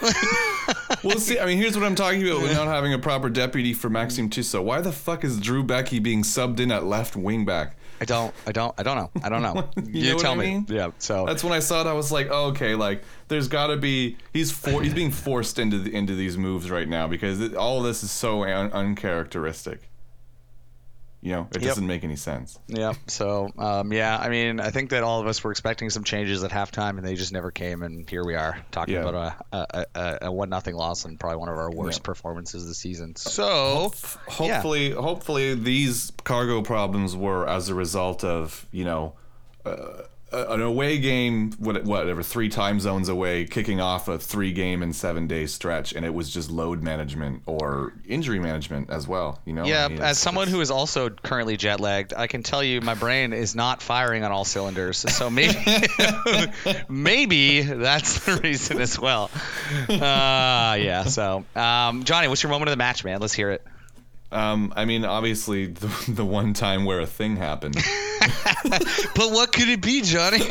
right 0.01 0.05
now? 0.05 0.85
well, 1.03 1.17
see, 1.19 1.39
I 1.39 1.45
mean, 1.45 1.57
here's 1.57 1.75
what 1.77 1.85
I'm 1.85 1.95
talking 1.95 2.25
about 2.27 2.41
with 2.41 2.53
not 2.53 2.67
having 2.67 2.93
a 2.93 2.99
proper 2.99 3.29
deputy 3.29 3.73
for 3.73 3.89
Maxime 3.89 4.29
Tissot. 4.29 4.63
Why 4.63 4.81
the 4.81 4.91
fuck 4.91 5.23
is 5.23 5.39
Drew 5.39 5.63
Beckie 5.63 6.01
being 6.01 6.23
subbed 6.23 6.59
in 6.59 6.71
at 6.71 6.85
left 6.85 7.15
wing 7.15 7.45
back? 7.45 7.75
I 8.01 8.05
don't, 8.05 8.33
I 8.47 8.53
don't, 8.53 8.73
I 8.77 8.83
don't 8.83 8.95
know, 8.95 9.09
I 9.23 9.29
don't 9.29 9.41
know. 9.41 9.69
You 9.85 10.09
know 10.09 10.15
what 10.15 10.21
tell 10.21 10.31
I 10.33 10.35
me. 10.35 10.65
Yeah. 10.69 10.91
So 10.99 11.25
That's 11.25 11.43
when 11.43 11.51
I 11.51 11.59
saw 11.59 11.81
it. 11.81 11.87
I 11.87 11.93
was 11.93 12.11
like, 12.11 12.29
oh, 12.31 12.47
okay, 12.47 12.75
like 12.75 13.03
there's 13.27 13.49
got 13.49 13.67
to 13.67 13.77
be 13.77 14.15
he's 14.31 14.51
for, 14.51 14.81
he's 14.81 14.93
being 14.93 15.11
forced 15.11 15.59
into 15.59 15.79
the, 15.79 15.93
into 15.93 16.15
these 16.15 16.37
moves 16.37 16.71
right 16.71 16.87
now 16.87 17.07
because 17.07 17.41
it, 17.41 17.55
all 17.55 17.79
of 17.79 17.83
this 17.83 18.03
is 18.03 18.11
so 18.11 18.43
un- 18.43 18.71
uncharacteristic. 18.71 19.88
You 21.21 21.33
know, 21.33 21.47
it 21.51 21.61
Yep. 21.61 21.69
doesn't 21.71 21.85
make 21.87 22.05
any 22.05 22.15
sense. 22.15 22.57
Yeah. 22.67 22.93
So, 23.07 23.49
um, 23.57 23.91
yeah, 23.91 24.17
I 24.17 24.29
mean, 24.29 24.61
I 24.61 24.69
think 24.71 24.91
that 24.91 25.03
all 25.03 25.19
of 25.19 25.27
us 25.27 25.43
were 25.43 25.51
expecting 25.51 25.89
some 25.89 26.05
changes 26.05 26.45
at 26.45 26.51
halftime, 26.51 26.97
and 26.97 27.05
they 27.05 27.15
just 27.15 27.33
never 27.33 27.51
came. 27.51 27.83
And 27.83 28.09
here 28.09 28.23
we 28.25 28.35
are 28.35 28.57
talking 28.71 28.93
Yeah. 28.93 29.01
about 29.09 29.35
a, 29.51 29.57
a, 29.57 29.85
a, 29.95 30.17
a 30.27 30.31
one 30.31 30.47
nothing 30.49 30.75
loss 30.75 31.03
and 31.03 31.19
probably 31.19 31.37
one 31.39 31.49
of 31.49 31.57
our 31.57 31.71
worst 31.71 31.99
Yeah. 31.99 32.05
performances 32.05 32.65
this 32.67 32.77
season. 32.77 33.17
So, 33.17 33.91
yeah. 34.39 34.53
Hopefully, 34.53 34.91
hopefully 34.91 35.55
these 35.55 36.13
cargo 36.23 36.61
problems 36.61 37.17
were 37.17 37.45
as 37.49 37.67
a 37.67 37.75
result 37.75 38.23
of 38.23 38.65
you 38.71 38.85
know. 38.85 39.13
Uh, 39.65 40.03
an 40.31 40.61
away 40.61 40.97
game, 40.97 41.51
whatever, 41.53 42.23
three 42.23 42.49
time 42.49 42.79
zones 42.79 43.09
away, 43.09 43.45
kicking 43.45 43.81
off 43.81 44.07
a 44.07 44.19
three 44.19 44.51
game 44.51 44.83
and 44.83 44.95
seven 44.95 45.27
day 45.27 45.45
stretch, 45.45 45.93
and 45.93 46.05
it 46.05 46.13
was 46.13 46.29
just 46.29 46.51
load 46.51 46.83
management 46.83 47.43
or 47.45 47.93
injury 48.07 48.39
management 48.39 48.89
as 48.89 49.07
well. 49.07 49.39
You 49.45 49.53
know. 49.53 49.65
Yeah, 49.65 49.85
I 49.85 49.87
mean, 49.89 50.01
as 50.01 50.19
someone 50.19 50.47
who 50.47 50.61
is 50.61 50.71
also 50.71 51.09
currently 51.09 51.57
jet 51.57 51.79
lagged, 51.79 52.13
I 52.13 52.27
can 52.27 52.43
tell 52.43 52.63
you 52.63 52.81
my 52.81 52.95
brain 52.95 53.33
is 53.33 53.55
not 53.55 53.81
firing 53.81 54.23
on 54.23 54.31
all 54.31 54.45
cylinders. 54.45 54.97
So 54.97 55.29
maybe, 55.29 55.57
maybe 56.89 57.61
that's 57.61 58.25
the 58.25 58.37
reason 58.37 58.81
as 58.81 58.99
well. 58.99 59.29
Uh, 59.89 60.77
yeah. 60.79 61.03
So, 61.05 61.45
um, 61.55 62.03
Johnny, 62.03 62.27
what's 62.27 62.43
your 62.43 62.51
moment 62.51 62.69
of 62.69 62.73
the 62.73 62.77
match, 62.77 63.03
man? 63.03 63.19
Let's 63.19 63.33
hear 63.33 63.51
it. 63.51 63.65
Um, 64.31 64.71
I 64.75 64.85
mean, 64.85 65.05
obviously, 65.05 65.65
the, 65.67 66.11
the 66.11 66.25
one 66.25 66.53
time 66.53 66.85
where 66.85 66.99
a 66.99 67.07
thing 67.07 67.37
happened. 67.37 67.75
but 68.63 69.31
what 69.31 69.51
could 69.51 69.69
it 69.69 69.81
be, 69.81 70.01
Johnny? 70.01 70.41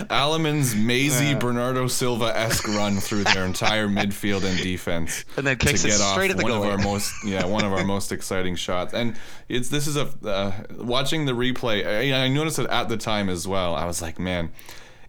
Aleman's 0.10 0.74
mazy 0.74 1.32
uh, 1.32 1.38
Bernardo 1.38 1.86
Silva 1.86 2.36
esque 2.36 2.68
run 2.68 2.96
through 2.96 3.24
their 3.24 3.44
entire 3.44 3.88
midfield 3.88 4.44
and 4.44 4.58
defense, 4.58 5.24
and 5.36 5.46
then 5.46 5.56
kicks 5.56 5.82
to 5.82 5.88
get 5.88 6.00
it 6.00 6.02
straight 6.02 6.30
at 6.30 6.36
the 6.36 6.42
one 6.42 6.52
goal. 6.52 6.64
of 6.64 6.70
our 6.70 6.78
most 6.78 7.12
yeah 7.24 7.46
one 7.46 7.64
of 7.64 7.72
our 7.72 7.84
most 7.84 8.12
exciting 8.12 8.56
shots. 8.56 8.92
And 8.92 9.16
it's 9.48 9.68
this 9.68 9.86
is 9.86 9.96
a 9.96 10.12
uh, 10.24 10.52
watching 10.78 11.26
the 11.26 11.32
replay. 11.32 11.86
I, 11.86 12.24
I 12.24 12.28
noticed 12.28 12.58
it 12.58 12.68
at 12.68 12.88
the 12.88 12.96
time 12.96 13.28
as 13.28 13.46
well. 13.46 13.74
I 13.74 13.86
was 13.86 14.02
like, 14.02 14.18
man 14.18 14.52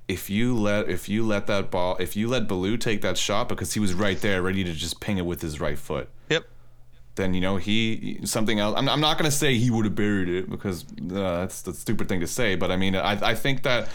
if 0.08 0.30
you 0.30 0.56
let 0.56 0.88
if 0.88 1.10
you 1.10 1.26
let 1.26 1.48
that 1.48 1.70
ball 1.70 1.98
if 2.00 2.16
you 2.16 2.30
let 2.30 2.48
Ballou 2.48 2.78
take 2.78 3.02
that 3.02 3.18
shot 3.18 3.50
because 3.50 3.74
he 3.74 3.82
was 3.82 3.94
right 3.94 4.18
there 4.22 4.42
ready 4.42 4.64
to 4.64 4.72
just 4.72 5.02
ping 5.02 5.18
it 5.18 5.26
with 5.26 5.42
his 5.42 5.60
right 5.60 5.78
foot. 5.78 6.10
Then 7.18 7.34
you 7.34 7.42
know 7.42 7.58
he 7.58 8.20
something 8.24 8.60
else. 8.60 8.76
I'm, 8.78 8.88
I'm 8.88 9.02
not 9.02 9.18
gonna 9.18 9.32
say 9.32 9.58
he 9.58 9.70
would 9.70 9.86
have 9.86 9.96
buried 9.96 10.30
it 10.30 10.50
because 10.50 10.84
uh, 10.86 11.40
that's 11.40 11.64
the 11.64 11.74
stupid 11.74 12.08
thing 12.08 12.22
to 12.22 12.28
say. 12.28 12.56
But 12.56 12.72
I 12.72 12.78
mean, 12.78 12.96
I 12.96 13.32
I 13.32 13.36
think 13.36 13.64
that 13.64 13.90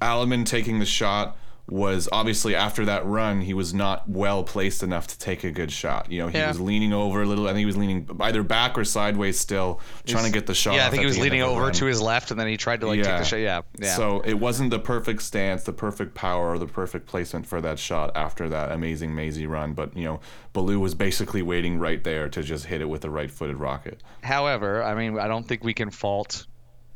Aleman 0.00 0.44
taking 0.44 0.78
the 0.78 0.86
shot 0.86 1.36
was 1.70 2.08
obviously 2.12 2.54
after 2.54 2.84
that 2.84 3.06
run 3.06 3.40
he 3.40 3.54
was 3.54 3.72
not 3.72 4.08
well 4.08 4.42
placed 4.42 4.82
enough 4.82 5.06
to 5.08 5.18
take 5.18 5.44
a 5.44 5.50
good 5.50 5.70
shot. 5.70 6.10
You 6.10 6.20
know, 6.20 6.28
he 6.28 6.38
yeah. 6.38 6.48
was 6.48 6.60
leaning 6.60 6.92
over 6.92 7.22
a 7.22 7.26
little. 7.26 7.46
I 7.46 7.50
think 7.50 7.60
he 7.60 7.66
was 7.66 7.76
leaning 7.76 8.08
either 8.20 8.42
back 8.42 8.76
or 8.76 8.84
sideways 8.84 9.38
still, 9.38 9.80
trying 10.06 10.24
to 10.24 10.32
get 10.32 10.46
the 10.46 10.54
shot. 10.54 10.74
Yeah, 10.74 10.86
I 10.86 10.90
think 10.90 11.00
he 11.00 11.06
was 11.06 11.18
leaning 11.18 11.42
over 11.42 11.70
to 11.70 11.84
his 11.84 12.00
left, 12.00 12.30
and 12.30 12.40
then 12.40 12.48
he 12.48 12.56
tried 12.56 12.80
to 12.80 12.86
like 12.86 12.98
yeah. 12.98 13.04
take 13.04 13.18
the 13.18 13.24
shot. 13.24 13.36
Yeah, 13.36 13.62
yeah. 13.78 13.96
So 13.96 14.20
it 14.24 14.34
wasn't 14.34 14.70
the 14.70 14.78
perfect 14.78 15.22
stance, 15.22 15.64
the 15.64 15.72
perfect 15.72 16.14
power, 16.14 16.50
or 16.50 16.58
the 16.58 16.66
perfect 16.66 17.06
placement 17.06 17.46
for 17.46 17.60
that 17.60 17.78
shot 17.78 18.10
after 18.16 18.48
that 18.48 18.72
amazing 18.72 19.14
mazy 19.14 19.46
run. 19.46 19.72
But 19.72 19.96
you 19.96 20.04
know, 20.04 20.20
Ballou 20.52 20.80
was 20.80 20.94
basically 20.94 21.42
waiting 21.42 21.78
right 21.78 22.02
there 22.02 22.28
to 22.28 22.42
just 22.42 22.66
hit 22.66 22.80
it 22.80 22.88
with 22.88 23.04
a 23.04 23.10
right-footed 23.10 23.56
rocket. 23.56 24.02
However, 24.22 24.82
I 24.82 24.94
mean, 24.94 25.18
I 25.18 25.28
don't 25.28 25.46
think 25.46 25.64
we 25.64 25.74
can 25.74 25.90
fault 25.90 26.46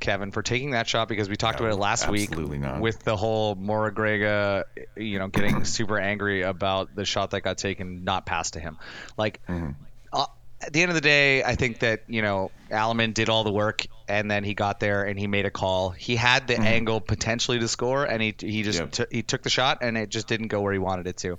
Kevin, 0.05 0.31
for 0.31 0.43
taking 0.43 0.73
that 0.73 0.87
shot 0.87 1.09
because 1.09 1.31
we 1.31 1.37
talked 1.37 1.61
no, 1.61 1.67
about 1.67 1.77
it 1.77 1.81
last 1.81 2.09
week 2.11 2.37
not. 2.37 2.81
with 2.81 2.99
the 3.01 3.17
whole 3.17 3.57
MoraGrega, 3.57 4.65
you 4.97 5.19
know, 5.19 5.29
getting 5.29 5.65
super 5.65 5.99
angry 5.99 6.43
about 6.43 6.95
the 6.95 7.07
shot 7.07 7.31
that 7.31 7.41
got 7.41 7.57
taken 7.57 8.05
not 8.05 8.27
passed 8.27 8.53
to 8.53 8.61
him. 8.61 8.77
Like, 9.17 9.41
mm-hmm. 9.49 9.71
uh, 10.13 10.27
at 10.61 10.75
the 10.75 10.83
end 10.83 10.91
of 10.91 10.95
the 10.95 11.01
day, 11.01 11.43
I 11.43 11.55
think 11.55 11.79
that 11.79 12.03
you 12.07 12.21
know 12.21 12.51
Aleman 12.71 13.13
did 13.13 13.31
all 13.31 13.45
the 13.45 13.53
work 13.53 13.87
and 14.07 14.31
then 14.31 14.45
he 14.45 14.53
got 14.53 14.79
there 14.79 15.05
and 15.05 15.19
he 15.19 15.27
made 15.27 15.47
a 15.47 15.51
call. 15.51 15.91
He 15.91 16.17
had 16.17 16.49
the 16.49 16.55
mm-hmm. 16.55 16.65
angle 16.65 17.01
potentially 17.01 17.59
to 17.59 17.69
score, 17.69 18.05
and 18.05 18.23
he 18.23 18.35
he 18.39 18.63
just 18.63 18.81
yep. 18.81 18.93
t- 18.93 19.05
he 19.11 19.23
took 19.23 19.43
the 19.43 19.51
shot 19.51 19.79
and 19.81 19.97
it 19.97 20.11
just 20.11 20.29
didn't 20.29 20.49
go 20.49 20.61
where 20.61 20.73
he 20.73 20.79
wanted 20.79 21.07
it 21.07 21.17
to. 21.19 21.39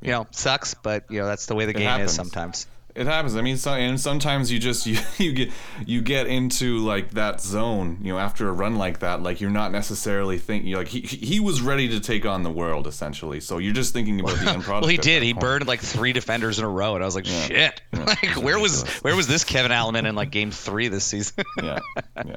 You 0.00 0.12
know, 0.12 0.26
sucks, 0.30 0.74
but 0.74 1.06
you 1.10 1.18
know 1.18 1.26
that's 1.26 1.46
the 1.46 1.56
way 1.56 1.64
the 1.64 1.70
it 1.70 1.78
game 1.78 1.88
happens. 1.88 2.10
is 2.10 2.16
sometimes. 2.16 2.66
It 2.96 3.06
happens. 3.06 3.36
I 3.36 3.42
mean, 3.42 3.58
so, 3.58 3.72
and 3.72 4.00
sometimes 4.00 4.50
you 4.50 4.58
just 4.58 4.86
you, 4.86 4.98
you 5.18 5.32
get 5.32 5.50
you 5.84 6.00
get 6.00 6.26
into 6.26 6.78
like 6.78 7.10
that 7.10 7.42
zone. 7.42 7.98
You 8.00 8.14
know, 8.14 8.18
after 8.18 8.48
a 8.48 8.52
run 8.52 8.76
like 8.76 9.00
that, 9.00 9.22
like 9.22 9.40
you're 9.40 9.50
not 9.50 9.70
necessarily 9.70 10.38
thinking. 10.38 10.72
Like 10.72 10.88
he 10.88 11.00
he 11.00 11.38
was 11.38 11.60
ready 11.60 11.88
to 11.90 12.00
take 12.00 12.24
on 12.24 12.42
the 12.42 12.50
world 12.50 12.86
essentially. 12.86 13.40
So 13.40 13.58
you're 13.58 13.74
just 13.74 13.92
thinking 13.92 14.20
about 14.20 14.38
the 14.38 14.50
end 14.50 14.62
product. 14.62 14.82
well, 14.82 14.88
he 14.88 14.96
did. 14.96 15.22
He 15.22 15.34
point. 15.34 15.40
burned 15.42 15.66
like 15.66 15.80
three 15.80 16.14
defenders 16.14 16.58
in 16.58 16.64
a 16.64 16.68
row, 16.68 16.94
and 16.94 17.04
I 17.04 17.06
was 17.06 17.14
like, 17.14 17.28
yeah. 17.28 17.40
shit. 17.42 17.82
Yeah. 17.92 18.04
like 18.06 18.42
where 18.42 18.58
was 18.58 18.82
where 19.02 19.14
was 19.14 19.28
this 19.28 19.44
Kevin 19.44 19.72
Aleman 19.72 20.06
in 20.06 20.14
like 20.14 20.30
game 20.30 20.50
three 20.50 20.88
this 20.88 21.04
season? 21.04 21.44
yeah, 21.62 21.80
yeah. 22.16 22.36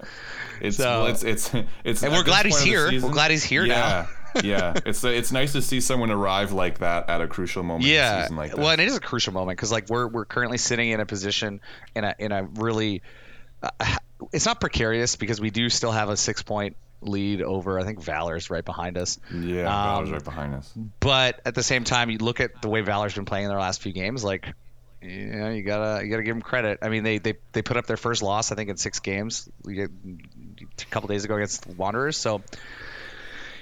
It's 0.59 0.75
so, 0.75 1.03
well, 1.03 1.07
it's 1.07 1.23
it's 1.23 1.51
it's. 1.85 2.03
And 2.03 2.11
we're 2.11 2.23
glad 2.23 2.45
he's 2.45 2.59
here. 2.59 2.91
We're 2.91 3.11
glad 3.11 3.31
he's 3.31 3.45
here 3.45 3.65
now. 3.65 3.75
yeah. 3.75 4.07
now 4.09 4.18
yeah, 4.43 4.73
it's 4.85 5.03
it's 5.03 5.31
nice 5.31 5.53
to 5.53 5.61
see 5.61 5.81
someone 5.81 6.11
arrive 6.11 6.51
like 6.51 6.79
that 6.79 7.09
at 7.09 7.21
a 7.21 7.27
crucial 7.27 7.63
moment. 7.63 7.85
Yeah, 7.85 8.27
like 8.31 8.57
well, 8.57 8.69
and 8.69 8.81
it 8.81 8.87
is 8.87 8.95
a 8.95 8.99
crucial 8.99 9.33
moment 9.33 9.57
because 9.57 9.71
like 9.71 9.89
we're 9.89 10.07
we're 10.07 10.25
currently 10.25 10.57
sitting 10.57 10.89
in 10.89 10.99
a 10.99 11.05
position 11.05 11.61
in 11.95 12.03
a 12.03 12.15
in 12.19 12.31
a 12.31 12.43
really, 12.43 13.01
uh, 13.61 13.69
it's 14.31 14.45
not 14.45 14.59
precarious 14.59 15.15
because 15.15 15.39
we 15.39 15.49
do 15.49 15.69
still 15.69 15.91
have 15.91 16.09
a 16.09 16.17
six 16.17 16.43
point 16.43 16.75
lead 17.01 17.41
over 17.41 17.79
I 17.79 17.83
think 17.83 18.01
Valor's 18.01 18.49
right 18.49 18.65
behind 18.65 18.97
us. 18.97 19.19
Yeah, 19.33 19.67
um, 19.67 20.05
Valor's 20.05 20.11
right 20.11 20.23
behind 20.23 20.55
us. 20.55 20.73
But 20.99 21.39
at 21.45 21.55
the 21.55 21.63
same 21.63 21.83
time, 21.83 22.09
you 22.09 22.17
look 22.17 22.39
at 22.39 22.61
the 22.61 22.69
way 22.69 22.81
Valor's 22.81 23.15
been 23.15 23.25
playing 23.25 23.45
in 23.45 23.49
their 23.49 23.59
last 23.59 23.81
few 23.81 23.93
games, 23.93 24.23
like 24.23 24.53
you 25.01 25.27
know, 25.27 25.49
you 25.49 25.63
gotta 25.63 26.03
you 26.03 26.11
gotta 26.11 26.23
give 26.23 26.35
them 26.35 26.41
credit. 26.41 26.79
I 26.81 26.89
mean, 26.89 27.03
they 27.03 27.19
they, 27.19 27.35
they 27.53 27.61
put 27.61 27.77
up 27.77 27.85
their 27.85 27.97
first 27.97 28.21
loss 28.21 28.51
I 28.51 28.55
think 28.55 28.69
in 28.69 28.77
six 28.77 28.99
games 28.99 29.49
a 29.67 29.87
couple 30.89 31.07
days 31.07 31.23
ago 31.23 31.35
against 31.35 31.67
Wanderers. 31.67 32.17
So 32.17 32.41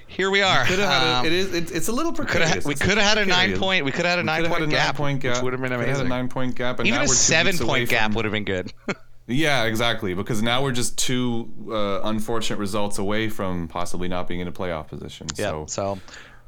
here 0.08 0.32
we 0.32 0.42
are. 0.42 0.66
Could 0.66 0.80
have 0.80 0.90
had 0.90 1.20
um, 1.20 1.26
a, 1.26 1.28
it 1.28 1.34
is 1.34 1.54
it's, 1.54 1.72
it's 1.72 1.88
a 1.88 1.92
little 1.92 2.14
precarious. 2.14 2.66
we 2.66 2.76
could 2.76 2.98
have 2.98 3.18
had 3.18 3.18
a 3.18 3.26
nine 3.26 3.58
point. 3.58 3.86
We 3.86 3.92
could 3.92 4.06
have 4.06 4.18
had 4.18 4.20
a 4.20 4.24
nine 4.24 4.46
point, 4.46 4.64
a 4.64 4.68
gap, 4.68 4.96
point 4.96 5.22
gap. 5.22 5.36
Which 5.36 5.44
would 5.44 5.54
have 5.54 5.62
been 5.62 5.74
amazing. 5.74 5.96
Had 5.96 6.06
a 6.06 6.10
nine 6.10 6.30
point 6.30 6.56
gap. 6.56 6.80
And 6.80 6.88
Even 6.88 7.02
a 7.02 7.08
seven 7.08 7.58
point 7.58 7.90
gap 7.90 8.14
would 8.14 8.26
have 8.26 8.32
been 8.32 8.46
good. 8.46 8.74
yeah, 9.28 9.66
exactly. 9.66 10.14
Because 10.14 10.42
now 10.42 10.64
we're 10.64 10.72
just 10.72 10.98
two 10.98 11.52
uh, 11.70 12.02
unfortunate 12.04 12.60
results 12.60 12.98
away 12.98 13.30
from 13.30 13.68
possibly 13.68 14.08
not 14.08 14.28
being 14.28 14.40
in 14.40 14.48
a 14.48 14.52
playoff 14.52 14.88
position. 14.88 15.28
Yeah. 15.36 15.66
So. 15.68 16.00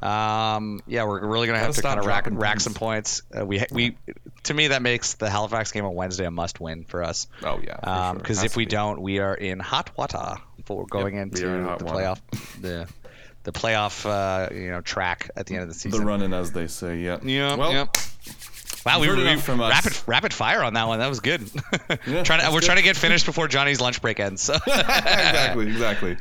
Um, 0.01 0.79
yeah, 0.87 1.03
we're 1.03 1.27
really 1.27 1.47
gonna 1.47 1.59
have 1.59 1.75
to 1.75 1.81
kind 1.81 1.99
of 1.99 2.05
rack, 2.05 2.25
rack 2.31 2.61
some 2.61 2.73
points. 2.73 3.21
Uh, 3.37 3.45
we 3.45 3.61
we 3.69 3.97
to 4.43 4.53
me 4.53 4.69
that 4.69 4.81
makes 4.81 5.15
the 5.15 5.29
Halifax 5.29 5.73
game 5.73 5.83
on 5.83 5.93
Wednesday 5.93 6.23
a 6.23 6.31
must 6.31 6.61
win 6.61 6.85
for 6.85 7.03
us. 7.03 7.27
Oh 7.43 7.59
yeah, 7.61 8.13
because 8.13 8.39
um, 8.39 8.45
if 8.45 8.55
we 8.55 8.63
be. 8.63 8.71
don't, 8.71 9.01
we 9.01 9.19
are 9.19 9.35
in 9.35 9.59
hot 9.59 9.97
water 9.97 10.37
for 10.63 10.85
going 10.85 11.15
yep, 11.15 11.23
into 11.23 11.41
the 11.41 11.83
playoff. 11.83 12.21
the 12.61 12.87
the 13.51 13.59
playoff 13.59 14.05
uh, 14.05 14.53
you 14.53 14.69
know 14.69 14.81
track 14.81 15.31
at 15.35 15.47
the 15.47 15.55
end 15.55 15.63
of 15.63 15.69
the 15.69 15.73
season. 15.73 15.99
The 15.99 16.05
running, 16.05 16.33
as 16.33 16.51
they 16.51 16.67
say. 16.67 16.97
Yeah. 16.97 17.19
Yeah. 17.23 17.55
Well. 17.55 17.71
Yep. 17.71 17.97
Wow, 18.85 19.01
we 19.01 19.09
were 19.09 19.15
we, 19.15 19.35
from 19.35 19.59
rapid 19.59 19.91
us. 19.91 20.07
rapid 20.07 20.33
fire 20.33 20.63
on 20.63 20.73
that 20.73 20.87
one. 20.87 20.99
That 20.99 21.09
was 21.09 21.19
good. 21.19 21.41
Yeah, 22.07 22.23
trying 22.23 22.39
to, 22.41 22.47
we're 22.47 22.59
good. 22.59 22.65
trying 22.65 22.77
to 22.77 22.83
get 22.83 22.95
finished 22.95 23.25
before 23.25 23.47
Johnny's 23.47 23.81
lunch 23.81 24.01
break 24.01 24.19
ends. 24.19 24.41
So. 24.41 24.53
exactly, 24.67 25.67
exactly. 25.67 26.17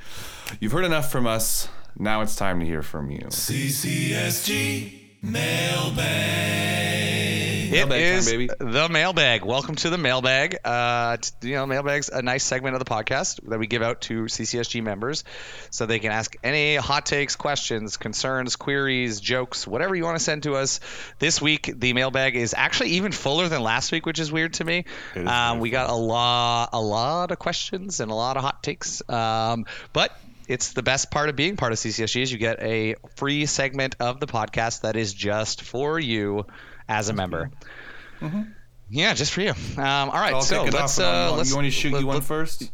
You've 0.61 0.73
heard 0.73 0.85
enough 0.85 1.13
from 1.13 1.27
us. 1.27 1.69
Now 1.99 2.23
it's 2.23 2.37
time 2.37 2.61
to 2.61 2.67
hear 2.67 2.83
from 2.83 3.11
you. 3.11 3.21
CCSG 3.29 4.98
Mailbag. 5.21 6.09
It 7.69 7.73
mailbag 7.73 8.01
is 8.01 8.31
time, 8.31 8.73
the 8.73 8.89
mailbag. 8.89 9.45
Welcome 9.45 9.75
to 9.77 9.91
the 9.91 9.99
mailbag. 9.99 10.59
Uh, 10.65 11.17
you 11.43 11.55
know, 11.55 11.67
mailbag's 11.67 12.09
a 12.09 12.23
nice 12.23 12.45
segment 12.45 12.77
of 12.77 12.79
the 12.79 12.85
podcast 12.85 13.41
that 13.49 13.59
we 13.59 13.67
give 13.67 13.83
out 13.83 14.03
to 14.03 14.23
CCSG 14.25 14.81
members, 14.81 15.25
so 15.71 15.87
they 15.87 15.99
can 15.99 16.13
ask 16.13 16.37
any 16.45 16.77
hot 16.77 17.05
takes, 17.05 17.35
questions, 17.35 17.97
concerns, 17.97 18.55
queries, 18.55 19.21
jokes, 19.21 19.67
whatever 19.67 19.97
you 19.97 20.05
want 20.05 20.17
to 20.17 20.23
send 20.23 20.45
to 20.45 20.55
us. 20.55 20.79
This 21.19 21.43
week, 21.43 21.73
the 21.75 21.95
mailbag 21.95 22.37
is 22.37 22.55
actually 22.57 22.91
even 22.91 23.11
fuller 23.11 23.49
than 23.49 23.61
last 23.61 23.91
week, 23.91 24.07
which 24.07 24.21
is 24.21 24.31
weird 24.31 24.55
to 24.55 24.65
me. 24.65 24.85
Um, 25.17 25.59
we 25.59 25.71
got 25.71 25.91
a 25.91 25.97
lot, 25.97 26.71
a 26.73 26.81
lot 26.81 27.33
of 27.33 27.41
questions 27.41 27.99
and 27.99 28.13
a 28.13 28.15
lot 28.15 28.37
of 28.37 28.45
hot 28.45 28.63
takes. 28.63 29.03
Um, 29.11 29.67
but 29.93 30.17
it's 30.49 30.73
the 30.73 30.83
best 30.83 31.11
part 31.11 31.29
of 31.29 31.37
being 31.37 31.57
part 31.57 31.73
of 31.73 31.79
CCSG 31.79 32.23
is 32.23 32.33
you 32.33 32.39
get 32.39 32.61
a 32.63 32.97
free 33.17 33.47
segment 33.47 33.97
of 34.01 34.19
the 34.19 34.27
podcast 34.27 34.81
that 34.81 34.97
is 34.97 35.13
just 35.13 35.63
for 35.63 36.01
you 36.01 36.47
as 36.89 37.11
a 37.11 37.13
member. 37.13 37.51
Mm-hmm. 38.21 38.43
Yeah, 38.91 39.13
just 39.13 39.33
for 39.33 39.43
you. 39.43 39.51
Um, 39.51 39.77
all 39.77 40.09
right, 40.09 40.33
I'll 40.33 40.41
so 40.41 40.65
let's 40.65 40.99
uh, 40.99 41.35
let's. 41.37 41.51
You 41.51 41.57
want 41.57 41.67
to 41.67 41.71
shoot 41.71 41.93
let, 41.93 42.01
you 42.01 42.07
one 42.07 42.23
first? 42.23 42.73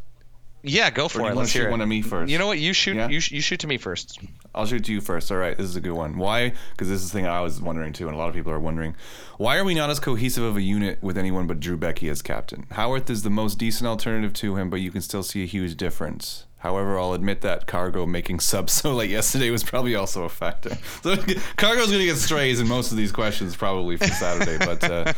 Yeah, 0.62 0.89
go 0.91 1.09
for 1.09 1.20
or 1.20 1.31
it. 1.31 1.35
Let's 1.35 1.51
shoot 1.51 1.62
hear 1.62 1.70
one 1.70 1.81
it. 1.81 1.83
of 1.83 1.89
me 1.89 2.01
first. 2.01 2.31
You 2.31 2.39
know 2.39 2.47
what? 2.47 2.59
You 2.59 2.72
shoot. 2.72 2.97
Yeah? 2.97 3.09
You, 3.09 3.20
sh- 3.20 3.33
you 3.33 3.43
shoot 3.43 3.61
to 3.61 3.66
me 3.66 3.77
first. 3.77 4.18
I'll 4.55 4.64
shoot 4.64 4.85
to 4.85 4.93
you 4.93 5.01
first. 5.03 5.31
All 5.31 5.37
right, 5.37 5.57
this 5.57 5.66
is 5.66 5.77
a 5.77 5.81
good 5.81 5.93
one. 5.93 6.16
Why? 6.16 6.55
Because 6.70 6.89
this 6.89 7.03
is 7.03 7.11
the 7.11 7.18
thing 7.18 7.27
I 7.27 7.41
was 7.41 7.61
wondering 7.61 7.93
too, 7.93 8.07
and 8.07 8.14
a 8.14 8.18
lot 8.18 8.29
of 8.29 8.35
people 8.35 8.53
are 8.53 8.61
wondering. 8.61 8.95
Why 9.37 9.59
are 9.59 9.64
we 9.64 9.75
not 9.75 9.91
as 9.91 9.99
cohesive 9.99 10.45
of 10.45 10.57
a 10.57 10.62
unit 10.62 11.03
with 11.03 11.18
anyone 11.18 11.49
but 11.49 11.59
Drew 11.59 11.77
Beckie 11.77 12.11
as 12.11 12.22
captain? 12.22 12.66
Haworth 12.70 13.11
is 13.11 13.25
the 13.25 13.31
most 13.31 13.59
decent 13.59 13.89
alternative 13.89 14.33
to 14.35 14.57
him, 14.57 14.70
but 14.70 14.77
you 14.77 14.93
can 14.93 15.03
still 15.03 15.25
see 15.25 15.43
a 15.43 15.47
huge 15.47 15.77
difference. 15.77 16.47
However, 16.65 16.99
I'll 16.99 17.12
admit 17.12 17.43
that 17.43 17.67
cargo 17.67 18.07
making 18.07 18.41
subs 18.41 18.73
so 18.73 18.95
late 18.95 19.11
yesterday 19.11 19.51
was 19.51 19.62
probably 19.62 19.95
also 19.95 20.25
a 20.25 20.31
factor. 20.31 20.71
So 21.03 21.15
cargo's 21.59 21.89
going 21.89 21.99
to 21.99 22.07
get 22.07 22.17
strays 22.17 22.59
in 22.59 22.67
most 22.67 22.91
of 22.91 22.97
these 22.97 23.12
questions 23.12 23.55
probably 23.55 23.99
for 23.99 24.07
Saturday, 24.07 24.57
but 24.57 24.83
uh, 24.83 25.12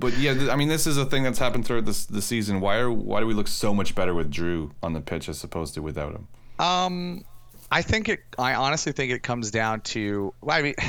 but 0.00 0.18
yeah, 0.18 0.48
I 0.50 0.56
mean 0.56 0.66
this 0.66 0.88
is 0.88 0.96
a 0.96 1.06
thing 1.06 1.22
that's 1.22 1.38
happened 1.38 1.64
throughout 1.64 1.84
this 1.84 2.06
the 2.06 2.20
season. 2.20 2.60
Why 2.60 2.78
are 2.78 2.90
why 2.90 3.20
do 3.20 3.26
we 3.28 3.34
look 3.34 3.46
so 3.46 3.72
much 3.72 3.94
better 3.94 4.12
with 4.14 4.32
Drew 4.32 4.72
on 4.82 4.92
the 4.92 5.00
pitch 5.00 5.28
as 5.28 5.44
opposed 5.44 5.74
to 5.74 5.82
without 5.82 6.12
him? 6.12 6.26
Um, 6.58 7.24
I 7.70 7.82
think 7.82 8.08
it. 8.08 8.20
I 8.36 8.54
honestly 8.54 8.90
think 8.90 9.12
it 9.12 9.22
comes 9.22 9.52
down 9.52 9.82
to. 9.82 10.34
Well, 10.40 10.58
I 10.58 10.62
mean. 10.62 10.74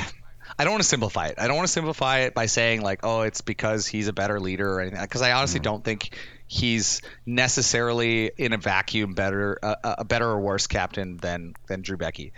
I 0.58 0.64
don't 0.64 0.72
want 0.72 0.82
to 0.82 0.88
simplify 0.88 1.28
it. 1.28 1.36
I 1.38 1.46
don't 1.46 1.56
want 1.56 1.66
to 1.68 1.72
simplify 1.72 2.18
it 2.20 2.34
by 2.34 2.44
saying 2.44 2.82
like, 2.82 3.00
oh, 3.04 3.22
it's 3.22 3.40
because 3.40 3.86
he's 3.86 4.08
a 4.08 4.12
better 4.12 4.38
leader 4.38 4.70
or 4.70 4.80
anything. 4.80 5.00
Because 5.00 5.22
I 5.22 5.32
honestly 5.32 5.60
mm. 5.60 5.62
don't 5.62 5.82
think 5.82 6.10
he's 6.46 7.02
necessarily 7.24 8.30
in 8.36 8.52
a 8.52 8.58
vacuum 8.58 9.14
better 9.14 9.58
a, 9.62 9.76
a 9.98 10.04
better 10.04 10.28
or 10.28 10.40
worse 10.40 10.66
captain 10.66 11.16
than 11.16 11.54
than 11.68 11.82
Drew 11.82 11.96
Beckie. 11.96 12.32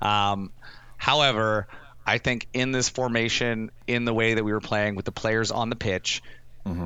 Um, 0.00 0.52
however, 0.96 1.68
I 2.06 2.18
think 2.18 2.48
in 2.52 2.72
this 2.72 2.88
formation, 2.88 3.70
in 3.86 4.04
the 4.04 4.14
way 4.14 4.34
that 4.34 4.44
we 4.44 4.52
were 4.52 4.60
playing 4.60 4.96
with 4.96 5.04
the 5.04 5.12
players 5.12 5.50
on 5.50 5.70
the 5.70 5.76
pitch, 5.76 6.22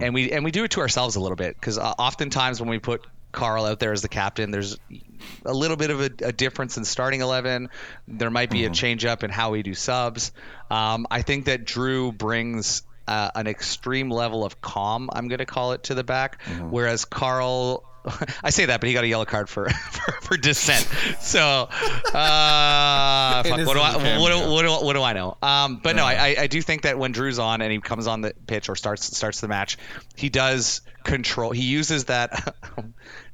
and 0.03 0.15
we 0.15 0.31
and 0.31 0.45
we 0.45 0.51
do 0.51 0.65
it 0.65 0.73
to 0.73 0.81
ourselves 0.81 1.17
a 1.17 1.21
little 1.21 1.37
bit 1.37 1.55
because 1.55 1.79
uh, 1.79 1.95
oftentimes 1.99 2.61
when 2.61 2.71
we 2.71 2.79
put 2.79 3.07
Carl 3.33 3.65
out 3.65 3.81
there 3.81 3.93
as 3.93 4.03
the 4.03 4.09
captain, 4.09 4.51
there's 4.51 4.79
a 5.45 5.53
little 5.53 5.77
bit 5.77 5.91
of 5.91 6.01
a, 6.01 6.11
a 6.27 6.33
difference 6.33 6.77
in 6.77 6.85
starting 6.85 7.21
eleven. 7.21 7.71
There 8.07 8.31
might 8.31 8.51
be 8.51 8.67
a 8.67 8.71
change 8.71 9.05
up 9.05 9.25
in 9.25 9.31
how 9.31 9.51
we 9.51 9.63
do 9.63 9.75
subs. 9.75 10.31
Um, 10.71 11.07
I 11.11 11.23
think 11.23 11.47
that 11.47 11.65
Drew 11.65 12.13
brings 12.13 12.83
uh, 13.07 13.31
an 13.35 13.47
extreme 13.47 14.11
level 14.11 14.45
of 14.45 14.61
calm. 14.61 15.11
I'm 15.13 15.29
going 15.29 15.39
to 15.39 15.47
call 15.47 15.73
it 15.73 15.85
to 15.85 15.95
the 15.95 16.05
back, 16.05 16.43
whereas 16.71 17.05
Carl. 17.05 17.85
I 18.45 18.51
say 18.51 18.67
that, 18.67 18.81
but 18.81 18.89
he 18.89 18.93
got 18.93 19.05
a 19.05 19.09
yellow 19.09 19.25
card 19.25 19.49
for 19.49 19.71
for, 19.71 20.13
for 20.21 20.37
dissent. 20.37 20.87
So, 21.23 21.41
uh, 21.41 21.67
fuck, 23.43 23.67
what, 23.67 23.75
do 23.75 23.81
I, 23.81 23.93
cameo. 23.95 24.21
what, 24.21 24.31
do, 24.31 24.51
what, 24.51 24.63
do, 24.63 24.87
what 24.87 24.93
do 24.93 25.03
I 25.03 25.13
know? 25.15 25.37
Um, 25.43 25.81
but 25.83 25.97
no, 25.97 26.05
I, 26.05 26.15
I- 26.15 26.37
I 26.41 26.47
do 26.47 26.61
think 26.61 26.83
that 26.83 26.99
when 26.99 27.13
Drew's 27.13 27.39
on 27.39 27.63
and 27.63 27.73
he 27.73 27.81
comes 27.81 28.07
on 28.07 28.21
the 28.21 28.35
pitch 28.47 28.69
or 28.69 28.77
starts 28.77 29.17
starts 29.17 29.41
the 29.41 29.49
match, 29.49 29.79
he 30.17 30.29
does 30.29 30.83
control. 31.03 31.51
He 31.53 31.65
uses 31.65 32.05
that 32.05 32.55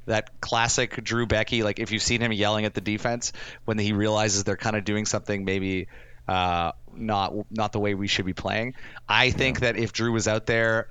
that 0.05 0.41
classic 0.41 1.03
Drew 1.03 1.27
Beckie. 1.27 1.63
Like 1.63 1.79
if 1.79 1.91
you've 1.91 2.01
seen 2.01 2.21
him 2.21 2.31
yelling 2.31 2.65
at 2.65 2.73
the 2.73 2.81
defense 2.81 3.33
when 3.65 3.77
he 3.77 3.93
realizes 3.93 4.43
they're 4.43 4.57
kind 4.57 4.75
of 4.75 4.83
doing 4.85 5.05
something 5.05 5.45
maybe 5.45 5.87
uh, 6.27 6.71
not 7.01 7.33
not 7.51 7.71
the 7.73 7.79
way 7.79 7.93
we 7.95 8.07
should 8.07 8.25
be 8.25 8.33
playing. 8.33 8.75
I 9.09 9.31
think 9.31 9.59
that 9.61 9.75
if 9.77 9.91
Drew 9.93 10.11
was 10.11 10.27
out 10.27 10.45
there 10.45 10.87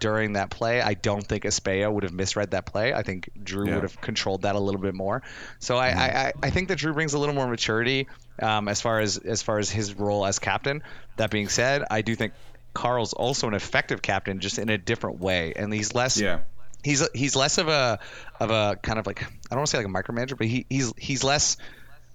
during 0.00 0.32
that 0.32 0.48
play, 0.50 0.80
I 0.80 0.94
don't 0.94 1.26
think 1.26 1.44
Espejo 1.44 1.92
would 1.92 2.04
have 2.04 2.12
misread 2.12 2.52
that 2.52 2.64
play. 2.64 2.94
I 2.94 3.02
think 3.02 3.28
Drew 3.42 3.66
Yeah. 3.66 3.74
would 3.74 3.82
have 3.82 4.00
controlled 4.00 4.42
that 4.42 4.54
a 4.54 4.58
little 4.58 4.80
bit 4.80 4.94
more. 4.94 5.22
So 5.58 5.76
I, 5.76 5.88
I, 5.88 6.04
I- 6.28 6.32
I 6.44 6.50
think 6.50 6.68
that 6.68 6.76
Drew 6.78 6.94
brings 6.94 7.12
a 7.12 7.18
little 7.18 7.34
more 7.34 7.46
maturity 7.46 8.08
um, 8.40 8.68
as 8.68 8.80
far 8.80 9.00
as 9.00 9.18
as 9.18 9.42
far 9.42 9.58
as 9.58 9.70
his 9.70 9.94
role 9.94 10.24
as 10.26 10.38
captain. 10.38 10.82
That 11.16 11.30
being 11.30 11.48
said, 11.48 11.84
I 11.90 12.00
do 12.02 12.14
think 12.14 12.32
Carl's 12.72 13.12
also 13.12 13.46
an 13.46 13.54
effective 13.54 14.00
captain, 14.02 14.40
just 14.40 14.58
in 14.58 14.68
a 14.70 14.78
different 14.78 15.20
way, 15.20 15.52
and 15.54 15.72
he's 15.72 15.94
less 15.94 16.18
Yeah. 16.18 16.40
he's 16.82 17.06
he's 17.14 17.36
less 17.36 17.58
of 17.58 17.68
a 17.68 17.98
of 18.40 18.50
a 18.50 18.76
kind 18.82 18.98
of 18.98 19.06
like 19.06 19.22
I 19.22 19.26
don't 19.50 19.58
want 19.58 19.66
to 19.68 19.70
say 19.70 19.78
like 19.84 19.86
a 19.86 19.90
micromanager, 19.90 20.36
but 20.38 20.46
he, 20.46 20.64
he's 20.70 20.92
he's 20.96 21.22
less 21.22 21.56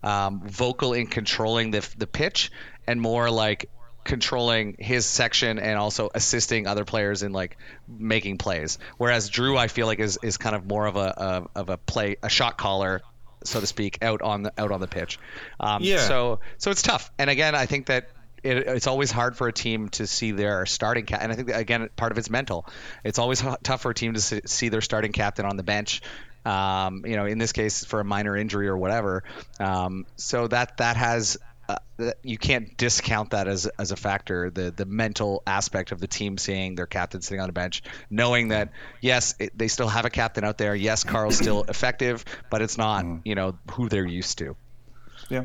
um, 0.02 0.41
vocal 0.47 0.93
in 0.93 1.08
controlling 1.08 1.72
the 1.72 1.88
the 1.97 2.08
pitch 2.08 2.52
and 2.90 3.00
more 3.00 3.30
like 3.30 3.70
controlling 4.04 4.76
his 4.80 5.06
section 5.06 5.60
and 5.60 5.78
also 5.78 6.10
assisting 6.16 6.66
other 6.66 6.86
players 6.86 7.22
in 7.22 7.32
like 7.32 7.58
making 7.88 8.40
plays. 8.40 8.80
Whereas 8.98 9.30
Drew, 9.30 9.56
I 9.56 9.68
feel 9.68 9.86
like 9.86 10.00
is 10.00 10.18
is 10.24 10.38
kind 10.38 10.56
of 10.56 10.66
more 10.66 10.88
of 10.88 10.96
a, 10.96 11.48
a 11.56 11.60
of 11.60 11.70
a 11.70 11.78
play 11.78 12.18
a 12.24 12.30
shot 12.30 12.58
caller. 12.58 13.02
So 13.44 13.62
to 13.62 13.68
speak, 13.68 14.00
out 14.02 14.22
on 14.22 14.44
the 14.44 14.54
out 14.58 14.72
on 14.72 14.82
the 14.82 14.88
pitch, 14.88 15.20
um, 15.60 15.84
Yeah. 15.84 15.98
So 16.08 16.40
so 16.58 16.72
it's 16.72 16.82
tough. 16.82 17.12
And 17.20 17.30
again, 17.30 17.56
I 17.56 17.68
think 17.68 17.86
that 17.86 18.10
it, 18.44 18.58
it's 18.58 18.88
always 18.88 19.12
hard 19.12 19.38
for 19.38 19.48
a 19.48 19.54
team 19.54 19.90
to 19.90 20.08
see 20.08 20.32
their 20.32 20.66
starting 20.66 21.06
cap, 21.06 21.22
and 21.22 21.32
I 21.32 21.36
think 21.36 21.50
that, 21.50 21.60
again 21.60 21.88
part 21.96 22.12
of 22.12 22.18
it's 22.18 22.30
mental. 22.30 22.66
It's 23.04 23.20
always 23.20 23.44
h- 23.44 23.56
tough 23.64 23.82
for 23.82 23.92
a 23.92 23.94
team 23.94 24.14
to 24.16 24.22
see, 24.22 24.42
see 24.46 24.70
their 24.70 24.82
starting 24.82 25.12
captain 25.12 25.46
on 25.46 25.56
the 25.56 25.64
bench. 25.64 26.02
Um, 26.46 27.04
you 27.06 27.16
know, 27.16 27.26
in 27.26 27.38
this 27.38 27.52
case, 27.52 27.86
for 27.86 28.00
a 28.00 28.04
minor 28.04 28.36
injury 28.36 28.68
or 28.68 28.78
whatever. 28.78 29.24
Um, 29.60 30.06
so 30.16 30.48
that 30.48 30.78
that 30.78 30.98
has 30.98 31.38
uh, 31.70 32.11
you 32.24 32.38
can't 32.38 32.76
discount 32.78 33.32
that 33.32 33.47
as 33.47 33.67
as 33.78 33.91
a 33.91 33.95
factor. 33.95 34.49
The 34.49 34.72
the 34.72 34.86
mental 34.86 35.43
aspect 35.45 35.91
of 35.91 35.99
the 35.99 36.07
team 36.07 36.38
seeing 36.39 36.74
their 36.74 36.88
captain 36.88 37.22
sitting 37.22 37.39
on 37.39 37.49
a 37.49 37.53
bench, 37.53 37.84
knowing 38.09 38.47
that 38.47 38.72
yes, 39.01 39.36
it, 39.39 39.55
they 39.55 39.67
still 39.67 39.88
have 39.88 40.05
a 40.05 40.09
captain 40.09 40.43
out 40.43 40.57
there. 40.57 40.74
Yes, 40.74 41.03
Carl's 41.03 41.38
still 41.38 41.63
effective, 41.63 42.26
but 42.49 42.63
it's 42.63 42.78
not 42.78 43.05
you 43.24 43.36
know 43.36 43.59
who 43.72 43.88
they're 43.88 44.07
used 44.07 44.39
to. 44.39 44.55
Yeah. 45.30 45.43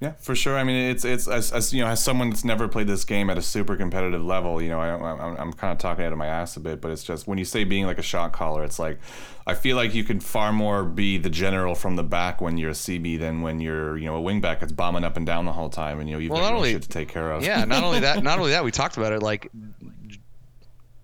Yeah, 0.00 0.12
for 0.12 0.34
sure. 0.34 0.56
I 0.56 0.64
mean, 0.64 0.90
it's 0.90 1.04
it's 1.04 1.28
as, 1.28 1.52
as 1.52 1.74
you 1.74 1.82
know, 1.84 1.88
as 1.90 2.02
someone 2.02 2.30
that's 2.30 2.42
never 2.42 2.68
played 2.68 2.86
this 2.86 3.04
game 3.04 3.28
at 3.28 3.36
a 3.36 3.42
super 3.42 3.76
competitive 3.76 4.24
level, 4.24 4.62
you 4.62 4.70
know, 4.70 4.80
I, 4.80 4.88
I'm, 4.94 5.36
I'm 5.36 5.52
kind 5.52 5.72
of 5.72 5.78
talking 5.78 6.06
out 6.06 6.12
of 6.12 6.16
my 6.16 6.26
ass 6.26 6.56
a 6.56 6.60
bit, 6.60 6.80
but 6.80 6.90
it's 6.90 7.04
just 7.04 7.26
when 7.28 7.36
you 7.36 7.44
say 7.44 7.64
being 7.64 7.84
like 7.84 7.98
a 7.98 8.02
shot 8.02 8.32
caller, 8.32 8.64
it's 8.64 8.78
like 8.78 8.98
I 9.46 9.52
feel 9.52 9.76
like 9.76 9.94
you 9.94 10.02
can 10.04 10.18
far 10.18 10.54
more 10.54 10.84
be 10.84 11.18
the 11.18 11.28
general 11.28 11.74
from 11.74 11.96
the 11.96 12.02
back 12.02 12.40
when 12.40 12.56
you're 12.56 12.70
a 12.70 12.72
CB 12.72 13.18
than 13.18 13.42
when 13.42 13.60
you're 13.60 13.98
you 13.98 14.06
know 14.06 14.16
a 14.16 14.20
wing 14.22 14.40
back 14.40 14.60
that's 14.60 14.72
bombing 14.72 15.04
up 15.04 15.18
and 15.18 15.26
down 15.26 15.44
the 15.44 15.52
whole 15.52 15.68
time, 15.68 16.00
and 16.00 16.08
you 16.08 16.14
know 16.14 16.18
you've 16.18 16.30
Well, 16.32 16.40
got 16.40 16.50
not 16.52 16.56
only- 16.56 16.72
shit 16.72 16.82
to 16.82 16.88
take 16.88 17.08
care 17.08 17.30
of. 17.32 17.42
Yeah, 17.44 17.66
not 17.66 17.84
only 17.84 18.00
that, 18.00 18.22
not 18.22 18.38
only 18.38 18.52
that, 18.52 18.64
we 18.64 18.70
talked 18.70 18.96
about 18.96 19.12
it. 19.12 19.20
Like 19.22 19.50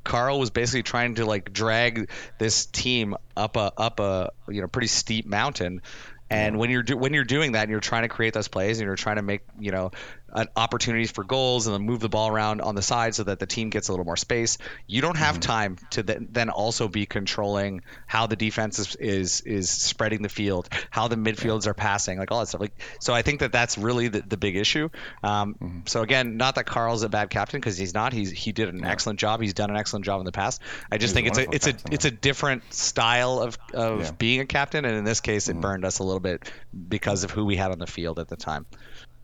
Carl 0.05 0.39
was 0.39 0.51
basically 0.51 0.85
trying 0.85 1.17
to 1.17 1.27
like 1.27 1.53
drag 1.53 2.09
this 2.39 2.65
team 2.67 3.17
up 3.37 3.57
a 3.57 3.73
up 3.77 4.01
a 4.01 4.31
you 4.49 4.61
know 4.61 4.69
pretty 4.69 4.87
steep 4.89 5.27
mountain. 5.27 5.83
And 6.29 6.59
when 6.59 6.71
you're 6.71 6.83
do, 6.83 6.97
when 6.97 7.15
you're 7.15 7.25
doing 7.25 7.53
that, 7.53 7.63
and 7.63 7.71
you're 7.71 7.81
trying 7.81 8.03
to 8.03 8.09
create 8.09 8.35
those 8.35 8.49
plays, 8.49 8.81
and 8.81 8.87
you're 8.87 8.97
trying 8.97 9.17
to 9.17 9.23
make 9.23 9.43
you 9.59 9.71
know 9.71 9.93
uh, 10.37 10.45
opportunities 10.55 11.11
for 11.11 11.25
goals, 11.25 11.67
and 11.67 11.75
then 11.75 11.83
move 11.83 11.99
the 12.01 12.09
ball 12.09 12.29
around 12.29 12.61
on 12.61 12.75
the 12.77 12.83
side 12.83 13.15
so 13.15 13.25
that 13.25 13.41
the 13.41 13.47
team 13.47 13.71
gets 13.71 13.89
a 13.89 13.93
little 13.93 14.05
more 14.05 14.17
space. 14.17 14.59
You 14.87 15.01
don't 15.01 15.17
have 15.17 15.41
time 15.41 15.79
to 15.91 16.03
then, 16.05 16.29
then 16.31 16.51
also 16.51 16.87
be 16.89 17.07
controlling 17.07 17.83
how 18.07 18.27
the 18.29 18.37
defense 18.37 18.79
is, 18.79 18.95
is 18.97 19.41
is 19.41 19.71
spreading 19.71 20.23
the 20.23 20.29
field, 20.29 20.69
how 20.91 21.09
the 21.09 21.17
midfields 21.17 21.67
are 21.67 21.75
passing, 21.75 22.19
like 22.19 22.31
all 22.31 22.41
that 22.41 22.47
stuff. 22.49 22.61
Like 22.61 22.79
so, 23.01 23.13
I 23.15 23.23
think 23.23 23.41
that 23.41 23.51
that's 23.51 23.79
really 23.79 24.09
the, 24.09 24.23
the 24.23 24.37
big 24.37 24.57
issue. 24.57 24.91
Um, 25.23 25.83
So 25.87 26.03
again, 26.03 26.37
not 26.37 26.57
that 26.57 26.67
Carl's 26.67 27.03
a 27.03 27.09
bad 27.09 27.31
captain 27.31 27.59
because 27.61 27.79
he's 27.79 27.95
not. 27.95 28.13
He's 28.13 28.31
he 28.31 28.53
did 28.53 28.69
an 28.69 28.85
excellent 28.85 29.19
job. 29.19 29.41
He's 29.41 29.55
done 29.55 29.71
an 29.71 29.77
excellent 29.77 30.05
job 30.05 30.21
in 30.21 30.27
the 30.27 30.33
past. 30.33 30.61
I 30.93 30.99
just 30.99 31.17
He's 31.17 31.29
a 31.29 31.33
think 31.33 31.39
it's 31.39 31.39
a 31.39 31.55
it's 31.55 31.67
a 31.67 31.95
it's 31.95 32.05
a 32.05 32.11
different 32.11 32.75
style 32.75 33.41
of 33.41 33.59
of 33.73 34.01
Yeah. 34.01 34.11
being 34.13 34.41
a 34.41 34.47
captain, 34.47 34.85
and 34.85 34.97
in 34.97 35.05
this 35.05 35.21
case, 35.21 35.49
it 35.49 35.59
burned 35.61 35.85
us 35.85 35.99
a 35.99 36.03
little 36.05 36.21
bit 36.21 36.51
because 36.89 37.25
of 37.25 37.31
who 37.31 37.45
we 37.47 37.57
had 37.57 37.71
on 37.71 37.79
the 37.79 37.87
field 37.87 38.19
at 38.19 38.29
the 38.29 38.37
time. 38.37 38.67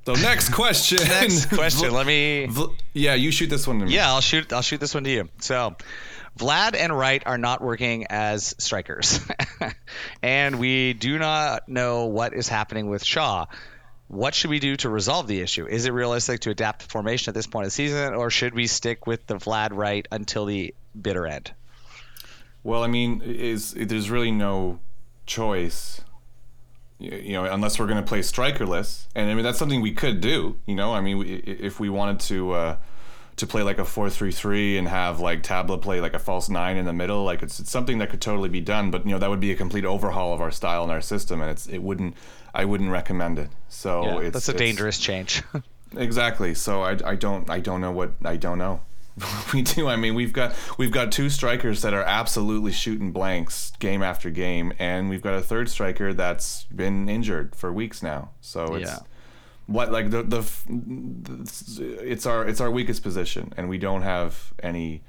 So 0.04 0.14
next 0.14 0.50
question. 0.50 0.98
Next 0.98 1.46
question. 1.54 1.92
Let 1.92 2.06
me. 2.06 2.48
Yeah, 2.92 3.14
you 3.14 3.30
shoot 3.30 3.48
this 3.48 3.66
one 3.66 3.78
to 3.80 3.86
me. 3.86 3.94
Yeah, 3.94 4.08
I'll 4.08 4.20
shoot. 4.20 4.52
I'll 4.52 4.62
shoot 4.62 4.80
this 4.80 4.94
one 4.94 5.04
to 5.04 5.10
you. 5.10 5.28
So, 5.38 5.76
Vlad 6.38 6.74
and 6.74 6.96
Wright 6.96 7.22
are 7.24 7.38
not 7.38 7.60
working 7.60 8.06
as 8.08 8.54
strikers, 8.58 9.20
and 10.22 10.58
we 10.58 10.92
do 10.94 11.18
not 11.18 11.68
know 11.68 12.06
what 12.06 12.34
is 12.34 12.48
happening 12.48 12.88
with 12.88 13.04
Shaw. 13.04 13.46
What 14.08 14.34
should 14.34 14.50
we 14.50 14.58
do 14.58 14.76
to 14.76 14.90
resolve 14.90 15.26
the 15.26 15.40
issue? 15.40 15.66
Is 15.66 15.86
it 15.86 15.92
realistic 15.92 16.40
to 16.40 16.50
adapt 16.50 16.82
the 16.82 16.88
formation 16.88 17.30
at 17.30 17.34
this 17.34 17.46
point 17.46 17.64
of 17.64 17.68
the 17.68 17.74
season, 17.74 18.14
or 18.14 18.28
should 18.28 18.54
we 18.54 18.66
stick 18.66 19.06
with 19.06 19.26
the 19.26 19.34
Vlad 19.36 19.70
Wright 19.72 20.06
until 20.10 20.44
the 20.44 20.74
bitter 21.00 21.26
end? 21.26 21.52
Well, 22.64 22.82
I 22.82 22.88
mean, 22.88 23.22
is 23.22 23.72
there's 23.72 24.10
really 24.10 24.30
no 24.30 24.80
choice, 25.26 26.02
you 27.02 27.32
know, 27.32 27.44
unless 27.44 27.78
we're 27.78 27.86
going 27.86 28.02
to 28.02 28.06
play 28.06 28.20
strikerless, 28.20 29.06
and 29.14 29.30
I 29.30 29.34
mean 29.34 29.44
that's 29.44 29.58
something 29.58 29.80
we 29.80 29.92
could 29.92 30.20
do. 30.20 30.56
You 30.66 30.74
know, 30.74 30.92
I 30.92 31.00
mean, 31.00 31.18
we, 31.18 31.34
if 31.34 31.80
we 31.80 31.88
wanted 31.88 32.20
to 32.20 32.52
uh, 32.52 32.76
to 33.36 33.46
play 33.46 33.62
like 33.62 33.78
a 33.78 33.84
four-three-three 33.84 34.78
and 34.78 34.88
have 34.88 35.20
like 35.20 35.42
Tabla 35.42 35.80
play 35.80 36.00
like 36.00 36.14
a 36.14 36.18
false 36.18 36.48
nine 36.48 36.76
in 36.76 36.84
the 36.84 36.92
middle, 36.92 37.24
like 37.24 37.42
it's, 37.42 37.60
it's 37.60 37.70
something 37.70 37.98
that 37.98 38.10
could 38.10 38.20
totally 38.20 38.48
be 38.48 38.60
done. 38.60 38.90
But 38.90 39.04
you 39.04 39.12
know, 39.12 39.18
that 39.18 39.30
would 39.30 39.40
be 39.40 39.52
a 39.52 39.56
complete 39.56 39.84
overhaul 39.84 40.32
of 40.32 40.40
our 40.40 40.50
style 40.50 40.82
and 40.82 40.92
our 40.92 41.00
system, 41.00 41.40
and 41.40 41.50
it's 41.50 41.66
it 41.66 41.78
wouldn't. 41.78 42.16
I 42.54 42.66
wouldn't 42.66 42.90
recommend 42.90 43.38
it. 43.38 43.48
So 43.68 44.18
it's 44.18 44.34
that's 44.34 44.48
a 44.50 44.52
dangerous 44.54 44.98
change. 44.98 45.42
Exactly. 45.96 46.54
So 46.54 46.82
I, 46.82 46.96
I 47.04 47.14
don't 47.16 47.48
I 47.50 47.60
don't 47.60 47.80
know 47.80 47.92
what 47.92 48.12
I 48.24 48.36
don't 48.36 48.58
know. 48.58 48.80
we 49.52 49.62
do. 49.62 49.88
I 49.88 49.96
mean, 49.96 50.14
we've 50.14 50.32
got 50.32 50.54
we've 50.78 50.90
got 50.90 51.12
two 51.12 51.28
strikers 51.28 51.82
that 51.82 51.92
are 51.94 52.02
absolutely 52.02 52.72
shooting 52.72 53.12
blanks 53.12 53.72
game 53.78 54.02
after 54.02 54.30
game, 54.30 54.72
and 54.78 55.08
we've 55.10 55.22
got 55.22 55.34
a 55.34 55.40
third 55.42 55.68
striker 55.68 56.12
that's 56.14 56.64
been 56.64 57.08
injured 57.08 57.54
for 57.54 57.72
weeks 57.72 58.02
now. 58.02 58.30
So 58.40 58.74
it's 58.74 58.90
Yeah. 58.90 58.98
what 59.66 59.92
like 59.92 60.10
the, 60.10 60.22
the 60.22 60.42
it's 62.02 62.26
our 62.26 62.46
it's 62.46 62.60
our 62.60 62.70
weakest 62.70 63.02
position, 63.02 63.52
and 63.56 63.68
we 63.68 63.78
don't 63.78 64.02
have 64.02 64.52
any 64.62 65.02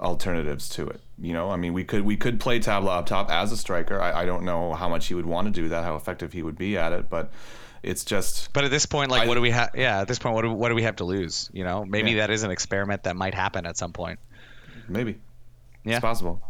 alternatives 0.00 0.68
to 0.70 0.86
it. 0.88 1.00
You 1.18 1.32
know, 1.32 1.50
I 1.50 1.56
mean, 1.56 1.72
we 1.72 1.84
could 1.84 2.04
we 2.04 2.16
could 2.16 2.40
play 2.40 2.60
Tabla 2.60 2.98
up 2.98 3.06
top 3.06 3.30
as 3.30 3.52
a 3.52 3.56
striker. 3.56 4.00
I, 4.00 4.22
I 4.22 4.24
don't 4.24 4.44
know 4.44 4.74
how 4.74 4.88
much 4.88 5.06
he 5.06 5.14
would 5.14 5.26
want 5.26 5.46
to 5.46 5.52
do 5.52 5.68
that, 5.68 5.84
how 5.84 5.96
effective 5.96 6.32
he 6.32 6.42
would 6.42 6.56
be 6.58 6.76
at 6.76 6.92
it, 6.92 7.08
but 7.08 7.32
it's 7.84 8.04
just 8.04 8.52
But 8.52 8.64
at 8.64 8.70
this 8.70 8.86
point, 8.86 9.10
like, 9.10 9.22
I- 9.22 9.26
what 9.26 9.34
do 9.34 9.40
we 9.40 9.50
have? 9.50 9.70
Yeah, 9.74 10.00
at 10.00 10.08
this 10.08 10.18
point, 10.18 10.34
what 10.34 10.42
do, 10.42 10.50
what 10.52 10.68
do 10.70 10.74
we 10.74 10.82
have 10.84 10.96
to 10.96 11.04
lose? 11.04 11.50
You 11.52 11.64
know, 11.64 11.84
maybe 11.84 12.12
Yeah. 12.12 12.16
that 12.26 12.30
is 12.30 12.42
an 12.42 12.50
experiment 12.50 13.04
that 13.04 13.16
might 13.16 13.34
happen 13.34 13.66
at 13.66 13.76
some 13.76 13.92
point. 13.92 14.18
maybe 14.88 15.18
Yeah. 15.84 15.94
it's 15.96 16.00
possible. 16.00 16.42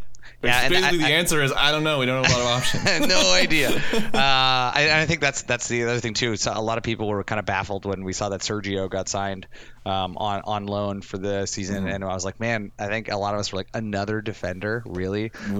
Yeah, 0.46 0.60
and 0.62 0.72
basically 0.74 0.98
I- 1.04 1.08
the 1.08 1.14
I- 1.14 1.16
answer 1.18 1.42
is 1.42 1.52
I 1.52 1.70
don't 1.72 1.84
know. 1.84 1.98
We 1.98 2.06
don't 2.06 2.24
have 2.24 2.32
a 2.34 2.38
lot 2.38 2.40
of 2.40 2.62
options. 2.62 3.08
no 3.08 3.32
idea. 3.32 3.70
Uh, 4.14 4.70
I, 4.76 5.00
I 5.02 5.06
think 5.06 5.20
that's 5.20 5.42
that's 5.42 5.66
the 5.68 5.84
other 5.84 5.98
thing 6.00 6.14
too. 6.14 6.36
So 6.36 6.52
a 6.54 6.60
lot 6.60 6.78
of 6.78 6.84
people 6.84 7.08
were 7.08 7.24
kind 7.24 7.38
of 7.38 7.44
baffled 7.46 7.84
when 7.84 8.04
we 8.04 8.12
saw 8.12 8.28
that 8.30 8.40
Sergio 8.42 8.88
got 8.88 9.08
signed 9.08 9.46
um, 9.84 10.16
on 10.16 10.42
on 10.44 10.66
loan 10.66 11.02
for 11.02 11.18
the 11.18 11.46
season, 11.46 11.88
and 11.88 12.04
I 12.04 12.14
was 12.14 12.24
like, 12.24 12.38
man, 12.38 12.70
I 12.78 12.86
think 12.86 13.10
a 13.10 13.16
lot 13.16 13.34
of 13.34 13.40
us 13.40 13.52
were 13.52 13.58
like, 13.58 13.68
another 13.74 14.20
defender, 14.20 14.82
really? 14.86 15.32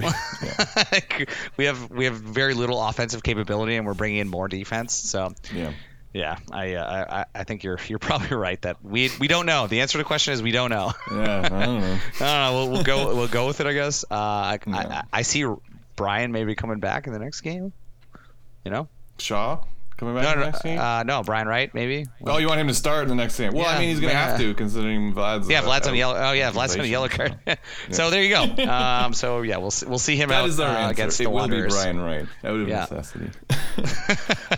Like, 0.93 1.29
we 1.57 1.65
have 1.67 1.91
we 1.91 2.05
have 2.07 2.15
very 2.17 2.55
little 2.55 2.83
offensive 2.83 3.23
capability, 3.23 3.77
and 3.77 3.87
we're 3.87 3.95
bringing 3.95 4.19
in 4.21 4.29
more 4.29 4.49
defense. 4.49 4.95
So 4.95 5.35
yeah. 5.53 5.73
Yeah, 6.15 6.39
I, 6.53 6.75
uh, 6.75 7.25
I 7.35 7.41
I 7.41 7.45
think 7.45 7.65
you're 7.65 7.79
you're 7.89 7.99
probably 8.11 8.37
right 8.37 8.63
that 8.63 8.83
we 8.85 9.11
we 9.21 9.27
don't 9.29 9.47
know. 9.47 9.67
The 9.67 9.81
answer 9.81 9.93
to 9.95 9.99
the 9.99 10.05
question 10.05 10.33
is 10.33 10.43
we 10.43 10.53
don't 10.53 10.71
know. 10.71 10.93
Yeah, 11.11 11.41
I 11.45 11.49
don't 11.49 11.81
know. 11.81 11.99
I 12.21 12.21
don't 12.21 12.21
know. 12.21 12.53
We'll, 12.55 12.71
we'll 12.71 12.83
go 12.85 13.15
we'll 13.17 13.29
go 13.29 13.47
with 13.49 13.61
it, 13.61 13.67
I 13.67 13.73
guess. 13.73 14.05
Uh, 14.11 14.15
I, 14.15 14.59
Yeah. 14.67 14.77
I 15.13 15.19
I 15.19 15.23
see 15.23 15.45
Brian 15.97 16.31
maybe 16.33 16.55
coming 16.55 16.79
back 16.79 17.07
in 17.09 17.13
the 17.13 17.19
next 17.19 17.41
game. 17.41 17.73
You 18.65 18.71
know? 18.71 18.89
Shaw 19.19 19.63
coming 19.97 20.15
back 20.15 20.25
No, 20.25 20.33
in 20.33 20.39
the 20.41 20.45
next 20.47 20.63
game. 20.63 20.79
uh, 20.79 21.03
no, 21.05 21.23
Brian 21.23 21.47
Wright 21.47 21.73
maybe. 21.75 22.07
oh, 22.27 22.39
you 22.39 22.49
want 22.49 22.59
him 22.61 22.67
to 22.69 22.75
start 22.75 23.03
in 23.05 23.09
the 23.09 23.15
next 23.15 23.37
game? 23.39 23.53
Well, 23.53 23.67
I 23.67 23.79
mean, 23.79 23.91
he's 23.91 24.01
gonna 24.01 24.13
have 24.15 24.39
to 24.41 24.55
considering 24.55 25.13
Vlad's. 25.15 25.49
Yeah, 25.49 25.61
uh, 25.61 25.63
Vlad's 25.63 25.87
on 25.87 25.93
out- 25.95 25.97
yellow. 25.97 26.17
Oh 26.17 26.33
yeah, 26.33 26.51
Vlad's 26.53 26.77
on 26.77 26.89
yellow 26.89 27.09
card. 27.09 27.39
so 27.91 28.11
there 28.11 28.23
you 28.23 28.31
go. 28.31 28.43
Um, 28.71 29.13
so 29.15 29.43
yeah, 29.43 29.57
we'll 29.59 29.71
see, 29.73 29.87
we'll 29.87 29.99
see 29.99 30.17
him 30.17 30.29
That 30.31 30.43
out 30.43 30.49
is 30.49 30.59
our 30.61 30.69
uh, 30.69 30.79
answer. 30.79 30.93
against 30.93 31.21
it 31.21 31.25
the 31.25 31.31
will 31.31 31.47
be 31.49 31.53
Wanderers. 31.55 31.75
Brian 31.75 32.01
Wright. 32.01 32.27
Out 32.45 32.61
of 32.61 32.69
Yeah. 32.69 32.87
necessity. 32.91 33.31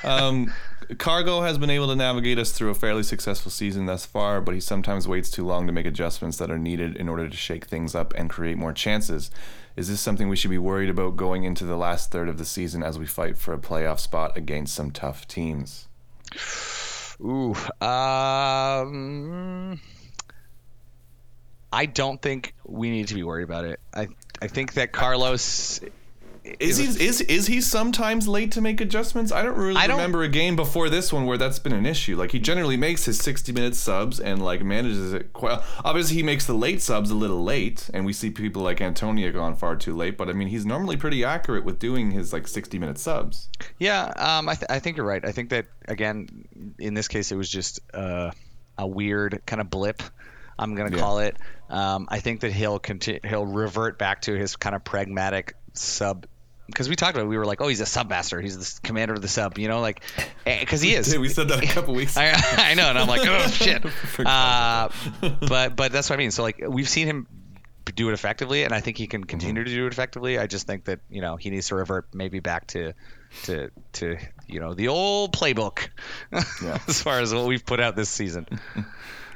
um, 0.04 0.52
Cargo 0.98 1.40
has 1.40 1.58
been 1.58 1.70
able 1.70 1.88
to 1.88 1.96
navigate 1.96 2.38
us 2.38 2.52
through 2.52 2.70
a 2.70 2.74
fairly 2.74 3.02
successful 3.02 3.50
season 3.50 3.86
thus 3.86 4.06
far, 4.06 4.40
but 4.40 4.54
he 4.54 4.60
sometimes 4.60 5.08
waits 5.08 5.30
too 5.30 5.44
long 5.44 5.66
to 5.66 5.72
make 5.72 5.86
adjustments 5.86 6.36
that 6.38 6.50
are 6.50 6.58
needed 6.58 6.96
in 6.96 7.08
order 7.08 7.28
to 7.28 7.36
shake 7.36 7.66
things 7.66 7.94
up 7.94 8.14
and 8.14 8.30
create 8.30 8.56
more 8.56 8.72
chances. 8.72 9.30
Is 9.74 9.88
this 9.88 10.00
something 10.00 10.28
we 10.28 10.36
should 10.36 10.50
be 10.50 10.58
worried 10.58 10.88
about 10.88 11.16
going 11.16 11.44
into 11.44 11.64
the 11.64 11.76
last 11.76 12.10
third 12.10 12.28
of 12.28 12.38
the 12.38 12.44
season 12.44 12.82
as 12.82 12.98
we 12.98 13.06
fight 13.06 13.36
for 13.36 13.52
a 13.52 13.58
playoff 13.58 13.98
spot 13.98 14.36
against 14.36 14.74
some 14.74 14.90
tough 14.90 15.26
teams? 15.26 15.88
Ooh. 17.20 17.54
Um, 17.80 19.80
I 21.72 21.86
don't 21.86 22.22
think 22.22 22.54
we 22.64 22.90
need 22.90 23.08
to 23.08 23.14
be 23.14 23.22
worried 23.22 23.44
about 23.44 23.64
it. 23.64 23.80
I 23.92 24.08
I 24.40 24.48
think 24.48 24.74
that 24.74 24.92
Carlos 24.92 25.80
Is 26.60 26.76
he 26.78 26.84
is 27.04 27.20
is 27.22 27.46
he 27.48 27.60
sometimes 27.60 28.28
late 28.28 28.52
to 28.52 28.60
make 28.60 28.80
adjustments? 28.80 29.32
I 29.32 29.42
don't 29.42 29.56
really 29.56 29.76
I 29.76 29.86
don't- 29.86 29.96
remember 29.96 30.22
a 30.22 30.28
game 30.28 30.54
before 30.56 30.88
this 30.88 31.12
one 31.12 31.26
where 31.26 31.36
that's 31.36 31.58
been 31.58 31.72
an 31.72 31.84
issue. 31.86 32.16
Like 32.16 32.30
he 32.32 32.38
generally 32.38 32.76
makes 32.76 33.04
his 33.04 33.18
sixty 33.18 33.52
minute 33.52 33.74
subs 33.74 34.20
and 34.20 34.42
like 34.42 34.62
manages 34.62 35.12
it 35.12 35.32
quite. 35.32 35.60
Obviously, 35.84 36.16
he 36.16 36.22
makes 36.22 36.46
the 36.46 36.54
late 36.54 36.80
subs 36.80 37.10
a 37.10 37.14
little 37.14 37.42
late, 37.42 37.90
and 37.92 38.06
we 38.06 38.12
see 38.12 38.30
people 38.30 38.62
like 38.62 38.78
Antoniuk 38.78 39.32
gone 39.34 39.56
far 39.56 39.76
too 39.76 39.96
late. 39.96 40.16
But 40.16 40.28
I 40.28 40.32
mean, 40.34 40.48
he's 40.48 40.64
normally 40.64 40.96
pretty 40.96 41.24
accurate 41.24 41.64
with 41.64 41.78
doing 41.78 42.12
his 42.12 42.32
like 42.32 42.46
sixty 42.46 42.78
minute 42.78 42.98
subs. 42.98 43.48
Yeah, 43.78 44.04
um, 44.16 44.48
I, 44.48 44.54
th- 44.54 44.70
I 44.70 44.78
think 44.78 44.96
you're 44.96 45.06
right. 45.06 45.24
I 45.24 45.32
think 45.32 45.50
that 45.50 45.66
again, 45.88 46.74
in 46.78 46.94
this 46.94 47.08
case, 47.08 47.32
it 47.32 47.36
was 47.36 47.48
just 47.50 47.80
uh, 47.92 48.30
a 48.78 48.86
weird 48.86 49.42
kind 49.46 49.60
of 49.60 49.68
blip. 49.68 50.02
I'm 50.58 50.74
gonna 50.74 50.90
Yeah. 50.94 51.02
call 51.02 51.18
it. 51.18 51.36
Um, 51.68 52.06
I 52.08 52.20
think 52.20 52.40
that 52.40 52.52
he'll 52.52 52.78
continue. 52.78 53.20
He'll 53.24 53.44
revert 53.46 53.98
back 53.98 54.22
to 54.22 54.32
his 54.34 54.54
kind 54.56 54.76
of 54.76 54.84
pragmatic 54.84 55.54
sub. 55.74 56.26
Because 56.66 56.88
we 56.88 56.96
talked 56.96 57.14
about, 57.16 57.24
it, 57.26 57.28
we 57.28 57.38
were 57.38 57.46
like, 57.46 57.60
oh, 57.60 57.68
he's 57.68 57.80
a 57.80 57.86
sub 57.86 58.08
master. 58.10 58.40
He's 58.40 58.56
the 58.76 58.80
commander 58.86 59.14
of 59.14 59.22
the 59.22 59.28
sub. 59.28 59.58
You 59.58 59.68
know, 59.68 59.80
like, 59.80 60.02
because 60.44 60.80
he 60.80 60.94
is. 60.94 61.16
We 61.16 61.28
said 61.28 61.48
that 61.48 61.62
a 61.62 61.66
couple 61.66 61.94
weeks. 61.94 62.16
I, 62.18 62.32
I 62.56 62.74
know, 62.74 62.88
and 62.88 62.98
I'm 62.98 63.06
like, 63.06 63.26
oh 63.26 63.46
shit. 63.48 63.84
Uh, 64.18 64.88
but 65.48 65.76
but 65.76 65.92
that's 65.92 66.10
what 66.10 66.16
I 66.16 66.18
mean. 66.18 66.30
So 66.30 66.42
like 66.42 66.62
we've 66.66 66.88
seen 66.88 67.06
him 67.06 67.26
do 67.94 68.08
it 68.10 68.12
effectively, 68.14 68.64
and 68.64 68.72
I 68.74 68.80
think 68.80 68.98
he 68.98 69.06
can 69.06 69.20
Mm-hmm. 69.22 69.28
continue 69.28 69.64
to 69.64 69.70
do 69.70 69.86
it 69.86 69.92
effectively. 69.92 70.38
I 70.38 70.46
just 70.48 70.66
think 70.66 70.84
that 70.86 71.00
you 71.08 71.20
know 71.20 71.36
he 71.36 71.50
needs 71.50 71.68
to 71.68 71.76
revert 71.76 72.08
maybe 72.14 72.40
back 72.40 72.66
to 72.68 72.92
to 73.44 73.70
to 73.94 74.16
you 74.48 74.60
know 74.60 74.74
the 74.74 74.88
old 74.88 75.32
playbook 75.32 75.88
Yeah. 76.32 76.78
as 76.88 77.00
far 77.00 77.20
as 77.20 77.32
what 77.32 77.46
we've 77.46 77.64
put 77.64 77.78
out 77.80 77.94
this 77.96 78.08
season. 78.10 78.46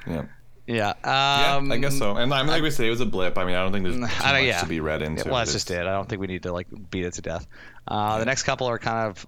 Yeah. 0.06 0.24
Yeah. 0.70 0.94
Yeah, 1.04 1.56
Um, 1.56 1.72
I 1.72 1.78
guess 1.78 1.98
so. 1.98 2.16
And 2.16 2.32
I 2.32 2.42
mean, 2.42 2.52
like 2.52 2.62
we 2.62 2.70
say, 2.70 2.86
it 2.86 2.90
was 2.90 3.00
a 3.00 3.06
blip. 3.06 3.36
I 3.36 3.44
mean, 3.44 3.56
I 3.56 3.62
don't 3.62 3.72
think 3.72 3.84
there's 3.84 3.96
too 3.96 4.24
I 4.24 4.32
much 4.32 4.44
yeah. 4.44 4.60
to 4.60 4.66
be 4.66 4.78
read 4.80 5.02
into. 5.02 5.22
It. 5.22 5.26
Well, 5.26 5.38
that's 5.38 5.52
just 5.52 5.70
it. 5.70 5.80
I 5.80 5.92
don't 5.92 6.08
think 6.08 6.20
we 6.20 6.28
need 6.28 6.44
to 6.44 6.52
like 6.52 6.68
beat 6.90 7.04
it 7.04 7.14
to 7.14 7.22
death. 7.22 7.46
Uh, 7.88 8.18
The 8.20 8.24
next 8.24 8.44
couple 8.44 8.68
are 8.68 8.78
kind 8.78 9.08
of 9.08 9.26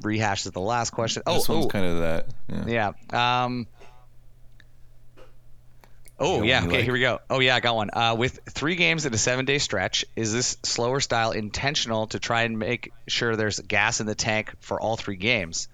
rehashes 0.00 0.46
of 0.46 0.54
the 0.54 0.60
last 0.60 0.90
question. 0.90 1.22
Oh, 1.26 1.34
This 1.34 1.48
one's 1.48 1.66
oh, 1.66 1.68
kind 1.68 1.84
of 1.84 1.98
that. 1.98 2.26
Yeah. 2.68 2.92
Yeah. 3.12 3.44
Um. 3.44 3.66
Oh 6.20 6.42
yeah. 6.42 6.64
Okay, 6.64 6.76
like? 6.76 6.84
here 6.84 6.92
we 6.92 7.00
go. 7.00 7.20
Oh 7.30 7.38
yeah, 7.38 7.54
I 7.54 7.60
got 7.60 7.76
one. 7.76 7.90
Uh, 7.92 8.16
with 8.18 8.40
three 8.50 8.74
games 8.74 9.06
in 9.06 9.14
a 9.14 9.18
seven-day 9.18 9.58
stretch, 9.58 10.04
is 10.16 10.32
this 10.32 10.56
slower 10.64 11.00
style 11.00 11.30
intentional 11.30 12.08
to 12.08 12.18
try 12.18 12.42
and 12.42 12.58
make 12.58 12.92
sure 13.06 13.36
there's 13.36 13.60
gas 13.60 14.00
in 14.00 14.06
the 14.06 14.16
tank 14.16 14.52
for 14.60 14.80
all 14.80 14.96
three 14.96 15.16
games? 15.16 15.68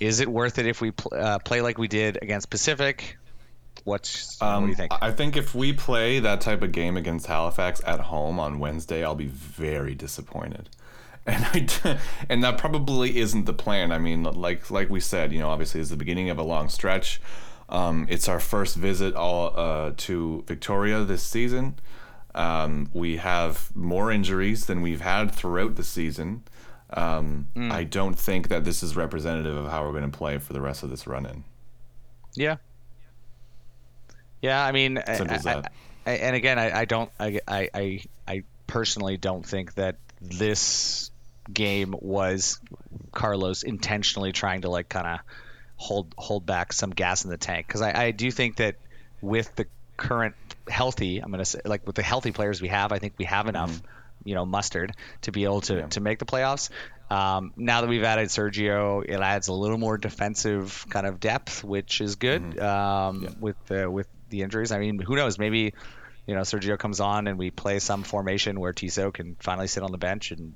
Is 0.00 0.20
it 0.20 0.28
worth 0.28 0.58
it 0.58 0.66
if 0.66 0.80
we 0.80 0.92
pl- 0.92 1.12
uh, 1.14 1.38
play 1.40 1.60
like 1.60 1.78
we 1.78 1.88
did 1.88 2.18
against 2.22 2.48
Pacific? 2.48 3.18
What's 3.86 4.40
what 4.40 4.60
do 4.62 4.66
you 4.66 4.74
think? 4.74 4.92
Um, 4.92 4.98
I 5.00 5.12
think 5.12 5.36
if 5.36 5.54
we 5.54 5.72
play 5.72 6.18
that 6.18 6.40
type 6.40 6.60
of 6.62 6.72
game 6.72 6.96
against 6.96 7.28
Halifax 7.28 7.80
at 7.86 8.00
home 8.00 8.40
on 8.40 8.58
Wednesday, 8.58 9.04
I'll 9.04 9.14
be 9.14 9.28
very 9.28 9.94
disappointed. 9.94 10.68
And 11.28 11.44
I 11.44 11.98
and 12.28 12.44
that 12.44 12.56
probably 12.56 13.16
isn't 13.18 13.46
the 13.46 13.52
plan. 13.52 13.90
I 13.90 13.98
mean, 13.98 14.22
like 14.22 14.70
like 14.70 14.88
we 14.90 15.00
said, 15.00 15.32
you 15.32 15.40
know, 15.40 15.50
obviously 15.50 15.80
it's 15.80 15.90
the 15.90 15.96
beginning 15.96 16.30
of 16.30 16.38
a 16.38 16.42
long 16.44 16.68
stretch. 16.68 17.20
Um, 17.68 18.06
it's 18.08 18.28
our 18.28 18.38
first 18.38 18.76
visit 18.76 19.16
all 19.16 19.52
uh, 19.58 19.92
to 19.96 20.44
Victoria 20.46 21.02
this 21.02 21.24
season. 21.24 21.80
Um, 22.36 22.90
we 22.92 23.16
have 23.16 23.74
more 23.74 24.12
injuries 24.12 24.66
than 24.66 24.82
we've 24.82 25.00
had 25.00 25.32
throughout 25.32 25.74
the 25.74 25.82
season. 25.82 26.44
Um, 26.90 27.48
Hmm. 27.54 27.72
I 27.72 27.82
don't 27.82 28.16
think 28.16 28.46
that 28.48 28.62
this 28.62 28.84
is 28.84 28.94
representative 28.94 29.56
of 29.56 29.68
how 29.68 29.84
we're 29.84 29.98
going 29.98 30.08
to 30.08 30.16
play 30.16 30.38
for 30.38 30.52
the 30.52 30.60
rest 30.60 30.84
of 30.84 30.90
this 30.90 31.08
run-in. 31.08 31.42
Yeah. 32.36 32.56
Yeah, 34.42 34.62
I 34.64 34.72
mean, 34.72 34.98
I- 34.98 35.16
Simple 35.16 35.48
I- 35.48 35.62
I- 36.06 36.10
and 36.10 36.36
again, 36.36 36.58
I, 36.58 36.80
I 36.80 36.84
don't, 36.84 37.10
I, 37.18 37.40
I, 37.48 37.68
I, 37.74 38.00
I 38.28 38.42
personally 38.66 39.16
don't 39.16 39.44
think 39.44 39.74
that 39.74 39.96
this 40.20 41.10
game 41.52 41.94
was 42.00 42.60
Carlos 43.12 43.62
intentionally 43.62 44.32
trying 44.32 44.62
to 44.62 44.68
like 44.70 44.88
kind 44.88 45.06
of 45.06 45.18
hold 45.76 46.14
hold 46.16 46.46
back 46.46 46.72
some 46.72 46.90
gas 46.90 47.24
in 47.24 47.30
the 47.30 47.36
tank 47.36 47.66
because 47.66 47.82
I, 47.82 48.06
I 48.06 48.10
do 48.12 48.30
think 48.30 48.56
that 48.56 48.76
with 49.20 49.54
the 49.56 49.66
current 49.96 50.34
healthy, 50.68 51.18
I'm 51.18 51.30
gonna 51.30 51.44
say 51.44 51.60
like 51.64 51.86
with 51.86 51.96
the 51.96 52.02
healthy 52.02 52.32
players 52.32 52.60
we 52.62 52.68
have, 52.68 52.92
I 52.92 52.98
think 52.98 53.14
we 53.18 53.24
have 53.26 53.46
enough, 53.48 53.80
you 54.24 54.34
know, 54.34 54.46
mustard 54.46 54.92
to 55.22 55.32
be 55.32 55.44
able 55.44 55.60
to 55.62 55.72
Mm-hmm. 55.74 55.80
Yeah. 55.82 55.86
to 55.88 56.00
make 56.00 56.18
the 56.18 56.24
playoffs. 56.24 56.70
Um, 57.10 57.52
now 57.56 57.82
that 57.82 57.86
we've 57.88 58.02
added 58.02 58.28
Sergio, 58.28 59.04
it 59.04 59.20
adds 59.20 59.46
a 59.48 59.52
little 59.52 59.78
more 59.78 59.96
defensive 59.98 60.84
kind 60.90 61.06
of 61.06 61.20
depth, 61.20 61.62
which 61.62 62.00
is 62.00 62.16
good 62.16 62.58
um, 62.58 63.22
Yeah. 63.22 63.30
with 63.38 63.56
the 63.66 63.90
with 63.90 64.08
the 64.36 64.42
injuries. 64.42 64.70
I 64.72 64.78
mean, 64.78 64.98
who 64.98 65.16
knows? 65.16 65.38
Maybe 65.38 65.72
you 66.26 66.34
know 66.34 66.42
Sergio 66.42 66.78
comes 66.78 67.00
on 67.00 67.26
and 67.28 67.38
we 67.38 67.50
play 67.50 67.78
some 67.78 68.02
formation 68.02 68.58
where 68.60 68.72
Tissot 68.72 69.14
can 69.14 69.36
finally 69.40 69.68
sit 69.68 69.82
on 69.82 69.92
the 69.92 69.98
bench 69.98 70.30
and 70.32 70.54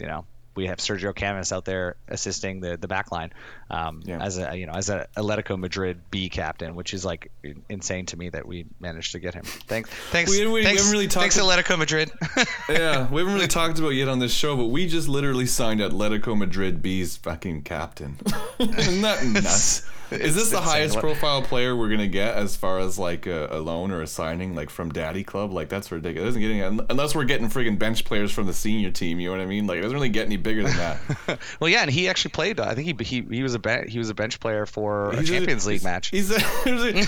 you 0.00 0.06
know 0.06 0.24
we 0.54 0.68
have 0.68 0.78
Sergio 0.78 1.14
Camus 1.14 1.52
out 1.52 1.66
there 1.66 1.96
assisting 2.08 2.60
the 2.60 2.78
the 2.78 2.88
back 2.88 3.12
line 3.12 3.30
um, 3.70 4.00
Yeah. 4.06 4.22
as 4.24 4.38
a 4.38 4.56
you 4.56 4.64
know 4.64 4.72
as 4.72 4.88
a 4.88 5.06
Atletico 5.14 5.58
Madrid 5.58 6.00
B 6.10 6.30
captain, 6.30 6.74
which 6.74 6.94
is 6.94 7.04
like 7.04 7.30
insane 7.68 8.06
to 8.06 8.16
me 8.16 8.30
that 8.30 8.46
we 8.48 8.64
managed 8.80 9.12
to 9.12 9.18
get 9.18 9.34
him. 9.34 9.44
Thanks, 9.44 9.90
thanks, 10.10 10.30
We- 10.30 10.46
we- 10.46 10.52
we 10.52 10.64
thanks, 10.64 10.80
haven't 10.80 10.92
really 10.92 11.08
talked 11.08 11.34
thanks 11.34 11.38
Atletico 11.38 11.78
Madrid. 11.78 12.10
yeah, 12.70 13.06
we 13.10 13.20
haven't 13.20 13.34
really 13.34 13.48
talked 13.48 13.78
about 13.78 13.88
it 13.88 13.96
yet 13.96 14.08
on 14.08 14.18
this 14.18 14.32
show, 14.32 14.56
but 14.56 14.66
we 14.68 14.86
just 14.86 15.08
literally 15.08 15.44
signed 15.46 15.80
Atletico 15.80 16.34
Madrid 16.34 16.80
B's 16.80 17.18
fucking 17.18 17.60
captain. 17.64 18.16
Isn't 18.58 19.02
that 19.02 19.22
nuts? 19.26 19.86
Is 20.10 20.34
this 20.34 20.50
the 20.50 20.60
highest 20.60 20.98
profile 20.98 21.42
player 21.42 21.74
we're 21.74 21.88
gonna 21.88 22.06
get 22.06 22.34
as 22.34 22.56
far 22.56 22.78
as 22.78 22.98
like 22.98 23.26
a, 23.26 23.48
a 23.50 23.58
loan 23.58 23.90
or 23.90 24.02
a 24.02 24.06
signing, 24.06 24.54
like 24.54 24.70
from 24.70 24.90
Daddy 24.90 25.24
Club? 25.24 25.52
Like 25.52 25.68
that's 25.68 25.90
ridiculous. 25.90 26.22
It 26.22 26.40
doesn't 26.40 26.42
get 26.42 26.50
any, 26.50 26.86
unless 26.90 27.14
we're 27.14 27.24
getting 27.24 27.48
friggin' 27.48 27.78
bench 27.78 28.04
players 28.04 28.32
from 28.32 28.46
the 28.46 28.52
senior 28.52 28.90
team. 28.90 29.20
You 29.20 29.28
know 29.28 29.36
what 29.36 29.42
I 29.42 29.46
mean? 29.46 29.66
Like 29.66 29.78
it 29.78 29.82
doesn't 29.82 29.96
really 29.96 30.08
get 30.08 30.26
any 30.26 30.36
bigger 30.36 30.62
than 30.62 30.76
that. 30.76 31.38
well, 31.60 31.68
yeah, 31.68 31.82
and 31.82 31.90
he 31.90 32.08
actually 32.08 32.30
played. 32.32 32.60
Uh, 32.60 32.64
I 32.64 32.74
think 32.74 33.00
he 33.00 33.04
he, 33.04 33.36
he 33.36 33.42
was 33.42 33.54
a 33.54 33.58
ben- 33.58 33.88
he 33.88 33.98
was 33.98 34.10
a 34.10 34.14
bench 34.14 34.40
player 34.40 34.66
for 34.66 35.10
a 35.10 35.20
He's 35.20 35.28
Champions 35.28 35.66
League 35.66 35.84
match. 35.84 36.08
He's 36.08 36.30
a, 36.30 36.38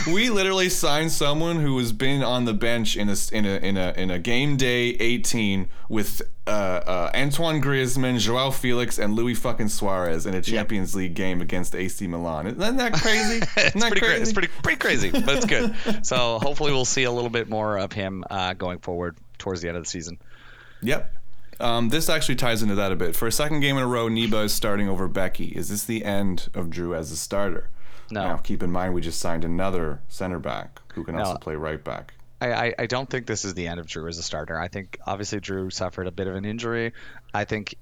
we 0.13 0.31
literally 0.31 0.69
signed 0.69 1.13
someone 1.13 1.61
who 1.61 1.79
has 1.79 1.93
been 1.93 2.23
on 2.23 2.45
the 2.45 2.55
bench 2.55 2.97
in 2.97 3.09
a 3.09 3.17
in 3.33 3.45
a 3.45 3.57
in 3.59 3.77
a 3.77 3.93
in 3.97 4.11
a 4.11 4.19
game 4.19 4.57
day 4.57 4.91
18 4.91 5.69
with 5.89 6.23
uh, 6.49 6.83
uh, 6.87 7.11
Antoine 7.15 7.61
Griezmann, 7.61 8.19
Joao 8.19 8.51
Felix, 8.51 8.99
and 8.99 9.15
Luis 9.15 9.39
fucking 9.39 9.69
Suarez 9.69 10.27
in 10.27 10.35
a 10.35 10.41
Champions 10.41 10.95
League 10.95 11.15
game 11.15 11.41
against 11.41 11.75
AC 11.75 12.07
Milan. 12.07 12.47
Isn't 12.47 12.77
that 12.77 12.95
crazy? 12.95 13.37
it's 13.57 13.75
that 13.75 13.75
pretty 13.75 14.01
crazy. 14.01 14.23
It's 14.23 14.33
pretty 14.33 14.49
pretty 14.63 14.79
crazy, 14.79 15.11
but 15.11 15.29
it's 15.29 15.47
good. 15.47 15.75
so 16.07 16.39
hopefully 16.39 16.73
we'll 16.73 16.85
see 16.85 17.05
a 17.05 17.13
little 17.13 17.31
bit 17.31 17.49
more 17.49 17.79
of 17.79 17.93
him 17.93 18.25
uh, 18.31 18.55
going 18.55 18.79
forward 18.79 19.17
towards 19.37 19.61
the 19.61 19.69
end 19.69 19.77
of 19.77 19.85
the 19.85 19.91
season. 19.91 20.19
Yep. 20.83 21.15
Um, 21.61 21.89
this 21.89 22.09
actually 22.09 22.37
ties 22.37 22.63
into 22.63 22.77
that 22.77 22.93
a 22.93 22.97
bit. 22.97 23.17
For 23.17 23.27
a 23.27 23.33
second 23.33 23.61
game 23.61 23.77
in 23.77 23.83
a 23.83 23.87
row, 23.87 24.09
Neba 24.09 24.45
is 24.45 24.55
starting 24.55 24.89
over 24.89 25.09
Beckie. 25.09 25.53
Is 25.53 25.69
this 25.69 25.85
the 25.85 26.05
end 26.05 26.49
of 26.55 26.71
Drew 26.71 26.95
as 26.95 27.11
a 27.11 27.17
starter? 27.17 27.69
No. 28.11 28.23
Now, 28.23 28.37
keep 28.37 28.63
in 28.63 28.71
mind 28.71 28.95
we 28.95 29.01
just 29.01 29.21
signed 29.21 29.45
another 29.45 30.01
center 30.09 30.39
back 30.39 30.81
who 30.95 31.05
can 31.05 31.17
also 31.17 31.37
play 31.37 31.57
right 31.57 31.83
back. 31.83 32.15
I, 32.41 32.75
I, 32.79 32.87
don't 32.87 33.09
think 33.11 33.27
this 33.27 33.45
is 33.45 33.55
the 33.55 33.67
end 33.67 33.81
of 33.81 33.87
Drew 33.87 34.07
as 34.07 34.19
a 34.19 34.23
starter. 34.23 34.59
I 34.59 34.69
think 34.69 34.99
obviously 35.05 35.41
Drew 35.41 35.71
suffered 35.71 36.07
a 36.07 36.13
bit 36.13 36.29
of 36.29 36.37
an 36.37 36.45
injury. 36.45 36.93
I 37.35 37.45
think 37.45 37.75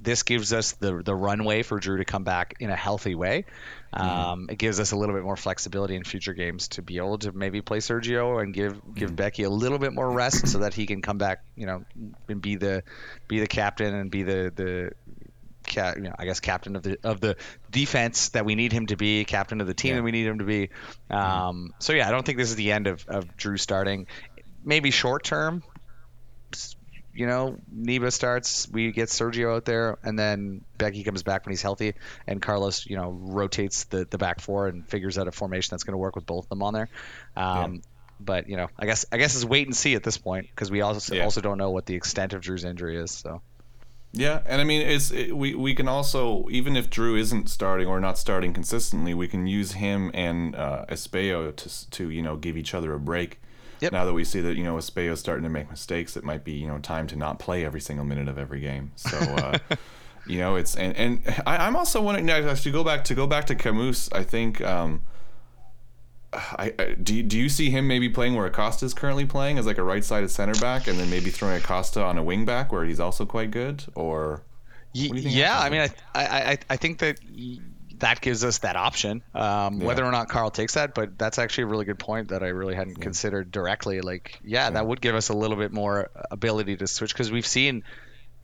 this 0.00 0.22
gives 0.22 0.52
us 0.52 0.72
the 0.72 1.02
the 1.02 1.14
runway 1.14 1.62
for 1.62 1.80
Drew 1.80 1.96
to 1.96 2.04
come 2.04 2.22
back 2.22 2.54
in 2.60 2.70
a 2.70 2.76
healthy 2.76 3.14
way. 3.14 3.44
Um, 3.92 4.48
It 4.50 4.58
gives 4.58 4.78
us 4.78 4.92
a 4.92 4.96
little 4.96 5.14
bit 5.14 5.24
more 5.24 5.36
flexibility 5.36 5.96
in 5.96 6.04
future 6.04 6.34
games 6.34 6.68
to 6.68 6.82
be 6.82 6.98
able 6.98 7.18
to 7.18 7.32
maybe 7.32 7.62
play 7.62 7.78
Sergio 7.78 8.42
and 8.42 8.52
give 8.52 8.80
give 8.94 9.12
Beckie 9.12 9.46
a 9.46 9.48
little 9.48 9.78
bit 9.78 9.94
more 9.94 10.10
rest 10.10 10.48
so 10.48 10.58
that 10.58 10.74
he 10.74 10.86
can 10.86 11.00
come 11.00 11.16
back, 11.18 11.42
you 11.56 11.66
know, 11.66 11.84
and 12.28 12.42
be 12.42 12.56
the 12.56 12.82
be 13.26 13.40
the 13.40 13.46
captain 13.46 13.94
and 13.94 14.10
be 14.10 14.22
the 14.22 14.52
the 14.54 14.92
ca- 15.66 15.94
you 15.96 16.02
know, 16.02 16.14
I 16.18 16.24
guess 16.24 16.40
captain 16.40 16.76
of 16.76 16.82
the 16.82 16.98
of 17.04 17.20
the 17.20 17.36
defense 17.70 18.30
that 18.30 18.44
we 18.44 18.54
need 18.54 18.72
him 18.72 18.86
to 18.86 18.96
be, 18.96 19.24
captain 19.24 19.60
of 19.60 19.66
the 19.66 19.74
team 19.74 19.90
Yeah. 19.90 19.96
that 19.96 20.02
we 20.02 20.12
need 20.12 20.26
him 20.26 20.38
to 20.38 20.44
be. 20.44 20.70
Um, 21.10 21.74
So 21.80 21.92
yeah, 21.92 22.08
I 22.08 22.10
don't 22.10 22.24
think 22.24 22.38
this 22.38 22.50
is 22.50 22.56
the 22.56 22.72
end 22.72 22.86
of, 22.86 23.04
of 23.08 23.36
Drew 23.36 23.56
starting. 23.56 24.06
Maybe 24.64 24.90
short 24.90 25.24
term, 25.24 25.62
you 27.12 27.26
know, 27.26 27.56
Neba 27.74 28.12
starts, 28.12 28.68
we 28.68 28.92
get 28.92 29.08
Sergio 29.08 29.56
out 29.56 29.64
there, 29.64 29.96
and 30.02 30.18
then 30.18 30.62
Beckie 30.78 31.04
comes 31.04 31.22
back 31.22 31.46
when 31.46 31.52
he's 31.52 31.62
healthy, 31.62 31.94
and 32.26 32.42
Carlos, 32.42 32.84
you 32.86 32.96
know, 32.96 33.10
rotates 33.10 33.84
the, 33.84 34.06
the 34.10 34.18
back 34.18 34.40
four 34.40 34.66
and 34.68 34.86
figures 34.86 35.16
out 35.16 35.26
a 35.28 35.32
formation 35.32 35.72
that's 35.72 35.84
going 35.84 35.94
to 35.94 35.98
work 35.98 36.14
with 36.14 36.26
both 36.26 36.44
of 36.44 36.48
them 36.50 36.62
on 36.62 36.74
there. 36.74 36.88
Um, 37.36 37.82
But 38.20 38.48
you 38.48 38.56
know, 38.56 38.68
I 38.78 38.86
guess 38.86 39.04
I 39.12 39.18
guess 39.18 39.34
it's 39.34 39.44
wait 39.44 39.66
and 39.66 39.76
see 39.76 39.94
at 39.94 40.02
this 40.02 40.16
point 40.18 40.46
because 40.48 40.70
we 40.70 40.80
also 40.80 41.14
Yeah. 41.14 41.24
also 41.24 41.40
don't 41.42 41.58
know 41.58 41.70
what 41.70 41.84
the 41.86 41.94
extent 41.94 42.32
of 42.32 42.40
Drew's 42.40 42.64
injury 42.64 42.96
is. 42.96 43.10
So 43.10 43.42
Yeah, 44.12 44.40
and 44.46 44.60
I 44.60 44.64
mean, 44.64 44.80
it's 44.82 45.10
it, 45.10 45.36
we 45.36 45.54
we 45.54 45.74
can 45.74 45.88
also 45.88 46.46
even 46.50 46.76
if 46.76 46.88
Drew 46.88 47.16
isn't 47.16 47.50
starting 47.50 47.86
or 47.86 48.00
not 48.00 48.18
starting 48.18 48.54
consistently, 48.54 49.12
we 49.14 49.28
can 49.28 49.46
use 49.46 49.72
him 49.72 50.10
and 50.14 50.54
uh, 50.54 50.86
Espejo 50.88 51.54
to 51.54 51.90
to 51.90 52.10
you 52.10 52.22
know 52.22 52.36
give 52.36 52.56
each 52.56 52.74
other 52.74 52.94
a 52.94 53.00
break. 53.00 53.40
Yep. 53.80 53.92
Now 53.92 54.06
that 54.06 54.14
we 54.14 54.24
see 54.24 54.40
that 54.40 54.56
you 54.56 54.64
know 54.64 54.76
Espejo's 54.76 55.20
starting 55.20 55.44
to 55.44 55.50
make 55.50 55.70
mistakes, 55.70 56.16
it 56.16 56.24
might 56.24 56.44
be 56.44 56.52
you 56.52 56.66
know 56.66 56.78
time 56.78 57.06
to 57.08 57.16
not 57.16 57.38
play 57.38 57.64
every 57.64 57.80
single 57.80 58.06
minute 58.06 58.28
of 58.28 58.38
every 58.38 58.60
game. 58.60 58.92
So. 58.96 59.16
Uh, 59.16 59.58
You 60.28 60.40
know, 60.40 60.56
it's 60.56 60.74
and, 60.74 60.96
and 60.96 61.42
I, 61.46 61.56
I'm 61.58 61.76
also 61.76 62.02
wondering 62.02 62.26
now 62.26 62.52
to 62.52 62.70
go 62.70 62.82
back 62.82 63.04
to 63.04 63.14
go 63.14 63.26
back 63.26 63.46
to 63.46 63.54
Camus. 63.54 64.10
I 64.12 64.24
think 64.24 64.60
um, 64.60 65.02
I, 66.36 66.74
I 66.78 66.92
do. 66.94 67.14
You, 67.14 67.22
do 67.22 67.38
you 67.38 67.48
see 67.48 67.70
him 67.70 67.88
maybe 67.88 68.08
playing 68.08 68.34
where 68.34 68.46
Acosta 68.46 68.84
is 68.84 68.94
currently 68.94 69.24
playing 69.26 69.58
as 69.58 69.66
like 69.66 69.78
a 69.78 69.82
right-sided 69.82 70.30
center 70.30 70.54
back, 70.54 70.86
and 70.86 70.98
then 70.98 71.08
maybe 71.10 71.30
throwing 71.30 71.56
Acosta 71.56 72.02
on 72.02 72.18
a 72.18 72.22
wing 72.22 72.44
back 72.44 72.72
where 72.72 72.84
he's 72.84 73.00
also 73.00 73.24
quite 73.26 73.50
good, 73.50 73.84
or 73.94 74.42
Y- 74.94 75.08
What 75.08 75.16
do 75.16 75.16
you 75.16 75.22
think 75.24 75.34
yeah, 75.36 75.58
I 75.58 75.68
mean, 75.70 75.80
I, 75.80 75.90
I, 76.14 76.58
I, 76.70 76.76
think 76.76 76.98
that 77.00 77.18
that 77.98 78.20
gives 78.20 78.44
us 78.44 78.58
that 78.58 78.76
option. 78.76 79.22
Um, 79.34 79.80
Yeah. 79.80 79.86
Whether 79.86 80.04
or 80.04 80.10
not 80.12 80.28
Carl 80.28 80.50
takes 80.50 80.74
that, 80.74 80.94
but 80.94 81.18
that's 81.18 81.38
actually 81.38 81.64
a 81.64 81.66
really 81.68 81.84
good 81.84 81.98
point 81.98 82.28
that 82.28 82.42
I 82.42 82.48
really 82.48 82.74
hadn't 82.74 83.00
considered 83.00 83.50
directly. 83.50 84.00
Like, 84.00 84.38
yeah, 84.44 84.70
that 84.70 84.86
would 84.86 85.00
give 85.00 85.14
us 85.14 85.28
a 85.28 85.34
little 85.34 85.56
bit 85.56 85.72
more 85.72 86.10
ability 86.30 86.76
to 86.78 86.86
switch 86.86 87.12
because 87.12 87.30
we've 87.30 87.46
seen 87.46 87.84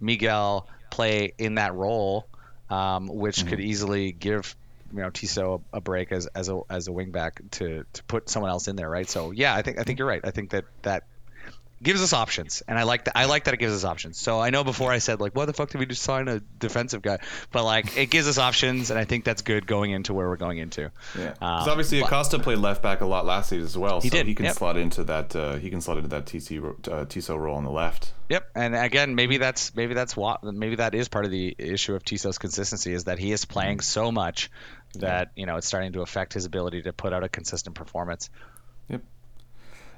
Miguel 0.01 0.69
play 0.91 1.33
in 1.39 1.55
that 1.57 1.75
role, 1.75 2.27
um, 2.71 3.09
which 3.09 3.39
Mm-hmm. 3.39 3.49
could 3.49 3.61
easily 3.61 4.13
give 4.13 4.55
you 4.93 5.01
know 5.01 5.11
Tissot 5.11 5.63
a, 5.73 5.81
break 5.81 6.13
as 6.13 6.27
as 6.27 6.49
a 6.49 6.61
as 6.69 6.89
a 6.89 6.91
wingback 6.91 7.51
to 7.53 7.85
to 7.93 8.05
put 8.05 8.29
someone 8.29 8.51
else 8.51 8.69
in 8.69 8.77
there, 8.77 8.89
right? 8.89 9.09
So 9.09 9.31
yeah, 9.31 9.55
I 9.55 9.63
think 9.63 9.79
I 9.79 9.83
think 9.85 9.99
you're 9.99 10.09
right. 10.09 10.21
I 10.25 10.31
think 10.31 10.51
that 10.51 10.65
that 10.83 11.05
gives 11.83 12.01
us 12.03 12.13
options, 12.13 12.63
and 12.69 12.79
I 12.79 12.85
like 12.85 13.05
that. 13.05 13.17
I 13.17 13.25
like 13.25 13.45
that 13.45 13.55
it 13.55 13.57
gives 13.59 13.75
us 13.75 13.85
options. 13.85 14.19
So 14.19 14.41
I 14.41 14.51
know 14.51 14.65
before 14.65 14.93
I 14.93 14.99
said 14.99 15.21
like, 15.21 15.35
why 15.35 15.45
the 15.47 15.53
fuck 15.53 15.71
did 15.71 15.79
we 15.79 15.87
just 15.87 16.03
sign 16.03 16.29
a 16.29 16.41
defensive 16.41 17.03
guy? 17.03 17.19
But 17.51 17.65
like, 17.65 17.97
it 17.97 18.07
gives 18.11 18.29
us 18.29 18.39
options, 18.39 18.91
and 18.91 18.99
I 18.99 19.05
think 19.05 19.25
that's 19.25 19.43
good 19.43 19.67
going 19.67 19.91
into 19.91 20.15
where 20.15 20.29
we're 20.29 20.37
going 20.37 20.59
into. 20.59 20.91
Yeah, 21.19 21.29
Um, 21.29 21.35
because 21.39 21.69
obviously 21.69 22.01
but- 22.01 22.07
Acosta 22.07 22.39
played 22.39 22.59
left 22.59 22.83
back 22.83 23.01
a 23.01 23.07
lot 23.07 23.27
last 23.27 23.51
season 23.51 23.65
as 23.67 23.77
well. 23.77 24.01
He 24.01 24.09
so 24.09 24.17
did, 24.17 24.27
He 24.27 24.35
can 24.35 24.45
yep. 24.47 24.55
slot 24.57 24.77
into 24.77 25.05
that. 25.05 25.35
Uh, 25.35 25.57
he 25.57 25.71
can 25.71 25.81
slot 25.81 25.97
into 25.99 26.09
that 26.11 26.27
TC 26.27 26.89
uh, 26.89 27.05
Tissot 27.07 27.39
role 27.39 27.57
on 27.57 27.65
the 27.65 27.71
left. 27.71 28.13
Yep, 28.29 28.51
and 28.55 28.75
again, 28.75 29.15
maybe 29.15 29.37
that's 29.39 29.75
maybe 29.77 29.93
that's 29.95 30.17
what 30.17 30.43
maybe 30.45 30.77
that 30.77 30.95
is 30.95 31.09
part 31.09 31.25
of 31.27 31.31
the 31.31 31.55
issue 31.59 31.95
of 31.95 32.03
Tissot's 32.05 32.39
consistency 32.39 32.93
is 32.95 33.05
that 33.05 33.19
he 33.19 33.33
is 33.33 33.45
playing 33.45 33.79
Mm-hmm. 33.79 33.83
so 33.83 34.11
much 34.13 34.51
that 34.95 35.33
you 35.37 35.47
know 35.47 35.57
it's 35.57 35.67
starting 35.67 35.93
to 35.95 36.01
affect 36.03 36.33
his 36.33 36.45
ability 36.45 36.83
to 36.83 36.93
put 36.93 37.13
out 37.13 37.25
a 37.25 37.29
consistent 37.29 37.75
performance. 37.77 38.31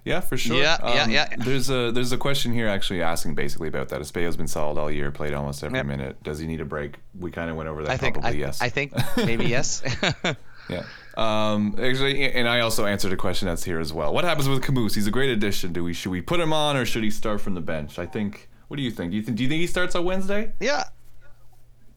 Yeah, 0.05 0.21
for 0.21 0.37
sure. 0.37 0.57
Yeah, 0.61 0.77
yeah, 0.83 1.03
Um, 1.05 1.11
yeah. 1.11 1.29
There's 1.39 1.71
a 1.71 1.91
there's 1.91 2.13
a 2.13 2.19
question 2.19 2.53
here 2.53 2.69
actually 2.69 3.01
asking 3.01 3.35
basically 3.35 3.69
about 3.69 3.89
that. 3.89 4.01
Espejo's 4.03 4.37
been 4.37 4.49
solid 4.49 4.79
all 4.79 4.91
year, 4.91 5.11
played 5.11 5.33
almost 5.33 5.65
every 5.65 5.79
Yep. 5.79 5.87
minute. 5.87 6.23
Does 6.23 6.39
he 6.39 6.47
need 6.47 6.61
a 6.61 6.65
break? 6.67 6.97
We 7.19 7.31
kind 7.31 7.49
of 7.51 7.57
went 7.57 7.69
over 7.71 7.83
that. 7.85 7.91
I 7.93 7.97
think 7.97 8.15
Probably 8.21 8.45
I, 8.45 8.47
yes. 8.47 8.61
I 8.61 8.69
think 8.69 8.93
maybe 9.17 9.47
yes. 9.47 9.83
Yeah. 10.71 10.85
Um, 11.19 11.75
actually, 11.79 12.33
and 12.33 12.49
I 12.49 12.61
also 12.61 12.87
answered 12.87 13.13
a 13.13 13.17
question 13.19 13.47
that's 13.49 13.65
here 13.65 13.79
as 13.81 13.93
well. 13.93 14.15
What 14.15 14.25
happens 14.25 14.49
with 14.49 14.63
Camus? 14.63 14.95
He's 14.95 15.07
a 15.07 15.11
great 15.11 15.29
addition. 15.31 15.73
Do 15.75 15.85
we 15.85 15.93
should 15.93 16.11
we 16.11 16.23
put 16.23 16.41
him 16.41 16.53
on 16.55 16.77
or 16.77 16.85
should 16.87 17.05
he 17.05 17.11
start 17.11 17.41
from 17.43 17.55
the 17.55 17.61
bench? 17.61 17.99
I 17.99 18.07
think. 18.07 18.49
What 18.69 18.79
do 18.79 18.83
you 18.83 18.91
think? 18.91 19.11
Do 19.11 19.17
you 19.19 19.23
think? 19.23 19.37
Do 19.37 19.43
you 19.43 19.49
think 19.49 19.61
he 19.61 19.67
starts 19.67 19.95
on 19.95 20.05
Wednesday? 20.07 20.53
Yeah. 20.61 20.85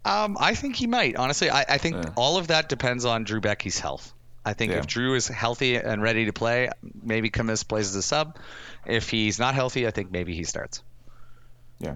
Um, 0.06 0.38
I 0.40 0.54
think 0.54 0.76
he 0.76 0.88
might. 0.88 1.16
Honestly, 1.16 1.50
I, 1.50 1.66
I 1.68 1.78
think 1.78 1.96
Yeah. 1.96 2.10
all 2.16 2.38
of 2.38 2.48
that 2.48 2.70
depends 2.70 3.04
on 3.06 3.24
Drew 3.24 3.42
Beckie's 3.42 3.80
health. 3.80 4.14
I 4.48 4.54
think 4.54 4.72
Yeah. 4.72 4.80
if 4.80 4.88
Drew 4.88 5.14
is 5.16 5.28
healthy 5.28 5.76
and 5.76 6.02
ready 6.02 6.26
to 6.26 6.34
play, 6.34 6.70
maybe 7.04 7.30
Camus 7.30 7.64
plays 7.64 7.90
as 7.90 7.96
a 7.96 8.02
sub. 8.02 8.38
If 8.86 9.10
he's 9.10 9.40
not 9.40 9.56
healthy, 9.56 9.86
I 9.86 9.92
think 9.92 10.10
maybe 10.12 10.34
he 10.36 10.46
starts. 10.46 10.82
Yeah. 11.80 11.96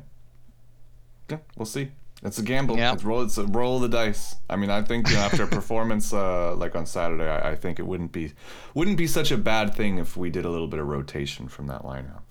Yeah, 1.30 1.38
we'll 1.56 1.66
see. 1.66 1.92
It's 2.24 2.38
a 2.38 2.44
gamble. 2.44 2.78
Yeah. 2.78 2.94
It's 2.94 3.04
roll. 3.06 3.22
It's 3.24 3.38
a 3.38 3.46
roll 3.46 3.78
of 3.78 3.84
the 3.84 3.90
dice. 3.90 4.36
I 4.50 4.58
mean, 4.58 4.70
I 4.70 4.82
think 4.82 5.10
you 5.10 5.16
know, 5.16 5.22
after 5.22 5.44
a 5.44 5.48
performance 5.60 6.14
uh, 6.14 6.54
like 6.56 6.76
on 6.76 6.86
Saturday, 6.86 7.28
I, 7.28 7.52
I 7.52 7.56
think 7.56 7.80
it 7.80 7.84
wouldn't 7.84 8.12
be 8.12 8.34
wouldn't 8.76 8.98
be 8.98 9.08
such 9.08 9.32
a 9.32 9.38
bad 9.38 9.74
thing 9.74 9.98
if 9.98 10.18
we 10.18 10.30
did 10.30 10.44
a 10.46 10.50
little 10.50 10.68
bit 10.68 10.80
of 10.80 10.88
rotation 10.88 11.48
from 11.48 11.68
that 11.68 11.84
lineup. 11.84 12.22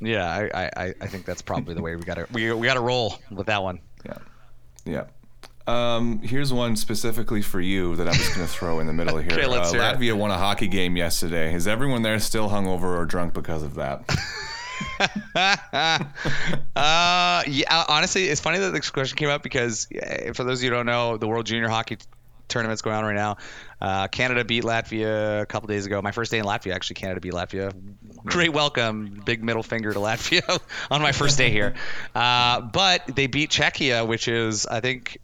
Yeah, 0.00 0.24
I, 0.54 0.70
I, 0.76 0.94
I 1.00 1.06
think 1.08 1.24
that's 1.24 1.42
probably 1.42 1.74
the 1.74 1.82
way 1.82 1.96
we 1.96 2.04
got 2.04 2.14
to 2.14 2.26
we, 2.32 2.52
we 2.52 2.66
got 2.66 2.74
to 2.74 2.80
roll 2.80 3.18
with 3.30 3.46
that 3.48 3.62
one. 3.62 3.80
Yeah. 4.06 4.18
Yeah. 4.84 5.04
Um, 5.66 6.20
here's 6.20 6.52
one 6.52 6.76
specifically 6.76 7.40
for 7.40 7.60
you 7.60 7.96
that 7.96 8.06
I'm 8.06 8.14
just 8.14 8.34
going 8.34 8.46
to 8.46 8.52
throw 8.52 8.80
in 8.80 8.86
the 8.86 8.92
middle 8.92 9.16
here. 9.18 9.28
Okay, 9.32 9.46
let's 9.46 9.70
uh, 9.70 9.72
hear 9.72 9.82
it. 9.82 9.98
Latvia 9.98 10.18
won 10.18 10.30
a 10.30 10.36
hockey 10.36 10.68
game 10.68 10.96
yesterday. 10.96 11.54
Is 11.54 11.66
everyone 11.66 12.02
there 12.02 12.18
still 12.18 12.50
hungover 12.50 12.96
or 12.96 13.06
drunk 13.06 13.34
because 13.34 13.62
of 13.62 13.74
that? 13.76 14.04
Uh, 16.76 17.42
yeah. 17.46 17.84
Honestly, 17.88 18.24
it's 18.24 18.40
funny 18.40 18.58
that 18.58 18.72
this 18.72 18.90
question 18.90 19.16
came 19.16 19.28
up 19.28 19.42
because 19.42 19.88
uh, 19.90 20.32
for 20.34 20.44
those 20.44 20.58
of 20.58 20.64
you 20.64 20.70
who 20.70 20.76
don't 20.76 20.86
know, 20.86 21.16
the 21.16 21.28
World 21.28 21.46
Junior 21.46 21.68
Hockey 21.68 21.98
tournament's 22.48 22.82
going 22.82 22.96
on 22.96 23.04
right 23.04 23.14
now. 23.14 23.36
Uh, 23.80 24.08
Canada 24.08 24.44
beat 24.44 24.64
Latvia 24.64 25.42
a 25.42 25.46
couple 25.46 25.68
days 25.68 25.86
ago. 25.86 26.00
My 26.02 26.12
first 26.12 26.30
day 26.30 26.38
in 26.38 26.44
Latvia, 26.44 26.74
actually, 26.74 26.94
Canada 26.94 27.20
beat 27.20 27.32
Latvia. 27.32 27.72
Great 28.24 28.52
welcome, 28.52 29.22
big 29.24 29.42
middle 29.42 29.62
finger 29.62 29.92
to 29.92 29.98
Latvia 29.98 30.60
on 30.90 31.02
my 31.02 31.12
first 31.12 31.38
day 31.38 31.50
here. 31.50 31.74
Uh, 32.14 32.60
but 32.60 33.06
they 33.06 33.26
beat 33.26 33.50
Czechia, 33.50 34.06
which 34.06 34.28
is 34.28 34.66
I 34.66 34.80
think. 34.80 35.18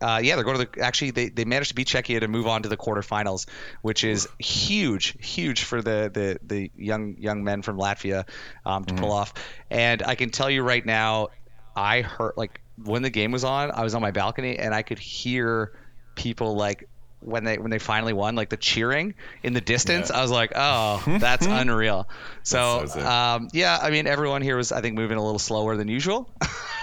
Uh, 0.00 0.20
yeah, 0.22 0.36
they're 0.36 0.44
going 0.44 0.58
to 0.58 0.64
the. 0.64 0.80
Actually, 0.80 1.10
they, 1.10 1.28
they 1.28 1.44
managed 1.44 1.70
to 1.70 1.74
beat 1.74 1.88
Czechia 1.88 2.20
to 2.20 2.28
move 2.28 2.46
on 2.46 2.62
to 2.62 2.68
the 2.68 2.76
quarterfinals, 2.76 3.48
which 3.82 4.04
is 4.04 4.28
huge, 4.38 5.16
huge 5.20 5.64
for 5.64 5.82
the 5.82 6.10
the, 6.12 6.38
the 6.42 6.70
young 6.76 7.16
young 7.18 7.42
men 7.42 7.62
from 7.62 7.78
Latvia 7.78 8.28
um, 8.64 8.84
to 8.84 8.94
pull 8.94 9.10
off. 9.10 9.34
And 9.70 10.02
I 10.02 10.14
can 10.14 10.30
tell 10.30 10.48
you 10.48 10.62
right 10.62 10.84
now, 10.84 11.28
I 11.74 12.02
heard 12.02 12.34
like 12.36 12.60
when 12.84 13.02
the 13.02 13.10
game 13.10 13.32
was 13.32 13.44
on, 13.44 13.70
I 13.72 13.82
was 13.82 13.94
on 13.94 14.02
my 14.02 14.12
balcony 14.12 14.58
and 14.58 14.74
I 14.74 14.82
could 14.82 14.98
hear 14.98 15.72
people 16.14 16.56
like 16.56 16.88
when 17.20 17.44
they 17.44 17.58
when 17.58 17.70
they 17.70 17.78
finally 17.78 18.12
won, 18.12 18.34
like 18.34 18.48
the 18.48 18.56
cheering 18.56 19.14
in 19.42 19.52
the 19.52 19.60
distance. 19.60 20.10
Yeah. 20.10 20.18
I 20.18 20.22
was 20.22 20.30
like, 20.30 20.52
oh, 20.54 21.02
that's 21.20 21.46
unreal. 21.46 22.08
So 22.42 22.80
That's 22.80 22.94
so 22.94 23.06
um, 23.06 23.48
yeah, 23.52 23.78
I 23.80 23.90
mean, 23.90 24.06
everyone 24.06 24.42
here 24.42 24.56
was 24.56 24.72
I 24.72 24.80
think 24.80 24.94
moving 24.96 25.18
a 25.18 25.24
little 25.24 25.38
slower 25.38 25.76
than 25.76 25.88
usual 25.88 26.30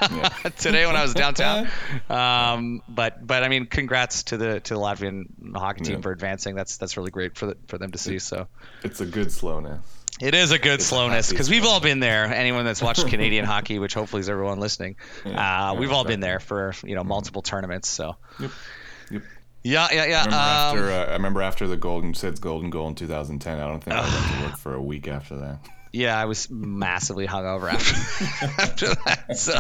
Yeah. 0.02 0.30
today 0.58 0.86
when 0.86 0.96
I 0.96 1.02
was 1.04 1.14
downtown. 1.14 1.68
Um, 2.10 2.82
but 2.88 3.26
but 3.26 3.44
I 3.44 3.48
mean, 3.50 3.66
congrats 3.66 4.24
to 4.24 4.38
the 4.38 4.60
to 4.60 4.74
the 4.76 4.80
Latvian 4.80 5.56
hockey 5.56 5.84
team 5.84 5.96
Yeah. 5.96 6.02
for 6.02 6.12
advancing. 6.12 6.56
That's 6.56 6.78
that's 6.78 6.98
really 6.98 7.12
great 7.12 7.38
for 7.38 7.48
the, 7.48 7.58
for 7.68 7.78
them 7.78 7.92
to 7.92 7.98
see. 7.98 8.20
So. 8.20 8.48
It's 8.84 9.02
a 9.02 9.06
good 9.06 9.32
slowness. 9.32 9.80
It 10.22 10.34
is 10.34 10.52
a 10.52 10.60
good 10.60 10.82
slowness 10.82 11.30
because 11.30 11.50
we've 11.50 11.66
all 11.66 11.80
been 11.82 12.00
there. 12.00 12.26
Anyone 12.26 12.64
that's 12.64 12.82
watched 12.82 13.08
Canadian 13.08 13.44
hockey, 13.44 13.80
which 13.80 13.94
hopefully 13.94 14.22
is 14.22 14.30
everyone 14.30 14.60
listening, 14.62 14.96
uh, 15.26 15.76
we've 15.78 15.92
all 15.92 16.06
been 16.06 16.22
there 16.22 16.40
for 16.40 16.74
you 16.84 16.96
know 16.96 17.04
multiple 17.04 17.42
tournaments. 17.42 17.90
So. 17.90 18.16
Yep. 18.40 18.52
Yeah, 19.66 19.88
yeah, 19.92 20.06
yeah. 20.06 20.22
I 20.22 20.26
remember 20.26 20.36
Um, 20.36 20.40
after 20.40 20.92
uh, 20.92 21.06
I 21.10 21.14
remember 21.14 21.42
after 21.42 21.68
the 21.68 21.78
golden 21.78 22.14
Sid's 22.14 22.40
golden 22.40 22.70
goal 22.70 22.88
in 22.88 22.96
2010. 22.96 23.60
I 23.60 23.68
don't 23.68 23.84
think 23.84 23.96
I 23.96 24.02
went 24.02 24.14
to 24.14 24.48
work 24.48 24.58
for 24.60 24.74
a 24.76 24.82
week 24.82 25.08
after 25.08 25.38
that. 25.38 25.60
yeah, 25.92 26.18
I 26.18 26.26
was 26.26 26.50
massively 26.50 27.28
hungover 27.28 27.72
after 27.74 28.46
after 28.62 28.88
that. 29.06 29.38
So. 29.38 29.60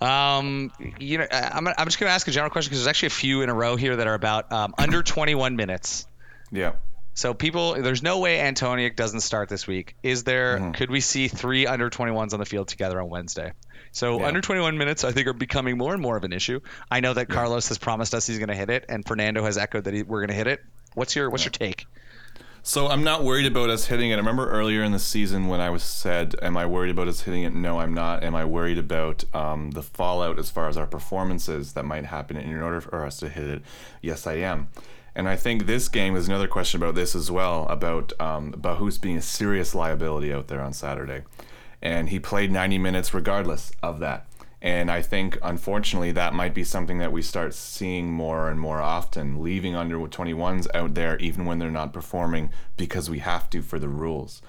Um, 0.00 0.72
you 0.98 1.18
know, 1.18 1.26
I'm, 1.30 1.68
I'm 1.68 1.86
just 1.86 1.98
going 1.98 2.08
to 2.08 2.14
ask 2.14 2.26
a 2.26 2.30
general 2.30 2.50
question 2.50 2.70
because 2.70 2.80
there's 2.80 2.88
actually 2.88 3.08
a 3.08 3.10
few 3.10 3.42
in 3.42 3.50
a 3.50 3.54
row 3.54 3.76
here 3.76 3.96
that 3.96 4.06
are 4.06 4.14
about 4.14 4.50
um, 4.52 4.74
under 4.78 5.02
21 5.02 5.56
minutes. 5.56 6.06
Yeah. 6.50 6.72
So 7.12 7.34
people, 7.34 7.74
there's 7.74 8.02
no 8.02 8.18
way 8.20 8.38
Antoniuk 8.38 8.96
doesn't 8.96 9.20
start 9.20 9.48
this 9.50 9.66
week. 9.66 9.96
Is 10.02 10.24
there? 10.24 10.56
Mm-hmm. 10.58 10.70
Could 10.72 10.90
we 10.90 11.00
see 11.00 11.28
three 11.28 11.66
under 11.66 11.90
21s 11.90 12.32
on 12.32 12.38
the 12.40 12.46
field 12.46 12.68
together 12.68 12.98
on 13.00 13.10
Wednesday? 13.10 13.52
So 13.92 14.20
Yeah. 14.20 14.26
under 14.26 14.40
21 14.40 14.78
minutes, 14.78 15.04
I 15.04 15.12
think, 15.12 15.26
are 15.26 15.32
becoming 15.32 15.76
more 15.76 15.92
and 15.92 16.00
more 16.02 16.16
of 16.16 16.24
an 16.24 16.32
issue. 16.32 16.60
I 16.90 17.00
know 17.00 17.12
that 17.14 17.28
Carlos 17.28 17.68
has 17.68 17.78
promised 17.78 18.14
us 18.14 18.26
he's 18.26 18.38
going 18.38 18.48
to 18.48 18.54
hit 18.54 18.70
it, 18.70 18.84
and 18.88 19.04
Fernando 19.06 19.44
has 19.44 19.58
echoed 19.58 19.84
that 19.84 19.94
he, 19.94 20.02
we're 20.02 20.20
going 20.20 20.28
to 20.28 20.34
hit 20.34 20.46
it. 20.46 20.60
What's 20.94 21.14
your 21.16 21.30
What's 21.30 21.44
your 21.44 21.50
take? 21.52 21.86
So 22.62 22.88
I'm 22.88 23.02
not 23.02 23.24
worried 23.24 23.46
about 23.46 23.70
us 23.70 23.86
hitting 23.86 24.10
it. 24.10 24.14
I 24.14 24.18
remember 24.18 24.50
earlier 24.50 24.82
in 24.82 24.92
the 24.92 24.98
season 24.98 25.48
when 25.48 25.60
I 25.62 25.70
was 25.70 25.82
said, 25.82 26.34
"Am 26.42 26.56
I 26.58 26.66
worried 26.66 26.90
about 26.90 27.08
us 27.08 27.22
hitting 27.22 27.42
it?" 27.44 27.54
No, 27.54 27.80
I'm 27.80 27.94
not. 27.94 28.22
Am 28.22 28.34
I 28.34 28.44
worried 28.44 28.76
about 28.76 29.24
um, 29.34 29.70
the 29.70 29.82
fallout 29.82 30.38
as 30.38 30.50
far 30.50 30.68
as 30.68 30.76
our 30.76 30.86
performances 30.86 31.72
that 31.72 31.84
might 31.86 32.04
happen 32.04 32.36
in 32.36 32.60
order 32.60 32.80
for 32.82 33.04
us 33.06 33.16
to 33.20 33.28
hit 33.30 33.48
it? 33.48 33.62
Yes, 34.02 34.26
I 34.26 34.34
am. 34.34 34.68
And 35.14 35.26
I 35.28 35.36
think 35.36 35.64
this 35.66 35.88
game 35.88 36.14
is 36.16 36.28
another 36.28 36.46
question 36.46 36.82
about 36.82 36.94
this 36.94 37.14
as 37.14 37.30
well 37.30 37.66
about 37.68 38.12
um, 38.20 38.52
Bahous 38.52 39.00
being 39.00 39.16
a 39.16 39.22
serious 39.22 39.74
liability 39.74 40.30
out 40.32 40.48
there 40.48 40.60
on 40.60 40.72
Saturday, 40.74 41.22
and 41.82 42.08
he 42.08 42.20
played 42.20 42.50
90 42.50 42.78
minutes 42.78 43.14
regardless 43.14 43.72
of 43.82 44.00
that. 44.00 44.26
And 44.62 44.90
I 44.90 45.00
think, 45.00 45.38
unfortunately, 45.42 46.12
that 46.12 46.34
might 46.34 46.52
be 46.52 46.64
something 46.64 46.98
that 46.98 47.12
we 47.12 47.22
start 47.22 47.54
seeing 47.54 48.12
more 48.12 48.50
and 48.50 48.60
more 48.60 48.80
often, 48.82 49.42
leaving 49.42 49.74
under 49.74 49.96
21s 49.96 50.66
out 50.74 50.94
there, 50.94 51.16
even 51.16 51.46
when 51.46 51.58
they're 51.58 51.70
not 51.70 51.94
performing, 51.94 52.50
because 52.76 53.08
we 53.08 53.20
have 53.20 53.48
to 53.50 53.62
for 53.62 53.78
the 53.78 53.88
rules. 53.88 54.42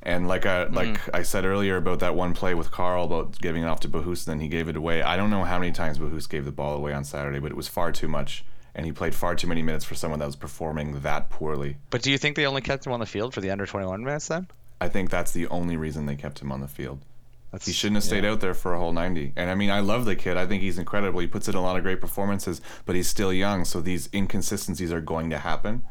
And 0.00 0.28
like 0.28 0.46
I 0.46 0.66
mm. 0.66 0.74
like 0.74 1.14
I 1.14 1.22
said 1.22 1.44
earlier 1.44 1.76
about 1.76 1.98
that 1.98 2.14
one 2.14 2.32
play 2.32 2.54
with 2.54 2.70
Carl 2.70 3.04
about 3.04 3.38
giving 3.40 3.64
it 3.64 3.66
off 3.66 3.80
to 3.80 3.88
Bahous, 3.88 4.24
then 4.24 4.40
he 4.40 4.48
gave 4.48 4.68
it 4.68 4.76
away. 4.76 5.02
I 5.02 5.16
don't 5.16 5.28
know 5.28 5.44
how 5.44 5.58
many 5.58 5.72
times 5.72 5.98
Bahous 5.98 6.28
gave 6.28 6.44
the 6.44 6.52
ball 6.52 6.74
away 6.74 6.92
on 6.92 7.04
Saturday, 7.04 7.40
but 7.40 7.50
it 7.50 7.56
was 7.56 7.68
far 7.68 7.90
too 7.90 8.08
much, 8.08 8.44
and 8.74 8.86
he 8.86 8.92
played 8.92 9.14
far 9.14 9.34
too 9.34 9.48
many 9.48 9.60
minutes 9.60 9.84
for 9.84 9.96
someone 9.96 10.20
that 10.20 10.26
was 10.26 10.36
performing 10.36 11.00
that 11.00 11.30
poorly. 11.30 11.76
But 11.90 12.02
do 12.02 12.12
you 12.12 12.16
think 12.16 12.36
they 12.36 12.46
only 12.46 12.62
kept 12.62 12.86
him 12.86 12.92
on 12.92 13.00
the 13.00 13.06
field 13.06 13.34
for 13.34 13.40
the 13.40 13.50
under 13.50 13.66
21 13.66 14.04
minutes 14.04 14.28
then? 14.28 14.46
I 14.80 14.88
think 14.88 15.10
that's 15.10 15.32
the 15.32 15.46
only 15.48 15.76
reason 15.76 16.06
they 16.06 16.16
kept 16.16 16.40
him 16.40 16.52
on 16.52 16.60
the 16.60 16.68
field. 16.68 17.00
That's, 17.52 17.66
He 17.66 17.72
shouldn't 17.72 17.96
have 17.96 18.04
stayed 18.04 18.24
out 18.26 18.40
there 18.40 18.52
for 18.52 18.74
a 18.74 18.78
whole 18.78 18.92
90. 18.92 19.32
And 19.34 19.50
I 19.50 19.54
mean, 19.54 19.70
I 19.70 19.80
love 19.80 20.04
the 20.04 20.16
kid. 20.16 20.36
I 20.36 20.46
think 20.46 20.62
he's 20.62 20.78
incredible. 20.78 21.20
He 21.20 21.26
puts 21.26 21.48
in 21.48 21.54
a 21.54 21.62
lot 21.62 21.76
of 21.76 21.82
great 21.82 22.00
performances, 22.00 22.60
but 22.84 22.94
he's 22.94 23.08
still 23.08 23.32
young, 23.32 23.64
so 23.64 23.80
these 23.80 24.08
inconsistencies 24.12 24.92
are 24.92 25.00
going 25.00 25.30
to 25.30 25.38
happen. 25.38 25.82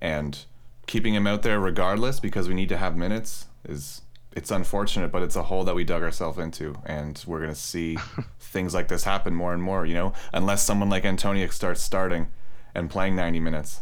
And 0.00 0.38
keeping 0.86 1.14
him 1.14 1.26
out 1.26 1.42
there 1.42 1.58
regardless 1.58 2.20
because 2.20 2.46
we 2.46 2.54
need 2.54 2.68
to 2.68 2.76
have 2.76 2.96
minutes 2.96 3.46
is 3.68 4.02
it's 4.32 4.50
unfortunate, 4.50 5.10
but 5.10 5.22
it's 5.22 5.36
a 5.36 5.44
hole 5.44 5.64
that 5.64 5.74
we 5.74 5.84
dug 5.84 6.02
ourselves 6.02 6.38
into 6.38 6.76
and 6.84 7.22
we're 7.26 7.38
going 7.38 7.52
to 7.52 7.58
see 7.58 7.96
things 8.38 8.74
like 8.74 8.88
this 8.88 9.04
happen 9.04 9.34
more 9.34 9.52
and 9.52 9.62
more, 9.62 9.86
you 9.86 9.94
know, 9.94 10.12
unless 10.32 10.64
someone 10.64 10.90
like 10.90 11.04
Antoniuk 11.04 11.52
starts 11.52 11.80
starting 11.80 12.28
and 12.74 12.90
playing 12.90 13.16
90 13.16 13.40
minutes. 13.40 13.80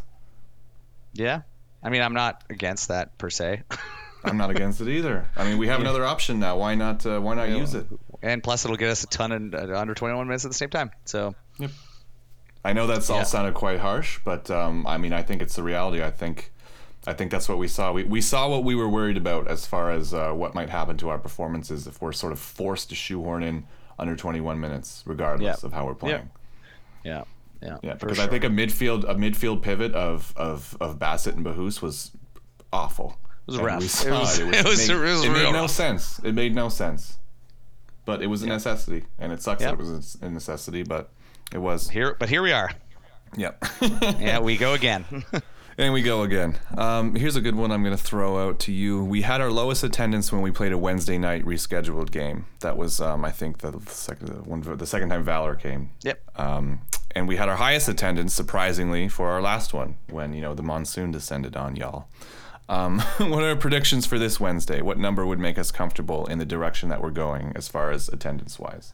Yeah. 1.15 1.43
I 1.83 1.91
mean, 1.91 2.03
I'm 2.03 2.15
not 2.15 2.45
against 2.49 2.89
that 2.89 3.19
per 3.19 3.31
se. 3.31 3.63
I'm 4.25 4.37
not 4.37 4.51
against 4.51 4.81
it 4.81 4.89
either. 4.89 5.29
I 5.37 5.45
mean, 5.45 5.59
we 5.59 5.67
have 5.69 5.81
another 5.81 6.05
option 6.05 6.39
now. 6.39 6.57
Why 6.59 6.75
not 6.75 7.05
uh, 7.07 7.21
why 7.21 7.35
not 7.35 7.49
use 7.49 7.75
it? 7.75 7.87
and 8.23 8.43
plus, 8.43 8.65
it'll 8.65 8.77
get 8.77 8.91
us 8.91 9.03
a 9.05 9.09
ton 9.09 9.33
in 9.33 9.55
uh, 9.55 9.77
under 9.79 9.95
21 9.95 10.27
minutes 10.27 10.45
at 10.45 10.51
the 10.51 10.57
same 10.57 10.71
time. 10.71 10.91
So, 11.05 11.35
Yep. 11.59 11.71
I 12.65 12.73
know 12.73 12.87
that's 12.87 13.11
all 13.11 13.19
Yeah. 13.19 13.23
sounded 13.25 13.55
quite 13.55 13.81
harsh, 13.81 14.21
but 14.25 14.51
um, 14.51 14.87
I 14.87 14.97
mean, 14.99 15.13
I 15.13 15.23
think 15.23 15.43
it's 15.43 15.57
the 15.57 15.63
reality. 15.65 16.03
I 16.05 16.11
think, 16.13 16.53
I 17.07 17.13
think 17.15 17.33
that's 17.33 17.49
what 17.49 17.59
we 17.59 17.67
saw. 17.67 17.91
We, 17.93 18.05
we 18.05 18.21
saw 18.21 18.49
what 18.49 18.63
we 18.63 18.77
were 18.77 18.89
worried 18.89 19.17
about 19.17 19.49
as 19.49 19.67
far 19.67 19.91
as 19.91 20.15
uh, 20.15 20.31
what 20.33 20.55
might 20.55 20.71
happen 20.71 20.97
to 20.99 21.09
our 21.09 21.19
performances 21.19 21.89
if 21.89 22.01
we're 22.01 22.13
sort 22.13 22.33
of 22.33 22.39
forced 22.39 22.91
to 22.91 22.95
shoehorn 22.95 23.43
in 23.43 23.67
under 23.99 24.15
21 24.15 24.61
minutes, 24.61 25.03
regardless 25.07 25.59
Yeah. 25.63 25.67
of 25.67 25.73
how 25.73 25.85
we're 25.87 25.95
playing. 25.97 26.31
yeah. 27.05 27.25
Yeah. 27.61 27.79
Yeah, 27.83 27.95
because 27.95 28.17
sure. 28.19 28.27
I 28.27 28.29
think 28.29 28.43
a 28.45 28.49
midfield 28.49 29.05
a 29.09 29.15
midfield 29.15 29.63
pivot 29.63 29.93
of 29.95 30.33
of, 30.37 30.77
of 30.81 30.99
Bassett 30.99 31.37
and 31.37 31.45
Bahous 31.45 31.81
was 31.81 32.11
awful. 32.73 33.17
It 33.49 33.53
was 33.53 33.59
rough. 33.59 33.81
We 33.81 33.87
It 34.11 34.19
was- 34.19 34.39
it. 34.39 34.55
it 34.55 34.65
was- 34.65 34.89
made, 34.89 34.95
it 34.95 35.01
was 35.03 35.25
it 35.25 35.31
made 35.31 35.53
no 35.53 35.63
rough. 35.63 35.71
sense. 35.83 36.19
It 36.25 36.35
made 36.35 36.55
no 36.55 36.69
sense. 36.69 37.19
But 38.05 38.21
it 38.23 38.27
was 38.27 38.43
a 38.43 38.47
necessity, 38.47 39.05
and 39.19 39.33
it 39.33 39.43
sucks 39.43 39.63
Yeah. 39.63 39.69
that 39.73 39.75
it 39.81 39.85
was 39.85 40.19
a 40.21 40.29
necessity, 40.29 40.83
but 40.83 41.11
it 41.53 41.59
was. 41.59 41.89
here, 41.91 42.17
but 42.19 42.29
here 42.29 42.43
we 42.43 42.53
are. 42.53 42.71
Yep. 43.37 43.65
Yeah, 44.21 44.41
we 44.41 44.57
go 44.57 44.73
again. 44.75 45.05
And 45.79 45.95
we 45.95 46.03
go 46.03 46.23
again. 46.23 46.59
Um, 46.77 47.15
here's 47.15 47.37
a 47.37 47.41
good 47.41 47.55
one 47.55 47.73
I'm 47.73 47.83
going 47.83 47.97
to 47.97 48.03
throw 48.03 48.47
out 48.47 48.59
to 48.61 48.73
you. 48.73 49.03
We 49.05 49.23
had 49.23 49.41
our 49.41 49.51
lowest 49.51 49.83
attendance 49.85 50.31
when 50.31 50.43
we 50.43 50.51
played 50.51 50.73
a 50.73 50.77
Wednesday 50.79 51.17
night 51.17 51.45
rescheduled 51.47 52.11
game. 52.11 52.45
That 52.61 52.77
was, 52.77 53.01
um, 53.01 53.25
I 53.25 53.31
think, 53.31 53.59
the 53.59 53.81
second 53.87 54.29
the 54.29 54.35
one 54.43 54.61
the 54.61 54.87
second 54.87 55.09
time 55.09 55.25
Valor 55.25 55.55
came. 55.55 55.91
yep. 56.03 56.21
Um, 56.37 56.81
and 57.15 57.27
we 57.27 57.37
had 57.37 57.49
our 57.49 57.57
highest 57.57 57.89
attendance, 57.89 58.35
surprisingly, 58.35 59.09
for 59.09 59.31
our 59.31 59.41
last 59.41 59.73
one 59.73 59.97
when 60.11 60.35
you 60.35 60.41
know 60.43 60.55
the 60.55 60.63
monsoon 60.63 61.11
descended 61.11 61.57
on 61.57 61.77
y'all. 61.77 62.07
Um, 62.69 63.01
what 63.19 63.43
are 63.43 63.49
our 63.51 63.57
predictions 63.57 64.07
for 64.07 64.19
this 64.19 64.39
Wednesday? 64.41 64.81
What 64.83 64.99
number 64.99 65.27
would 65.27 65.39
make 65.39 65.59
us 65.59 65.71
comfortable 65.71 66.27
in 66.27 66.39
the 66.39 66.47
direction 66.47 66.89
that 66.89 67.03
we're 67.03 67.11
going 67.11 67.53
as 67.57 67.69
far 67.69 67.91
as 67.91 68.09
attendance 68.09 68.59
wise? 68.59 68.93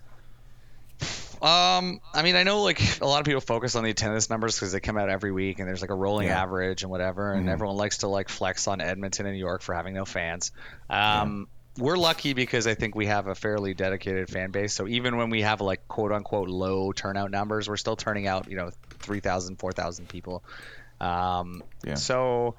Um, 1.41 2.01
I 2.12 2.23
mean, 2.23 2.35
I 2.35 2.43
know 2.43 2.62
like 2.62 3.01
a 3.01 3.07
lot 3.07 3.21
of 3.21 3.25
people 3.25 3.41
focus 3.41 3.77
on 3.77 3.85
the 3.85 3.91
attendance 3.91 4.29
numbers 4.29 4.57
because 4.57 4.73
they 4.73 4.81
come 4.81 4.99
out 4.99 5.09
every 5.09 5.31
week 5.31 5.61
and 5.61 5.69
there's 5.69 5.81
like 5.81 5.91
a 5.91 5.95
rolling 5.95 6.27
Yeah. 6.27 6.43
average 6.43 6.83
and 6.83 6.91
whatever, 6.91 7.33
and 7.33 7.49
everyone 7.49 7.77
likes 7.77 7.99
to 7.99 8.09
like 8.09 8.29
flex 8.29 8.66
on 8.66 8.81
Edmonton 8.81 9.25
and 9.27 9.35
New 9.35 9.39
York 9.41 9.62
for 9.62 9.73
having 9.75 9.95
no 9.95 10.05
fans. 10.05 10.51
Um, 10.91 11.47
we're 11.79 11.97
lucky 11.97 12.33
because 12.33 12.66
I 12.66 12.75
think 12.75 12.97
we 12.97 13.07
have 13.07 13.29
a 13.29 13.37
fairly 13.37 13.73
dedicated 13.73 14.29
fan 14.29 14.51
base. 14.51 14.75
So 14.75 14.89
even 14.89 15.16
when 15.16 15.31
we 15.31 15.43
have 15.43 15.61
like 15.61 15.87
quote 15.87 16.11
unquote 16.11 16.49
low 16.49 16.91
turnout 16.91 17.31
numbers, 17.31 17.69
we're 17.69 17.77
still 17.77 17.95
turning 17.95 18.27
out 18.27 18.51
you 18.51 18.57
know 18.57 18.71
3,000, 18.99 19.61
4,000 19.61 20.09
people. 20.09 20.43
Um, 21.01 21.62
Yeah. 21.85 21.95
So 21.95 22.57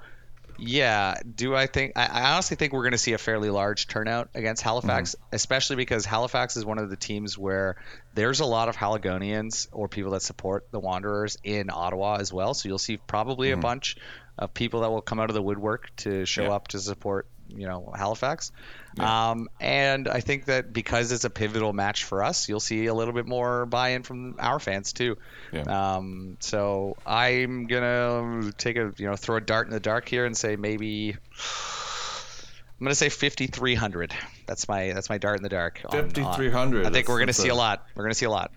yeah, 0.58 1.14
do 1.34 1.54
I 1.54 1.66
think 1.66 1.92
I, 1.96 2.06
I 2.06 2.32
honestly 2.32 2.56
think 2.56 2.72
we're 2.72 2.82
going 2.82 2.92
to 2.92 2.98
see 2.98 3.12
a 3.12 3.18
fairly 3.18 3.50
large 3.50 3.86
turnout 3.86 4.30
against 4.34 4.62
Halifax, 4.62 5.14
mm-hmm. 5.14 5.34
especially 5.34 5.76
because 5.76 6.04
Halifax 6.04 6.56
is 6.56 6.64
one 6.64 6.78
of 6.78 6.90
the 6.90 6.96
teams 6.96 7.36
where 7.36 7.76
there's 8.14 8.40
a 8.40 8.44
lot 8.44 8.68
of 8.68 8.76
Haligonians 8.76 9.68
or 9.72 9.88
people 9.88 10.12
that 10.12 10.22
support 10.22 10.68
the 10.70 10.80
Wanderers 10.80 11.36
in 11.44 11.70
Ottawa 11.70 12.16
as 12.16 12.32
well. 12.32 12.54
So 12.54 12.68
you'll 12.68 12.78
see 12.78 12.96
probably 12.96 13.50
a 13.50 13.54
mm-hmm. 13.54 13.62
bunch 13.62 13.96
of 14.38 14.54
people 14.54 14.80
that 14.80 14.90
will 14.90 15.02
come 15.02 15.20
out 15.20 15.30
of 15.30 15.34
the 15.34 15.42
woodwork 15.42 15.94
to 15.98 16.24
show 16.24 16.44
Yeah. 16.44 16.52
up 16.52 16.68
to 16.68 16.78
support, 16.78 17.28
you 17.48 17.66
know, 17.66 17.92
Halifax. 17.96 18.52
Um, 18.98 19.48
and 19.60 20.08
I 20.08 20.20
think 20.20 20.46
that 20.46 20.72
because 20.72 21.12
it's 21.12 21.24
a 21.24 21.30
pivotal 21.30 21.72
match 21.72 22.04
for 22.04 22.24
us, 22.24 22.48
you'll 22.48 22.58
see 22.60 22.86
a 22.86 22.94
little 22.94 23.14
bit 23.14 23.26
more 23.26 23.66
buy-in 23.66 24.02
from 24.02 24.34
our 24.38 24.58
fans 24.58 24.92
too. 24.92 25.16
Yeah. 25.52 25.62
Um, 25.96 26.36
so 26.40 26.96
I'm 27.06 27.66
gonna 27.66 28.52
take 28.58 28.76
a 28.76 28.92
you 28.96 29.06
know 29.06 29.16
throw 29.16 29.36
a 29.36 29.40
dart 29.40 29.66
in 29.68 29.72
the 29.72 29.80
dark 29.80 30.08
here 30.08 30.26
and 30.26 30.36
say 30.36 30.56
maybe 30.56 31.16
I'm 32.80 32.84
gonna 32.84 32.94
say 32.94 33.10
5,300. 33.10 34.14
That's 34.46 34.66
my 34.66 34.92
that's 34.92 35.10
my 35.10 35.18
dart 35.18 35.36
in 35.38 35.42
the 35.42 35.48
dark. 35.50 35.80
on- 35.84 35.98
on- 35.98 36.10
5,300. 36.10 36.86
I 36.86 36.90
think 36.90 37.08
we're 37.08 37.18
gonna 37.18 37.32
see 37.32 37.48
a, 37.48 37.52
a- 37.52 37.54
lot. 37.54 37.86
We're 37.94 38.04
gonna 38.04 38.14
see 38.14 38.26
a 38.26 38.30
lot. 38.30 38.52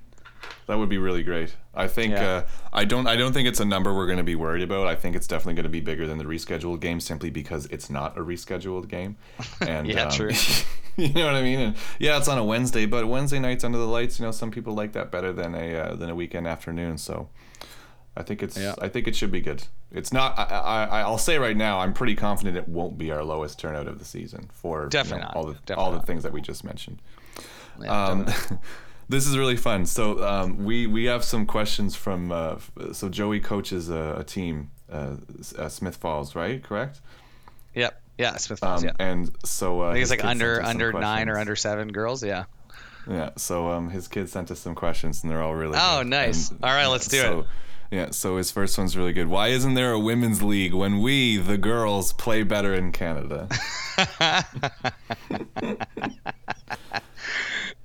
That 0.67 0.77
would 0.77 0.89
be 0.89 0.97
really 0.97 1.23
great. 1.23 1.53
I 1.75 1.87
think 1.87 2.13
Yeah. 2.13 2.23
uh, 2.27 2.43
I 2.71 2.85
don't 2.85 3.05
I 3.07 3.15
don't 3.15 3.33
think 3.33 3.47
it's 3.47 3.59
a 3.59 3.65
number 3.65 3.93
we're 3.93 4.05
going 4.05 4.17
to 4.19 4.23
be 4.23 4.35
worried 4.35 4.63
about. 4.63 4.87
I 4.87 4.95
think 4.95 5.15
it's 5.15 5.27
definitely 5.27 5.55
going 5.55 5.63
to 5.63 5.69
be 5.69 5.81
bigger 5.81 6.07
than 6.07 6.17
the 6.17 6.23
rescheduled 6.23 6.79
game 6.79 6.99
simply 6.99 7.29
because 7.29 7.65
it's 7.67 7.89
not 7.89 8.17
a 8.17 8.21
rescheduled 8.21 8.87
game. 8.87 9.17
And 9.61 9.87
Yeah, 9.87 10.03
um, 10.05 10.11
true. 10.11 10.31
you 10.97 11.09
know 11.13 11.25
what 11.25 11.35
I 11.35 11.41
mean? 11.41 11.59
And 11.59 11.75
yeah, 11.99 12.17
it's 12.17 12.27
on 12.27 12.37
a 12.37 12.43
Wednesday, 12.45 12.85
but 12.85 13.07
Wednesday 13.07 13.39
nights 13.39 13.63
under 13.63 13.77
the 13.77 13.87
lights, 13.87 14.19
you 14.19 14.25
know, 14.25 14.31
some 14.31 14.51
people 14.51 14.73
like 14.73 14.93
that 14.93 15.11
better 15.11 15.33
than 15.33 15.53
a 15.55 15.75
uh, 15.75 15.95
than 15.95 16.09
a 16.09 16.15
weekend 16.15 16.47
afternoon. 16.47 16.97
So 16.97 17.29
I 18.15 18.23
think 18.23 18.41
it's 18.43 18.57
Yeah. 18.57 18.75
I 18.81 18.87
think 18.87 19.07
it 19.07 19.15
should 19.15 19.31
be 19.31 19.41
good. 19.41 19.63
It's 19.91 20.13
not. 20.13 20.37
I, 20.39 20.87
I 20.89 21.01
I'll 21.01 21.17
say 21.17 21.37
right 21.37 21.57
now, 21.57 21.79
I'm 21.79 21.93
pretty 21.93 22.15
confident 22.15 22.55
it 22.57 22.67
won't 22.67 22.97
be 22.97 23.11
our 23.11 23.23
lowest 23.23 23.59
turnout 23.59 23.87
of 23.87 23.99
the 23.99 24.05
season 24.05 24.49
for 24.53 24.83
you 24.83 24.89
Definitely 24.89 25.25
know, 25.25 25.31
all 25.35 25.45
the 25.45 25.53
Definitely 25.65 25.83
all 25.83 25.91
the 25.91 25.99
things 26.01 26.23
that 26.23 26.31
we 26.31 26.41
just 26.41 26.63
mentioned. 26.63 26.99
Yeah, 27.81 28.05
Um. 28.05 28.25
this 29.13 29.27
is 29.27 29.37
really 29.37 29.55
fun. 29.55 29.85
So 29.85 30.23
um, 30.25 30.65
we 30.65 30.87
we 30.87 31.05
have 31.05 31.23
some 31.23 31.45
questions 31.45 31.95
from. 31.95 32.31
Uh, 32.31 32.57
so 32.91 33.09
Joey 33.09 33.39
coaches 33.39 33.89
a, 33.89 34.17
a 34.19 34.23
team, 34.23 34.71
uh, 34.91 35.15
uh, 35.57 35.69
Smith 35.69 35.97
Falls, 35.97 36.35
right? 36.35 36.61
Correct. 36.61 36.99
yep. 37.73 38.01
Yeah, 38.17 38.35
Smith 38.37 38.59
Falls. 38.59 38.83
Um, 38.83 38.89
yeah. 38.89 39.05
And 39.05 39.31
so 39.45 39.81
uh, 39.83 39.89
I 39.89 39.93
think 39.93 40.01
it's 40.01 40.11
like 40.11 40.25
under 40.25 40.55
sent 40.55 40.65
us 40.65 40.71
some 40.71 40.81
under 40.81 40.99
nine 40.99 41.29
or 41.29 41.37
under 41.37 41.55
seven 41.55 41.91
girls. 41.91 42.23
Yeah. 42.23 42.45
Yeah. 43.07 43.31
So 43.37 43.69
um, 43.69 43.89
his 43.89 44.07
kid 44.07 44.29
sent 44.29 44.49
us 44.51 44.59
some 44.59 44.75
questions, 44.75 45.23
and 45.23 45.31
they're 45.31 45.41
all 45.41 45.55
really. 45.55 45.77
Oh, 45.79 45.99
good. 45.99 46.07
nice. 46.07 46.49
And, 46.49 46.63
All 46.63 46.71
right, 46.71 46.87
let's 46.87 47.07
do 47.07 47.19
so, 47.19 47.39
it. 47.39 47.45
Yeah. 47.91 48.09
So 48.11 48.37
his 48.37 48.49
first 48.51 48.77
one's 48.77 48.97
really 48.97 49.13
good. 49.13 49.27
Why 49.27 49.49
isn't 49.49 49.75
there 49.75 49.91
a 49.91 49.99
women's 49.99 50.41
league 50.41 50.73
when 50.73 51.01
we, 51.01 51.37
the 51.37 51.57
girls, 51.57 52.13
play 52.13 52.43
better 52.43 52.73
in 52.73 52.91
Canada? 52.91 53.47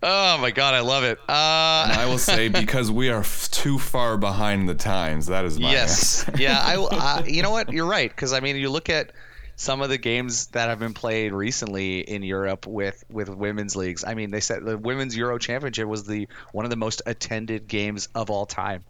Oh 0.03 0.39
my 0.39 0.51
god, 0.53 0.75
I 0.75 0.81
love 0.81 1.03
it. 1.05 1.19
Uh, 1.29 1.33
I 1.33 2.07
will 2.09 2.19
say 2.19 2.49
because 2.49 2.91
we 2.91 3.09
are 3.11 3.21
f- 3.21 3.51
too 3.51 3.79
far 3.79 4.17
behind 4.17 4.69
the 4.69 4.75
times. 4.75 5.27
That 5.27 5.45
is 5.45 5.59
my 5.59 5.73
yes. 5.73 6.29
answer. 6.29 6.41
yeah. 6.43 6.61
I. 6.63 6.77
Uh, 6.99 7.23
you 7.27 7.43
know 7.43 7.51
what? 7.51 7.73
You're 7.73 7.87
right 7.87 8.09
because 8.11 8.33
I 8.33 8.41
mean, 8.41 8.57
you 8.57 8.71
look 8.71 8.89
at 8.89 9.13
some 9.57 9.81
of 9.81 9.89
the 9.89 9.99
games 9.99 10.49
that 10.49 10.69
have 10.69 10.79
been 10.79 10.95
played 10.95 11.33
recently 11.33 12.01
in 12.01 12.23
Europe 12.23 12.67
with 12.67 13.03
with 13.11 13.29
women's 13.29 13.75
leagues. 13.75 14.05
I 14.05 14.15
mean, 14.15 14.31
they 14.31 14.41
said 14.41 14.65
the 14.65 14.79
women's 14.79 15.17
Euro 15.17 15.39
Championship 15.39 15.89
was 15.89 16.05
the 16.07 16.29
one 16.53 16.65
of 16.65 16.71
the 16.71 16.77
most 16.77 17.03
attended 17.07 17.67
games 17.67 18.09
of 18.15 18.31
all 18.31 18.47
time. 18.47 18.85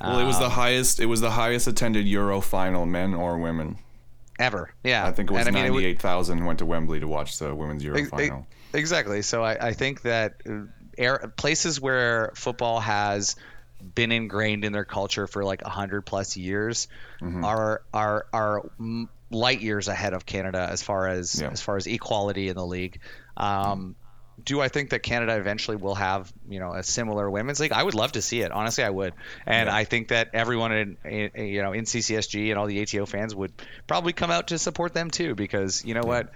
Well, 0.00 0.18
it 0.18 0.24
was 0.24 0.38
the 0.38 0.48
highest. 0.48 0.98
It 1.00 1.06
was 1.06 1.20
the 1.20 1.30
highest 1.30 1.66
attended 1.68 2.06
Euro 2.08 2.40
final, 2.40 2.84
men 2.86 3.14
or 3.14 3.38
women. 3.38 3.78
ever. 4.38 4.74
Yeah. 4.82 5.06
I 5.06 5.12
think 5.12 5.30
it 5.30 5.32
was 5.32 5.46
And 5.46 5.56
I 5.56 5.62
mean, 5.62 5.72
ninety-eight 5.72 6.00
thousand 6.02 6.44
went 6.44 6.58
to 6.58 6.66
Wembley 6.66 7.00
to 7.00 7.06
watch 7.08 7.38
the 7.38 7.54
women's 7.54 7.84
Euro 7.84 7.98
ex- 7.98 8.10
final. 8.10 8.46
Exactly. 8.74 9.22
So 9.22 9.42
I, 9.44 9.68
I 9.68 9.72
think 9.72 10.02
that 10.02 10.34
uh, 10.48 10.62
air, 10.98 11.32
places 11.36 11.80
where 11.80 12.32
football 12.34 12.80
has 12.80 13.36
been 13.94 14.12
ingrained 14.12 14.64
in 14.64 14.72
their 14.72 14.84
culture 14.84 15.26
for 15.26 15.44
like 15.44 15.62
hundred 15.62 16.02
plus 16.02 16.36
years 16.36 16.88
Mm-hmm. 17.20 17.44
are 17.44 17.82
are 17.94 18.26
are 18.32 18.70
light 19.30 19.60
years 19.60 19.86
ahead 19.88 20.12
of 20.12 20.26
Canada 20.26 20.66
as 20.70 20.82
far 20.82 21.06
as 21.06 21.40
Yeah. 21.40 21.50
as 21.50 21.60
far 21.62 21.76
as 21.76 21.86
equality 21.86 22.48
in 22.48 22.56
the 22.56 22.66
league. 22.66 22.98
Um, 23.36 23.94
do 24.42 24.60
I 24.60 24.66
think 24.68 24.90
that 24.90 25.04
Canada 25.04 25.36
eventually 25.36 25.76
will 25.76 25.94
have 25.94 26.32
you 26.48 26.58
know 26.58 26.72
a 26.72 26.82
similar 26.82 27.30
women's 27.30 27.60
league? 27.60 27.70
I 27.70 27.82
would 27.82 27.94
love 27.94 28.12
to 28.12 28.22
see 28.22 28.40
it. 28.40 28.50
Honestly, 28.50 28.82
I 28.82 28.90
would, 28.90 29.14
and 29.46 29.68
Yeah. 29.68 29.74
I 29.76 29.84
think 29.84 30.08
that 30.08 30.30
everyone 30.34 30.72
in, 30.72 30.96
in 31.04 31.46
you 31.46 31.62
know 31.62 31.72
in 31.72 31.84
CCSG 31.84 32.50
and 32.50 32.58
all 32.58 32.66
the 32.66 32.82
ATO 32.82 33.06
fans 33.06 33.34
would 33.36 33.52
probably 33.86 34.12
come 34.12 34.30
out 34.32 34.48
to 34.48 34.58
support 34.58 34.94
them 34.94 35.10
too 35.10 35.34
because 35.36 35.84
you 35.84 35.94
know 35.94 36.02
what 36.02 36.32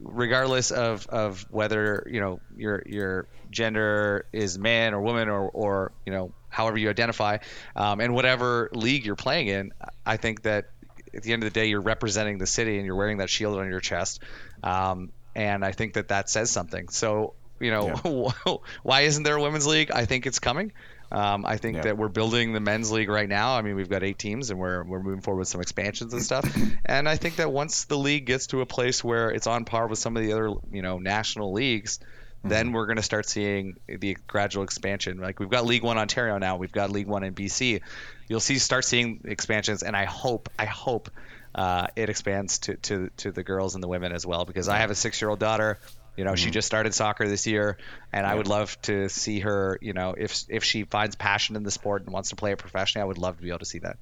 regardless 0.00 0.70
of, 0.70 1.06
of 1.06 1.46
whether 1.50 2.06
you 2.10 2.20
know 2.20 2.40
your 2.56 2.82
your 2.86 3.28
gender 3.50 4.26
is 4.32 4.58
man 4.58 4.94
or 4.94 5.00
woman 5.00 5.28
or 5.28 5.48
or 5.48 5.92
you 6.06 6.12
know 6.12 6.32
however 6.48 6.76
you 6.78 6.90
identify, 6.90 7.38
um, 7.76 8.00
and 8.00 8.14
whatever 8.14 8.70
league 8.72 9.06
you're 9.06 9.16
playing 9.16 9.48
in, 9.48 9.72
I 10.04 10.16
think 10.16 10.42
that 10.42 10.70
at 11.14 11.22
the 11.22 11.32
end 11.32 11.42
of 11.42 11.52
the 11.52 11.58
day 11.58 11.66
you're 11.66 11.80
representing 11.80 12.38
the 12.38 12.46
city 12.46 12.76
and 12.76 12.86
you're 12.86 12.96
wearing 12.96 13.18
that 13.18 13.30
shield 13.30 13.58
on 13.58 13.68
your 13.68 13.80
chest, 13.80 14.22
um, 14.62 15.10
and 15.34 15.64
I 15.64 15.72
think 15.72 15.94
that 15.94 16.08
that 16.08 16.28
says 16.28 16.50
something. 16.50 16.88
So 16.88 17.34
you 17.60 17.70
know, 17.70 18.32
why 18.82 19.02
isn't 19.02 19.22
there 19.22 19.36
a 19.36 19.42
women's 19.42 19.66
league? 19.66 19.90
I 19.90 20.04
think 20.04 20.26
it's 20.26 20.38
coming. 20.38 20.72
Um, 21.12 21.44
I 21.44 21.58
think 21.58 21.76
Yeah. 21.76 21.82
that 21.82 21.98
we're 21.98 22.08
building 22.08 22.54
the 22.54 22.60
men's 22.60 22.90
league 22.90 23.10
right 23.10 23.28
now. 23.28 23.54
I 23.56 23.60
mean, 23.60 23.76
we've 23.76 23.88
got 23.90 24.02
eight 24.02 24.18
teams, 24.18 24.48
and 24.50 24.58
we're 24.58 24.82
we're 24.82 25.02
moving 25.02 25.20
forward 25.20 25.40
with 25.40 25.48
some 25.48 25.60
expansions 25.60 26.14
and 26.14 26.22
stuff. 26.22 26.44
and 26.86 27.06
I 27.06 27.16
think 27.16 27.36
that 27.36 27.52
once 27.52 27.84
the 27.84 27.98
league 27.98 28.24
gets 28.24 28.46
to 28.48 28.62
a 28.62 28.66
place 28.66 29.04
where 29.04 29.30
it's 29.30 29.46
on 29.46 29.66
par 29.66 29.88
with 29.88 29.98
some 29.98 30.16
of 30.16 30.22
the 30.22 30.32
other 30.32 30.50
you 30.72 30.80
know 30.80 30.98
national 30.98 31.52
leagues, 31.52 32.00
then 32.42 32.72
we're 32.72 32.86
going 32.86 32.96
to 32.96 33.02
start 33.02 33.28
seeing 33.28 33.76
the 33.86 34.16
gradual 34.26 34.64
expansion. 34.64 35.18
Like 35.18 35.38
we've 35.38 35.50
got 35.50 35.66
League 35.66 35.84
One 35.84 35.98
Ontario 35.98 36.38
now, 36.38 36.56
we've 36.56 36.72
got 36.72 36.90
League 36.90 37.06
One 37.06 37.24
in 37.24 37.34
BC. 37.34 37.82
You'll 38.28 38.40
see 38.40 38.58
start 38.58 38.84
seeing 38.86 39.20
expansions, 39.26 39.82
and 39.82 39.94
I 39.94 40.06
hope 40.06 40.48
I 40.58 40.64
hope 40.64 41.10
uh, 41.54 41.88
it 41.94 42.08
expands 42.08 42.60
to, 42.60 42.76
to 42.76 43.10
to 43.18 43.32
the 43.32 43.42
girls 43.42 43.74
and 43.74 43.84
the 43.84 43.88
women 43.88 44.12
as 44.12 44.24
well 44.26 44.46
because 44.46 44.68
I 44.68 44.78
have 44.78 44.90
a 44.90 44.94
six 44.94 45.20
year 45.20 45.28
old 45.28 45.40
daughter. 45.40 45.78
You 46.16 46.24
know, 46.24 46.34
she 46.34 46.50
just 46.50 46.66
started 46.66 46.92
soccer 46.94 47.26
this 47.26 47.46
year, 47.46 47.78
and 48.12 48.26
I 48.26 48.34
would 48.34 48.46
love 48.46 48.80
to 48.82 49.08
see 49.08 49.40
her. 49.40 49.78
You 49.80 49.94
know, 49.94 50.14
if 50.16 50.44
if 50.48 50.62
she 50.62 50.84
finds 50.84 51.16
passion 51.16 51.56
in 51.56 51.62
the 51.62 51.70
sport 51.70 52.02
and 52.04 52.12
wants 52.12 52.28
to 52.30 52.36
play 52.36 52.52
it 52.52 52.58
professionally, 52.58 53.02
I 53.02 53.06
would 53.06 53.18
love 53.18 53.36
to 53.36 53.42
be 53.42 53.48
able 53.48 53.60
to 53.60 53.64
see 53.64 53.78
that. 53.78 53.96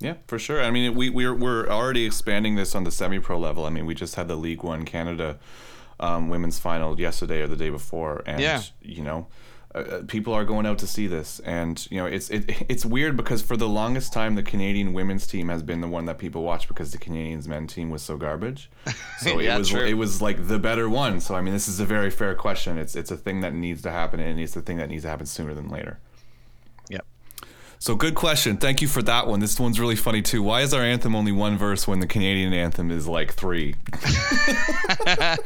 Yeah, 0.00 0.14
for 0.26 0.38
sure. 0.38 0.62
I 0.62 0.70
mean, 0.70 0.94
we 0.94 1.10
we're 1.10 1.34
we're 1.34 1.68
already 1.68 2.06
expanding 2.06 2.56
this 2.56 2.74
on 2.74 2.84
the 2.84 2.90
semi-pro 2.90 3.38
level. 3.38 3.66
I 3.66 3.70
mean, 3.70 3.86
we 3.86 3.94
just 3.94 4.14
had 4.14 4.28
the 4.28 4.34
League 4.36 4.62
One 4.62 4.84
Canada 4.84 5.38
um, 6.00 6.28
women's 6.28 6.58
final 6.58 6.98
yesterday 6.98 7.42
or 7.42 7.46
the 7.46 7.56
day 7.56 7.70
before, 7.70 8.22
and 8.26 8.40
Yeah. 8.40 8.62
you 8.80 9.02
know, 9.02 9.26
uh, 9.74 10.02
people 10.06 10.34
are 10.34 10.44
going 10.44 10.66
out 10.66 10.78
to 10.78 10.86
see 10.86 11.06
this, 11.06 11.40
and 11.40 11.86
you 11.90 11.98
know, 11.98 12.06
it's 12.06 12.30
it, 12.30 12.64
it's 12.68 12.84
weird 12.84 13.16
because 13.16 13.42
for 13.42 13.56
the 13.56 13.68
longest 13.68 14.12
time, 14.12 14.34
the 14.34 14.42
Canadian 14.42 14.92
women's 14.92 15.26
team 15.26 15.48
has 15.48 15.62
been 15.62 15.80
the 15.80 15.88
one 15.88 16.04
that 16.06 16.18
people 16.18 16.42
watch 16.42 16.68
because 16.68 16.92
the 16.92 16.98
Canadians 16.98 17.48
men 17.48 17.66
team 17.66 17.90
was 17.90 18.02
so 18.02 18.16
garbage. 18.16 18.70
So 19.20 19.38
Yeah, 19.38 19.54
it 19.54 19.58
was 19.58 19.68
true. 19.68 19.84
it 19.84 19.94
was 19.94 20.20
like 20.20 20.48
the 20.48 20.58
better 20.58 20.88
one. 20.88 21.20
So 21.20 21.34
I 21.36 21.40
mean, 21.40 21.54
this 21.54 21.68
is 21.68 21.78
a 21.80 21.84
very 21.84 22.10
fair 22.10 22.34
question. 22.34 22.76
It's 22.76 22.96
it's 22.96 23.10
a 23.10 23.16
thing 23.16 23.40
that 23.40 23.54
needs 23.54 23.82
to 23.82 23.90
happen, 23.90 24.20
and 24.20 24.38
it's 24.40 24.56
a 24.56 24.62
thing 24.62 24.78
that 24.78 24.88
needs 24.88 25.04
to 25.04 25.08
happen 25.08 25.26
sooner 25.26 25.54
than 25.54 25.68
later. 25.68 25.98
Yep. 26.88 27.06
So 27.78 27.94
good 27.94 28.14
question. 28.14 28.58
Thank 28.58 28.82
you 28.82 28.88
for 28.88 29.02
that 29.02 29.26
one. 29.26 29.40
This 29.40 29.58
one's 29.58 29.80
really 29.80 29.96
funny 29.96 30.22
too. 30.22 30.42
Why 30.42 30.60
is 30.62 30.74
our 30.74 30.82
anthem 30.82 31.16
only 31.16 31.32
one 31.32 31.56
verse 31.56 31.88
when 31.88 32.00
the 32.00 32.06
Canadian 32.06 32.52
anthem 32.52 32.90
is 32.90 33.08
like 33.08 33.32
three? 33.32 33.74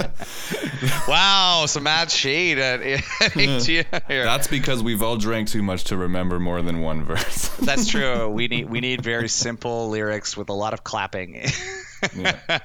Wow, 1.08 1.64
some 1.66 1.82
mad 1.82 2.10
shade 2.10 2.58
at 2.58 2.80
here. 3.34 3.82
That's 4.08 4.46
because 4.46 4.82
we've 4.82 5.02
all 5.02 5.16
drank 5.16 5.48
too 5.48 5.62
much 5.62 5.84
to 5.84 5.96
remember 5.96 6.38
more 6.38 6.62
than 6.62 6.80
one 6.80 7.04
verse. 7.04 7.48
That's 7.60 7.88
true. 7.88 8.28
We 8.28 8.48
need 8.48 8.70
we 8.70 8.80
need 8.80 9.02
very 9.02 9.28
simple 9.28 9.88
lyrics 9.88 10.36
with 10.36 10.48
a 10.48 10.52
lot 10.54 10.72
of 10.72 10.84
clapping. 10.84 11.42
Yeah. 12.16 12.38
uh, 12.48 12.60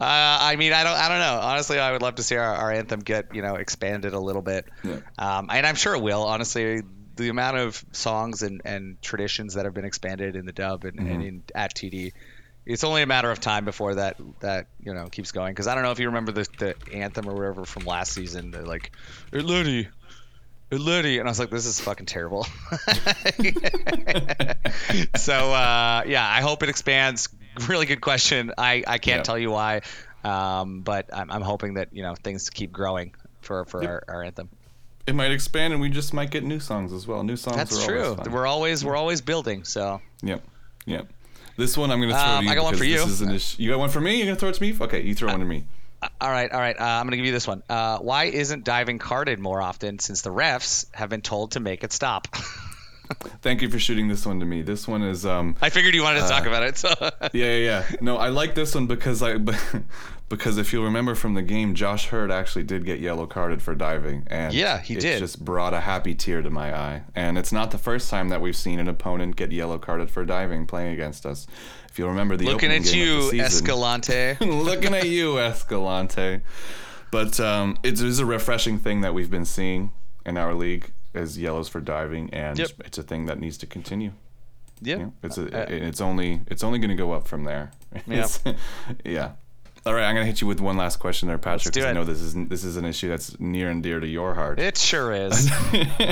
I 0.00 0.56
mean, 0.56 0.72
I 0.72 0.84
don't 0.84 0.96
I 0.96 1.08
don't 1.08 1.18
know. 1.20 1.38
Honestly, 1.40 1.78
I 1.78 1.92
would 1.92 2.02
love 2.02 2.16
to 2.16 2.22
see 2.22 2.36
our, 2.36 2.54
our 2.54 2.72
anthem 2.72 3.00
get 3.00 3.34
you 3.34 3.42
know 3.42 3.54
expanded 3.56 4.12
a 4.14 4.20
little 4.20 4.42
bit, 4.42 4.66
Yeah. 4.82 5.00
um, 5.18 5.48
and 5.50 5.66
I'm 5.66 5.76
sure 5.76 5.94
it 5.94 6.02
will. 6.02 6.22
Honestly, 6.24 6.82
the 7.16 7.28
amount 7.28 7.58
of 7.58 7.84
songs 7.92 8.42
and, 8.42 8.60
and 8.64 9.00
traditions 9.02 9.54
that 9.54 9.64
have 9.66 9.74
been 9.74 9.84
expanded 9.84 10.36
in 10.36 10.46
the 10.46 10.52
dub 10.52 10.84
and, 10.84 10.98
and 10.98 11.22
in 11.22 11.42
at 11.54 11.74
TD. 11.74 12.12
It's 12.66 12.84
only 12.84 13.02
a 13.02 13.06
matter 13.06 13.30
of 13.30 13.40
time 13.40 13.64
before 13.64 13.94
that 13.94 14.16
that 14.40 14.66
you 14.82 14.92
know 14.92 15.06
keeps 15.08 15.32
going 15.32 15.52
because 15.52 15.66
I 15.68 15.74
don't 15.74 15.84
know 15.84 15.92
if 15.92 16.00
you 16.00 16.06
remember 16.06 16.32
the, 16.32 16.46
the 16.58 16.74
anthem 16.92 17.28
or 17.28 17.34
whatever 17.34 17.64
from 17.64 17.84
last 17.84 18.12
season. 18.12 18.50
They're 18.50 18.66
like, 18.66 18.90
"Hey, 19.32 19.40
Letty, 19.40 19.88
and 21.18 21.28
I 21.28 21.30
was 21.30 21.38
like, 21.38 21.50
"This 21.50 21.64
is 21.66 21.80
fucking 21.80 22.06
terrible." 22.06 22.44
so 25.16 25.52
uh, 25.52 26.02
yeah, 26.06 26.26
I 26.28 26.40
hope 26.40 26.62
it 26.62 26.68
expands. 26.68 27.28
Really 27.68 27.86
good 27.86 28.00
question. 28.00 28.52
I, 28.58 28.82
I 28.86 28.98
can't 28.98 29.20
Yeah. 29.20 29.22
tell 29.22 29.38
you 29.38 29.50
why, 29.50 29.82
um, 30.24 30.82
but 30.82 31.08
I'm, 31.12 31.30
I'm 31.30 31.42
hoping 31.42 31.74
that 31.74 31.88
you 31.92 32.02
know 32.02 32.14
things 32.14 32.50
keep 32.50 32.72
growing 32.72 33.14
for 33.40 33.64
for 33.64 33.82
Yep. 33.82 33.90
our, 33.90 34.02
our 34.08 34.22
anthem. 34.24 34.48
it 35.06 35.14
might 35.14 35.30
expand, 35.30 35.72
and 35.72 35.80
we 35.80 35.88
just 35.88 36.12
might 36.12 36.30
get 36.30 36.44
new 36.44 36.60
songs 36.60 36.92
as 36.92 37.06
well. 37.06 37.22
New 37.22 37.36
songs. 37.36 37.56
That's 37.56 37.82
are 37.82 37.86
true. 37.86 38.04
Always. 38.14 38.28
We're 38.28 38.46
always 38.46 38.84
we're 38.84 38.96
always 38.96 39.20
building. 39.20 39.64
So 39.64 40.00
Yep. 40.22 40.42
Yep. 40.86 41.08
This 41.56 41.76
one 41.76 41.90
I'm 41.90 42.00
gonna 42.00 42.12
throw 42.12 42.20
Um, 42.22 42.38
to 42.40 42.44
you 42.44 42.50
I 42.50 42.54
got 42.54 42.64
one 42.64 42.74
for 42.74 42.80
this 42.80 42.88
you. 42.88 43.02
is 43.04 43.20
an 43.22 43.30
issue. 43.34 43.62
You 43.62 43.70
got 43.70 43.78
one 43.78 43.90
for 43.90 44.00
me? 44.00 44.16
You're 44.16 44.26
gonna 44.26 44.36
throw 44.36 44.48
it 44.50 44.54
to 44.56 44.62
me? 44.62 44.76
Okay, 44.80 45.02
you 45.02 45.14
throw 45.14 45.30
one 45.30 45.40
to 45.40 45.46
me. 45.46 45.64
all 46.20 46.30
right, 46.30 46.50
all 46.52 46.60
right. 46.60 46.78
Uh, 46.78 46.84
I'm 46.84 47.06
gonna 47.06 47.16
give 47.16 47.26
you 47.26 47.32
this 47.32 47.46
one. 47.46 47.62
Uh, 47.68 47.98
why 47.98 48.24
isn't 48.24 48.64
diving 48.64 48.98
carded 48.98 49.38
more 49.38 49.60
often 49.62 49.98
since 49.98 50.22
the 50.22 50.30
refs 50.30 50.86
have 50.94 51.08
been 51.08 51.22
told 51.22 51.52
to 51.52 51.60
make 51.60 51.82
it 51.84 51.92
stop? 51.92 52.28
Thank 53.40 53.62
you 53.62 53.70
for 53.70 53.78
shooting 53.78 54.08
this 54.08 54.26
one 54.26 54.40
to 54.40 54.46
me. 54.46 54.62
This 54.62 54.88
one 54.88 55.02
is 55.02 55.24
um 55.24 55.54
I 55.62 55.70
figured 55.70 55.94
you 55.94 56.02
wanted 56.02 56.22
to 56.22 56.28
talk 56.28 56.44
about 56.46 56.64
it. 56.64 56.76
So 56.76 56.92
yeah, 57.00 57.28
yeah, 57.32 57.56
yeah. 57.56 57.84
No, 58.00 58.16
I 58.16 58.28
like 58.30 58.54
this 58.56 58.74
one 58.74 58.86
because 58.88 59.22
I 59.22 59.36
because 60.28 60.58
if 60.58 60.72
you'll 60.72 60.84
remember 60.84 61.14
from 61.14 61.34
the 61.34 61.42
game, 61.42 61.74
Josh 61.74 62.06
Heard 62.08 62.30
actually 62.30 62.64
did 62.64 62.84
get 62.84 62.98
yellow 63.00 63.26
carded 63.26 63.62
for 63.62 63.74
diving, 63.74 64.24
and 64.26 64.52
Yeah, 64.54 64.78
he 64.80 64.94
it 64.94 65.00
did. 65.00 65.18
just 65.20 65.44
brought 65.44 65.72
a 65.74 65.80
happy 65.80 66.14
tear 66.14 66.42
to 66.42 66.50
my 66.50 66.76
eye. 66.76 67.02
And 67.14 67.38
it's 67.38 67.52
not 67.52 67.70
the 67.70 67.78
first 67.78 68.10
time 68.10 68.28
that 68.30 68.40
we've 68.40 68.56
seen 68.56 68.78
an 68.80 68.88
opponent 68.88 69.36
get 69.36 69.52
yellow 69.52 69.78
carded 69.78 70.10
for 70.10 70.24
diving 70.24 70.66
playing 70.66 70.92
against 70.94 71.24
us. 71.26 71.46
If 71.90 71.98
you'll 71.98 72.08
remember 72.10 72.36
the 72.36 72.44
looking 72.46 72.70
at 72.72 72.82
game 72.82 72.94
you, 73.06 73.22
season, 73.30 73.40
Escalante. 73.40 74.36
looking 74.44 74.94
at 74.94 75.08
you, 75.08 75.38
Escalante. 75.38 76.40
But 77.10 77.38
um, 77.40 77.78
it 77.82 78.00
is 78.00 78.18
a 78.18 78.26
refreshing 78.26 78.78
thing 78.78 79.00
that 79.02 79.14
we've 79.14 79.30
been 79.30 79.44
seeing 79.44 79.92
in 80.26 80.36
our 80.36 80.54
league 80.54 80.90
as 81.14 81.38
yellows 81.38 81.68
for 81.68 81.80
diving, 81.80 82.28
and 82.34 82.58
Yep. 82.58 82.70
it's 82.84 82.98
a 82.98 83.02
thing 83.02 83.26
that 83.26 83.38
needs 83.38 83.56
to 83.58 83.66
continue. 83.66 84.12
Yep. 84.82 84.98
Yeah, 84.98 85.06
it's 85.22 85.38
a, 85.38 85.62
Uh, 85.62 85.66
it's 85.70 86.00
only 86.02 86.40
it's 86.48 86.62
only 86.62 86.78
going 86.78 86.90
to 86.90 86.96
go 86.96 87.12
up 87.12 87.26
from 87.28 87.44
there. 87.44 87.70
It's- 88.06 88.40
yeah. 89.04 89.30
All 89.86 89.94
right, 89.94 90.02
I'm 90.04 90.16
going 90.16 90.24
to 90.26 90.30
hit 90.30 90.40
you 90.40 90.48
with 90.48 90.60
one 90.60 90.76
last 90.76 90.96
question 90.98 91.28
there, 91.28 91.38
Patrick. 91.38 91.72
do 91.72 91.80
'cause 91.80 91.88
I 91.88 91.92
know 91.92 92.02
this 92.02 92.20
is 92.20 92.34
this 92.34 92.64
is 92.64 92.76
an 92.76 92.84
issue 92.84 93.08
that's 93.08 93.38
near 93.38 93.70
and 93.70 93.84
dear 93.84 94.00
to 94.00 94.06
your 94.06 94.34
heart. 94.34 94.58
It 94.58 94.76
sure 94.76 95.12
is. 95.12 95.48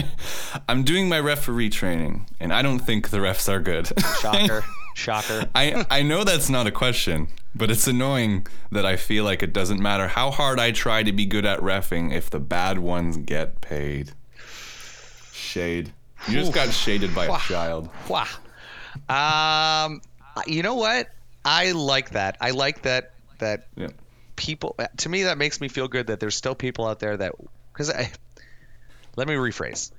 I'm 0.68 0.84
doing 0.84 1.08
my 1.08 1.18
referee 1.18 1.70
training, 1.70 2.26
and 2.38 2.52
I 2.52 2.62
don't 2.62 2.78
think 2.78 3.10
the 3.10 3.18
refs 3.18 3.48
are 3.48 3.58
good. 3.58 3.90
Shocker. 4.20 4.64
Shocker. 4.94 5.46
I 5.56 5.84
I 5.90 6.02
know 6.02 6.22
that's 6.22 6.48
not 6.48 6.68
a 6.68 6.70
question, 6.70 7.26
but 7.52 7.68
it's 7.68 7.88
annoying 7.88 8.46
that 8.70 8.86
I 8.86 8.94
feel 8.94 9.24
like 9.24 9.42
it 9.42 9.52
doesn't 9.52 9.80
matter 9.80 10.06
how 10.06 10.30
hard 10.30 10.60
I 10.60 10.70
try 10.70 11.02
to 11.02 11.10
be 11.12 11.26
good 11.26 11.44
at 11.44 11.58
refing 11.58 12.12
if 12.12 12.30
the 12.30 12.38
bad 12.38 12.78
ones 12.78 13.16
get 13.16 13.60
paid. 13.60 14.12
Shade. 15.32 15.92
You 16.28 16.34
just 16.34 16.52
got 16.52 16.72
shaded 16.72 17.12
by 17.12 17.26
a 17.26 17.38
child. 17.40 17.88
Wow. 18.08 18.28
Um, 19.08 20.00
you 20.46 20.62
know 20.62 20.76
what? 20.76 21.08
I 21.44 21.72
like 21.72 22.10
that. 22.10 22.36
I 22.40 22.52
like 22.52 22.82
that 22.82 23.13
that 23.38 23.66
Yeah. 23.76 23.88
people. 24.36 24.76
To 24.98 25.08
me, 25.08 25.24
that 25.24 25.38
makes 25.38 25.60
me 25.60 25.68
feel 25.68 25.88
good 25.88 26.08
that 26.08 26.20
there's 26.20 26.36
still 26.36 26.54
people 26.54 26.86
out 26.86 27.00
there 27.00 27.16
that 27.16 27.32
because 27.72 27.90
I. 27.90 28.10
Let 29.16 29.28
me 29.28 29.34
rephrase. 29.34 29.92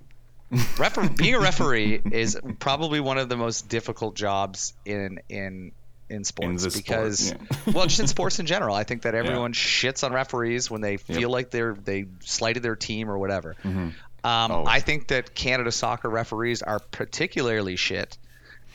Refer- 0.77 1.09
being 1.09 1.35
a 1.35 1.39
referee 1.39 2.01
is 2.11 2.37
probably 2.59 2.99
one 2.99 3.17
of 3.17 3.29
the 3.29 3.37
most 3.37 3.67
difficult 3.69 4.15
jobs 4.15 4.73
in 4.85 5.19
in 5.29 5.71
in 6.07 6.23
sports 6.23 6.61
sport, 6.61 6.75
because 6.75 7.31
yeah. 7.31 7.37
well 7.73 7.87
just 7.87 7.99
in 7.99 8.05
sports 8.05 8.37
in 8.37 8.45
general 8.45 8.75
i 8.75 8.83
think 8.83 9.01
that 9.01 9.15
everyone 9.15 9.53
shits 9.53 10.03
on 10.03 10.13
referees 10.13 10.69
when 10.69 10.81
they 10.81 10.97
feel 10.97 11.21
Yep. 11.21 11.29
like 11.31 11.49
they're 11.49 11.73
they 11.73 12.05
slighted 12.19 12.61
their 12.61 12.75
team 12.75 13.09
or 13.09 13.17
whatever 13.17 13.55
um, 13.65 13.93
i 14.23 14.81
think 14.81 15.07
that 15.07 15.33
canada 15.33 15.71
soccer 15.71 16.07
referees 16.07 16.61
are 16.61 16.77
particularly 16.91 17.75
shit 17.75 18.19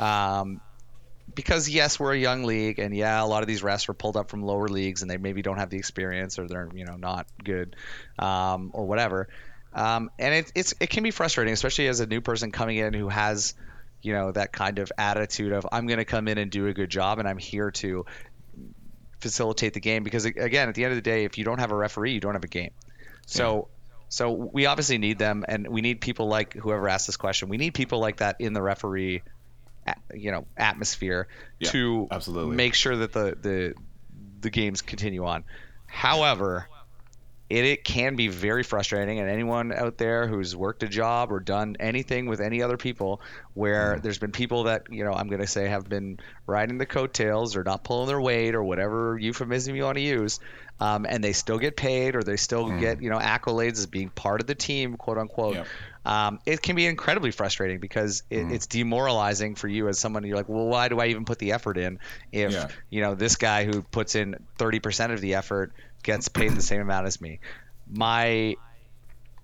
um, 0.00 0.61
because 1.41 1.70
yes, 1.70 1.99
we're 1.99 2.12
a 2.12 2.18
young 2.18 2.45
league, 2.45 2.78
and 2.78 2.95
yeah, 2.95 3.22
a 3.22 3.24
lot 3.24 3.43
of 3.43 3.47
these 3.47 3.62
refs 3.62 3.88
were 3.88 3.95
pulled 3.95 4.14
up 4.14 4.28
from 4.28 4.43
lower 4.43 4.68
leagues, 4.68 5.01
and 5.01 5.11
they 5.11 5.16
maybe 5.16 5.41
don't 5.41 5.57
have 5.57 5.70
the 5.70 5.78
experience, 5.78 6.38
or 6.38 6.47
they're 6.47 6.68
you 6.74 6.84
know 6.84 6.97
not 6.97 7.26
good, 7.43 7.76
um, 8.18 8.70
or 8.74 8.84
whatever. 8.84 9.26
Um, 9.72 10.11
and 10.18 10.34
it, 10.34 10.53
it's 10.55 10.74
it 10.80 10.91
can 10.91 11.03
be 11.03 11.11
frustrating, 11.11 11.55
especially 11.55 11.88
as 11.88 12.01
a 12.01 12.07
new 12.07 12.20
person 12.20 12.53
coming 12.53 12.76
in 12.76 12.93
who 12.93 13.09
has, 13.09 13.55
you 14.03 14.12
know, 14.12 14.32
that 14.32 14.53
kind 14.53 14.78
of 14.78 14.93
attitude 14.99 15.53
of 15.53 15.66
I'm 15.72 15.86
going 15.86 15.99
to 15.99 16.05
come 16.05 16.28
in 16.28 16.36
and 16.36 16.51
do 16.51 16.66
a 16.66 16.74
good 16.74 16.91
job, 16.91 17.18
and 17.18 17.26
I'm 17.26 17.38
here 17.38 17.70
to 17.70 18.05
facilitate 19.20 19.72
the 19.72 19.80
game. 19.80 20.05
Because 20.05 20.26
again, 20.26 20.68
at 20.68 20.74
the 20.74 20.84
end 20.84 20.93
of 20.93 20.99
the 20.99 21.03
day, 21.03 21.24
if 21.24 21.38
you 21.38 21.45
don't 21.45 21.61
have 21.61 21.72
a 21.72 21.76
referee, 21.76 22.12
you 22.12 22.20
don't 22.20 22.34
have 22.34 22.45
a 22.45 22.49
game. 22.49 22.72
So. 23.26 23.68
So 24.12 24.32
we 24.32 24.66
obviously 24.66 24.99
need 24.99 25.20
them, 25.20 25.45
and 25.47 25.68
we 25.68 25.82
need 25.82 26.01
people 26.01 26.26
like 26.26 26.55
whoever 26.55 26.88
asked 26.88 27.07
this 27.07 27.16
question. 27.16 27.49
We 27.49 27.59
need 27.59 27.74
people 27.74 28.01
like 28.01 28.16
that 28.16 28.41
in 28.41 28.55
the 28.55 28.61
referee 28.61 29.22
you 30.14 30.31
know 30.31 30.47
atmosphere 30.57 31.28
Yeah, 31.59 31.70
to 31.70 32.09
absolutely. 32.11 32.57
make 32.57 32.74
sure 32.74 32.97
that 32.97 33.12
the 33.12 33.37
the 33.41 33.74
the 34.41 34.51
games 34.51 34.83
continue 34.83 35.24
on. 35.26 35.45
However, 35.87 36.68
it, 37.51 37.64
it 37.64 37.85
can 37.85 38.14
be 38.14 38.28
very 38.28 38.62
frustrating. 38.62 39.18
And 39.18 39.28
anyone 39.28 39.72
out 39.72 39.99
there 39.99 40.28
who's 40.28 40.55
worked 40.55 40.85
a 40.85 40.89
job 40.89 41.33
or 41.33 41.41
done 41.41 41.76
anything 41.81 42.26
with 42.26 42.41
any 42.41 42.62
other 42.62 42.76
people 42.76 43.20
where 43.55 43.99
there's 44.01 44.18
been 44.18 44.31
people 44.31 44.64
that, 44.64 44.85
you 44.89 45.05
know, 45.05 45.12
I'm 45.12 45.26
going 45.26 45.41
to 45.41 45.49
say 45.49 45.68
have 45.68 45.89
been 45.89 46.20
riding 46.47 46.78
the 46.78 46.87
coattails 46.87 47.57
or 47.57 47.64
not 47.64 47.83
pulling 47.83 48.07
their 48.07 48.20
weight 48.20 48.55
or 48.55 48.62
whatever 48.62 49.18
euphemism 49.18 49.74
you 49.74 49.83
want 49.83 49.97
to 49.97 50.03
use, 50.03 50.39
um, 50.78 51.05
and 51.09 51.22
they 51.24 51.33
still 51.33 51.59
get 51.59 51.76
paid 51.76 52.14
or 52.14 52.22
they 52.22 52.37
still 52.37 52.78
get, 52.78 53.03
you 53.03 53.11
know, 53.11 53.18
accolades 53.18 53.78
as 53.78 53.87
being 53.87 54.11
part 54.11 54.41
of 54.41 54.47
the 54.47 54.55
team, 54.55 54.97
quote 54.97 55.18
unquote. 55.18 55.57
Yep. 55.57 55.66
Um, 56.05 56.40
it 56.46 56.62
can 56.62 56.76
be 56.76 56.86
incredibly 56.86 57.30
frustrating 57.30 57.78
because 57.78 58.22
it, 58.30 58.46
Mm. 58.46 58.53
it's 58.53 58.66
demoralizing 58.66 59.55
for 59.55 59.68
you 59.68 59.88
as 59.88 59.98
someone. 59.98 60.24
You're 60.24 60.36
like, 60.36 60.48
well, 60.48 60.66
why 60.66 60.88
do 60.88 60.98
I 60.98 61.07
even 61.07 61.26
put 61.26 61.38
the 61.38 61.53
effort 61.53 61.76
in 61.76 61.98
if 62.32 62.53
Yeah. 62.53 62.68
you 62.88 63.03
know 63.03 63.14
this 63.14 63.36
guy 63.36 63.64
who 63.64 63.82
puts 63.82 64.14
in 64.14 64.36
30% 64.59 65.12
of 65.12 65.20
the 65.20 65.34
effort 65.34 65.72
gets 66.03 66.28
paid 66.28 66.53
the 66.53 66.62
same 66.62 66.80
amount 66.80 67.07
as 67.07 67.20
me? 67.20 67.40
My 67.86 68.57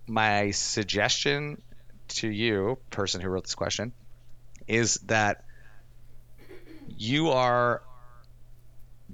my 0.07 0.53
suggestion 0.53 1.61
to 2.09 2.29
you, 2.29 2.79
person 2.91 3.21
who 3.21 3.29
wrote 3.29 3.45
this 3.45 3.55
question, 3.57 3.93
is 4.69 4.95
that 5.07 5.45
you 6.97 7.31
are 7.31 7.83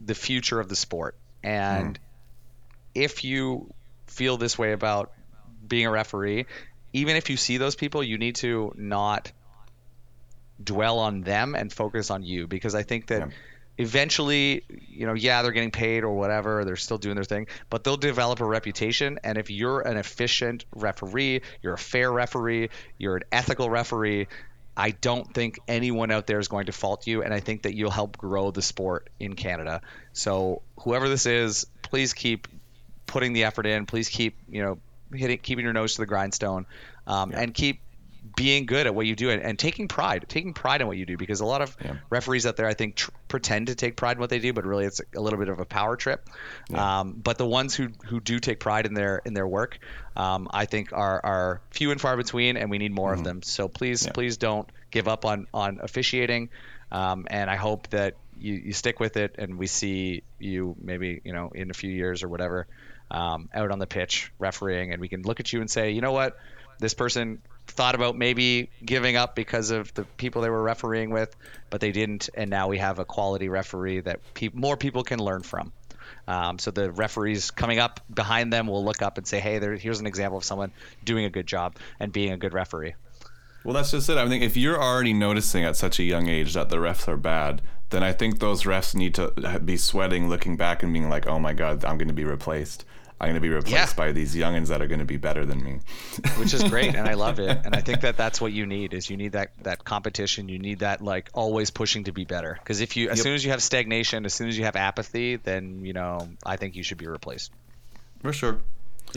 the 0.05 0.14
future 0.14 0.61
of 0.61 0.68
the 0.68 0.76
sport, 0.76 1.16
and 1.43 1.99
if 2.95 3.24
you 3.24 3.72
feel 4.07 4.36
this 4.36 4.59
way 4.59 4.72
about 4.72 5.11
being 5.66 5.86
a 5.86 5.90
referee, 5.90 6.47
even 6.93 7.16
if 7.16 7.30
you 7.30 7.36
see 7.36 7.57
those 7.59 7.74
people, 7.76 8.03
you 8.03 8.18
need 8.18 8.36
to 8.36 8.72
not 8.76 9.32
dwell 10.62 10.99
on 10.99 11.22
them 11.22 11.55
and 11.55 11.72
focus 11.72 12.11
on 12.11 12.22
you 12.22 12.47
because 12.47 12.74
I 12.74 12.82
think 12.82 13.09
that 13.09 13.20
Yeah. 13.20 13.28
eventually, 13.78 14.64
you 14.68 15.07
know, 15.07 15.14
yeah, 15.14 15.43
they're 15.43 15.53
getting 15.53 15.70
paid 15.70 16.05
or 16.05 16.14
whatever, 16.14 16.64
they're 16.64 16.76
still 16.76 16.99
doing 16.99 17.14
their 17.16 17.24
thing, 17.24 17.47
but 17.70 17.82
they'll 17.84 17.97
develop 17.97 18.40
a 18.40 18.45
reputation. 18.45 19.18
And 19.24 19.38
if 19.38 19.51
you're 19.51 19.80
an 19.80 19.97
efficient 19.97 20.64
referee, 20.74 21.43
you're 21.62 21.74
a 21.74 21.78
fair 21.78 22.12
referee, 22.12 22.70
you're 22.99 23.16
an 23.16 23.24
ethical 23.32 23.68
referee, 23.70 24.28
I 24.76 24.90
don't 24.93 25.32
think 25.34 25.59
anyone 25.68 26.11
out 26.11 26.26
there 26.26 26.38
is 26.38 26.49
going 26.49 26.66
to 26.66 26.72
fault 26.72 27.07
you. 27.07 27.22
And 27.22 27.34
I 27.34 27.40
think 27.40 27.62
that 27.62 27.74
you'll 27.74 27.90
help 27.90 28.16
grow 28.16 28.51
the 28.51 28.62
sport 28.62 29.11
in 29.20 29.34
Canada. 29.34 29.82
So 30.12 30.62
whoever 30.80 31.09
this 31.09 31.26
is, 31.26 31.66
please 31.82 32.14
keep 32.14 32.49
putting 33.07 33.34
the 33.34 33.45
effort 33.45 33.66
in. 33.66 33.84
Please 33.84 34.09
keep, 34.09 34.36
you 34.49 34.62
know, 34.62 34.78
hitting, 35.12 35.38
keeping 35.38 35.64
your 35.64 35.72
nose 35.74 35.94
to 35.94 36.02
the 36.02 36.06
grindstone, 36.06 36.66
um, 37.06 37.32
and 37.32 37.52
keep 37.54 37.80
being 38.36 38.66
good 38.66 38.86
at 38.86 38.94
what 38.94 39.04
you 39.04 39.16
do 39.16 39.30
and, 39.30 39.42
and 39.42 39.58
taking 39.58 39.88
pride, 39.88 40.24
taking 40.28 40.54
pride 40.54 40.80
in 40.80 40.86
what 40.86 40.96
you 40.96 41.04
do. 41.04 41.16
Because 41.16 41.40
a 41.40 41.44
lot 41.44 41.60
of 41.60 41.76
Yeah. 41.84 41.94
referees 42.08 42.46
out 42.46 42.56
there, 42.56 42.66
I 42.68 42.74
think, 42.74 42.94
tr- 42.94 43.10
pretend 43.26 43.66
to 43.66 43.74
take 43.74 43.96
pride 43.96 44.16
in 44.16 44.20
what 44.20 44.30
they 44.30 44.38
do, 44.38 44.52
but 44.52 44.64
really 44.64 44.84
it's 44.84 45.00
a 45.16 45.20
little 45.20 45.38
bit 45.40 45.48
of 45.48 45.58
a 45.58 45.64
power 45.64 45.96
trip. 45.96 46.28
Um, 46.72 47.14
but 47.22 47.36
the 47.36 47.46
ones 47.46 47.74
who 47.74 47.88
who 48.06 48.20
do 48.20 48.38
take 48.38 48.60
pride 48.60 48.86
in 48.86 48.94
their 48.94 49.20
in 49.24 49.34
their 49.34 49.46
work, 49.46 49.78
um, 50.16 50.48
I 50.52 50.66
think 50.66 50.92
are 50.92 51.20
are 51.24 51.60
few 51.70 51.90
and 51.90 52.00
far 52.00 52.16
between, 52.16 52.56
and 52.56 52.70
we 52.70 52.78
need 52.78 52.92
more 52.92 53.12
of 53.12 53.24
them. 53.24 53.42
So 53.42 53.66
please, 53.68 54.06
Yeah. 54.06 54.12
please 54.12 54.36
don't 54.36 54.68
give 54.92 55.08
up 55.08 55.24
on 55.24 55.46
on 55.52 55.80
officiating. 55.82 56.50
Um, 56.92 57.26
and 57.28 57.50
I 57.50 57.56
hope 57.56 57.88
that 57.88 58.14
you, 58.38 58.54
you 58.54 58.72
stick 58.72 59.00
with 59.00 59.16
it, 59.16 59.34
and 59.38 59.58
we 59.58 59.66
see 59.66 60.22
you 60.38 60.76
maybe 60.80 61.20
you 61.24 61.32
know 61.32 61.50
in 61.54 61.70
a 61.70 61.74
few 61.74 61.90
years 61.90 62.22
or 62.22 62.28
whatever 62.28 62.66
um, 63.12 63.48
out 63.54 63.70
on 63.70 63.78
the 63.78 63.86
pitch 63.86 64.32
refereeing, 64.38 64.90
and 64.92 65.00
we 65.00 65.08
can 65.08 65.22
look 65.22 65.38
at 65.38 65.52
you 65.52 65.60
and 65.60 65.70
say, 65.70 65.92
you 65.92 66.00
know 66.00 66.12
what, 66.12 66.38
this 66.78 66.94
person 66.94 67.42
thought 67.68 67.94
about 67.94 68.16
maybe 68.16 68.70
giving 68.84 69.16
up 69.16 69.36
because 69.36 69.70
of 69.70 69.92
the 69.94 70.04
people 70.16 70.42
they 70.42 70.50
were 70.50 70.62
refereeing 70.62 71.10
with, 71.10 71.36
but 71.70 71.80
they 71.80 71.92
didn't, 71.92 72.30
and 72.34 72.50
now 72.50 72.68
we 72.68 72.78
have 72.78 72.98
a 72.98 73.04
quality 73.04 73.48
referee 73.48 74.00
that 74.00 74.20
pe- 74.34 74.50
more 74.52 74.76
people 74.76 75.04
can 75.04 75.20
learn 75.20 75.42
from. 75.42 75.72
Um, 76.26 76.58
so 76.58 76.70
the 76.70 76.90
referees 76.90 77.50
coming 77.50 77.78
up 77.78 78.00
behind 78.12 78.52
them 78.52 78.66
will 78.66 78.84
look 78.84 79.02
up 79.02 79.18
and 79.18 79.26
say, 79.26 79.40
"Hey, 79.40 79.58
there, 79.58 79.74
here's 79.74 80.00
an 80.00 80.06
example 80.06 80.38
of 80.38 80.44
someone 80.44 80.72
doing 81.04 81.24
a 81.24 81.30
good 81.30 81.46
job 81.46 81.76
and 82.00 82.12
being 82.12 82.32
a 82.32 82.36
good 82.36 82.54
referee." 82.54 82.94
Well, 83.64 83.74
that's 83.74 83.90
just 83.90 84.08
it. 84.08 84.18
I 84.18 84.28
think 84.28 84.42
if 84.42 84.56
you're 84.56 84.80
already 84.80 85.12
noticing 85.12 85.64
at 85.64 85.76
such 85.76 86.00
a 86.00 86.02
young 86.02 86.28
age 86.28 86.54
that 86.54 86.68
the 86.68 86.76
refs 86.76 87.06
are 87.06 87.16
bad, 87.16 87.62
then 87.90 88.02
I 88.02 88.12
think 88.12 88.40
those 88.40 88.62
refs 88.64 88.94
need 88.94 89.14
to 89.16 89.60
be 89.64 89.76
sweating, 89.76 90.28
looking 90.28 90.56
back, 90.56 90.82
and 90.82 90.92
being 90.92 91.08
like, 91.08 91.26
"Oh 91.26 91.38
my 91.38 91.52
God, 91.52 91.84
I'm 91.84 91.98
going 91.98 92.08
to 92.08 92.14
be 92.14 92.24
replaced. 92.24 92.84
I'm 93.23 93.29
going 93.29 93.35
to 93.37 93.41
be 93.41 93.49
replaced 93.49 93.73
Yeah. 93.73 93.95
by 93.97 94.11
these 94.12 94.35
youngins 94.35 94.66
that 94.68 94.83
are 94.83 94.87
going 94.89 94.99
to 94.99 95.05
be 95.07 95.16
better 95.16 95.47
than 95.47 95.62
me." 95.62 95.79
which 96.39 96.53
is 96.53 96.62
great 96.64 96.95
and 96.95 97.09
i 97.09 97.14
love 97.14 97.39
it 97.39 97.57
and 97.64 97.75
i 97.75 97.81
think 97.81 98.01
that 98.03 98.16
that's 98.16 98.41
what 98.41 98.53
you 98.53 98.66
need 98.66 98.93
is 98.95 99.09
you 99.09 99.16
need 99.16 99.33
that 99.33 99.51
that 99.62 99.85
competition 99.85 100.49
you 100.49 100.59
need 100.59 100.81
that 100.81 101.01
like 101.01 101.31
always 101.33 101.70
pushing 101.70 102.05
to 102.05 102.12
be 102.12 102.25
better 102.25 102.59
because 102.59 102.81
if 102.81 102.97
you 102.97 103.09
as 103.09 103.18
Yep. 103.18 103.23
soon 103.25 103.35
as 103.35 103.45
you 103.45 103.51
have 103.53 103.62
stagnation 103.62 104.27
as 104.27 104.35
soon 104.35 104.49
as 104.49 104.59
you 104.59 104.64
have 104.64 104.77
apathy 104.77 105.37
then 105.37 105.85
you 105.85 105.93
know 105.93 106.29
i 106.45 106.57
think 106.57 106.75
you 106.77 106.83
should 106.83 106.99
be 106.99 107.07
replaced 107.07 107.53
For 108.23 108.33
sure. 108.33 108.59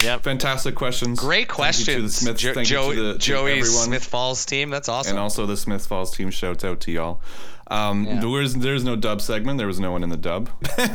Yep. 0.02 0.24
Fantastic 0.24 0.74
questions. 0.74 1.18
great 1.20 1.50
Thank 1.50 1.78
you 1.78 1.84
to 1.86 1.90
the 1.92 1.98
questions 2.00 2.16
Smiths. 2.16 2.40
Jo- 2.42 2.52
Thank 2.54 2.68
you 2.70 2.76
Joey, 2.76 2.94
to 2.96 3.02
the, 3.02 3.12
to 3.14 3.18
joey's 3.18 3.66
everyone. 3.66 3.84
smith 3.86 4.04
falls 4.04 4.44
team 4.44 4.68
that's 4.70 4.88
awesome 4.88 5.12
and 5.12 5.18
also 5.18 5.46
the 5.46 5.56
Smith 5.56 5.86
Falls 5.86 6.14
team. 6.14 6.30
Shouts 6.30 6.64
out 6.64 6.80
to 6.80 6.92
y'all. 6.92 7.20
Um, 7.68 8.04
Yeah. 8.04 8.20
there's 8.56 8.84
no 8.84 8.94
dub 8.96 9.20
segment. 9.20 9.58
There 9.58 9.66
was 9.66 9.80
no 9.80 9.90
one 9.90 10.02
in 10.02 10.08
the 10.08 10.16
dub. 10.16 10.48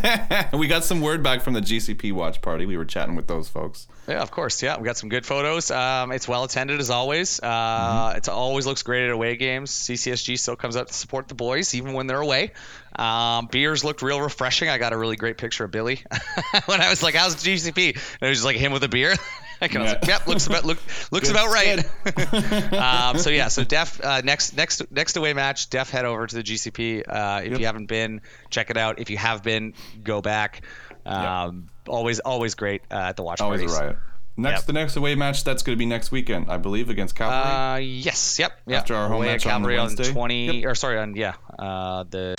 we 0.54 0.68
got 0.68 0.84
some 0.84 1.02
word 1.02 1.22
back 1.22 1.42
from 1.42 1.54
the 1.54 1.62
GCP 1.62 2.14
watch 2.14 2.42
party. 2.42 2.66
We 2.66 2.78
were 2.78 2.86
chatting 2.86 3.16
with 3.16 3.28
those 3.28 3.50
folks. 3.50 3.88
Yeah, 4.08 4.22
of 4.22 4.32
course. 4.32 4.64
Yeah, 4.64 4.78
we 4.80 4.86
got 4.86 4.98
some 4.98 5.10
good 5.10 5.26
photos. 5.26 5.70
Um, 5.70 6.12
it's 6.12 6.28
well 6.28 6.44
attended 6.44 6.80
as 6.80 6.90
always. 6.90 7.40
Uh, 7.42 7.48
Mm-hmm. 7.52 8.18
It 8.18 8.30
always 8.30 8.66
looks 8.66 8.84
great 8.84 9.06
at 9.06 9.12
away 9.12 9.36
games. 9.36 9.72
CCSG 9.72 10.38
still 10.40 10.56
comes 10.56 10.76
out 10.78 10.88
to 10.88 10.94
support 10.94 11.28
the 11.28 11.36
boys 11.36 11.74
even 11.76 11.94
when 11.94 12.08
they're 12.08 12.22
away. 12.22 12.52
Um, 12.96 13.48
beers 13.52 13.84
looked 13.84 14.02
real 14.02 14.22
refreshing. 14.22 14.70
I 14.70 14.78
got 14.78 14.94
a 14.94 14.98
really 14.98 15.16
great 15.16 15.38
picture 15.38 15.64
of 15.66 15.72
Billy 15.72 16.02
when 16.66 16.82
I 16.82 16.90
was 16.90 17.02
like, 17.04 17.16
"How's 17.16 17.36
GCP?" 17.36 17.88
And 17.96 18.22
it 18.22 18.28
was 18.30 18.40
just 18.40 18.46
like 18.46 18.58
him 18.58 18.72
with 18.72 18.84
a 18.84 18.90
beer. 18.90 19.16
Like, 19.72 19.76
I 19.76 19.80
was 19.82 19.92
like, 19.94 20.02
Yeah. 20.04 20.10
"Yep, 20.18 20.28
looks 20.28 20.48
about 20.48 20.66
look, 20.66 20.80
looks 21.12 21.30
about 21.30 21.50
right." 21.54 21.86
um, 22.74 23.18
so 23.20 23.30
yeah, 23.30 23.48
so 23.48 23.64
Def 23.76 24.04
uh, 24.04 24.22
next 24.24 24.56
next 24.58 24.82
next 24.92 25.18
away 25.18 25.34
match, 25.34 25.70
Def 25.70 25.90
head 25.92 26.06
over 26.06 26.26
to 26.26 26.36
the 26.36 26.42
GCP. 26.44 27.04
Uh, 27.08 27.42
if 27.44 27.52
Yep. 27.52 27.60
you 27.60 27.66
haven't 27.68 27.86
been, 27.86 28.22
check 28.50 28.70
it 28.72 28.78
out. 28.78 29.00
If 29.00 29.10
you 29.12 29.18
have 29.18 29.44
been, 29.44 29.74
go 30.04 30.22
back. 30.22 30.64
Um, 31.06 31.70
Always 31.88 32.20
always 32.20 32.54
great 32.56 32.82
uh, 32.92 32.96
at 32.96 33.18
the 33.18 33.24
watch 33.24 33.42
Always 33.42 33.62
parties. 33.62 33.76
a 33.78 33.82
riot. 33.84 33.98
Next, 34.38 34.60
Yep. 34.62 34.66
the 34.68 34.74
next 34.74 34.96
away 34.96 35.16
match 35.16 35.44
that's 35.44 35.62
going 35.62 35.76
to 35.76 35.80
be 35.80 35.86
next 35.86 36.12
weekend, 36.12 36.50
I 36.50 36.58
believe, 36.58 36.90
against 36.90 37.16
Calgary. 37.16 37.52
Uh, 37.52 37.78
yes, 37.78 38.40
yep, 38.40 38.54
yep. 38.66 38.82
After 38.82 38.96
our 38.96 39.08
home 39.10 39.18
Away 39.18 39.30
at 39.30 39.32
match 39.34 39.46
on 39.48 39.62
the 39.64 39.68
Calgary 39.68 39.78
on, 39.78 39.88
Wednesday? 39.88 40.12
twenty, 40.14 40.66
or 40.66 40.74
sorry, 40.76 40.98
on 41.00 41.16
yeah, 41.16 41.34
uh, 41.60 42.04
the 42.04 42.36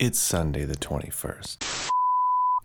it's 0.00 0.18
Sunday 0.18 0.64
the 0.64 0.76
twenty 0.76 1.10
first. 1.10 1.64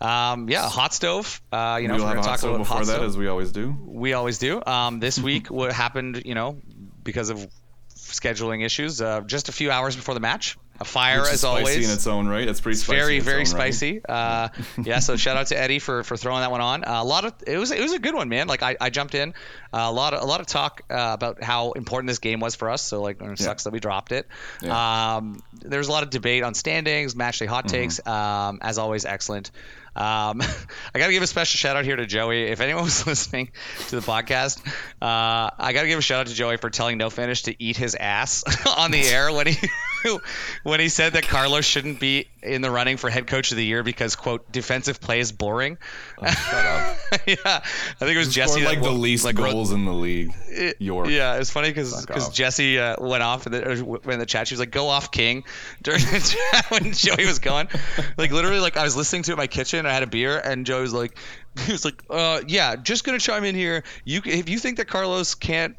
Um, 0.00 0.48
yeah, 0.48 0.68
hot 0.68 0.94
stove. 0.94 1.40
Uh, 1.52 1.78
you 1.80 1.88
know, 1.88 1.94
we'll 1.94 2.04
we're 2.04 2.08
have 2.08 2.18
a 2.18 2.20
gonna 2.20 2.22
hot 2.22 2.30
talk 2.30 2.38
stove 2.38 2.50
about 2.54 2.58
before 2.64 2.76
hot 2.78 2.86
that, 2.86 2.92
stove. 2.94 3.06
as 3.06 3.16
we 3.16 3.28
always 3.28 3.52
do. 3.52 3.76
we 3.84 4.12
always 4.12 4.38
do. 4.38 4.62
Um, 4.64 5.00
this 5.00 5.18
week, 5.28 5.50
what 5.50 5.72
happened, 5.72 6.22
you 6.24 6.34
know, 6.34 6.58
because 7.02 7.30
of 7.30 7.46
scheduling 7.94 8.64
issues, 8.64 9.00
uh, 9.00 9.20
just 9.22 9.48
a 9.48 9.52
few 9.52 9.70
hours 9.70 9.96
before 9.96 10.14
the 10.14 10.20
match, 10.20 10.56
a 10.80 10.84
fire 10.84 11.18
Which 11.22 11.28
is 11.28 11.32
as 11.34 11.40
spicy 11.40 11.58
always. 11.58 11.88
in 11.88 11.94
its 11.94 12.06
own 12.06 12.28
right. 12.28 12.46
It's 12.46 12.60
pretty 12.60 12.76
spicy. 12.76 12.96
very 12.98 13.20
very 13.20 13.36
own 13.38 13.40
right. 13.40 13.48
spicy 13.74 14.00
uh, 14.08 14.48
yeah 14.84 15.00
so 15.00 15.16
shout 15.16 15.36
out 15.36 15.48
to 15.48 15.58
eddie 15.58 15.78
for 15.80 16.04
for 16.04 16.16
throwing 16.16 16.40
that 16.42 16.50
one 16.50 16.60
on 16.60 16.84
uh, 16.84 17.02
a 17.02 17.04
lot 17.04 17.24
of 17.24 17.34
it 17.46 17.58
was 17.58 17.70
it 17.72 17.80
was 17.80 17.92
a 17.92 17.98
good 17.98 18.14
one 18.14 18.28
man 18.28 18.46
like 18.46 18.62
i, 18.62 18.76
I 18.80 18.90
jumped 18.90 19.14
in 19.14 19.30
uh, 19.72 19.78
a 19.84 19.92
lot 19.92 20.14
of 20.14 20.22
a 20.22 20.26
lot 20.26 20.40
of 20.40 20.46
talk 20.46 20.82
uh, 20.90 21.10
about 21.12 21.42
how 21.42 21.72
important 21.72 22.08
this 22.08 22.18
game 22.20 22.40
was 22.40 22.54
for 22.54 22.70
us 22.70 22.82
so 22.82 23.02
like 23.02 23.20
it 23.20 23.38
sucks 23.38 23.64
that 23.64 23.72
we 23.72 23.80
dropped 23.80 24.12
it 24.12 24.28
Yeah. 24.62 25.16
um, 25.16 25.40
there's 25.60 25.88
a 25.88 25.92
lot 25.92 26.02
of 26.04 26.10
debate 26.10 26.42
on 26.44 26.54
standings 26.54 27.16
match 27.16 27.38
day 27.40 27.46
hot 27.46 27.64
Mm-hmm. 27.66 27.76
takes 27.76 28.06
um, 28.06 28.58
as 28.62 28.78
always 28.78 29.04
excellent 29.04 29.50
um, 29.96 30.40
I 30.94 30.98
gotta 31.00 31.10
give 31.12 31.24
a 31.24 31.26
special 31.26 31.56
shout 31.56 31.76
out 31.76 31.84
here 31.84 31.96
to 31.96 32.06
Joey. 32.06 32.44
If 32.44 32.60
anyone 32.60 32.84
was 32.84 33.04
listening 33.06 33.50
to 33.88 33.96
the 33.96 34.02
podcast, 34.02 34.64
uh, 35.02 35.50
I 35.58 35.72
gotta 35.72 35.88
give 35.88 35.98
a 35.98 36.02
shout 36.02 36.20
out 36.20 36.26
to 36.28 36.34
Joey 36.34 36.56
for 36.56 36.70
telling 36.70 36.98
No 36.98 37.10
Finish 37.10 37.42
to 37.44 37.54
eat 37.60 37.76
his 37.76 37.96
ass 37.96 38.44
on 38.78 38.92
the 38.92 39.00
air 39.04 39.32
when 39.32 39.48
he 39.48 39.56
when 40.62 40.80
he 40.80 40.88
said 40.88 41.14
that 41.14 41.26
Carlos 41.26 41.64
shouldn't 41.64 42.00
be 42.00 42.28
in 42.42 42.62
the 42.62 42.70
running 42.70 42.96
for 42.96 43.10
head 43.10 43.26
coach 43.26 43.50
of 43.50 43.56
the 43.56 43.64
year 43.64 43.82
because 43.82 44.16
quote 44.16 44.50
defensive 44.52 45.00
play 45.00 45.20
is 45.20 45.32
boring. 45.32 45.78
Oh, 46.18 46.26
shut 46.26 46.66
up. 46.66 46.96
yeah, 47.26 47.36
I 47.44 47.60
think 47.98 48.12
it 48.12 48.18
was 48.18 48.32
Jesse 48.32 48.64
like 48.64 48.82
the 48.82 48.90
least 48.90 49.24
like, 49.24 49.38
wrote- 49.38 49.52
goals 49.52 49.72
in 49.72 49.84
the 49.84 49.92
league. 49.92 50.32
it- 50.48 50.76
York. 50.80 51.08
Yeah, 51.08 51.36
it's 51.36 51.50
funny 51.50 51.68
because 51.68 52.04
because. 52.06 52.28
Jesse 52.30 52.78
uh, 52.78 52.96
went 52.98 53.22
off 53.22 53.46
in 53.46 53.52
the, 53.52 54.00
the 54.04 54.26
chat. 54.26 54.48
She 54.48 54.54
was 54.54 54.60
like, 54.60 54.70
"Go 54.70 54.88
off, 54.88 55.10
King," 55.10 55.44
during 55.82 56.00
the 56.00 56.20
chat 56.52 56.70
when 56.70 56.92
Joey 56.92 57.26
was 57.26 57.38
going. 57.38 57.68
Like 58.16 58.30
literally, 58.30 58.60
like 58.60 58.76
I 58.76 58.84
was 58.84 58.96
listening 58.96 59.22
to 59.24 59.32
it 59.32 59.34
in 59.34 59.38
my 59.38 59.46
kitchen. 59.46 59.86
I 59.86 59.92
had 59.92 60.02
a 60.02 60.06
beer, 60.06 60.38
and 60.38 60.66
Joey 60.66 60.82
was 60.82 60.94
like, 60.94 61.18
"He 61.60 61.72
was 61.72 61.84
like, 61.84 62.02
uh, 62.10 62.42
yeah, 62.46 62.76
just 62.76 63.04
gonna 63.04 63.18
chime 63.18 63.44
in 63.44 63.54
here. 63.54 63.82
You, 64.04 64.20
if 64.24 64.48
you 64.48 64.58
think 64.58 64.76
that 64.78 64.86
Carlos 64.86 65.34
can't, 65.34 65.74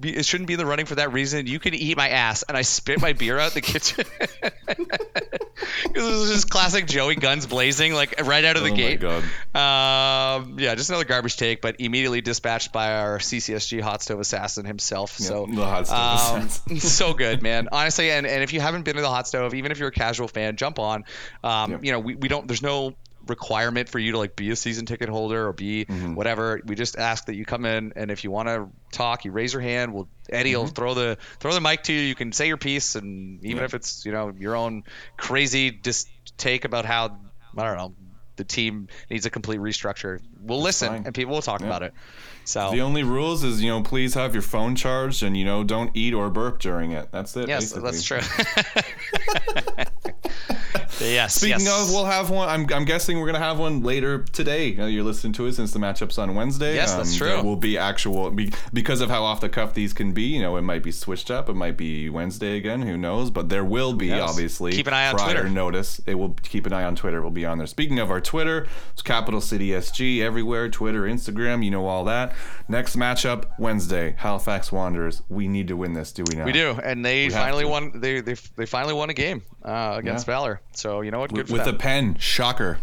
be, 0.00 0.16
it 0.16 0.24
shouldn't 0.26 0.46
be 0.46 0.54
in 0.54 0.58
the 0.58 0.66
running 0.66 0.86
for 0.86 0.94
that 0.96 1.12
reason, 1.12 1.46
you 1.46 1.58
can 1.58 1.74
eat 1.74 1.96
my 1.96 2.08
ass." 2.08 2.42
And 2.48 2.56
I 2.56 2.62
spit 2.62 3.00
my 3.00 3.12
beer 3.12 3.38
out 3.38 3.52
the 3.54 3.60
kitchen. 3.60 4.04
Because 5.82 6.06
it 6.06 6.20
was 6.20 6.30
just 6.30 6.50
classic 6.50 6.86
Joey 6.86 7.14
guns 7.16 7.46
blazing, 7.46 7.92
like 7.92 8.24
right 8.24 8.44
out 8.44 8.56
of 8.56 8.62
the 8.62 8.68
Oh 8.70 8.72
my 8.72 8.76
gate. 8.76 9.00
God. 9.00 9.22
Um, 9.54 10.56
yeah, 10.58 10.74
just 10.74 10.88
another 10.90 11.04
garbage 11.04 11.36
take, 11.36 11.60
but 11.60 11.76
immediately 11.80 12.20
dispatched 12.20 12.72
by 12.72 12.94
our 12.94 13.18
CCSG 13.18 13.80
hot 13.80 14.02
stove 14.02 14.20
assassin 14.20 14.64
himself. 14.64 15.12
so 15.12 15.46
the 15.46 15.64
hot 15.64 15.86
stove 15.86 16.62
um, 16.70 16.78
so 16.78 17.12
good, 17.12 17.42
man. 17.42 17.68
Honestly, 17.72 18.10
and, 18.10 18.26
and 18.26 18.42
if 18.42 18.52
you 18.52 18.60
haven't 18.60 18.84
been 18.84 18.96
to 18.96 19.02
the 19.02 19.08
hot 19.10 19.26
stove, 19.28 19.54
even 19.54 19.70
if 19.72 19.78
you're 19.78 19.88
a 19.88 19.92
casual 19.92 20.28
fan, 20.28 20.56
jump 20.56 20.78
on. 20.78 21.04
Um, 21.44 21.72
Yep. 21.72 21.84
You 21.84 21.92
know, 21.92 22.00
we, 22.00 22.14
we 22.14 22.28
don't. 22.28 22.46
There's 22.48 22.62
no 22.62 22.94
requirement 23.28 23.88
for 23.88 23.98
you 23.98 24.12
to 24.12 24.18
like 24.18 24.36
be 24.36 24.50
a 24.50 24.56
season 24.56 24.86
ticket 24.86 25.08
holder 25.08 25.46
or 25.48 25.52
be 25.52 25.84
Mm-hmm. 25.84 26.14
whatever. 26.14 26.60
We 26.64 26.74
just 26.74 26.96
ask 26.98 27.26
that 27.26 27.34
you 27.34 27.44
come 27.44 27.64
in 27.64 27.92
and 27.96 28.10
if 28.10 28.24
you 28.24 28.30
want 28.30 28.48
to 28.48 28.68
talk, 28.92 29.24
you 29.24 29.32
raise 29.32 29.52
your 29.52 29.62
hand. 29.62 29.92
We'll 29.94 30.08
Eddie 30.30 30.54
will 30.56 30.66
throw 30.66 30.94
the 30.94 31.18
throw 31.40 31.52
the 31.54 31.60
mic 31.60 31.82
to 31.84 31.92
you. 31.92 32.00
You 32.00 32.14
can 32.14 32.32
say 32.32 32.46
your 32.48 32.56
piece, 32.58 32.94
and 32.94 33.38
even 33.44 33.50
Mm-hmm. 33.50 33.58
Yeah. 33.58 33.64
if 33.64 33.74
it's 33.74 34.04
you 34.06 34.12
know 34.12 34.32
your 34.38 34.54
own 34.56 34.84
crazy 35.16 35.70
dis- 35.70 36.06
take 36.36 36.64
about 36.64 36.84
how 36.84 37.18
I 37.56 37.64
don't 37.64 37.76
know 37.76 37.94
the 38.36 38.44
team 38.44 38.86
needs 39.10 39.26
a 39.26 39.30
complete 39.30 39.58
restructure, 39.58 40.20
we'll 40.40 40.60
listen 40.62 40.88
fine. 40.88 41.02
and 41.06 41.14
people 41.14 41.34
will 41.34 41.42
talk 41.42 41.60
Yeah. 41.60 41.66
about 41.66 41.82
it. 41.82 41.92
So 42.44 42.70
The 42.70 42.80
only 42.82 43.02
rules 43.02 43.42
is 43.44 43.60
you 43.62 43.68
know 43.70 43.82
please 43.82 44.14
have 44.14 44.32
your 44.34 44.42
phone 44.42 44.74
charged 44.76 45.22
and 45.22 45.36
you 45.36 45.44
know 45.44 45.64
don't 45.64 45.90
eat 45.94 46.14
or 46.14 46.30
burp 46.30 46.60
during 46.60 46.92
it. 46.92 47.08
That's 47.10 47.36
it. 47.36 47.48
yes, 47.48 47.72
basically. 47.72 47.82
that's 47.90 48.02
true. 48.04 48.20
yes. 51.00 51.34
Speaking 51.34 51.60
yes. 51.60 51.82
of, 51.88 51.90
we'll 51.90 52.04
have 52.04 52.30
one. 52.30 52.48
I'm, 52.48 52.66
I'm 52.72 52.84
guessing 52.84 53.18
we're 53.20 53.26
gonna 53.26 53.38
have 53.38 53.58
one 53.58 53.82
later 53.82 54.18
today. 54.32 54.76
Uh, 54.78 54.86
You're 54.86 55.04
listening 55.04 55.32
to 55.34 55.46
it 55.46 55.52
since 55.54 55.72
the 55.72 55.78
matchup's 55.78 56.18
on 56.18 56.34
Wednesday. 56.34 56.74
Yes, 56.74 56.94
that's 56.94 57.12
Um, 57.12 57.18
true. 57.18 57.26
There 57.28 57.42
will 57.44 57.56
be 57.56 57.76
actual 57.78 58.30
be, 58.30 58.52
because 58.72 59.00
of 59.00 59.10
how 59.10 59.24
off 59.24 59.40
the 59.40 59.48
cuff 59.48 59.74
these 59.74 59.92
can 59.92 60.12
be. 60.12 60.22
You 60.24 60.42
know, 60.42 60.56
it 60.56 60.62
might 60.62 60.82
be 60.82 60.92
switched 60.92 61.30
up. 61.30 61.48
It 61.48 61.54
might 61.54 61.76
be 61.76 62.08
Wednesday 62.08 62.56
again. 62.56 62.82
Who 62.82 62.96
knows? 62.96 63.30
But 63.30 63.48
there 63.48 63.64
will 63.64 63.92
be 63.94 64.06
Yes. 64.08 64.28
obviously 64.30 64.72
Keep 64.72 64.86
an 64.88 64.94
eye 64.94 65.08
on 65.08 65.14
prior 65.16 65.34
Twitter. 65.34 65.48
notice. 65.48 66.00
It 66.06 66.14
will 66.16 66.30
keep 66.42 66.66
an 66.66 66.72
eye 66.72 66.84
on 66.84 66.96
Twitter. 66.96 67.18
It 67.18 67.22
will 67.22 67.30
be 67.30 67.44
on 67.46 67.58
there. 67.58 67.66
Speaking 67.66 67.98
of 67.98 68.10
our 68.10 68.20
Twitter, 68.20 68.66
it's 68.92 69.02
Capital 69.02 69.40
City 69.40 69.68
SG 69.70 70.20
everywhere. 70.22 70.68
Twitter, 70.68 71.02
Instagram. 71.02 71.64
You 71.64 71.70
know 71.70 71.86
all 71.86 72.04
that. 72.04 72.34
Next 72.68 72.96
matchup 72.96 73.44
Wednesday. 73.58 74.14
Halifax 74.18 74.72
Wanderers. 74.72 75.22
We 75.28 75.48
need 75.48 75.68
to 75.68 75.76
win 75.76 75.92
this. 75.92 76.12
Do 76.12 76.24
we 76.30 76.36
not? 76.36 76.46
We 76.46 76.52
do, 76.52 76.78
and 76.82 77.04
they 77.04 77.24
have 77.24 77.32
finally 77.32 77.64
won. 77.64 77.92
They, 78.00 78.20
they 78.20 78.34
they 78.56 78.66
finally 78.66 78.94
won 78.94 79.10
a 79.10 79.14
game 79.14 79.42
uh, 79.64 79.94
against 79.98 80.26
Yeah. 80.26 80.34
Valor. 80.34 80.60
So 80.72 81.00
you 81.00 81.10
know 81.10 81.18
what? 81.20 81.32
Good 81.32 81.50
With, 81.50 81.66
a 81.66 81.72
pen. 81.72 82.16
Shocker. 82.18 82.78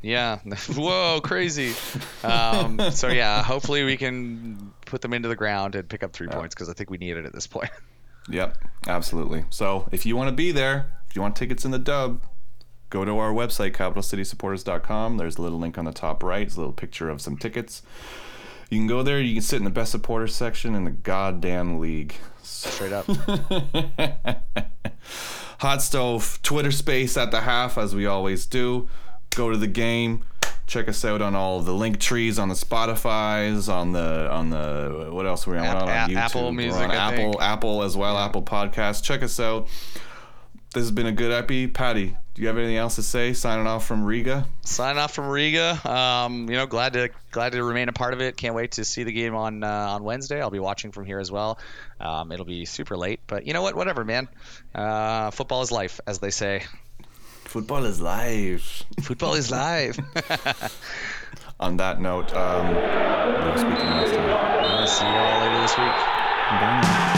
Yeah. 0.00 0.38
Whoa, 0.74 1.20
crazy. 1.22 1.74
Um, 2.22 2.80
so 2.92 3.08
yeah, 3.08 3.42
hopefully 3.42 3.82
we 3.84 3.96
can 3.96 4.72
put 4.86 5.00
them 5.02 5.12
into 5.12 5.28
the 5.28 5.36
ground 5.36 5.74
and 5.74 5.88
pick 5.88 6.02
up 6.02 6.12
three 6.12 6.28
points 6.28 6.54
because 6.54 6.68
I 6.68 6.72
think 6.72 6.88
we 6.90 6.98
need 6.98 7.16
it 7.16 7.24
at 7.26 7.32
this 7.32 7.46
point. 7.46 7.70
Yep, 8.30 8.58
absolutely. 8.86 9.46
So 9.48 9.88
if 9.90 10.04
you 10.04 10.14
want 10.14 10.28
to 10.28 10.34
be 10.36 10.52
there, 10.52 10.92
if 11.08 11.16
you 11.16 11.22
want 11.22 11.34
tickets 11.34 11.64
in 11.64 11.70
the 11.70 11.78
dub, 11.78 12.20
go 12.90 13.02
to 13.02 13.16
our 13.18 13.32
website, 13.32 13.72
capitalcitysupporters.com. 13.72 15.16
There's 15.16 15.38
a 15.38 15.40
little 15.42 15.58
link 15.58 15.78
on 15.78 15.86
the 15.86 15.92
top 15.92 16.22
right. 16.22 16.42
It's 16.46 16.56
a 16.56 16.58
little 16.58 16.74
picture 16.74 17.08
of 17.08 17.22
some 17.22 17.38
tickets. 17.38 17.80
You 18.68 18.76
can 18.80 18.86
go 18.86 19.02
there. 19.02 19.18
You 19.18 19.32
can 19.32 19.40
sit 19.40 19.56
in 19.56 19.64
the 19.64 19.70
best 19.70 19.92
supporters 19.92 20.34
section 20.34 20.74
in 20.74 20.84
the 20.84 20.90
goddamn 20.90 21.80
league. 21.80 22.16
Straight 22.42 22.92
up. 22.92 23.06
Hot 25.58 25.82
stove 25.82 26.38
Twitter 26.42 26.70
space 26.70 27.16
at 27.16 27.30
the 27.30 27.40
half, 27.40 27.76
as 27.78 27.94
we 27.94 28.06
always 28.06 28.46
do. 28.46 28.88
Go 29.34 29.50
to 29.50 29.56
the 29.56 29.66
game. 29.66 30.24
Check 30.66 30.88
us 30.88 31.04
out 31.04 31.22
on 31.22 31.34
all 31.34 31.60
the 31.62 31.72
link 31.72 31.98
trees 31.98 32.38
on 32.38 32.48
the 32.48 32.54
Spotify's, 32.54 33.68
on 33.68 33.92
the 33.92 34.30
on 34.30 34.50
the 34.50 35.08
what 35.10 35.26
else 35.26 35.48
are 35.48 35.52
we 35.52 35.58
on? 35.58 35.64
App- 35.64 35.82
on 35.82 35.88
app- 35.88 36.10
YouTube. 36.10 36.16
Apple 36.16 36.52
Music, 36.52 36.80
on 36.82 36.90
Apple, 36.90 37.16
think. 37.16 37.42
Apple 37.42 37.82
as 37.82 37.96
well, 37.96 38.18
Apple 38.18 38.42
Podcasts. 38.42 39.02
Check 39.02 39.22
us 39.22 39.40
out. 39.40 39.66
This 40.74 40.82
has 40.82 40.90
been 40.90 41.06
a 41.06 41.12
good 41.12 41.32
epi. 41.32 41.66
Patty, 41.66 42.16
do 42.38 42.42
you 42.42 42.46
have 42.46 42.56
anything 42.56 42.76
else 42.76 42.94
to 42.94 43.02
say? 43.02 43.32
Signing 43.32 43.66
off 43.66 43.84
from 43.84 44.04
Riga. 44.04 44.46
Signing 44.62 44.96
off 44.96 45.12
from 45.12 45.26
Riga. 45.26 45.80
Um, 45.84 46.48
you 46.48 46.54
know, 46.54 46.66
glad 46.66 46.92
to 46.92 47.10
glad 47.32 47.50
to 47.50 47.64
remain 47.64 47.88
a 47.88 47.92
part 47.92 48.14
of 48.14 48.20
it. 48.20 48.36
Can't 48.36 48.54
wait 48.54 48.70
to 48.72 48.84
see 48.84 49.02
the 49.02 49.10
game 49.10 49.34
on 49.34 49.64
uh, 49.64 49.66
on 49.66 50.04
Wednesday. 50.04 50.40
I'll 50.40 50.48
be 50.48 50.60
watching 50.60 50.92
from 50.92 51.04
here 51.04 51.18
as 51.18 51.32
well. 51.32 51.58
Um, 51.98 52.30
it'll 52.30 52.44
be 52.44 52.64
super 52.64 52.96
late, 52.96 53.18
but 53.26 53.44
you 53.44 53.54
know 53.54 53.62
what? 53.62 53.74
Whatever, 53.74 54.04
man. 54.04 54.28
Uh, 54.72 55.32
football 55.32 55.62
is 55.62 55.72
life, 55.72 55.98
as 56.06 56.20
they 56.20 56.30
say. 56.30 56.62
Football 57.46 57.84
is 57.86 58.00
live. 58.00 58.62
Football 59.00 59.34
is 59.34 59.50
live. 59.50 59.98
On 61.58 61.76
that 61.78 62.00
note, 62.00 62.32
um, 62.34 62.68
we'll 62.72 63.58
speak 63.58 63.78
to 63.78 63.84
you 63.84 63.90
next 63.90 64.12
time. 64.12 64.86
See 64.86 65.04
you 65.04 65.10
all 65.10 65.40
later 65.40 65.60
this 65.60 65.76
week. 65.76 65.90
Bye. 66.60 67.17